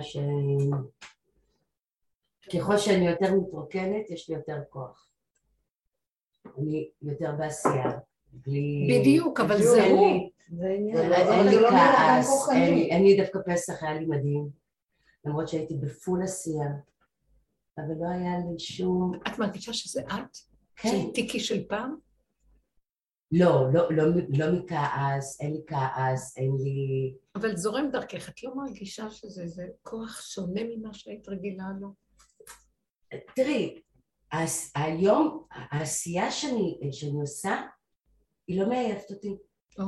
שככל 2.42 2.78
שאני 2.78 3.08
יותר 3.10 3.34
מתרוקנת, 3.36 4.10
יש 4.10 4.30
לי 4.30 4.36
יותר 4.36 4.58
כוח. 4.70 5.10
אני 6.58 6.92
יותר 7.02 7.32
בעשייה. 7.38 8.00
בלי... 8.36 9.00
בדיוק, 9.00 9.40
אבל 9.40 9.62
זה 9.62 9.86
הוא. 9.86 10.30
אין 10.62 11.48
לי 11.48 11.58
כעס, 11.70 12.50
אני 12.92 13.18
דווקא 13.18 13.40
פסח 13.54 13.84
היה 13.84 13.94
לי 13.94 14.06
מדהים, 14.06 14.50
למרות 15.26 15.48
שהייתי 15.48 15.74
בפול 15.76 16.24
עשייה, 16.24 16.70
אבל 17.78 17.94
לא 18.00 18.10
היה 18.10 18.38
לי 18.38 18.60
שום... 18.60 19.12
את 19.28 19.40
מרגישה 19.40 19.74
שזה 19.74 20.02
את? 20.02 20.38
כן. 20.76 20.90
של 20.90 21.12
טיקי 21.14 21.40
של 21.40 21.68
פעם? 21.68 21.96
לא, 23.32 23.74
לא, 23.74 23.92
לא, 23.92 24.04
לא 24.30 24.52
מכעס, 24.52 25.42
אין 25.42 25.54
לי 25.54 25.62
כעס, 25.68 26.38
אין 26.38 26.52
לי... 26.64 27.14
אבל 27.36 27.58
זורם 27.58 27.90
דרכך, 27.92 28.30
את 28.30 28.44
לא 28.44 28.56
מרגישה 28.56 29.10
שזה 29.10 29.42
איזה 29.42 29.64
כוח 29.82 30.22
שונה 30.22 30.62
ממה 30.64 30.94
שהיית 30.94 31.30
רגילה 31.30 31.66
לו? 31.82 31.94
תראי, 33.36 33.82
היום 34.76 35.46
העשייה 35.52 36.32
שאני, 36.32 36.80
שאני 36.92 37.22
עושה, 37.22 37.62
היא 38.48 38.62
לא 38.62 38.70
מעייפת 38.70 39.12
אותי. 39.12 39.38
או. 39.80 39.86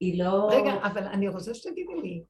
היא 0.00 0.24
לא... 0.24 0.48
רגע, 0.50 0.72
אבל 0.82 1.02
אני 1.02 1.28
רוצה 1.28 1.54
שתגידי 1.54 2.00
לי, 2.02 2.22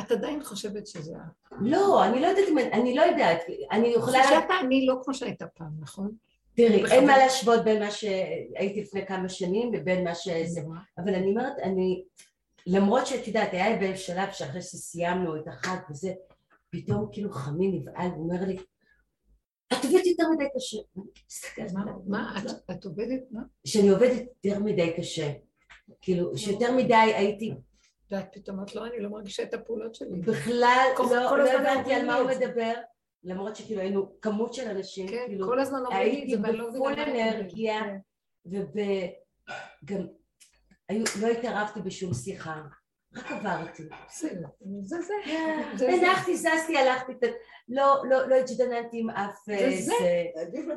את 0.00 0.10
עדיין 0.10 0.44
חושבת 0.44 0.86
שזה 0.86 1.12
את. 1.16 1.56
לא, 1.60 2.04
אני 2.04 2.20
לא 2.20 2.26
יודעת 2.26 2.48
אם... 2.48 2.58
אני 2.58 2.94
לא 2.94 3.02
יודעת, 3.02 3.40
אני 3.70 3.88
יכולה... 3.88 4.22
חושבת 4.22 4.44
אני 4.64 4.86
לא 4.86 4.94
כמו 5.04 5.14
שהייתה 5.14 5.46
פעם, 5.46 5.72
נכון? 5.80 6.10
תראי, 6.54 6.84
אין 6.90 7.06
מה 7.06 7.18
להשוות 7.18 7.64
בין 7.64 7.82
מה 7.82 7.90
שהייתי 7.90 8.80
לפני 8.80 9.06
כמה 9.06 9.28
שנים 9.28 9.74
לבין 9.74 10.04
מה 10.04 10.14
שזה, 10.14 10.60
אבל 10.98 11.14
אני 11.14 11.30
אומרת, 11.30 11.58
אני, 11.62 12.04
למרות 12.66 13.06
שאת 13.06 13.26
יודעת, 13.28 13.52
היה 13.52 13.76
באיזה 13.76 13.98
שלב 13.98 14.28
שאחרי 14.32 14.62
שסיימנו 14.62 15.36
את 15.36 15.48
החג 15.48 15.76
וזה, 15.90 16.12
פתאום 16.70 17.08
כאילו 17.12 17.30
חמי 17.30 17.68
נבהל, 17.68 18.10
הוא 18.16 18.24
אומר 18.24 18.46
לי, 18.46 18.56
את 19.72 19.84
עובדת 19.84 20.06
יותר 20.06 20.24
מדי 20.30 20.44
קשה. 20.56 20.78
מה, 22.06 22.34
את 22.70 22.84
עובדת, 22.84 23.22
מה? 23.30 23.40
שאני 23.64 23.88
עובדת 23.88 24.22
יותר 24.44 24.60
מדי 24.60 24.92
קשה. 24.96 25.32
כאילו, 26.00 26.38
שיותר 26.38 26.72
מדי 26.76 26.94
הייתי... 26.94 27.54
ואת 28.10 28.26
פתאום 28.32 28.62
את 28.62 28.74
לא, 28.74 28.86
אני 28.86 29.00
לא 29.00 29.10
מרגישה 29.10 29.42
את 29.42 29.54
הפעולות 29.54 29.94
שלי. 29.94 30.20
בכלל, 30.20 30.86
לא, 30.98 31.38
לא 31.38 31.50
הבנתי 31.50 31.94
על 31.94 32.06
מה 32.06 32.16
הוא 32.16 32.30
מדבר. 32.30 32.72
למרות 33.24 33.56
שכאילו 33.56 33.80
היינו 33.80 34.20
כמות 34.20 34.54
של 34.54 34.68
אנשים, 34.68 35.08
כן, 35.08 35.24
כאילו, 35.26 35.46
כל 35.46 35.60
הזמן 35.60 35.78
אומרים 35.78 36.22
את 36.22 36.30
זה, 36.30 36.48
הייתי 36.48 36.66
בפול 36.72 36.92
אנרגיה, 36.92 37.80
כן. 37.80 37.96
וגם 39.82 40.06
לא 41.20 41.26
התערבתי 41.26 41.80
בשום 41.80 42.14
שיחה, 42.14 42.62
רק 43.16 43.32
עברתי. 43.32 43.82
בסדר, 44.08 44.48
זה 44.82 44.96
זה. 45.00 45.14
הנחתי, 45.88 46.36
זזתי, 46.36 46.78
הלכתי, 46.78 47.12
לא, 47.68 48.02
לא, 48.10 48.28
לא 48.28 48.34
התג'דננתי 48.34 49.00
עם 49.00 49.10
אף 49.10 49.38
זה, 49.46 50.24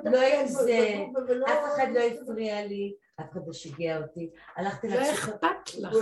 לא 0.03 0.21
עם 0.21 0.47
זה, 0.47 1.03
אף 1.47 1.73
אחד 1.75 1.87
לא 1.93 1.99
הפריע 1.99 2.65
לי, 2.65 2.93
אף 3.21 3.31
אחד 3.31 3.41
לא 3.47 3.53
שיגע 3.53 3.97
אותי, 3.97 4.29
הלכתי 4.55 4.87
לא 4.87 5.01
אכפת 5.01 5.75
לך. 5.79 5.97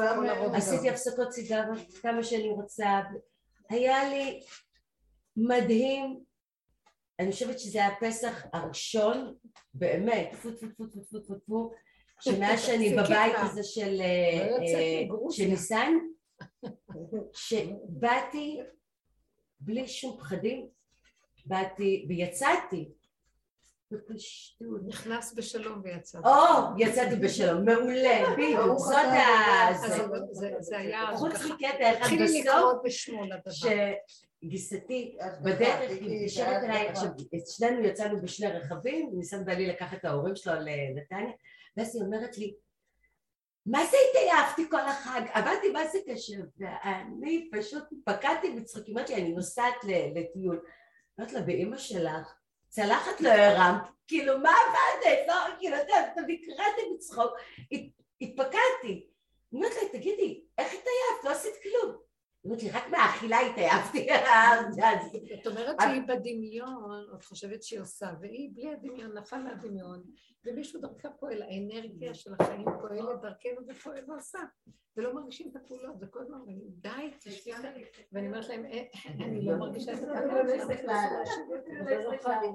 עשיתי 0.54 0.90
הפסקות 0.90 1.34
סיגרות 1.34 1.80
כמה 2.02 2.24
שאני 2.24 2.50
רוצה, 2.50 3.02
היה 3.70 4.10
לי 4.10 4.42
מדהים. 5.38 6.20
אני 7.20 7.32
חושבת 7.32 7.60
שזה 7.60 7.86
הפסח 7.86 8.46
הראשון, 8.54 9.36
באמת, 9.74 10.30
טפו 10.32 10.52
טפו 10.52 10.68
טפו 10.68 10.86
טפו 10.86 11.20
טפו 11.20 11.36
טפו, 11.36 11.72
שמאז 12.20 12.62
שאני 12.62 12.96
בבית 12.98 13.34
הזה 13.38 13.64
של 13.64 14.02
לא 15.10 15.48
ניסן, 15.50 15.94
שבאתי 17.34 18.62
בלי 19.60 19.88
שום 19.88 20.18
פחדים, 20.18 20.68
באתי 21.46 22.06
ויצאתי. 22.10 22.92
בפשטות. 23.92 24.82
נכנס 24.88 25.34
בשלום 25.34 25.82
ויצא. 25.84 26.20
או, 26.20 26.32
יצאתי 26.78 27.16
בשלום, 27.16 27.66
מעולה, 27.66 28.24
בדיוק, 28.34 28.78
זאת 28.78 28.96
ה... 28.96 29.74
זה. 30.60 30.78
היה... 30.78 31.12
חוץ 31.16 31.34
מקטע 31.34 31.94
אחד 31.94 32.02
התחילי 32.02 32.42
לקרוא 32.42 32.74
בשמו 32.84 33.26
לדבר. 33.26 33.92
גיסתי 34.44 35.18
בדרך, 35.44 35.90
היא 35.90 36.22
מתקשרת 36.22 36.64
אליי, 36.64 36.88
עכשיו 36.88 37.08
שנינו 37.58 37.84
יצאנו 37.84 38.22
בשני 38.22 38.48
רכבים, 38.48 39.10
ניסן 39.14 39.46
בעלי 39.46 39.68
לקח 39.68 39.94
את 39.94 40.06
ההורים 40.06 40.36
שלו 40.36 40.54
לנתניה, 40.54 41.32
ואז 41.78 41.96
היא 41.96 42.04
אומרת 42.04 42.38
לי, 42.38 42.54
מה 43.66 43.86
זה 43.86 43.98
התעייפתי 44.10 44.70
כל 44.70 44.80
החג? 44.80 45.22
עבדתי 45.34 45.70
מה 45.72 45.88
זה 45.88 46.00
קשה, 46.08 46.34
ואני 46.58 47.50
פשוט 47.52 47.84
פקדתי 48.06 48.52
בצחוקים, 48.52 48.98
אמרתי 48.98 49.16
לי, 49.16 49.22
אני 49.22 49.34
נוסעת 49.34 49.76
לטיול. 50.16 50.62
אמרתי 51.20 51.34
לה, 51.36 51.42
באימא 51.42 51.78
שלך, 51.78 52.34
צלחת 52.70 53.22
לא 53.22 53.30
הרמת, 53.30 53.82
כאילו 54.08 54.40
מה 54.40 54.50
עבדת? 54.50 55.28
לא, 55.28 55.34
כאילו, 55.60 55.78
אתה 55.78 56.22
נקרעתי 56.28 56.82
בצחוק, 56.96 57.32
התפקדתי. 58.22 59.08
אמרתי 59.54 59.76
לה, 59.84 59.90
תגידי, 59.92 60.44
איך 60.58 60.68
התעייפת? 60.68 61.24
לא 61.24 61.30
עשית 61.30 61.54
כלום. 61.64 62.11
אמרתי, 62.48 62.70
רק 62.70 62.84
מהאכילה 62.92 63.40
התעייפתי. 63.40 64.08
זאת 65.44 65.48
אומרת 65.48 65.76
שהיא 65.82 66.02
בדמיון, 66.08 67.06
את 67.16 67.24
חושבת 67.24 67.64
שהיא 67.64 67.80
עושה, 67.80 68.08
והיא 68.22 68.50
בלי 68.54 68.74
הדמיון, 68.74 69.18
נפל 69.18 69.38
מהדמיון, 69.38 70.04
ומישהו 70.46 70.82
דרכה 70.82 71.10
פועל, 71.10 71.42
האנרגיה 71.42 72.14
של 72.14 72.34
החיים 72.40 72.66
פועלת 72.82 73.22
דרכנו 73.22 73.68
ופועל 73.68 74.12
ועושה, 74.12 74.40
ולא 74.98 75.14
מרגישים 75.14 75.52
את 75.52 75.56
הפעולות, 75.56 75.96
וכל 76.02 76.20
הזמן 76.22 76.38
אומרים, 76.38 76.60
די, 76.70 77.12
תשבי 77.20 77.52
ואני 78.12 78.28
אומרת 78.28 78.48
להם, 78.48 78.66
אה, 78.66 78.84
אני 79.06 79.46
לא 79.46 79.58
מרגישה 79.58 79.94
את 79.94 79.98
הפעולות. 79.98 80.46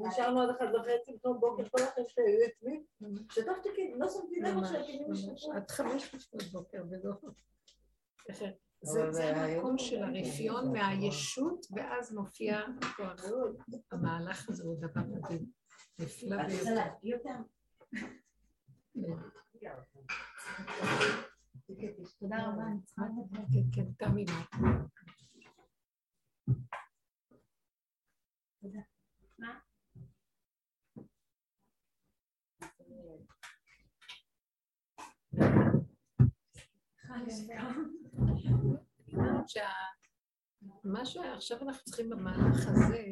נשארנו 0.09 0.41
עד 0.41 0.51
אחת 0.51 0.69
וחצי, 0.75 1.13
לפנות 1.13 1.41
בוקר, 1.41 1.69
כל 1.69 1.83
החיים 1.83 2.07
שלי 2.09 2.25
היו 2.25 2.39
אצלי, 2.47 2.83
שתפתי 3.31 3.69
כאילו, 3.75 3.99
לא 3.99 4.09
שמתי 4.09 4.41
לב 4.41 4.59
עכשיו, 4.59 4.81
עד 5.53 5.71
חמש 5.71 6.15
לפנות 6.15 6.43
בוקר, 6.43 6.83
ולא... 6.91 7.13
זה 8.83 9.37
המקום 9.37 9.79
של 9.79 10.03
הרפיון 10.03 10.73
מהישות, 10.73 11.67
ואז 11.77 12.15
מופיע. 12.15 12.61
המהלך 13.93 14.49
הזה 14.49 14.63
הוא 14.65 14.81
דבר 14.81 15.01
מדהים. 15.01 15.47
נפלא 15.99 16.37
ביותר. 17.03 17.35
תודה 22.19 22.37
רבה. 22.47 22.65
כן, 23.53 23.67
כן, 23.73 23.93
תמי. 23.99 24.25
תודה. 28.61 28.81
מה 29.39 29.61
שעכשיו 41.05 41.59
אנחנו 41.63 41.85
צריכים 41.85 42.11
במהלך 42.11 42.67
הזה, 42.69 43.05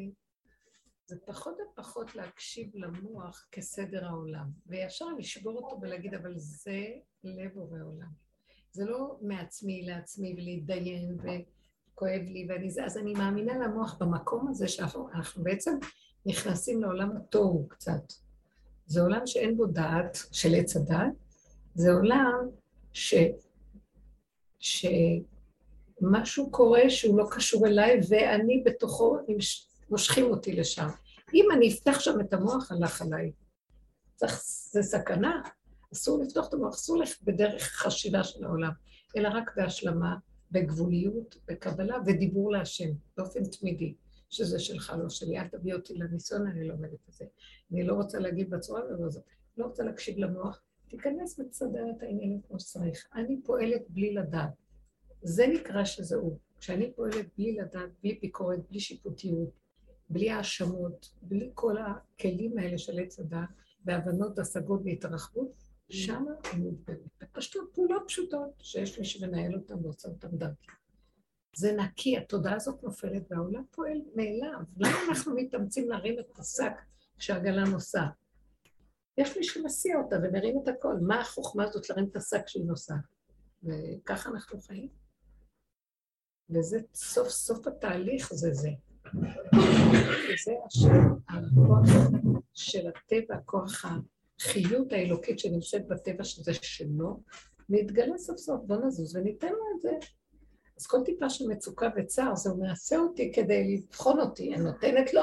זה 1.05 1.15
פחות 1.25 1.57
ופחות 1.73 2.15
להקשיב 2.15 2.71
למוח 2.73 3.47
כסדר 3.51 4.05
העולם, 4.05 4.49
וישר 4.65 5.05
לשבור 5.17 5.57
אותו 5.57 5.81
ולהגיד, 5.81 6.13
אבל 6.13 6.33
זה 6.37 6.83
לב 7.23 7.53
בורא 7.53 7.79
עולם. 7.79 8.25
זה 8.71 8.85
לא 8.85 9.17
מעצמי 9.21 9.81
לעצמי 9.85 10.35
ולהתדיין 10.37 11.17
וכואב 11.17 12.21
לי 12.21 12.47
ואני 12.49 12.71
זה, 12.71 12.85
אז 12.85 12.97
אני 12.97 13.13
מאמינה 13.13 13.57
למוח 13.57 13.97
במקום 13.99 14.47
הזה 14.47 14.67
שאנחנו 14.67 15.43
בעצם 15.43 15.71
נכנסים 16.25 16.81
לעולם 16.81 17.17
התוהו 17.17 17.67
קצת. 17.67 18.13
זה 18.85 19.01
עולם 19.01 19.27
שאין 19.27 19.57
בו 19.57 19.65
דעת 19.65 20.17
של 20.31 20.55
עץ 20.55 20.75
הדעת, 20.75 21.13
זה 21.75 21.91
עולם 21.91 22.49
ש... 22.93 23.13
שמשהו 25.99 26.51
קורה 26.51 26.89
שהוא 26.89 27.17
לא 27.17 27.27
קשור 27.31 27.67
אליי 27.67 27.99
ואני 28.09 28.63
בתוכו, 28.65 29.17
מושכים 29.89 30.25
אותי 30.25 30.55
לשם. 30.55 30.87
אם 31.33 31.45
אני 31.57 31.73
אפתח 31.73 31.99
שם 31.99 32.19
את 32.21 32.33
המוח, 32.33 32.71
הלך 32.71 33.01
עליי. 33.01 33.31
צריך, 34.15 34.41
זה 34.71 34.83
סכנה. 34.83 35.41
אסור 35.93 36.23
לפתוח 36.23 36.47
את 36.49 36.53
המוח, 36.53 36.73
אסור 36.73 36.97
ללכת 36.97 37.23
בדרך 37.23 37.63
חשיבה 37.63 38.23
של 38.23 38.45
העולם, 38.45 38.71
אלא 39.17 39.29
רק 39.33 39.51
בהשלמה, 39.55 40.15
בגבוליות, 40.51 41.35
בקבלה 41.47 41.97
ודיבור 42.05 42.51
להשם, 42.51 42.89
באופן 43.17 43.43
תמידי, 43.43 43.95
שזה 44.29 44.59
שלך, 44.59 44.93
לא 45.03 45.09
שלי. 45.09 45.39
אל 45.39 45.47
תביא 45.47 45.73
אותי 45.73 45.93
לניסיון, 45.95 46.47
אני 46.47 46.67
לומדת 46.67 46.99
את 47.09 47.13
זה. 47.13 47.25
אני 47.71 47.83
לא 47.83 47.93
רוצה 47.93 48.19
להגיד 48.19 48.49
בצורה 48.49 48.81
הזאת, 49.05 49.23
לא 49.57 49.65
רוצה 49.65 49.83
להקשיב 49.83 50.17
למוח, 50.17 50.61
תיכנס 50.89 51.39
ותסדר 51.39 51.85
את 51.97 52.03
העניינים 52.03 52.41
כמו 52.47 52.59
שצריך. 52.59 53.07
אני 53.15 53.41
פועלת 53.43 53.81
בלי 53.89 54.13
לדעת. 54.13 54.64
זה 55.27 55.47
נקרא 55.47 55.85
שזה 55.85 56.15
הוא. 56.15 56.37
כשאני 56.59 56.93
פועלת 56.95 57.25
בלי 57.37 57.57
לדעת, 57.57 57.89
בלי 58.03 58.19
ביקורת, 58.21 58.59
בלי 58.69 58.79
שיפוטיות, 58.79 59.49
בלי 60.09 60.29
האשמות, 60.29 61.09
בלי 61.21 61.51
כל 61.53 61.75
הכלים 61.77 62.57
האלה 62.57 62.77
של 62.77 62.99
עץ 62.99 63.19
הדעת, 63.19 63.49
והבנות, 63.85 64.39
השגות 64.39 64.81
והתרחבות, 64.85 65.51
שם 65.89 66.25
אני 66.53 66.65
מתגלית. 66.65 67.23
פשוט 67.31 67.73
פעולות 67.73 68.03
פשוטות 68.07 68.49
שיש 68.59 68.99
מי 68.99 69.05
שמנהל 69.05 69.55
אותן 69.55 69.73
ועושה 69.83 70.09
אותן 70.09 70.37
דרכי. 70.37 70.67
זה 71.55 71.71
נקי, 71.71 72.17
התודעה 72.17 72.55
הזאת 72.55 72.83
נופלת 72.83 73.23
והעולם 73.29 73.63
פועל 73.71 74.01
מאליו. 74.15 74.59
למה 74.77 74.97
אנחנו 75.09 75.35
מתאמצים 75.35 75.89
להרים 75.89 76.19
את 76.19 76.39
השק 76.39 76.73
כשהגלה 77.17 77.63
נוסעת? 77.63 78.11
יש 79.17 79.37
מי 79.37 79.43
שמסיע 79.43 79.97
אותה 79.97 80.15
ומרים 80.23 80.59
את 80.63 80.67
הכל. 80.67 80.95
מה 81.01 81.21
החוכמה 81.21 81.63
הזאת 81.63 81.89
להרים 81.89 82.05
את 82.11 82.15
השק 82.15 82.47
שהיא 82.47 82.65
נוסעת? 82.65 82.97
וככה 83.63 84.29
אנחנו 84.29 84.61
חיים. 84.61 85.04
וזה 86.49 86.79
סוף 86.93 87.29
סוף 87.29 87.67
התהליך, 87.67 88.33
זה 88.33 88.53
זה. 88.53 88.69
וזה 90.33 90.51
הכוח 91.29 91.89
של 92.53 92.87
הטבע, 92.87 93.37
כוח 93.45 93.85
החיות 94.39 94.93
האלוקית 94.93 95.39
שנמצאת 95.39 95.87
בטבע 95.87 96.23
שזה 96.23 96.53
שלו, 96.53 97.23
נתגלה 97.69 98.17
סוף 98.17 98.37
סוף, 98.37 98.61
בוא 98.67 98.77
נזוז 98.77 99.15
וניתן 99.15 99.47
לו 99.47 99.63
את 99.75 99.81
זה. 99.81 99.91
אז 100.79 100.87
כל 100.87 100.97
טיפה 101.05 101.29
של 101.29 101.47
מצוקה 101.47 101.89
וצער, 101.97 102.35
זה 102.35 102.49
הוא 102.49 102.59
מעשה 102.59 102.97
אותי 102.97 103.31
כדי 103.35 103.75
לבחון 103.75 104.19
אותי, 104.19 104.55
אני 104.55 104.63
נותנת 104.63 105.13
לו, 105.13 105.21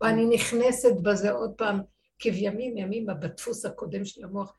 או 0.00 0.06
אני 0.06 0.26
נכנסת 0.26 0.96
בזה 1.02 1.30
עוד 1.30 1.54
פעם 1.56 1.80
כבימים 2.18 2.76
ימימה 2.76 3.14
בדפוס 3.14 3.64
הקודם 3.64 4.04
של 4.04 4.24
המוח 4.24 4.58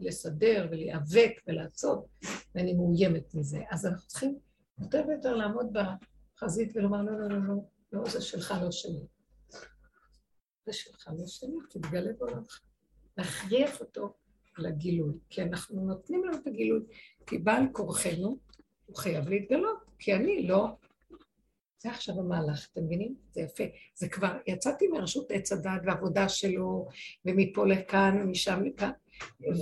לסדר 0.00 0.68
ולהיאבק 0.70 1.32
ולעשות, 1.46 2.06
ואני 2.54 2.72
מאוימת 2.72 3.34
מזה. 3.34 3.58
אז 3.70 3.86
אנחנו 3.86 4.06
צריכים 4.06 4.38
יותר 4.80 5.04
ויותר 5.08 5.36
לעמוד 5.36 5.72
בחזית 5.72 6.76
ולומר, 6.76 7.02
לא, 7.02 7.12
לא, 7.12 7.28
לא, 7.28 7.38
לא, 7.48 7.54
לא, 7.92 8.08
זה 8.08 8.20
שלך, 8.20 8.54
לא 8.62 8.70
שלי. 8.70 9.06
זה 10.66 10.72
שלך, 10.72 11.08
לא 11.18 11.26
שלי, 11.26 11.56
תתגלה 11.70 12.12
בעולמך. 12.18 12.60
להכריח 13.16 13.80
אותו 13.80 14.14
לגילוי, 14.58 15.14
כי 15.30 15.42
אנחנו 15.42 15.80
נותנים 15.80 16.24
לו 16.24 16.34
את 16.34 16.46
הגילוי, 16.46 16.80
כי 17.26 17.38
בעל 17.38 17.62
כורחנו, 17.72 18.38
הוא 18.86 18.96
חייב 18.96 19.28
להתגלות, 19.28 19.84
כי 19.98 20.14
אני 20.14 20.46
לא 20.46 20.68
זה 21.80 21.90
עכשיו 21.90 22.20
המהלך, 22.20 22.68
אתם 22.72 22.84
מבינים? 22.84 23.14
זה 23.30 23.40
יפה. 23.40 23.64
זה 23.94 24.08
כבר, 24.08 24.38
יצאתי 24.46 24.88
מרשות 24.88 25.30
עץ 25.30 25.52
הדת 25.52 25.80
והעבודה 25.84 26.28
שלו, 26.28 26.86
ומפה 27.24 27.66
לכאן, 27.66 28.20
ומשם 28.22 28.64
לכאן, 28.64 28.90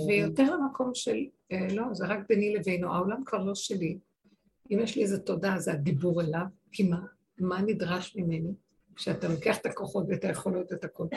ויותר 0.07 0.55
למקום 0.55 0.91
של, 0.93 1.17
אה, 1.51 1.67
לא, 1.75 1.83
זה 1.93 2.07
רק 2.07 2.19
ביני 2.29 2.53
לבינו, 2.53 2.93
העולם 2.93 3.23
כבר 3.25 3.43
לא 3.43 3.55
שלי. 3.55 3.99
אם 4.71 4.79
יש 4.83 4.95
לי 4.95 5.01
איזו 5.03 5.17
תודה, 5.17 5.53
זה 5.57 5.71
הדיבור 5.71 6.21
אליו, 6.21 6.45
כי 6.71 6.83
מה, 6.83 6.99
מה 7.39 7.61
נדרש 7.61 8.15
ממני? 8.15 8.53
כשאתה 8.95 9.27
לוקח 9.27 9.57
את 9.57 9.65
הכוחות 9.65 10.05
ואת 10.09 10.23
היכולות 10.23 10.71
ואת 10.71 10.83
הכול. 10.83 11.07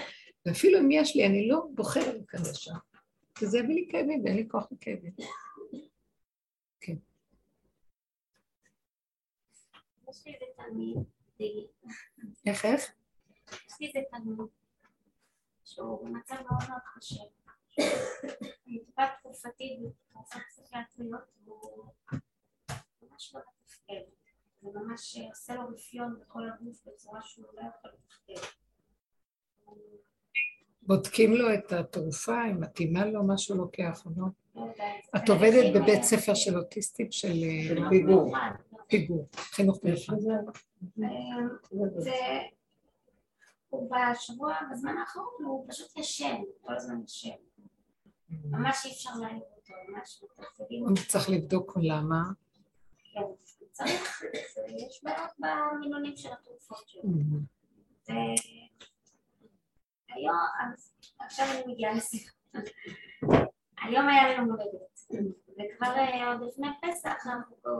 ואפילו 0.46 0.78
אם 0.78 0.90
יש 0.90 1.16
לי, 1.16 1.26
אני 1.26 1.48
לא 1.48 1.66
בוחר 1.74 2.12
להיכנס 2.12 2.56
שם, 2.56 2.74
כי 3.34 3.46
זה 3.46 3.58
יביא 3.58 3.74
לי 3.74 3.88
כאבים 3.90 4.24
ואין 4.24 4.36
לי 4.36 4.48
כוח 4.48 4.66
לכאבים. 4.72 5.12
כן. 6.80 6.96
איזה 10.08 10.28
איך 12.46 12.64
איך? 12.64 12.92
יש 13.66 13.74
לי 13.80 13.86
איזה 13.86 14.00
תלמיד 14.10 14.38
שהוא 15.64 16.06
במצב 16.06 16.34
מאוד 16.34 16.68
מאוד 16.68 16.80
קשה. 16.96 17.22
מטופל 18.66 19.06
תקופתית 19.20 19.80
בתרופות 19.80 20.42
פסיכיאטריות 20.48 21.22
והוא 21.44 21.84
ממש 23.20 23.34
לא 23.34 23.40
מתפקד. 23.62 24.10
זה 24.62 24.68
ממש 24.80 25.18
עושה 25.30 25.54
לו 25.54 25.68
רפיון 25.68 26.16
בכל 26.20 26.40
הגוף 26.48 26.84
בצורה 26.86 27.20
שהוא 27.22 27.46
לא 27.54 27.60
יכול 27.60 27.90
לתפקד. 27.90 28.46
בודקים 30.82 31.34
לו 31.34 31.54
את 31.54 31.72
התרופה, 31.72 32.44
אם 32.50 32.60
מתאימה 32.60 33.06
לו 33.06 33.24
מה 33.24 33.38
שהוא 33.38 33.56
לוקח 33.56 34.06
או 34.06 34.10
לא? 34.16 34.26
את 35.16 35.28
עובדת 35.28 35.74
בבית 35.74 36.02
ספר 36.02 36.34
של 36.34 36.58
אוטיסטים 36.58 37.12
של 37.12 37.34
פיגור. 37.90 38.34
פיגור, 38.86 39.28
חינוך 39.34 39.84
מיוחד. 39.84 40.14
הוא 43.70 43.90
בשבוע, 43.90 44.54
בזמן 44.72 44.96
האחרון 44.98 45.44
הוא 45.44 45.66
פשוט 45.68 45.96
ישן, 45.96 46.36
כל 46.60 46.76
הזמן 46.76 47.02
ישן. 47.04 47.28
ממש 48.30 48.86
אי 48.86 48.90
אפשר 48.90 49.10
להעיר 49.20 49.42
אותו, 49.56 49.72
ממש. 49.88 50.22
הוא 50.68 50.96
צריך 51.08 51.30
לבדוק 51.30 51.78
למה. 51.82 52.22
צריך, 53.72 54.22
יש 54.68 55.04
בעיות 55.04 55.30
במינונים 55.38 56.16
של 56.16 56.28
התרופות 56.32 56.88
שלו. 56.88 57.02
היום, 60.08 60.36
עכשיו 61.20 61.46
אני 61.50 61.72
מגיעה 61.72 61.94
לשיחה. 61.94 62.32
היום 63.82 64.08
היה 64.08 64.38
לנו 64.38 64.52
הולדת, 64.52 65.26
וכבר 65.50 65.96
אה, 65.96 66.32
עוד 66.32 66.48
לפני 66.48 66.68
פסח, 66.82 67.26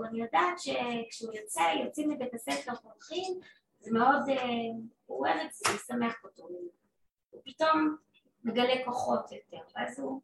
אני 0.09 0.21
יודעת 0.21 0.59
שכשהוא 0.59 1.35
יוצא, 1.35 1.63
יוצאים 1.85 2.11
מבית 2.11 2.35
הספר, 2.35 2.73
הולכים, 2.83 3.41
זה 3.81 3.91
מאוד, 3.93 4.29
אה, 4.29 4.45
הוא 5.07 5.27
את 5.27 5.53
זה, 5.53 5.75
משמח 5.75 6.15
אותו. 6.25 6.49
הוא 7.31 7.41
פתאום 7.45 7.97
מגלה 8.45 8.85
כוחות 8.85 9.33
יותר, 9.33 9.63
ואז 9.77 10.01
הוא, 10.01 10.21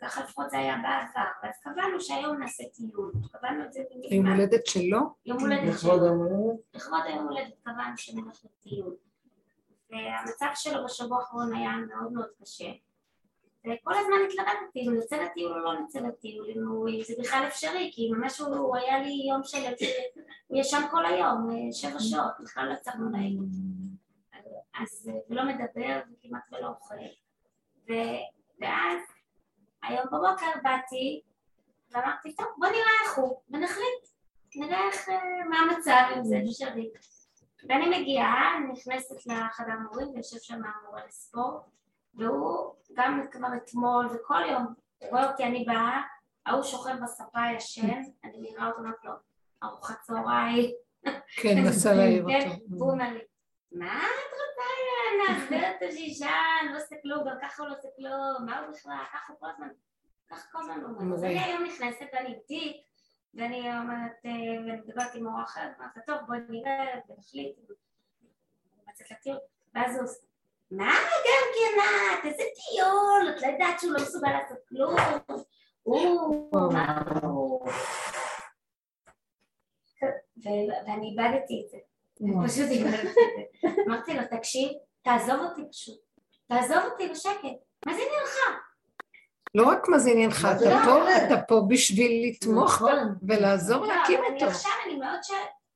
ככה 0.00 0.24
לפחות 0.24 0.50
זה 0.50 0.58
היה 0.58 0.76
בעבר, 0.76 1.28
ואז 1.42 1.54
קבענו 1.62 2.00
שהיום 2.00 2.36
נעשה 2.36 2.64
טיול, 2.64 3.12
קבענו 3.32 3.64
את 3.64 3.72
זה 3.72 3.80
יום 4.10 4.26
הולדת 4.26 4.66
שלו? 4.66 5.00
יום 5.26 5.40
הולדת 5.40 5.74
לכבוד 5.74 5.98
שלו. 5.98 6.04
היום 6.04 6.18
הולדת? 6.18 6.60
לכבוד 6.74 7.00
היום 7.06 7.28
הולדת 7.28 7.54
קבענו 7.62 7.96
שנלך 7.96 8.44
לטיול. 8.44 8.96
והמצב 9.90 10.46
שלו 10.54 10.84
בשבוע 10.84 11.18
האחרון 11.18 11.54
היה 11.54 11.70
מאוד 11.70 12.12
מאוד 12.12 12.28
קשה. 12.42 12.70
וכל 13.60 13.92
הזמן 13.94 14.16
התלבטתי 14.28 14.80
אם 14.88 14.94
נצא 14.94 15.16
לטיול 15.16 15.52
או 15.52 15.58
לא 15.58 15.80
נצא 15.80 16.00
לטיול, 16.00 16.46
אם, 16.50 16.68
הוא, 16.68 16.88
אם 16.88 17.02
זה 17.06 17.14
בכלל 17.18 17.44
אפשרי, 17.48 17.90
כי 17.94 18.10
ממש 18.12 18.40
הוא, 18.40 18.76
היה 18.76 18.98
לי 18.98 19.26
יום 19.30 19.44
של... 19.44 19.58
הוא 20.46 20.60
ישן 20.60 20.82
כל 20.90 21.06
היום, 21.06 21.50
אה, 21.50 21.72
שבע 21.72 22.00
שעות, 22.00 22.32
בכלל 22.40 22.66
לא 22.68 22.72
הצלחנו 22.72 23.10
להעיר 23.10 23.38
אותו. 23.38 23.56
אז 24.82 25.10
ולא 25.30 25.44
מדבר 25.44 26.00
וכמעט 26.12 26.42
ולא 26.52 26.68
אוכל. 26.68 26.94
ו, 27.88 27.92
ואז 28.60 28.98
היום 29.82 30.06
בבוקר 30.06 30.50
באתי 30.62 31.20
ואמרתי, 31.90 32.34
טוב, 32.34 32.46
בוא 32.58 32.66
נראה 32.66 32.90
איך 33.04 33.18
הוא, 33.18 33.40
ונחליט, 33.50 34.08
נראה 34.56 34.86
איך, 34.86 35.08
אה, 35.08 35.44
מה 35.48 35.56
המצב 35.58 36.02
אם 36.16 36.24
זה 36.24 36.36
אפשרי. 36.44 36.90
ואני 37.68 38.00
מגיעה, 38.00 38.58
נכנסת 38.72 39.26
לחדר 39.26 39.72
מורים, 39.90 40.08
ויושב 40.08 40.38
שם 40.38 40.54
המורה 40.54 41.06
לספורט, 41.08 41.62
והוא 42.14 42.74
גם 42.94 43.26
כבר 43.30 43.48
אתמול 43.56 44.06
וכל 44.06 44.42
יום 44.50 44.74
רואה 45.10 45.30
אותי, 45.30 45.44
אני 45.44 45.64
באה, 45.64 46.00
ההוא 46.46 46.62
שוכב 46.62 46.94
בספה 47.02 47.40
ישן, 47.56 48.02
אני 48.24 48.40
נראה 48.40 48.66
אותו, 48.66 48.78
אומרת 48.78 49.04
לו, 49.04 49.12
ארוחת 49.62 50.00
צהריים. 50.00 50.70
כן, 51.36 51.58
נסה 51.66 51.94
להעיר 51.94 52.26
כן, 52.28 52.50
אותו. 52.50 52.60
והוא 52.70 52.90
אומר 52.92 53.12
לי, 53.12 53.20
מה 53.72 53.96
את 53.96 54.32
רוצה, 54.32 54.70
נסביר 55.30 55.72
אותו 55.72 55.92
שישן, 55.92 56.26
לא 56.72 56.76
עושה 56.76 56.96
כלום, 57.02 57.28
גם 57.28 57.36
ככה 57.42 57.62
הוא 57.62 57.70
לא 57.70 57.76
עושה 57.76 57.88
כלום, 57.96 58.46
מה 58.46 58.58
הוא 58.58 58.74
בכלל, 58.74 58.96
ככה 59.12 59.32
כל 59.40 59.46
הזמן, 59.50 59.68
ככה 60.30 60.48
כל 60.52 60.58
הזמן 60.58 60.80
הוא 60.80 61.00
אומר. 61.00 61.16
אז 61.16 61.24
אני 61.24 61.40
היום 61.40 61.64
נכנסת 61.64 62.06
ואני 62.12 62.34
איתי, 62.34 62.82
ואני 63.34 63.78
אומרת, 63.78 64.12
אה, 64.26 64.30
ואני 64.66 64.80
מדברת 64.80 65.14
עם 65.14 65.24
מורה 65.24 65.42
אחרת, 65.42 65.70
אמרת, 65.78 66.06
טוב, 66.06 66.16
בואי 66.26 66.38
נראה 66.48 67.00
ונחליט. 67.08 67.56
ואז 69.74 69.96
הוא 69.96 70.04
עושה, 70.04 70.20
מה 70.70 70.92
גם 71.26 71.46
כן 71.54 71.82
את, 72.18 72.24
איזה 72.24 72.42
טיול, 72.42 73.36
את 73.36 73.42
לא 73.42 73.46
יודעת 73.46 73.80
שהוא 73.80 73.92
לא 73.92 74.02
מסוגל 74.02 74.30
לעשות 74.30 74.58
כלום, 74.68 74.96
הוא, 75.82 76.72
מה 76.72 77.02
הוא... 77.22 77.68
ואני 80.86 81.10
איבדתי 81.10 81.62
את 81.64 81.70
זה, 81.70 81.78
פשוט 82.46 82.70
איבדתי 82.70 83.08
את 83.08 83.12
זה. 83.12 83.82
אמרתי 83.86 84.14
לו, 84.14 84.22
תקשיב, 84.30 84.70
תעזוב 85.02 85.40
אותי 85.40 85.62
פשוט, 85.70 86.00
תעזוב 86.46 86.78
אותי 86.84 87.08
בשקט, 87.08 87.58
מה 87.86 87.94
זה 87.94 88.00
עניינך? 88.02 88.64
לא 89.54 89.68
רק 89.68 89.88
מה 89.88 89.98
זה 89.98 90.10
עניינך, 90.10 90.44
מה 90.44 90.52
אתה 90.52 90.84
פה, 90.84 90.92
אומר? 90.92 91.16
אתה 91.26 91.42
פה 91.48 91.62
בשביל 91.68 92.30
לתמוך 92.30 92.74
נכון. 92.74 93.14
ולעזור 93.28 93.86
לא, 93.86 93.94
להקים 93.94 94.18
אבל 94.18 94.26
אני 94.26 94.34
אותו. 94.34 94.46
עכשיו, 94.46 94.72
אני 94.86 94.96
מאוד 94.96 95.22
ש... 95.22 95.30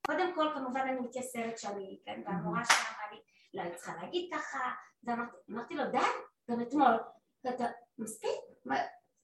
קודם 0.06 0.34
כל, 0.34 0.50
כמובן, 0.54 0.80
אני 0.80 1.00
מתייסרת 1.00 1.58
שאני, 1.58 1.98
כן, 2.04 2.22
והמורה 2.26 2.64
שלה 2.64 2.76
אמרה 2.76 3.12
לי, 3.12 3.18
לא, 3.54 3.62
אני 3.62 3.74
צריכה 3.76 3.92
להגיד 4.02 4.30
ככה, 4.34 4.58
ואמרתי 5.04 5.36
אמרתי 5.50 5.74
לו, 5.74 5.84
די, 5.90 5.98
גם 6.50 6.60
אתמול, 6.60 7.00
ואתה, 7.44 7.64
מספיק, 7.98 8.30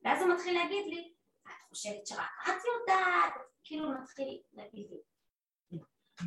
ואז 0.05 0.23
הוא 0.23 0.35
מתחיל 0.35 0.55
להגיד 0.55 0.87
לי, 0.87 1.13
את 1.43 1.69
חושבת 1.69 2.07
שרק 2.07 2.21
את 2.45 2.49
יודעת, 2.49 3.35
כאילו 3.65 3.85
הוא 3.87 3.95
מתחיל 4.03 4.39
להגיד 4.53 4.87
לי. 4.91 5.10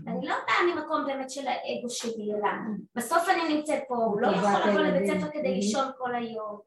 אני 0.07 0.28
לא 0.28 0.36
באה 0.48 0.76
ממקום 0.76 1.06
באמת 1.06 1.30
של 1.30 1.48
האגו 1.48 1.90
שלי, 1.90 2.32
אלא 2.34 2.49
בסוף 2.95 3.24
אני 3.30 3.56
נמצאת 3.56 3.84
פה, 3.88 3.95
הוא 3.95 4.22
לא 4.22 4.28
יכול 4.28 4.70
לבוא 4.70 4.80
לבית 4.82 5.11
ספר 5.18 5.32
כדי 5.32 5.53
לישון 5.56 5.88
כל 5.98 6.15
היום. 6.15 6.60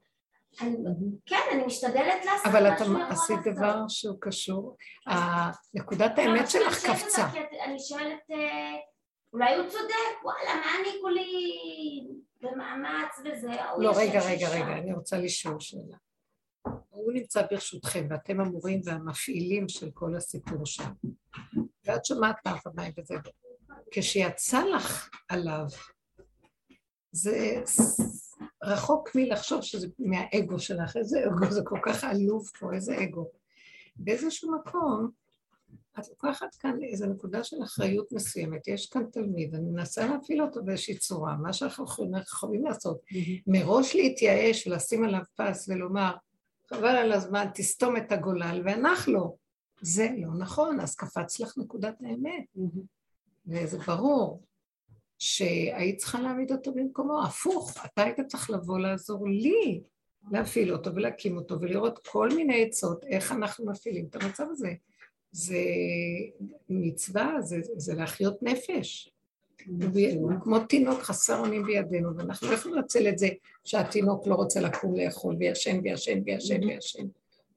אני- 0.61 0.77
כן, 1.25 1.39
אני 1.53 1.65
משתדלת 1.65 2.25
לעשות 2.25 2.45
אבל 2.47 2.63
מה 2.69 2.75
אתה 2.75 2.85
שהוא 2.85 2.99
יכול 2.99 3.11
עשית 3.13 3.37
לעשות. 3.37 3.53
דבר 3.55 3.85
שהוא 3.87 4.17
קשור, 4.21 4.77
נקודת 5.73 6.11
לא, 6.17 6.23
האמת 6.23 6.49
שלך 6.49 6.85
קפצה. 6.85 7.27
את- 7.29 7.35
אני 7.65 7.79
שואלת, 7.79 8.19
אה, 8.31 8.75
אולי 9.33 9.55
הוא 9.55 9.69
צודק, 9.69 10.23
וואלה, 10.23 10.55
מה 10.55 10.71
אני 10.81 10.89
כולי 11.01 11.27
במאמץ 12.41 13.19
וזה, 13.25 13.47
לא, 13.77 13.91
רגע. 13.95 14.19
רגע, 14.27 14.49
רגע, 14.49 14.77
אני 14.77 14.93
רוצה 14.93 15.17
לשאול 15.17 15.59
שאלה. 15.59 15.97
הוא 16.89 17.13
נמצא 17.13 17.41
ברשותכם, 17.51 18.07
ואתם 18.09 18.39
המורים 18.39 18.81
והמפעילים 18.85 19.69
של 19.69 19.89
כל 19.93 20.15
הסיפור 20.15 20.65
שם. 20.65 20.91
ואת 21.87 22.05
שומעת 22.05 22.35
מהבמאי 22.45 22.91
וזה. 22.97 23.15
כשיצא 23.91 24.63
לך 24.63 25.09
עליו, 25.29 25.65
זה 27.11 27.63
רחוק 28.63 29.09
מלחשוב 29.15 29.61
שזה 29.61 29.87
מהאגו 29.99 30.59
שלך, 30.59 30.97
איזה 30.97 31.25
אגו, 31.25 31.51
זה 31.51 31.61
כל 31.63 31.79
כך 31.85 32.03
עלוב 32.03 32.49
פה, 32.59 32.73
איזה 32.73 33.03
אגו. 33.03 33.29
באיזשהו 33.95 34.55
מקום, 34.55 35.09
את 35.99 36.07
לוקחת 36.09 36.55
כאן 36.55 36.77
איזו 36.83 37.05
נקודה 37.05 37.43
של 37.43 37.57
אחריות 37.63 38.11
מסוימת. 38.11 38.67
יש 38.67 38.89
כאן 38.89 39.03
תלמיד, 39.11 39.55
אני 39.55 39.69
מנסה 39.69 40.07
להפעיל 40.07 40.41
אותו 40.41 40.63
באיזושהי 40.63 40.97
צורה, 40.97 41.35
מה 41.35 41.53
שאנחנו 41.53 41.85
יכולים- 41.85 42.65
לעשות. 42.65 43.01
מראש 43.47 43.95
להתייאש 43.95 44.67
ולשים 44.67 45.03
עליו 45.03 45.21
פס 45.35 45.69
ולומר, 45.69 46.11
חבל 46.69 46.95
על 46.95 47.11
הזמן, 47.11 47.45
תסתום 47.53 47.97
את 47.97 48.11
הגולל, 48.11 48.61
והנח 48.65 49.07
לו. 49.07 49.37
זה 49.81 50.09
לא 50.17 50.33
נכון, 50.37 50.79
אז 50.79 50.95
קפץ 50.95 51.39
לך 51.39 51.57
נקודת 51.57 51.95
האמת. 52.01 52.45
וזה 53.47 53.77
ברור 53.77 54.43
שהיית 55.19 55.97
צריכה 55.97 56.21
להעמיד 56.21 56.51
אותו 56.51 56.73
במקומו, 56.73 57.23
הפוך, 57.23 57.73
אתה 57.85 58.03
היית 58.03 58.19
צריך 58.19 58.49
לבוא 58.49 58.79
לעזור 58.79 59.27
לי 59.27 59.81
להפעיל 60.31 60.73
אותו 60.73 60.95
ולהקים 60.95 61.37
אותו 61.37 61.61
ולראות 61.61 62.07
כל 62.07 62.29
מיני 62.35 62.63
עצות 62.63 63.03
איך 63.03 63.31
אנחנו 63.31 63.65
מפעילים 63.65 64.05
את 64.09 64.15
המצב 64.15 64.45
הזה. 64.51 64.73
זה 65.31 65.63
מצווה, 66.69 67.41
זה, 67.41 67.57
זה 67.77 67.93
להחיות 67.93 68.43
נפש. 68.43 69.13
כמו 70.43 70.59
תינוק 70.59 70.99
חסר 70.99 71.39
אונים 71.39 71.63
בידינו, 71.63 72.17
ואנחנו 72.17 72.47
לא 72.47 72.53
יכולים 72.53 72.77
לנצל 72.77 73.07
את 73.09 73.17
זה 73.17 73.27
שהתינוק 73.63 74.27
לא 74.27 74.35
רוצה 74.35 74.59
לקום 74.61 74.95
לאכול 74.95 75.35
וישן 75.39 75.79
וישן 75.83 76.21
וישן 76.25 76.63
וישן. 76.63 77.07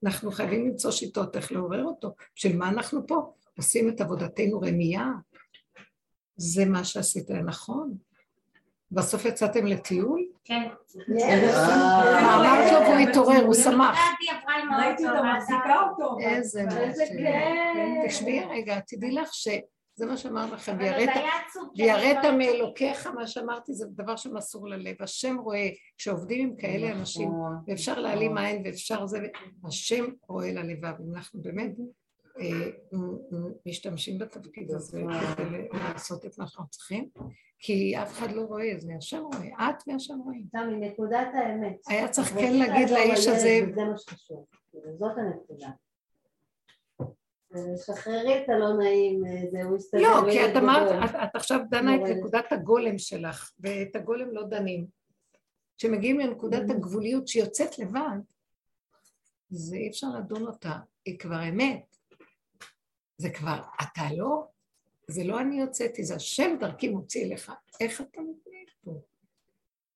אנחנו 0.05 0.33
חייבים 0.33 0.67
למצוא 0.69 0.91
שיטות 0.91 1.37
איך 1.37 1.53
לעורר 1.53 1.85
אותו. 1.85 2.15
בשביל 2.37 2.57
מה 2.57 2.69
אנחנו 2.69 3.07
פה? 3.07 3.33
עושים 3.57 3.89
את 3.89 4.01
עבודתנו 4.01 4.61
רמייה. 4.61 5.07
זה 6.37 6.65
מה 6.65 6.85
שעשית 6.85 7.31
נכון. 7.31 7.97
בסוף 8.93 9.25
יצאתם 9.25 9.67
לטיול? 9.67 10.27
כן. 10.45 10.69
אה, 11.21 12.37
אמרת 12.37 12.73
לו 12.73 12.81
והוא 12.81 13.09
התעורר, 13.09 13.43
הוא 13.45 13.55
שמח. 13.55 13.99
ראיתי 14.79 15.09
אותה 15.09 15.23
מחזיקה 15.23 15.83
אותו. 15.91 16.17
איזה 16.21 16.61
איזה 16.61 17.05
מותק. 17.05 17.15
כיף. 17.17 18.13
תשמעי 18.13 18.45
רגע, 18.45 18.81
תדעי 18.87 19.13
לך 19.13 19.29
שזה 20.01 20.09
מה 20.09 20.17
שאמר 20.17 20.55
לכם, 20.55 20.77
זה 20.79 20.85
ויראת 21.77 22.25
מאלוקיך, 22.39 23.07
מה 23.07 23.27
שאמרתי, 23.27 23.75
זה 23.75 23.87
דבר 23.87 24.17
שמסור 24.17 24.69
ללב. 24.69 24.95
השם 25.01 25.37
רואה, 25.39 25.69
כשעובדים 25.99 26.49
עם 26.49 26.57
כאלה 26.57 26.93
אנשים, 26.93 27.31
ואפשר 27.67 28.01
להעלים 28.01 28.39
עין 28.39 28.63
ואפשר 28.65 29.07
זה, 29.07 29.19
השם 29.65 30.05
רואה 30.29 30.53
ללבב. 30.53 30.93
אנחנו 31.15 31.41
באמת 31.43 31.71
אה, 32.41 32.71
משתמשים 33.67 34.19
בתפקיד 34.19 34.71
הזה 34.71 35.03
כדי 35.37 35.69
לעשות 35.73 36.27
את 36.27 36.39
מה 36.39 36.47
שאנחנו 36.47 36.71
צריכים, 36.71 37.09
כי 37.59 37.95
אף 38.03 38.19
אחד 38.19 38.33
לא 38.33 38.43
רואה, 38.43 38.73
זה 38.79 38.93
השם 38.99 39.23
רואה, 39.23 39.71
את 39.71 39.83
והשם 39.87 40.19
רואים. 40.25 40.45
תמי, 40.53 40.77
נקודת 40.89 41.29
האמת. 41.35 41.77
היה 41.89 42.09
צריך 42.09 42.29
כן 42.29 42.53
להגיד 42.59 42.91
לאיש 42.91 43.27
הזה- 43.29 43.61
וזה 43.73 43.85
מה 43.85 43.99
שחשוב. 43.99 44.45
זאת 44.99 45.13
הנקודה. 45.17 45.69
שחררי 47.87 48.45
את 48.45 48.49
הלא 48.49 48.73
נעים, 48.79 49.27
אה, 49.27 49.43
זה 49.51 49.63
הוא 49.63 49.77
יסתדר. 49.77 50.01
לא, 50.01 50.31
כי 50.31 50.47
את 50.47 50.57
אמרת. 50.57 51.11
את, 51.25 51.37
עכשיו 51.37 51.61
דנה 51.71 51.97
את. 51.97 52.01
נקודת 52.01 52.53
הגולם 52.53 52.99
שלך, 52.99 53.53
ואת 53.61 53.97
הגולם 53.97 54.31
לא 54.31 54.43
דנים. 54.43 54.87
כשמגיעים 55.79 56.19
לנקודת 56.19 56.71
הגבוליות 56.71 57.29
שיוצאת 57.29 57.79
לבד, 57.79 58.19
זה 59.51 59.77
אי 59.77 59.89
אפשר 59.89 60.07
לדון 60.19 60.47
אותה, 60.47 60.73
היא 61.05 61.19
כבר 61.19 61.49
אמת. 61.49 61.97
זה 63.19 63.31
כבר, 63.31 63.61
אתה 63.83 64.03
לא, 64.17 64.47
זה 65.09 65.25
לא 65.25 65.41
אני 65.41 65.63
הוצאתי, 65.63 66.05
זה 66.05 66.15
השם 66.15 66.57
דרכי 66.61 66.89
מוציא 66.89 67.35
לך. 67.35 67.53
איך 67.81 68.01
אתה 68.01 68.21
מתנהג 68.21 68.69
פה? 68.85 69.01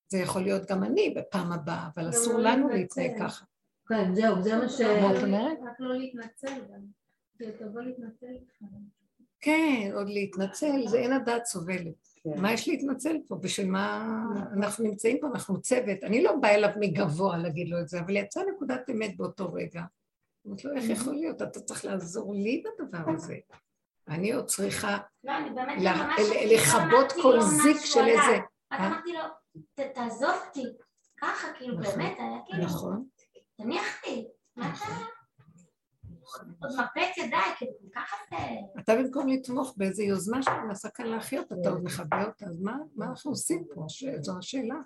זה 0.09 0.19
יכול 0.19 0.43
להיות 0.43 0.71
גם 0.71 0.85
אני 0.85 1.15
בפעם 1.17 1.53
הבאה, 1.53 1.89
אבל 1.95 2.11
אסור 2.11 2.39
לנו 2.39 2.69
להתנהג 2.69 3.19
ככה. 3.19 3.45
כן, 3.89 4.15
זהו, 4.15 4.43
זה 4.43 4.57
מה 4.57 4.69
ש... 4.69 4.81
מה 4.81 5.19
את 5.19 5.23
אומרת? 5.23 5.59
רק 5.63 5.81
לא 5.81 5.97
להתנצל 5.97 6.61
גם. 6.73 7.04
תבוא 7.39 7.81
להתנצל 7.81 8.27
איתך. 8.27 8.55
כן, 9.41 9.91
עוד 9.95 10.09
להתנצל, 10.09 10.87
זה 10.89 10.99
אין 10.99 11.13
הדעת 11.13 11.45
סובלת. 11.45 11.95
כן. 12.23 12.31
מה 12.41 12.53
יש 12.53 12.69
להתנצל 12.69 13.17
פה? 13.29 13.37
בשביל 13.37 13.71
מה 13.71 14.07
אנחנו 14.57 14.85
נמצאים 14.85 15.19
פה? 15.21 15.27
אנחנו 15.27 15.61
צוות. 15.61 15.99
אני 16.05 16.23
לא 16.23 16.37
באה 16.37 16.55
אליו 16.55 16.71
מגבוה 16.81 17.39
להגיד 17.39 17.69
לו 17.69 17.81
את 17.81 17.89
זה, 17.89 18.01
אבל 18.01 18.17
יצאה 18.17 18.43
נקודת 18.55 18.91
אמת 18.91 19.17
באותו 19.17 19.53
רגע. 19.53 19.83
אמרתי 20.47 20.69
לו, 20.69 20.77
איך 20.77 20.85
יכול 20.91 21.15
להיות? 21.15 21.43
אתה 21.43 21.61
צריך 21.61 21.85
לעזור 21.85 22.35
לי 22.35 22.63
בדבר 22.79 23.11
הזה. 23.15 23.37
אני 24.09 24.33
עוד 24.33 24.47
צריכה 24.47 24.99
לא, 25.25 25.33
אני 25.39 25.51
באמת 25.51 25.83
לה- 25.83 25.97
ממש... 26.07 26.21
ל- 26.21 26.55
לכבות 26.55 27.13
כל 27.23 27.41
זיק 27.41 27.77
של. 27.85 28.01
איזה... 28.01 28.21
רק 28.73 28.81
אה? 28.81 28.87
אמרתי 28.87 29.13
לו, 29.13 29.21
"ת- 29.75 29.95
תעזוב 29.95 30.31
אותי. 30.47 30.65
ככה, 31.21 31.49
כאילו, 31.59 31.75
נכון. 31.81 31.93
באמת, 31.99 32.17
היה 32.19 32.39
כאילו, 32.47 32.65
נכון. 32.65 33.05
תניח 33.57 34.03
לי. 34.07 34.27
מה 34.57 34.69
אתה... 34.75 34.85
מרפק 36.61 37.17
ידיים, 37.17 37.55
כאילו, 37.57 37.73
ככה 37.95 38.17
זה... 38.31 38.37
אתה 38.81 38.95
במקום 38.97 39.29
לתמוך 39.29 39.75
באיזו 39.77 40.03
יוזמה 40.03 40.43
שמנסה 40.43 40.89
כאן 40.91 41.07
להחיות, 41.07 41.53
אתה 41.53 41.69
עוד 41.69 41.85
מכבה 41.85 42.25
אותה, 42.25 42.47
אז 42.47 42.61
מה, 42.61 42.77
אנחנו 43.07 43.31
עושים 43.31 43.65
פה? 43.75 43.87
זו 44.21 44.39
השאלה. 44.39 44.77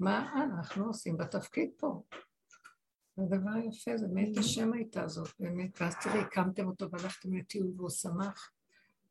מה 0.00 0.44
אנחנו 0.44 0.86
עושים 0.86 1.16
בתפקיד 1.16 1.70
פה? 1.76 2.02
זה 3.16 3.22
דבר 3.26 3.56
יפה, 3.56 3.96
זה 3.96 4.06
באמת 4.06 4.38
השם 4.38 4.72
הייתה 4.72 5.08
זאת, 5.08 5.28
באמת, 5.40 5.80
ואז 5.80 5.94
תראי, 6.02 6.18
הקמתם 6.18 6.66
אותו 6.66 6.90
והלכתם 6.90 7.34
לטיול 7.34 7.72
והוא 7.76 7.90
שמח. 7.90 8.50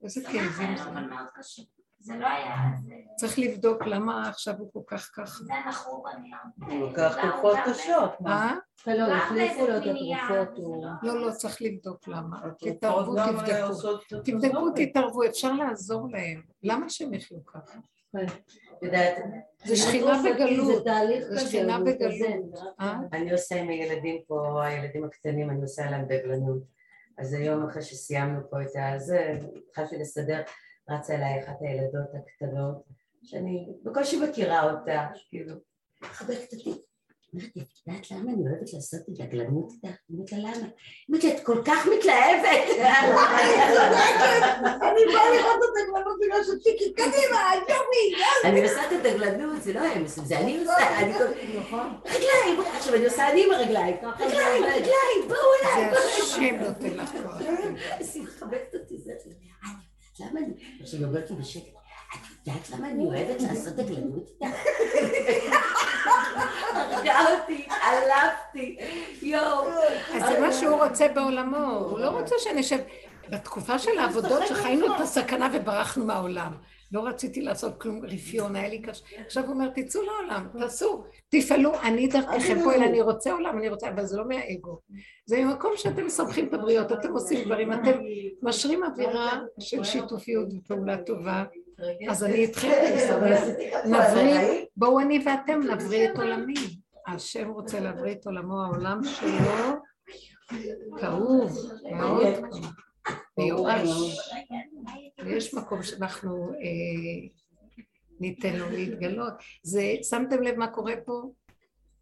איזה 0.03 0.21
כאבים 0.23 0.77
זה. 0.77 1.63
זה 1.99 2.15
לא 2.15 2.27
היה... 2.27 2.55
זה- 2.85 2.93
צריך 3.15 3.39
לבדוק 3.39 3.85
למה 3.85 4.29
עכשיו 4.29 4.53
הוא 4.57 4.69
כל 4.73 4.79
כך 4.87 5.11
כך. 5.15 5.41
זה 5.45 5.53
מכור 5.69 6.05
בנייר. 6.13 6.37
הוא 6.79 6.89
לוקח 6.89 7.15
תרופות 7.21 7.57
קשות, 7.65 8.21
מה? 8.21 8.55
אה? 8.87 8.93
לא, 8.95 9.13
החליפו 9.13 9.67
לו 9.67 9.77
את 9.77 9.81
התרופות. 9.81 10.59
לא- 11.03 11.13
לא, 11.13 11.25
לא, 11.27 11.31
צריך 11.31 11.61
לבדוק 11.61 12.07
למה. 12.07 12.37
תתערבו, 12.59 13.15
תבדקו. 13.15 13.41
תבדקו, 14.23 14.57
עזור. 14.57 14.71
תתערבו, 14.75 15.25
אפשר 15.25 15.53
לעזור 15.53 16.07
להם. 16.11 16.41
למה 16.63 16.89
שהם 16.89 17.13
יחיו 17.13 17.45
ככה? 17.45 17.79
יודעת, 18.81 19.15
זה 19.65 19.75
שכינה 19.75 20.21
בגלות. 20.25 20.83
זה 21.29 21.39
שכינה 21.39 21.79
בגלות. 21.79 22.59
אה? 22.79 22.95
אני 23.13 23.31
עושה 23.31 23.55
עם 23.55 23.69
הילדים 23.69 24.21
פה, 24.27 24.65
הילדים 24.65 25.03
הקטנים, 25.03 25.49
אני 25.49 25.61
עושה 25.61 25.89
להם 25.91 26.05
דגלנות. 26.05 26.63
אז 27.17 27.33
היום 27.33 27.69
אחרי 27.69 27.81
שסיימנו 27.81 28.49
פה 28.49 28.61
את 28.61 28.67
הזה, 28.95 29.39
התחלתי 29.69 29.97
לסדר, 29.97 30.41
רצה 30.89 31.15
אליי 31.15 31.43
אחת 31.43 31.55
הילדות 31.61 32.09
הקטנות, 32.13 32.83
שאני 33.23 33.67
בקושי 33.83 34.19
מכירה 34.19 34.71
אותה, 34.71 35.07
כאילו, 35.29 35.55
מחבקת 36.01 36.53
אותי. 36.53 36.81
אומרת 37.33 37.55
לי, 37.55 37.61
את 37.61 37.87
יודעת 37.87 38.11
למה 38.11 38.31
אני 38.31 38.41
אוהבת 38.41 38.73
לעשות 38.73 38.99
את 39.09 39.13
דגלנות 39.13 39.71
איתך? 39.71 39.97
אמרתי 40.11 40.35
לה, 40.35 40.41
למה? 40.41 40.67
אמרתי 41.09 41.27
לה, 41.27 41.35
את 41.35 41.45
כל 41.45 41.61
כך 41.65 41.87
מתלהבת. 41.97 42.65
אני 44.87 45.01
באה 45.13 45.29
לראות 45.35 45.59
את 45.63 45.75
הגלנות 45.81 46.17
בגלל 46.21 46.43
שצ'יקי, 46.43 46.93
קדימה, 46.93 47.51
יופי, 47.61 48.23
אני 48.43 48.63
עושה 48.63 48.85
את 48.85 48.91
הדגלנות, 48.91 49.61
זה 49.63 49.73
לא 49.73 49.79
הם 49.79 50.03
עושים, 50.03 50.25
זה 50.25 50.39
אני 50.39 50.59
עושה, 50.59 50.99
אני 50.99 51.13
כל... 51.13 51.25
רגליים, 52.05 52.61
עכשיו 52.77 52.95
אני 52.95 53.05
עושה 53.05 53.31
אני 53.31 53.45
עם 53.45 53.51
הרגליים, 53.51 53.95
רגליים, 54.19 54.63
רגליים, 54.63 55.27
בואו 55.27 55.39
אליי, 55.63 55.91
זה 55.91 56.23
השם 56.23 56.55
נותן 56.55 56.97
לך 56.97 57.11
כוח. 57.11 57.41
אז 57.99 58.15
היא 58.15 58.23
מחבקת 58.23 58.75
אותי, 58.75 58.97
זה... 58.97 59.11
יודעת 59.11 59.88
למה 60.19 60.39
אני... 60.39 60.53
עכשיו 60.81 60.99
היא 60.99 61.07
אומרת 61.07 61.29
לי 61.29 61.35
בשקט, 61.35 61.63
את 62.13 62.47
יודעת 62.47 62.69
למה 62.69 62.89
אני 62.89 63.05
אוהבת 63.05 63.41
לעשות 63.41 63.75
דגלנות 63.75 64.29
איתך? 64.41 64.55
הרגה 66.73 67.19
אותי, 67.33 67.67
עלבתי, 67.81 68.77
יואו. 69.21 69.67
אז 70.15 70.23
זה 70.29 70.39
מה 70.39 70.53
שהוא 70.53 70.83
רוצה 70.83 71.07
בעולמו, 71.07 71.85
הוא 71.89 71.99
לא 71.99 72.09
רוצה 72.09 72.35
שנשב... 72.39 72.79
בתקופה 73.29 73.79
של 73.79 73.99
העבודות 73.99 74.47
שחיינו 74.47 74.95
את 74.95 75.01
הסכנה 75.01 75.49
וברחנו 75.53 76.05
מהעולם. 76.05 76.51
לא 76.91 77.07
רציתי 77.07 77.41
לעשות 77.41 77.81
כלום 77.81 78.05
רפיון, 78.05 78.55
היה 78.55 78.69
לי 78.69 78.81
קשה. 78.81 79.03
עכשיו 79.25 79.43
הוא 79.43 79.53
אומר, 79.53 79.69
תצאו 79.75 80.01
לעולם, 80.01 80.47
תעשו, 80.59 81.03
תפעלו, 81.29 81.81
אני 81.81 82.07
דרככם 82.07 82.63
פועל, 82.63 82.83
אני 82.83 83.01
רוצה 83.01 83.31
עולם, 83.31 83.57
אני 83.57 83.69
רוצה, 83.69 83.89
אבל 83.89 84.05
זה 84.05 84.17
לא 84.17 84.27
מהאגו. 84.27 84.79
זה 85.25 85.43
ממקום 85.43 85.71
שאתם 85.75 86.09
סומכים 86.09 86.47
את 86.47 86.53
הבריות, 86.53 86.91
אתם 86.91 87.13
עושים 87.13 87.45
דברים, 87.45 87.73
אתם 87.73 87.99
משרים 88.41 88.83
אווירה 88.83 89.39
של 89.59 89.83
שיתופיות 89.83 90.47
ופעולה 90.57 90.97
טובה, 90.97 91.43
אז 92.09 92.23
אני 92.23 92.33
איתכם, 92.33 92.71
נבריא, 93.85 94.65
בואו 94.77 94.99
אני 94.99 95.23
ואתם 95.25 95.59
נבריא 95.71 96.09
את 96.09 96.17
עולמי. 96.17 96.53
השם 97.07 97.49
רוצה 97.49 97.79
להבריא 97.79 98.11
את 98.11 98.25
עולמו, 98.25 98.61
העולם 98.63 99.03
שלו 99.03 99.75
כאוב, 100.99 101.57
מאוד 101.91 102.35
כאוב, 102.35 102.65
מיואש. 103.37 104.19
ויש 105.25 105.53
מקום 105.53 105.83
שאנחנו 105.83 106.49
אה, 106.49 107.27
ניתן 108.19 108.55
לו 108.55 108.69
להתגלות. 108.69 109.33
זה, 109.63 109.93
שמתם 110.09 110.43
לב 110.43 110.55
מה 110.55 110.67
קורה 110.67 110.93
פה? 111.05 111.21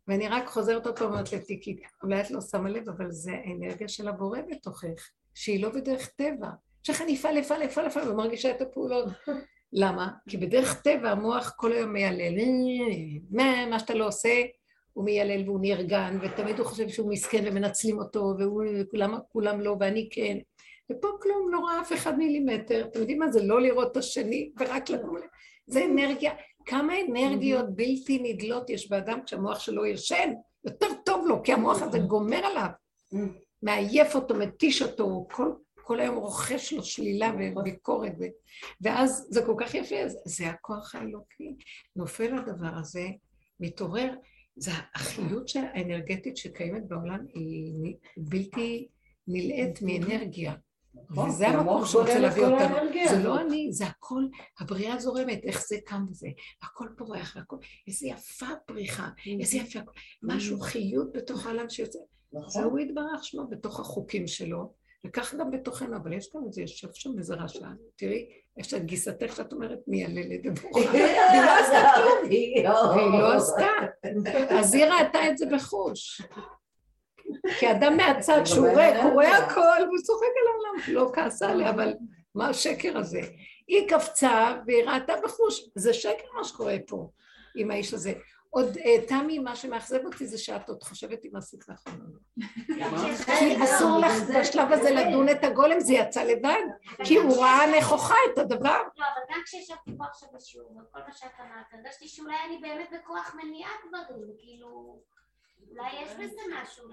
ואני 0.07 0.27
רק 0.27 0.47
חוזרת 0.47 0.85
עוד 0.85 0.99
פעם 0.99 1.07
אומרת 1.07 1.33
לטיקי, 1.33 1.77
אולי 2.03 2.21
את 2.21 2.31
לא 2.31 2.41
שמה 2.41 2.69
לב, 2.69 2.89
אבל 2.89 3.11
זה 3.11 3.31
האנרגיה 3.31 3.87
של 3.87 4.07
הבורא 4.07 4.39
בתוכך, 4.51 5.09
שהיא 5.33 5.63
לא 5.63 5.69
בדרך 5.69 6.07
טבע. 6.07 6.49
שאיך 6.83 7.01
אני 7.01 7.15
אפעל, 7.15 7.39
אפעל, 7.39 7.63
אפעל, 7.65 7.87
אפעל, 7.87 8.09
ומרגישה 8.09 8.51
את 8.51 8.61
הפעולות. 8.61 9.05
למה? 9.73 10.09
כי 10.29 10.37
בדרך 10.37 10.81
טבע 10.81 11.11
המוח 11.11 11.53
כל 11.57 11.71
היום 11.71 11.93
מיילל, 11.93 12.35
מה, 13.29 13.65
מה 13.65 13.79
שאתה 13.79 13.93
לא 13.93 14.07
עושה, 14.07 14.43
הוא 14.93 15.05
מיילל 15.05 15.49
והוא 15.49 15.59
נרגן, 15.61 16.19
ותמיד 16.21 16.59
הוא 16.59 16.67
חושב 16.67 16.89
שהוא 16.89 17.11
מסכן 17.11 17.43
ומנצלים 17.47 17.99
אותו, 17.99 18.33
וכולם 18.93 19.61
לא 19.61 19.75
ואני 19.79 20.09
כן. 20.11 20.37
ופה 20.91 21.07
כלום, 21.21 21.49
לא 21.51 21.59
רואה 21.59 21.81
אף 21.81 21.93
אחד 21.93 22.17
מילימטר. 22.17 22.87
אתם 22.91 22.99
יודעים 22.99 23.19
מה 23.19 23.31
זה? 23.31 23.43
לא 23.43 23.61
לראות 23.61 23.91
את 23.91 23.97
השני 23.97 24.51
ורק 24.59 24.89
לקום. 24.89 25.17
זה 25.67 25.85
אנרגיה. 25.85 26.33
כמה 26.65 26.93
אנרגיות 27.09 27.75
בלתי 27.75 28.19
נדלות 28.23 28.69
יש 28.69 28.89
באדם 28.89 29.19
כשהמוח 29.25 29.59
שלו 29.59 29.85
ישן? 29.85 30.33
יותר 30.65 30.87
טוב 31.05 31.27
לו, 31.27 31.43
כי 31.43 31.53
המוח 31.53 31.81
הזה 31.81 31.99
גומר 31.99 32.45
עליו. 32.45 32.67
מעייף 33.63 34.15
אותו, 34.15 34.35
מתיש 34.35 34.81
אותו, 34.81 35.27
כל, 35.31 35.51
כל 35.83 35.99
היום 35.99 36.15
רוכש 36.15 36.73
לו 36.73 36.83
שלילה 36.83 37.31
וביקורת. 37.55 38.11
ו... 38.19 38.23
ואז 38.81 39.27
זה 39.29 39.45
כל 39.45 39.55
כך 39.59 39.75
יפה, 39.75 39.95
זה 40.25 40.47
הכוח 40.47 40.95
האלוקי. 40.95 41.55
נופל 41.95 42.37
הדבר 42.37 42.77
הזה, 42.79 43.07
מתעורר, 43.59 44.13
זה 44.55 44.71
החיות 44.95 45.51
האנרגטית 45.55 46.37
שקיימת 46.37 46.87
בעולם 46.87 47.19
היא 47.33 47.95
בלתי 48.17 48.87
נלאית 49.27 49.81
מאנרגיה. 49.81 50.53
וזה 51.11 51.47
המקום 51.47 51.85
שהוא 51.85 52.01
רוצה 52.01 52.19
להביא 52.19 52.43
אותנו. 52.45 52.75
זה 53.09 53.23
לא 53.23 53.41
אני, 53.41 53.67
זה 53.71 53.85
הכל, 53.85 54.23
הבריאה 54.59 54.99
זורמת, 54.99 55.39
איך 55.43 55.67
זה 55.67 55.77
קם 55.85 56.05
וזה, 56.09 56.27
הכל 56.63 56.87
פורח 56.97 57.33
והכל, 57.35 57.57
איזה 57.87 58.07
יפה 58.07 58.45
פריחה, 58.65 59.09
איזה 59.39 59.57
יפה, 59.57 59.79
משהו 60.23 60.59
חיות 60.59 61.13
בתוך 61.13 61.45
העולם 61.45 61.69
שיוצא. 61.69 61.99
זהו 62.47 62.79
יתברך 62.79 63.23
שמו 63.23 63.47
בתוך 63.49 63.79
החוקים 63.79 64.27
שלו, 64.27 64.73
וכך 65.07 65.35
גם 65.35 65.51
בתוכנו, 65.51 65.97
אבל 65.97 66.13
יש 66.13 66.29
גם 66.35 66.41
איזה, 66.47 66.61
יושב 66.61 66.87
שם 66.93 67.17
איזה 67.17 67.35
רשע, 67.35 67.67
תראי, 67.95 68.25
יש 68.57 68.73
את 68.73 68.85
גיסתך 68.85 69.35
שאת 69.35 69.53
אומרת 69.53 69.79
מייללת 69.87 70.39
וברוכה, 70.45 70.79
והיא 70.79 71.41
לא 71.45 71.59
עשתה 71.59 71.89
כלום, 71.95 72.29
והיא 72.29 73.19
לא 73.19 73.33
עשתה, 73.33 73.67
אז 74.49 74.73
היא 74.73 74.85
ראתה 74.85 75.29
את 75.29 75.37
זה 75.37 75.45
בחוש. 75.53 76.21
כי 77.59 77.71
אדם 77.71 77.97
מהצד 77.97 78.45
שהוא 78.45 78.67
ריק, 78.67 78.95
הוא 79.03 79.13
רואה 79.13 79.37
הכל, 79.37 79.83
והוא 79.87 79.97
צוחק 80.03 80.25
על 80.41 80.47
העולם, 80.47 80.81
לא 80.87 81.11
כעסה 81.13 81.49
עליה, 81.49 81.69
אבל 81.69 81.93
מה 82.35 82.49
השקר 82.49 82.97
הזה? 82.97 83.21
היא 83.67 83.89
קפצה 83.89 84.55
והיא 84.65 84.83
ראתה 84.83 85.13
בחוש, 85.23 85.69
זה 85.75 85.93
שקר 85.93 86.27
מה 86.35 86.43
שקורה 86.43 86.75
פה 86.87 87.09
עם 87.55 87.71
האיש 87.71 87.93
הזה. 87.93 88.13
עוד 88.49 88.77
תמי, 89.07 89.39
מה 89.39 89.55
שמאכזב 89.55 90.05
אותי 90.05 90.27
זה 90.27 90.37
שאת 90.37 90.69
עוד 90.69 90.83
חושבת 90.83 91.25
אם 91.25 91.35
עשית 91.35 91.69
נכון 91.69 91.93
או 91.93 92.13
לא. 92.13 92.97
כי 93.39 93.63
אסור 93.63 93.99
לך 93.99 94.13
בשלב 94.39 94.71
הזה 94.71 94.91
לדון 94.91 95.29
את 95.29 95.43
הגולם, 95.43 95.79
זה 95.79 95.93
יצא 95.93 96.23
לבד, 96.23 96.63
כי 97.03 97.15
הוא 97.17 97.37
ראה 97.37 97.79
נכוחה 97.79 98.15
את 98.33 98.37
הדבר. 98.37 98.81
לא, 98.97 99.05
אבל 99.05 99.35
גם 99.35 99.41
כשישבתי 99.45 99.91
פה 99.97 100.05
עכשיו 100.05 100.29
בשיעור, 100.33 100.71
וכל 100.71 100.99
מה 101.07 101.13
שאת 101.13 101.31
אמרת, 101.39 101.65
הרגשתי 101.73 102.07
שאולי 102.07 102.35
אני 102.47 102.57
באמת 102.57 102.89
בכוח 102.93 103.35
מניעה 103.43 103.71
דברים, 103.87 104.27
כאילו... 104.37 104.99
אולי 105.69 106.01
יש 106.01 106.11
בזה 106.11 106.41
משהו. 106.61 106.89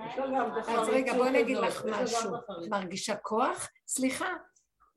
אז 0.68 0.88
רגע, 0.88 1.12
בואי 1.14 1.28
אני 1.28 1.40
אגיד 1.40 1.56
לך 1.56 1.84
משהו. 1.84 2.30
מרגישה 2.70 3.16
כוח? 3.16 3.68
סליחה, 3.86 4.28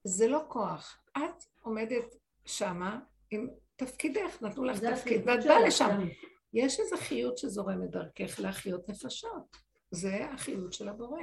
זה 0.04 0.28
לא 0.28 0.42
כוח. 0.48 1.00
את 1.18 1.44
עומדת 1.62 2.16
שמה 2.46 3.00
עם 3.32 3.48
תפקידך, 3.76 4.42
נתנו 4.42 4.64
לך 4.64 4.80
תפקיד, 4.80 5.22
ואת 5.26 5.46
באה 5.46 5.60
לשם. 5.60 6.08
יש 6.54 6.80
איזו 6.80 6.98
חיות 6.98 7.38
שזורמת 7.38 7.90
דרכך 7.90 8.40
להחיות 8.40 8.90
נפשות. 8.90 9.58
זה 9.92 10.26
החיות 10.34 10.74
של 10.74 10.90
הבורא. 10.90 11.22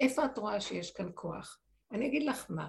איפה 0.00 0.24
את 0.24 0.38
רואה 0.38 0.60
שיש 0.60 0.92
כאן 0.92 1.10
כוח? 1.14 1.58
אני 1.92 2.06
אגיד 2.06 2.22
לך 2.22 2.46
מה. 2.48 2.68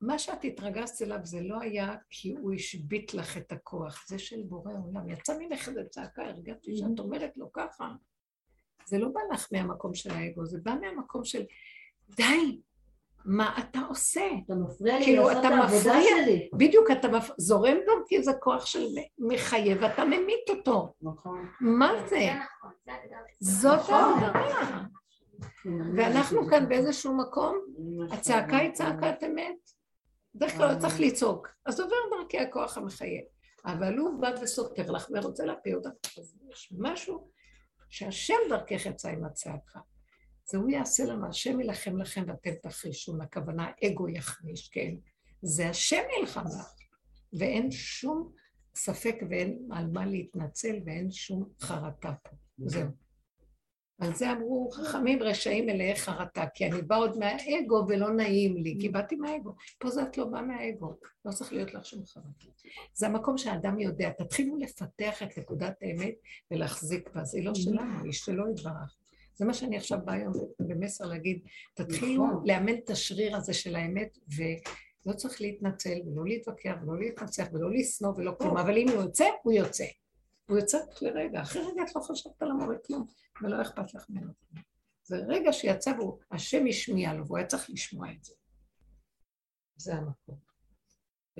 מה 0.00 0.18
שאת 0.18 0.44
התרגזת 0.44 1.02
אליו 1.02 1.18
זה 1.22 1.40
לא 1.40 1.60
היה 1.60 1.94
כי 2.10 2.34
הוא 2.40 2.52
השבית 2.52 3.14
לך 3.14 3.36
את 3.36 3.52
הכוח, 3.52 4.04
זה 4.08 4.18
של 4.18 4.42
בורא 4.42 4.72
עולם. 4.84 5.08
יצא 5.08 5.38
ממך 5.38 5.68
איזה 5.68 5.84
צעקה, 5.90 6.22
הרגשתי 6.24 6.76
שאת 6.76 6.98
אומרת 6.98 7.32
לו 7.36 7.52
ככה. 7.52 7.92
זה 8.86 8.98
לא 8.98 9.08
בא 9.08 9.20
לך 9.32 9.48
מהמקום 9.52 9.94
של 9.94 10.10
האגו, 10.10 10.46
זה 10.46 10.58
בא 10.62 10.74
מהמקום 10.80 11.24
של 11.24 11.42
די, 12.16 12.60
מה 13.24 13.58
אתה 13.58 13.80
עושה? 13.88 14.20
אתה 14.46 14.54
מפריע 14.54 14.98
לי 14.98 15.04
כאילו, 15.04 15.28
לעשות 15.28 15.44
את 15.44 15.46
אתה 15.46 15.54
העבודה. 15.54 16.00
שלי. 16.02 16.48
בדיוק, 16.52 16.90
אתה 16.90 17.08
מפ... 17.08 17.30
זורם 17.38 17.76
דרכי 17.86 18.16
איזה 18.16 18.32
כוח 18.40 18.66
של 18.66 18.86
מחייב, 19.18 19.78
ואתה 19.80 20.04
ממית 20.04 20.50
אותו. 20.50 20.92
נכון. 21.02 21.48
מה 21.60 21.92
זה? 22.08 22.08
זה 22.08 22.30
נכון, 22.34 22.70
זה. 22.84 23.60
זאת 23.60 23.78
נכון. 23.78 23.94
ההגדרה. 23.94 24.84
ואנחנו 25.96 26.46
כאן 26.46 26.68
באיזשהו 26.68 27.16
מקום, 27.16 27.58
הצעקה 28.12 28.56
היא 28.56 28.72
צעקת 28.72 29.24
אמת. 29.26 29.77
בדרך 30.38 30.56
כלל 30.56 30.74
לא 30.74 30.80
צריך 30.80 31.00
לצעוק, 31.00 31.48
אז 31.66 31.80
עובר 31.80 31.96
דרכי 32.10 32.38
הכוח 32.38 32.78
המחייב. 32.78 33.24
אבל 33.64 33.98
הוא 33.98 34.20
בא 34.20 34.30
וסותר 34.42 34.90
לך 34.90 35.08
ורוצה 35.14 35.44
להפיל 35.44 35.76
אותך. 35.76 36.18
אז 36.18 36.36
יש 36.50 36.72
משהו 36.78 37.30
שהשם 37.88 38.34
דרכך 38.48 38.86
יצא 38.86 39.08
עם 39.08 39.24
הצעקה. 39.24 39.80
זה 40.50 40.58
הוא 40.58 40.70
יעשה 40.70 41.04
לנו, 41.04 41.28
השם 41.28 41.60
יילחם 41.60 41.96
לכם 41.96 42.24
ואתם 42.26 42.50
תחרישון, 42.62 43.20
הכוונה 43.20 43.70
אגו 43.84 44.08
יחריש, 44.08 44.68
כן? 44.68 44.94
זה 45.42 45.68
השם 45.68 46.02
ילחם 46.20 46.44
לך, 46.44 46.74
ואין 47.32 47.70
שום 47.70 48.32
ספק 48.76 49.16
ואין 49.30 49.68
על 49.72 49.86
מה 49.86 50.06
להתנצל 50.06 50.76
ואין 50.86 51.10
שום 51.10 51.48
חרטה 51.60 52.12
פה. 52.22 52.36
זהו. 52.58 52.88
על 54.00 54.14
זה 54.14 54.32
אמרו 54.32 54.70
חכמים 54.70 55.22
רשעים 55.22 55.66
מלאי 55.66 55.96
חרטה, 55.96 56.44
כי 56.54 56.66
אני 56.66 56.82
באה 56.82 56.98
עוד 56.98 57.18
מהאגו 57.18 57.84
ולא 57.88 58.10
נעים 58.10 58.56
לי, 58.56 58.76
כי 58.80 58.88
באתי 58.88 59.16
מהאגו. 59.16 59.54
פה 59.78 59.90
זה 59.90 60.02
את 60.02 60.18
לא 60.18 60.24
באה 60.24 60.42
מהאגו, 60.42 60.98
לא 61.24 61.32
צריך 61.32 61.52
להיות 61.52 61.74
לך 61.74 61.86
שום 61.86 62.06
חרטה. 62.06 62.46
זה 62.94 63.06
המקום 63.06 63.38
שהאדם 63.38 63.80
יודע, 63.80 64.10
תתחילו 64.10 64.56
לפתח 64.56 65.22
את 65.22 65.38
נקודת 65.38 65.74
האמת 65.82 66.14
ולהחזיק 66.50 67.10
בה, 67.14 67.24
זה 67.24 67.38
לא 67.42 67.54
שלנו, 67.54 68.04
היא 68.04 68.12
שלא 68.12 68.44
יתברך. 68.50 68.96
זה 69.34 69.44
מה 69.44 69.54
שאני 69.54 69.76
עכשיו 69.76 69.98
באה 70.04 70.14
היום 70.14 70.32
במסר 70.60 71.06
להגיד, 71.06 71.40
תתחילו 71.74 72.26
נכון. 72.26 72.42
לאמן 72.46 72.74
את 72.74 72.90
השריר 72.90 73.36
הזה 73.36 73.54
של 73.54 73.76
האמת, 73.76 74.18
ולא 74.36 75.16
צריך 75.16 75.40
להתנצל 75.40 75.98
ולא 76.06 76.24
להתווכח 76.24 76.74
ולא 76.82 76.98
להתנצח 76.98 77.46
ולא 77.52 77.70
לשנוא 77.70 78.12
ולא 78.16 78.32
כלום, 78.38 78.56
אבל 78.56 78.76
אם 78.76 78.88
הוא 78.88 79.02
יוצא, 79.02 79.26
הוא 79.42 79.52
יוצא. 79.52 79.84
הוא 80.48 80.58
יוצא 80.58 80.78
לרגע, 81.02 81.42
אחרי 81.42 81.62
רגע 81.62 81.82
את 81.82 81.96
לא 81.96 82.00
חושבת 82.00 82.42
על 82.42 82.50
המורה 82.50 82.78
כלום, 82.86 83.06
ולא 83.42 83.62
אכפת 83.62 83.94
לך 83.94 84.06
ממנו. 84.10 84.32
זה 85.04 85.16
רגע 85.16 85.52
שיצא 85.52 85.90
והוא, 85.98 86.18
השם 86.30 86.64
השמיע 86.68 87.14
לו, 87.14 87.26
והוא 87.26 87.38
היה 87.38 87.46
צריך 87.46 87.70
לשמוע 87.70 88.12
את 88.12 88.24
זה. 88.24 88.34
זה 89.76 89.94
המקום. 89.94 90.48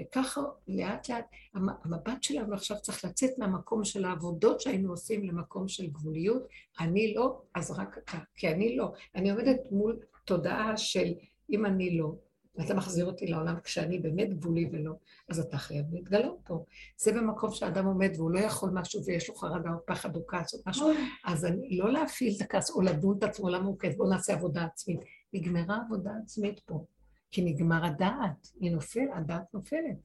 וככה 0.00 0.40
לאט 0.68 1.08
לאט, 1.08 1.24
המבט 1.54 2.22
שלנו 2.22 2.54
עכשיו 2.54 2.76
צריך 2.80 3.04
לצאת 3.04 3.30
מהמקום 3.38 3.84
של 3.84 4.04
העבודות 4.04 4.60
שהיינו 4.60 4.90
עושים 4.90 5.24
למקום 5.24 5.68
של 5.68 5.86
גבוליות. 5.86 6.42
אני 6.80 7.14
לא, 7.14 7.42
אז 7.54 7.70
רק 7.70 7.98
אתה, 7.98 8.18
כי 8.34 8.48
אני 8.48 8.76
לא. 8.76 8.92
אני 9.14 9.30
עומדת 9.30 9.60
מול 9.70 10.00
תודעה 10.24 10.76
של 10.76 11.14
אם 11.50 11.66
אני 11.66 11.98
לא, 11.98 12.14
ואתה 12.58 12.74
מחזיר 12.74 13.06
אותי 13.06 13.26
לעולם 13.26 13.60
כשאני 13.64 13.98
באמת 13.98 14.34
גבולי 14.34 14.68
ולא, 14.72 14.92
אז 15.28 15.40
אתה 15.40 15.58
חייב 15.58 15.86
להתגלות 15.92 16.38
פה. 16.44 16.64
זה 16.96 17.12
במקום 17.12 17.50
שאדם 17.50 17.86
עומד 17.86 18.10
והוא 18.16 18.30
לא 18.30 18.38
יכול 18.38 18.70
משהו 18.70 19.04
ויש 19.04 19.28
לו 19.28 19.34
חרדה 19.34 19.70
או 19.70 19.86
פחד 19.86 20.16
או 20.16 20.26
כעס 20.26 20.54
או 20.54 20.58
משהו, 20.66 20.90
אז 21.24 21.44
אני, 21.44 21.78
לא 21.78 21.92
להפעיל 21.92 22.34
את 22.36 22.40
הכעס 22.40 22.70
או 22.70 22.80
לדון 22.80 23.18
את 23.18 23.22
עצמו 23.22 23.48
למה 23.48 23.66
הוא 23.66 23.76
כזה, 23.78 23.94
בואו 23.96 24.10
נעשה 24.10 24.32
עבודה 24.32 24.64
עצמית. 24.64 25.00
נגמרה 25.32 25.78
עבודה 25.86 26.10
עצמית 26.22 26.60
פה, 26.60 26.84
כי 27.30 27.44
נגמר 27.44 27.84
הדעת, 27.84 28.48
היא 28.60 28.70
נופלת, 28.70 29.08
הדעת 29.14 29.54
נופלת. 29.54 29.96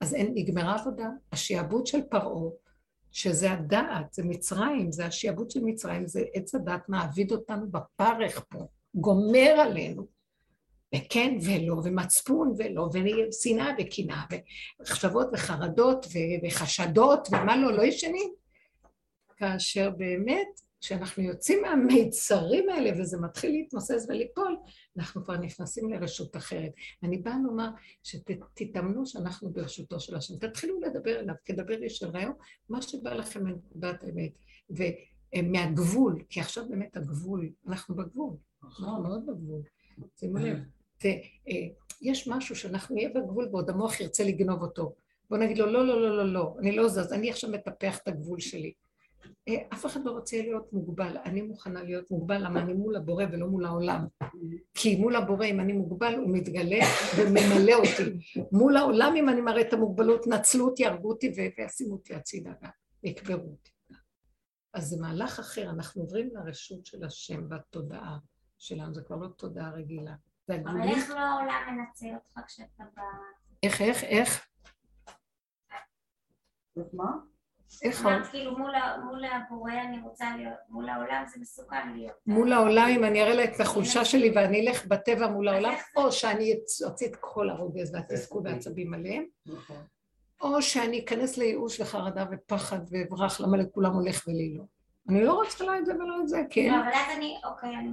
אז 0.00 0.14
אין, 0.14 0.32
נגמרה 0.34 0.80
עבודה. 0.80 1.08
השעבוד 1.32 1.86
של 1.86 2.02
פרעה, 2.02 2.50
שזה 3.10 3.52
הדעת, 3.52 4.12
זה 4.12 4.24
מצרים, 4.24 4.92
זה 4.92 5.06
השעבוד 5.06 5.50
של 5.50 5.60
מצרים, 5.64 6.06
זה 6.06 6.22
עץ 6.34 6.54
הדעת 6.54 6.88
מעביד 6.88 7.32
אותנו 7.32 7.70
בפרך 7.70 8.44
פה, 8.48 8.66
גומר 8.94 9.54
עלינו. 9.58 10.13
וכן 10.94 11.38
ולא, 11.42 11.74
ומצפון 11.84 12.54
ולא, 12.58 12.88
ושנאה 12.92 13.70
וקנאה, 13.78 14.22
ומחשבות 14.80 15.26
וחרדות 15.32 16.06
וחשדות, 16.46 17.28
ומה 17.32 17.56
לא, 17.56 17.72
לא 17.72 17.82
ישנים. 17.82 18.34
כאשר 19.36 19.90
באמת, 19.90 20.60
כשאנחנו 20.80 21.22
יוצאים 21.22 21.62
מהמיצרים 21.62 22.68
האלה 22.68 23.00
וזה 23.00 23.20
מתחיל 23.20 23.50
להתמוסס 23.50 24.06
וליפול, 24.08 24.56
אנחנו 24.96 25.24
כבר 25.24 25.36
נכנסים 25.36 25.88
לרשות 25.88 26.36
אחרת. 26.36 26.72
אני 27.02 27.18
באה 27.18 27.36
לומר 27.44 27.68
שתתאמנו 28.02 29.06
שאנחנו 29.06 29.50
ברשותו 29.50 30.00
של 30.00 30.16
השם. 30.16 30.38
תתחילו 30.38 30.80
לדבר 30.80 31.20
אליו, 31.20 31.34
כדבר 31.44 31.82
ישר 31.82 32.16
היום, 32.16 32.32
מה 32.68 32.82
שבא 32.82 33.14
לכם 33.14 33.44
מנקודת 33.44 34.04
האמת. 34.04 34.32
ומהגבול, 35.36 36.22
כי 36.28 36.40
עכשיו 36.40 36.68
באמת 36.68 36.96
הגבול, 36.96 37.50
אנחנו 37.68 37.94
בגבול, 37.94 38.36
אנחנו 38.64 39.02
מאוד 39.02 39.26
בגבול. 39.26 39.62
שימו 40.16 40.38
לב. 40.38 40.58
אה, 41.04 41.66
יש 42.02 42.28
משהו 42.28 42.56
שאנחנו 42.56 42.94
נהיה 42.94 43.08
בגבול 43.08 43.48
ועוד 43.52 43.70
המוח 43.70 44.00
ירצה 44.00 44.24
לגנוב 44.24 44.62
אותו. 44.62 44.94
בוא 45.30 45.38
נגיד 45.38 45.58
לו, 45.58 45.66
לא, 45.66 45.86
לא, 45.86 46.02
לא, 46.02 46.16
לא, 46.16 46.32
לא, 46.32 46.54
אני 46.58 46.76
לא 46.76 46.88
זז, 46.88 47.12
אני 47.12 47.30
עכשיו 47.30 47.50
מטפח 47.50 47.98
את 47.98 48.08
הגבול 48.08 48.40
שלי. 48.40 48.72
אה, 49.48 49.54
אף 49.72 49.86
אחד 49.86 50.04
לא 50.04 50.10
רוצה 50.10 50.42
להיות 50.42 50.72
מוגבל, 50.72 51.16
אני 51.24 51.42
מוכנה 51.42 51.82
להיות 51.82 52.10
מוגבל, 52.10 52.44
למה 52.44 52.60
אני 52.60 52.72
מול 52.72 52.96
הבורא 52.96 53.24
ולא 53.32 53.46
מול 53.46 53.66
העולם. 53.66 54.06
כי 54.74 54.96
מול 54.96 55.16
הבורא, 55.16 55.46
אם 55.46 55.60
אני 55.60 55.72
מוגבל, 55.72 56.14
הוא 56.14 56.36
מתגלה 56.36 56.84
וממלא 57.18 57.74
אותי. 57.74 58.40
מול 58.52 58.76
העולם, 58.76 59.14
אם 59.16 59.28
אני 59.28 59.40
מראה 59.40 59.60
את 59.60 59.72
המוגבלות, 59.72 60.26
נצלו 60.26 60.64
אותי, 60.64 60.86
הרגו 60.86 61.08
אותי 61.08 61.32
וישימו 61.36 61.92
אותי 61.92 62.14
הצידה 62.14 62.52
ויקברו 63.04 63.50
אותי. 63.50 63.70
אז 64.74 64.88
זה 64.88 65.00
מהלך 65.00 65.38
אחר, 65.38 65.70
אנחנו 65.70 66.02
עוברים 66.02 66.30
לרשות 66.32 66.86
של 66.86 67.04
השם 67.04 67.46
והתודעה 67.50 68.18
שלנו, 68.58 68.94
זה 68.94 69.02
כבר 69.02 69.16
לא 69.16 69.28
תודעה 69.28 69.70
רגילה. 69.70 70.14
אבל 70.50 70.82
איך 70.88 71.10
לא 71.10 71.18
העולם 71.18 71.62
מנצל 71.76 72.14
אותך 72.14 72.40
כשאתה 72.46 72.84
ב... 72.96 73.00
איך, 73.62 73.80
איך, 73.80 74.04
איך? 74.04 74.46
מה? 76.92 77.12
איך? 77.82 78.06
אמרת 78.06 78.26
כאילו 78.26 78.58
מול 79.04 79.24
הבורא 79.24 79.72
אני 79.72 80.00
רוצה 80.00 80.36
להיות, 80.36 80.54
מול 80.68 80.88
העולם 80.88 81.24
זה 81.26 81.40
מסוכן 81.40 81.92
להיות. 81.92 82.16
מול 82.26 82.52
העולם 82.52 82.88
אם 82.96 83.04
אני 83.04 83.22
אראה 83.22 83.34
לה 83.34 83.44
את 83.44 83.60
החולשה 83.60 84.04
שלי 84.04 84.32
ואני 84.34 84.68
אלך 84.68 84.86
בטבע 84.86 85.26
מול 85.26 85.48
העולם, 85.48 85.74
או 85.96 86.12
שאני 86.12 86.54
אוציא 86.84 87.06
את 87.06 87.16
כל 87.20 87.50
הרוגז 87.50 87.94
והתסכול 87.94 88.42
והעצבים 88.44 88.94
עליהם, 88.94 89.24
נכון. 89.46 89.86
או 90.40 90.62
שאני 90.62 91.04
אכנס 91.04 91.36
לייאוש 91.36 91.80
וחרדה 91.80 92.24
ופחד 92.30 92.80
ואברח 92.90 93.40
למה 93.40 93.56
לכולם 93.56 93.92
הולך 93.92 94.24
ולי 94.28 94.54
לא. 94.58 94.64
אני 95.08 95.24
לא 95.24 95.32
רוצה 95.32 95.64
לא 95.64 95.78
את 95.78 95.86
זה 95.86 95.94
ולא 95.94 96.20
את 96.22 96.28
זה, 96.28 96.42
כן. 96.50 96.68
לא, 96.72 96.80
אבל 96.80 96.88
אז 96.88 97.16
אני, 97.16 97.36
אוקיי, 97.44 97.76
אני, 97.76 97.90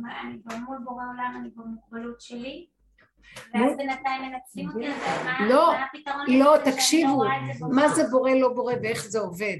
אני 0.49 0.59
מול 0.59 0.77
בורא 0.83 1.03
עולם, 1.13 1.37
אני 1.41 1.49
במוגבלות 1.55 2.21
שלי, 2.21 2.67
ואז 3.53 3.77
בינתיים 3.77 4.21
מנצלים 4.21 4.69
אותי, 4.69 4.87
לא, 5.49 5.73
לא, 6.27 6.55
תקשיבו, 6.65 7.23
לא 7.23 7.29
מה 7.71 7.89
זה 7.89 8.03
בורא 8.11 8.31
לא 8.31 8.53
בורא 8.53 8.73
ואיך 8.83 9.05
זה 9.05 9.19
עובד. 9.19 9.57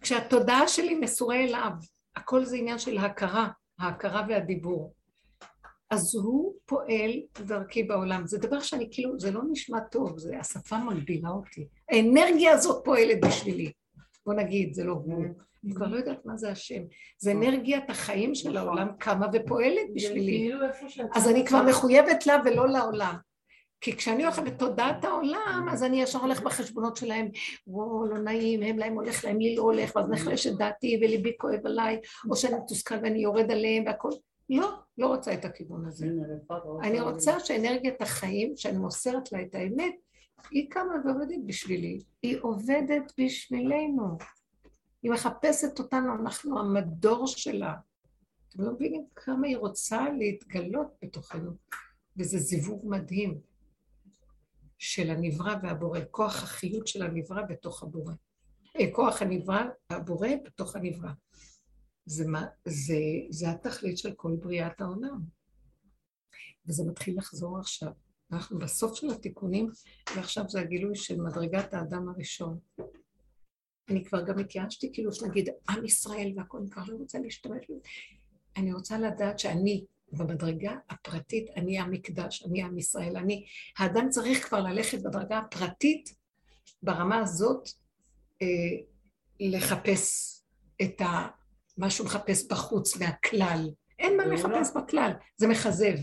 כשהתודעה 0.00 0.68
שלי 0.68 0.94
מסורה 0.94 1.36
אליו, 1.36 1.70
הכל 2.16 2.44
זה 2.44 2.56
עניין 2.56 2.78
של 2.78 2.98
הכרה, 2.98 3.48
ההכרה 3.78 4.26
והדיבור. 4.28 4.94
אז 5.90 6.14
הוא 6.14 6.54
פועל 6.66 7.10
דרכי 7.46 7.82
בעולם. 7.82 8.26
זה 8.26 8.38
דבר 8.38 8.60
שאני 8.60 8.88
כאילו, 8.90 9.18
זה 9.18 9.30
לא 9.30 9.42
נשמע 9.50 9.80
טוב, 9.80 10.18
זה, 10.18 10.38
השפה 10.38 10.78
מגבילה 10.78 11.28
אותי. 11.28 11.68
האנרגיה 11.90 12.52
הזאת 12.52 12.84
פועלת 12.84 13.20
בשבילי. 13.24 13.72
בוא 14.26 14.34
נגיד, 14.34 14.74
זה 14.74 14.84
לא 14.84 14.92
הוא. 14.92 15.24
אני 15.64 15.74
כבר 15.74 15.86
לא 15.86 15.96
יודעת 15.96 16.26
מה 16.26 16.36
זה 16.36 16.50
השם. 16.50 16.82
זה 17.18 17.32
אנרגיית 17.32 17.90
החיים 17.90 18.34
של 18.34 18.48
נכון. 18.48 18.58
העולם 18.60 18.88
קמה 18.98 19.26
ופועלת 19.32 19.94
בשבילי. 19.94 20.38
כאילו 20.38 20.66
אז 21.14 21.28
אני 21.28 21.46
כבר 21.46 21.62
מחויבת 21.62 22.26
לה 22.26 22.36
ולא 22.44 22.68
לעולם. 22.68 23.14
כי 23.80 23.96
כשאני 23.96 24.24
הולכת 24.24 24.42
בתודעת 24.42 25.04
העולם, 25.04 25.66
אז 25.70 25.84
אני 25.84 26.02
ישר 26.02 26.18
הולך 26.18 26.42
בחשבונות 26.42 26.96
שלהם, 26.96 27.28
וואו, 27.66 28.06
לא 28.06 28.18
נעים, 28.18 28.62
הם 28.62 28.78
להם 28.78 28.94
הולך, 28.94 29.24
להם 29.24 29.38
לי 29.38 29.56
לא 29.56 29.62
הולך, 29.62 29.96
ואז 29.96 30.10
נחלשת 30.10 30.52
דעתי 30.58 31.00
וליבי 31.02 31.32
כואב 31.38 31.66
עליי, 31.66 32.00
או 32.30 32.36
שאני 32.36 32.56
מתוסכל 32.56 32.94
ואני 33.02 33.18
יורד 33.18 33.50
עליהם 33.50 33.84
והכל. 33.86 34.08
לא, 34.50 34.70
לא 34.98 35.06
רוצה 35.06 35.34
את 35.34 35.44
הכיוון 35.44 35.86
הזה. 35.86 36.06
אני 36.82 37.00
רוצה 37.00 37.40
שאנרגיית 37.40 38.02
החיים, 38.02 38.52
שאני 38.56 38.78
מוסרת 38.78 39.32
לה 39.32 39.42
את 39.42 39.54
האמת, 39.54 39.94
היא 40.50 40.70
קמה 40.70 40.94
ועובדת 41.04 41.38
בשבילי. 41.46 41.98
היא 42.22 42.38
עובדת 42.40 43.12
בשבילנו. 43.18 44.18
היא 45.02 45.10
מחפשת 45.10 45.78
אותנו, 45.78 46.14
אנחנו 46.20 46.60
המדור 46.60 47.26
שלה. 47.26 47.74
אתם 48.48 48.62
לא 48.62 48.72
מבינים 48.72 49.06
כמה 49.14 49.46
היא 49.46 49.56
רוצה 49.56 50.10
להתגלות 50.18 50.86
בתוכנו, 51.02 51.52
וזה 52.16 52.38
זיווג 52.38 52.82
מדהים 52.84 53.40
של 54.78 55.10
הנברא 55.10 55.54
והבורא, 55.62 56.00
כוח 56.10 56.42
החיות 56.42 56.86
של 56.86 57.02
הנברא 57.02 57.42
בתוך 57.42 57.82
הבורא. 57.82 58.12
אה, 58.80 58.86
כוח 58.92 59.22
הנברא 59.22 59.62
והבורא 59.90 60.28
בתוך 60.44 60.76
הנברא. 60.76 61.10
זה, 62.06 62.24
זה, 62.64 62.98
זה 63.30 63.50
התכלית 63.50 63.98
של 63.98 64.12
כל 64.12 64.36
בריאת 64.40 64.80
העולם. 64.80 65.20
וזה 66.66 66.84
מתחיל 66.84 67.18
לחזור 67.18 67.58
עכשיו. 67.58 67.92
אנחנו 68.32 68.58
בסוף 68.58 68.94
של 68.94 69.10
התיקונים, 69.10 69.70
ועכשיו 70.16 70.48
זה 70.48 70.60
הגילוי 70.60 70.94
של 70.94 71.20
מדרגת 71.20 71.74
האדם 71.74 72.08
הראשון. 72.08 72.58
אני 73.88 74.04
כבר 74.04 74.22
גם 74.24 74.38
התייאשתי, 74.38 74.90
כאילו 74.92 75.12
שנגיד 75.12 75.48
עם 75.70 75.84
ישראל 75.84 76.32
והכל, 76.36 76.58
אני 76.58 76.70
כבר 76.70 76.82
לא 76.88 76.96
רוצה 76.96 77.18
להשתמש 77.18 77.64
בזה. 77.70 77.80
אני 78.56 78.72
רוצה 78.72 78.98
לדעת 78.98 79.38
שאני 79.38 79.84
במדרגה 80.12 80.72
הפרטית, 80.90 81.50
אני 81.56 81.78
המקדש, 81.78 82.46
אני 82.46 82.62
עם 82.62 82.78
ישראל, 82.78 83.16
אני... 83.16 83.46
האדם 83.78 84.08
צריך 84.10 84.48
כבר 84.48 84.60
ללכת 84.60 85.02
בדרגה 85.02 85.38
הפרטית, 85.38 86.14
ברמה 86.82 87.18
הזאת, 87.18 87.68
אה, 88.42 88.46
לחפש 89.40 90.34
את 90.82 91.00
ה... 91.00 91.28
מה 91.78 91.90
שהוא 91.90 92.06
מחפש 92.06 92.48
בחוץ, 92.50 92.96
מהכלל. 92.96 93.70
אין 93.98 94.16
מה 94.16 94.26
לחפש 94.26 94.70
בכלל, 94.76 95.12
זה 95.36 95.48
מכזב. 95.48 95.94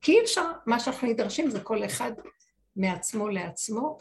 כי 0.00 0.12
אי 0.12 0.20
אפשר, 0.24 0.50
מה 0.66 0.80
שאנחנו 0.80 1.08
נדרשים 1.08 1.50
זה 1.50 1.60
כל 1.60 1.84
אחד 1.84 2.12
מעצמו 2.76 3.28
לעצמו, 3.28 3.98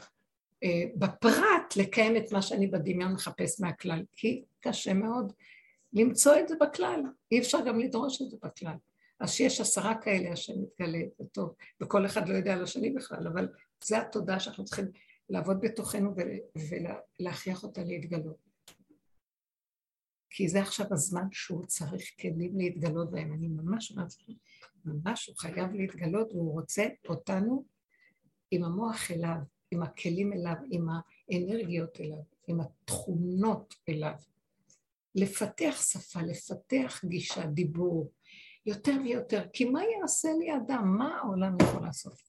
בפרט 0.95 1.75
לקיים 1.77 2.17
את 2.17 2.31
מה 2.31 2.41
שאני 2.41 2.67
בדמיון 2.67 3.13
מחפש 3.13 3.61
מהכלל, 3.61 4.03
כי 4.15 4.43
קשה 4.59 4.93
מאוד 4.93 5.33
למצוא 5.93 6.35
את 6.39 6.47
זה 6.47 6.55
בכלל, 6.61 7.03
אי 7.31 7.39
אפשר 7.39 7.57
גם 7.67 7.79
לדרוש 7.79 8.21
את 8.21 8.29
זה 8.29 8.37
בכלל. 8.43 8.75
אז 9.19 9.31
שיש 9.31 9.61
עשרה 9.61 10.01
כאלה, 10.01 10.31
השם 10.31 10.53
מתגלה, 10.61 10.99
זה 11.17 11.25
טוב, 11.25 11.55
וכל 11.81 12.05
אחד 12.05 12.29
לא 12.29 12.33
יודע 12.33 12.53
על 12.53 12.63
השני 12.63 12.89
בכלל, 12.89 13.27
אבל 13.27 13.47
זו 13.83 13.95
התודעה 13.95 14.39
שאנחנו 14.39 14.65
צריכים 14.65 14.85
לעבוד 15.29 15.57
בתוכנו 15.61 16.13
ולהכריח 17.19 17.63
אותה 17.63 17.83
להתגלות. 17.83 18.49
כי 20.29 20.47
זה 20.47 20.61
עכשיו 20.61 20.85
הזמן 20.91 21.27
שהוא 21.31 21.65
צריך 21.65 22.03
כלים 22.21 22.57
להתגלות 22.57 23.11
בהם. 23.11 23.33
אני 23.33 23.47
ממש 23.47 23.91
אומרת, 23.91 24.07
ממש 24.85 25.27
הוא 25.27 25.35
חייב 25.37 25.73
להתגלות, 25.73 26.31
והוא 26.33 26.53
רוצה 26.53 26.87
אותנו 27.09 27.65
עם 28.51 28.63
המוח 28.63 29.11
אליו, 29.11 29.37
עם 29.71 29.83
הכלים 29.83 30.33
אליו, 30.33 30.55
עם 30.71 30.87
האנרגיות 30.89 32.01
אליו, 32.01 32.21
עם 32.47 32.61
התכונות 32.61 33.75
אליו. 33.89 34.13
לפתח 35.15 35.81
שפה, 35.91 36.21
לפתח 36.21 37.01
גישה, 37.05 37.45
דיבור, 37.45 38.11
יותר 38.65 38.93
ויותר. 39.03 39.41
כי 39.53 39.65
מה 39.65 39.81
יעשה 39.83 40.29
לי 40.39 40.55
אדם? 40.55 40.97
מה 40.97 41.17
העולם 41.17 41.57
יכול 41.61 41.81
לעשות? 41.81 42.21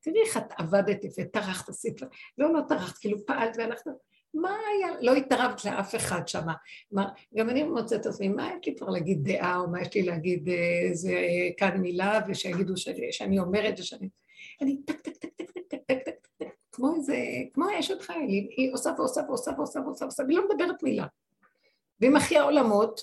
תראי 0.00 0.20
איך 0.26 0.36
את 0.36 0.52
עבדת 0.58 1.04
יפה, 1.04 1.24
טרחת, 1.24 1.68
עשית, 1.68 2.00
לא, 2.38 2.52
לא 2.52 2.60
טרחת, 2.68 2.98
כאילו 2.98 3.26
פעלת 3.26 3.56
והלכת, 3.58 3.90
מה 4.34 4.50
היה, 4.50 5.00
לא 5.00 5.14
התערבת 5.14 5.64
לאף 5.64 5.94
אחד 5.94 6.28
שם. 6.28 6.46
גם 7.36 7.50
אני 7.50 7.62
מוצאת 7.62 8.00
את 8.00 8.06
עצמי, 8.06 8.28
מה 8.28 8.50
יש 8.60 8.66
לי 8.66 8.76
כבר 8.76 8.88
להגיד 8.88 9.18
דעה, 9.22 9.58
או 9.58 9.70
מה 9.70 9.82
יש 9.82 9.94
לי 9.94 10.02
להגיד 10.02 10.48
אה, 10.48 10.88
איזה 10.88 11.10
אה, 11.10 11.48
כאן 11.56 11.76
מילה, 11.76 12.20
ושיגידו 12.28 12.74
שאני 13.10 13.38
אומרת, 13.38 13.74
ושאני... 13.78 14.08
אני 14.62 14.82
טק, 14.86 15.00
טק, 15.00 15.16
טק, 15.16 15.28
טק, 15.36 15.50
טק, 15.68 15.82
טק, 15.86 16.02
טק, 16.04 16.13
כמו 16.74 16.94
איזה, 16.94 17.16
כמו 17.54 17.64
אשת 17.78 18.02
חייל, 18.02 18.46
היא 18.56 18.74
עושה 18.74 18.90
ועושה 18.98 19.20
ועושה 19.28 19.50
ועושה 19.56 19.80
ועושה 19.80 20.04
ועושה, 20.04 20.22
והיא 20.22 20.38
לא 20.38 20.44
מדברת 20.48 20.82
מילה. 20.82 21.06
ועם 22.00 22.16
אחי 22.16 22.38
העולמות, 22.38 23.00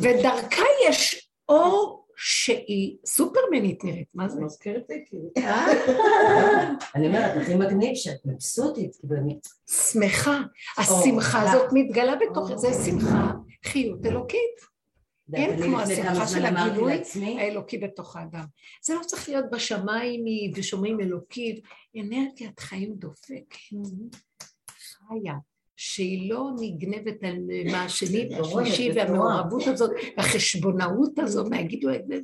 ודרכה 0.00 0.64
יש 0.88 1.30
אור 1.48 2.06
שהיא 2.16 2.96
סופרמנית 3.06 3.84
נראית, 3.84 4.08
מה 4.14 4.28
זה? 4.28 4.40
מזכרת 4.40 4.82
לי 4.88 5.04
כאילו. 5.06 5.28
אני 6.94 7.06
אומרת, 7.06 7.36
הכי 7.42 7.54
מגניב 7.54 7.94
שאת 7.94 8.20
מבסוטית, 8.24 8.96
כאילו 8.96 9.16
אני... 9.16 9.38
שמחה. 9.70 10.40
השמחה 10.78 11.42
הזאת 11.42 11.70
מתגלה 11.72 12.14
בתוך 12.16 12.54
זה, 12.56 12.68
שמחה, 12.84 13.32
חיות 13.64 14.06
אלוקית. 14.06 14.75
אין 15.34 15.62
כמו 15.62 15.80
השמחה 15.80 16.26
של 16.26 16.44
הגילוי 16.44 17.02
האלוקי 17.38 17.78
בתוך 17.78 18.16
האדם. 18.16 18.44
זה 18.82 18.94
לא 18.94 19.00
צריך 19.06 19.28
להיות 19.28 19.44
בשמיים 19.52 20.24
ושומעים 20.54 21.00
אלוקי, 21.00 21.60
אנרגיית 22.00 22.60
חיים 22.60 22.94
דופקת, 22.94 23.54
חיה. 24.68 25.34
שהיא 25.76 26.30
לא 26.30 26.50
נגנבת 26.60 27.24
על 27.24 27.36
מהשני 27.72 28.28
והשלישי 28.30 28.90
והמעורבות 28.94 29.66
הזאת, 29.66 29.90
החשבונאות 30.16 31.18
הזאת, 31.18 31.50
מה 31.50 31.60
יגידו 31.60 31.94
את 31.94 32.06
זה, 32.06 32.18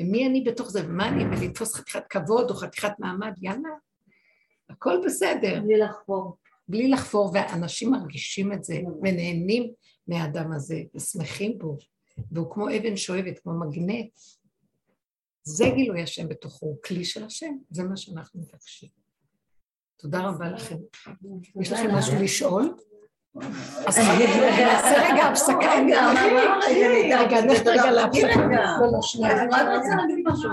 ומי 0.00 0.26
אני 0.26 0.40
בתוך 0.40 0.70
זה, 0.70 0.86
ומה 0.86 1.08
אני, 1.08 1.24
ולתפוס 1.24 1.74
חתיכת 1.74 2.06
כבוד 2.10 2.50
או 2.50 2.54
חתיכת 2.54 2.92
מעמד, 2.98 3.32
יאללה, 3.40 3.68
הכל 4.70 5.00
בסדר. 5.06 5.60
בלי 5.60 5.78
לחפור. 5.78 6.36
בלי 6.68 6.88
לחפור, 6.88 7.30
ואנשים 7.34 7.90
מרגישים 7.90 8.52
את 8.52 8.64
זה, 8.64 8.80
ונהנים 9.02 9.72
מהאדם 10.08 10.52
הזה, 10.52 10.82
ושמחים 10.94 11.58
בו, 11.58 11.76
והוא 12.32 12.50
כמו 12.54 12.68
אבן 12.68 12.96
שואבת, 12.96 13.38
כמו 13.38 13.52
מגנט. 13.60 14.10
זה 15.42 15.64
גילוי 15.74 16.02
השם 16.02 16.28
בתוכו, 16.28 16.66
הוא 16.66 16.76
כלי 16.84 17.04
של 17.04 17.24
השם, 17.24 17.54
זה 17.70 17.82
מה 17.82 17.96
שאנחנו 17.96 18.40
מבקשים. 18.40 18.88
תודה 19.96 20.20
רבה 20.20 20.50
לכם. 20.50 20.76
יש 21.60 21.72
לכם 21.72 21.94
משהו 21.94 22.22
לשאול? 22.22 22.74
אז 23.86 23.98
נעשה 23.98 25.12
רגע 25.12 25.22
הפסקה. 25.26 25.74
רגע, 27.20 27.40
נלך 27.40 27.60
רגע 27.66 27.90
להפסקה. 27.90 28.36
לא, 28.36 28.50
לא. 28.50 28.66
אני 29.24 29.46
רק 29.50 29.66
רוצה 29.76 29.96
להגיד 29.96 30.24
משהו. 30.26 30.50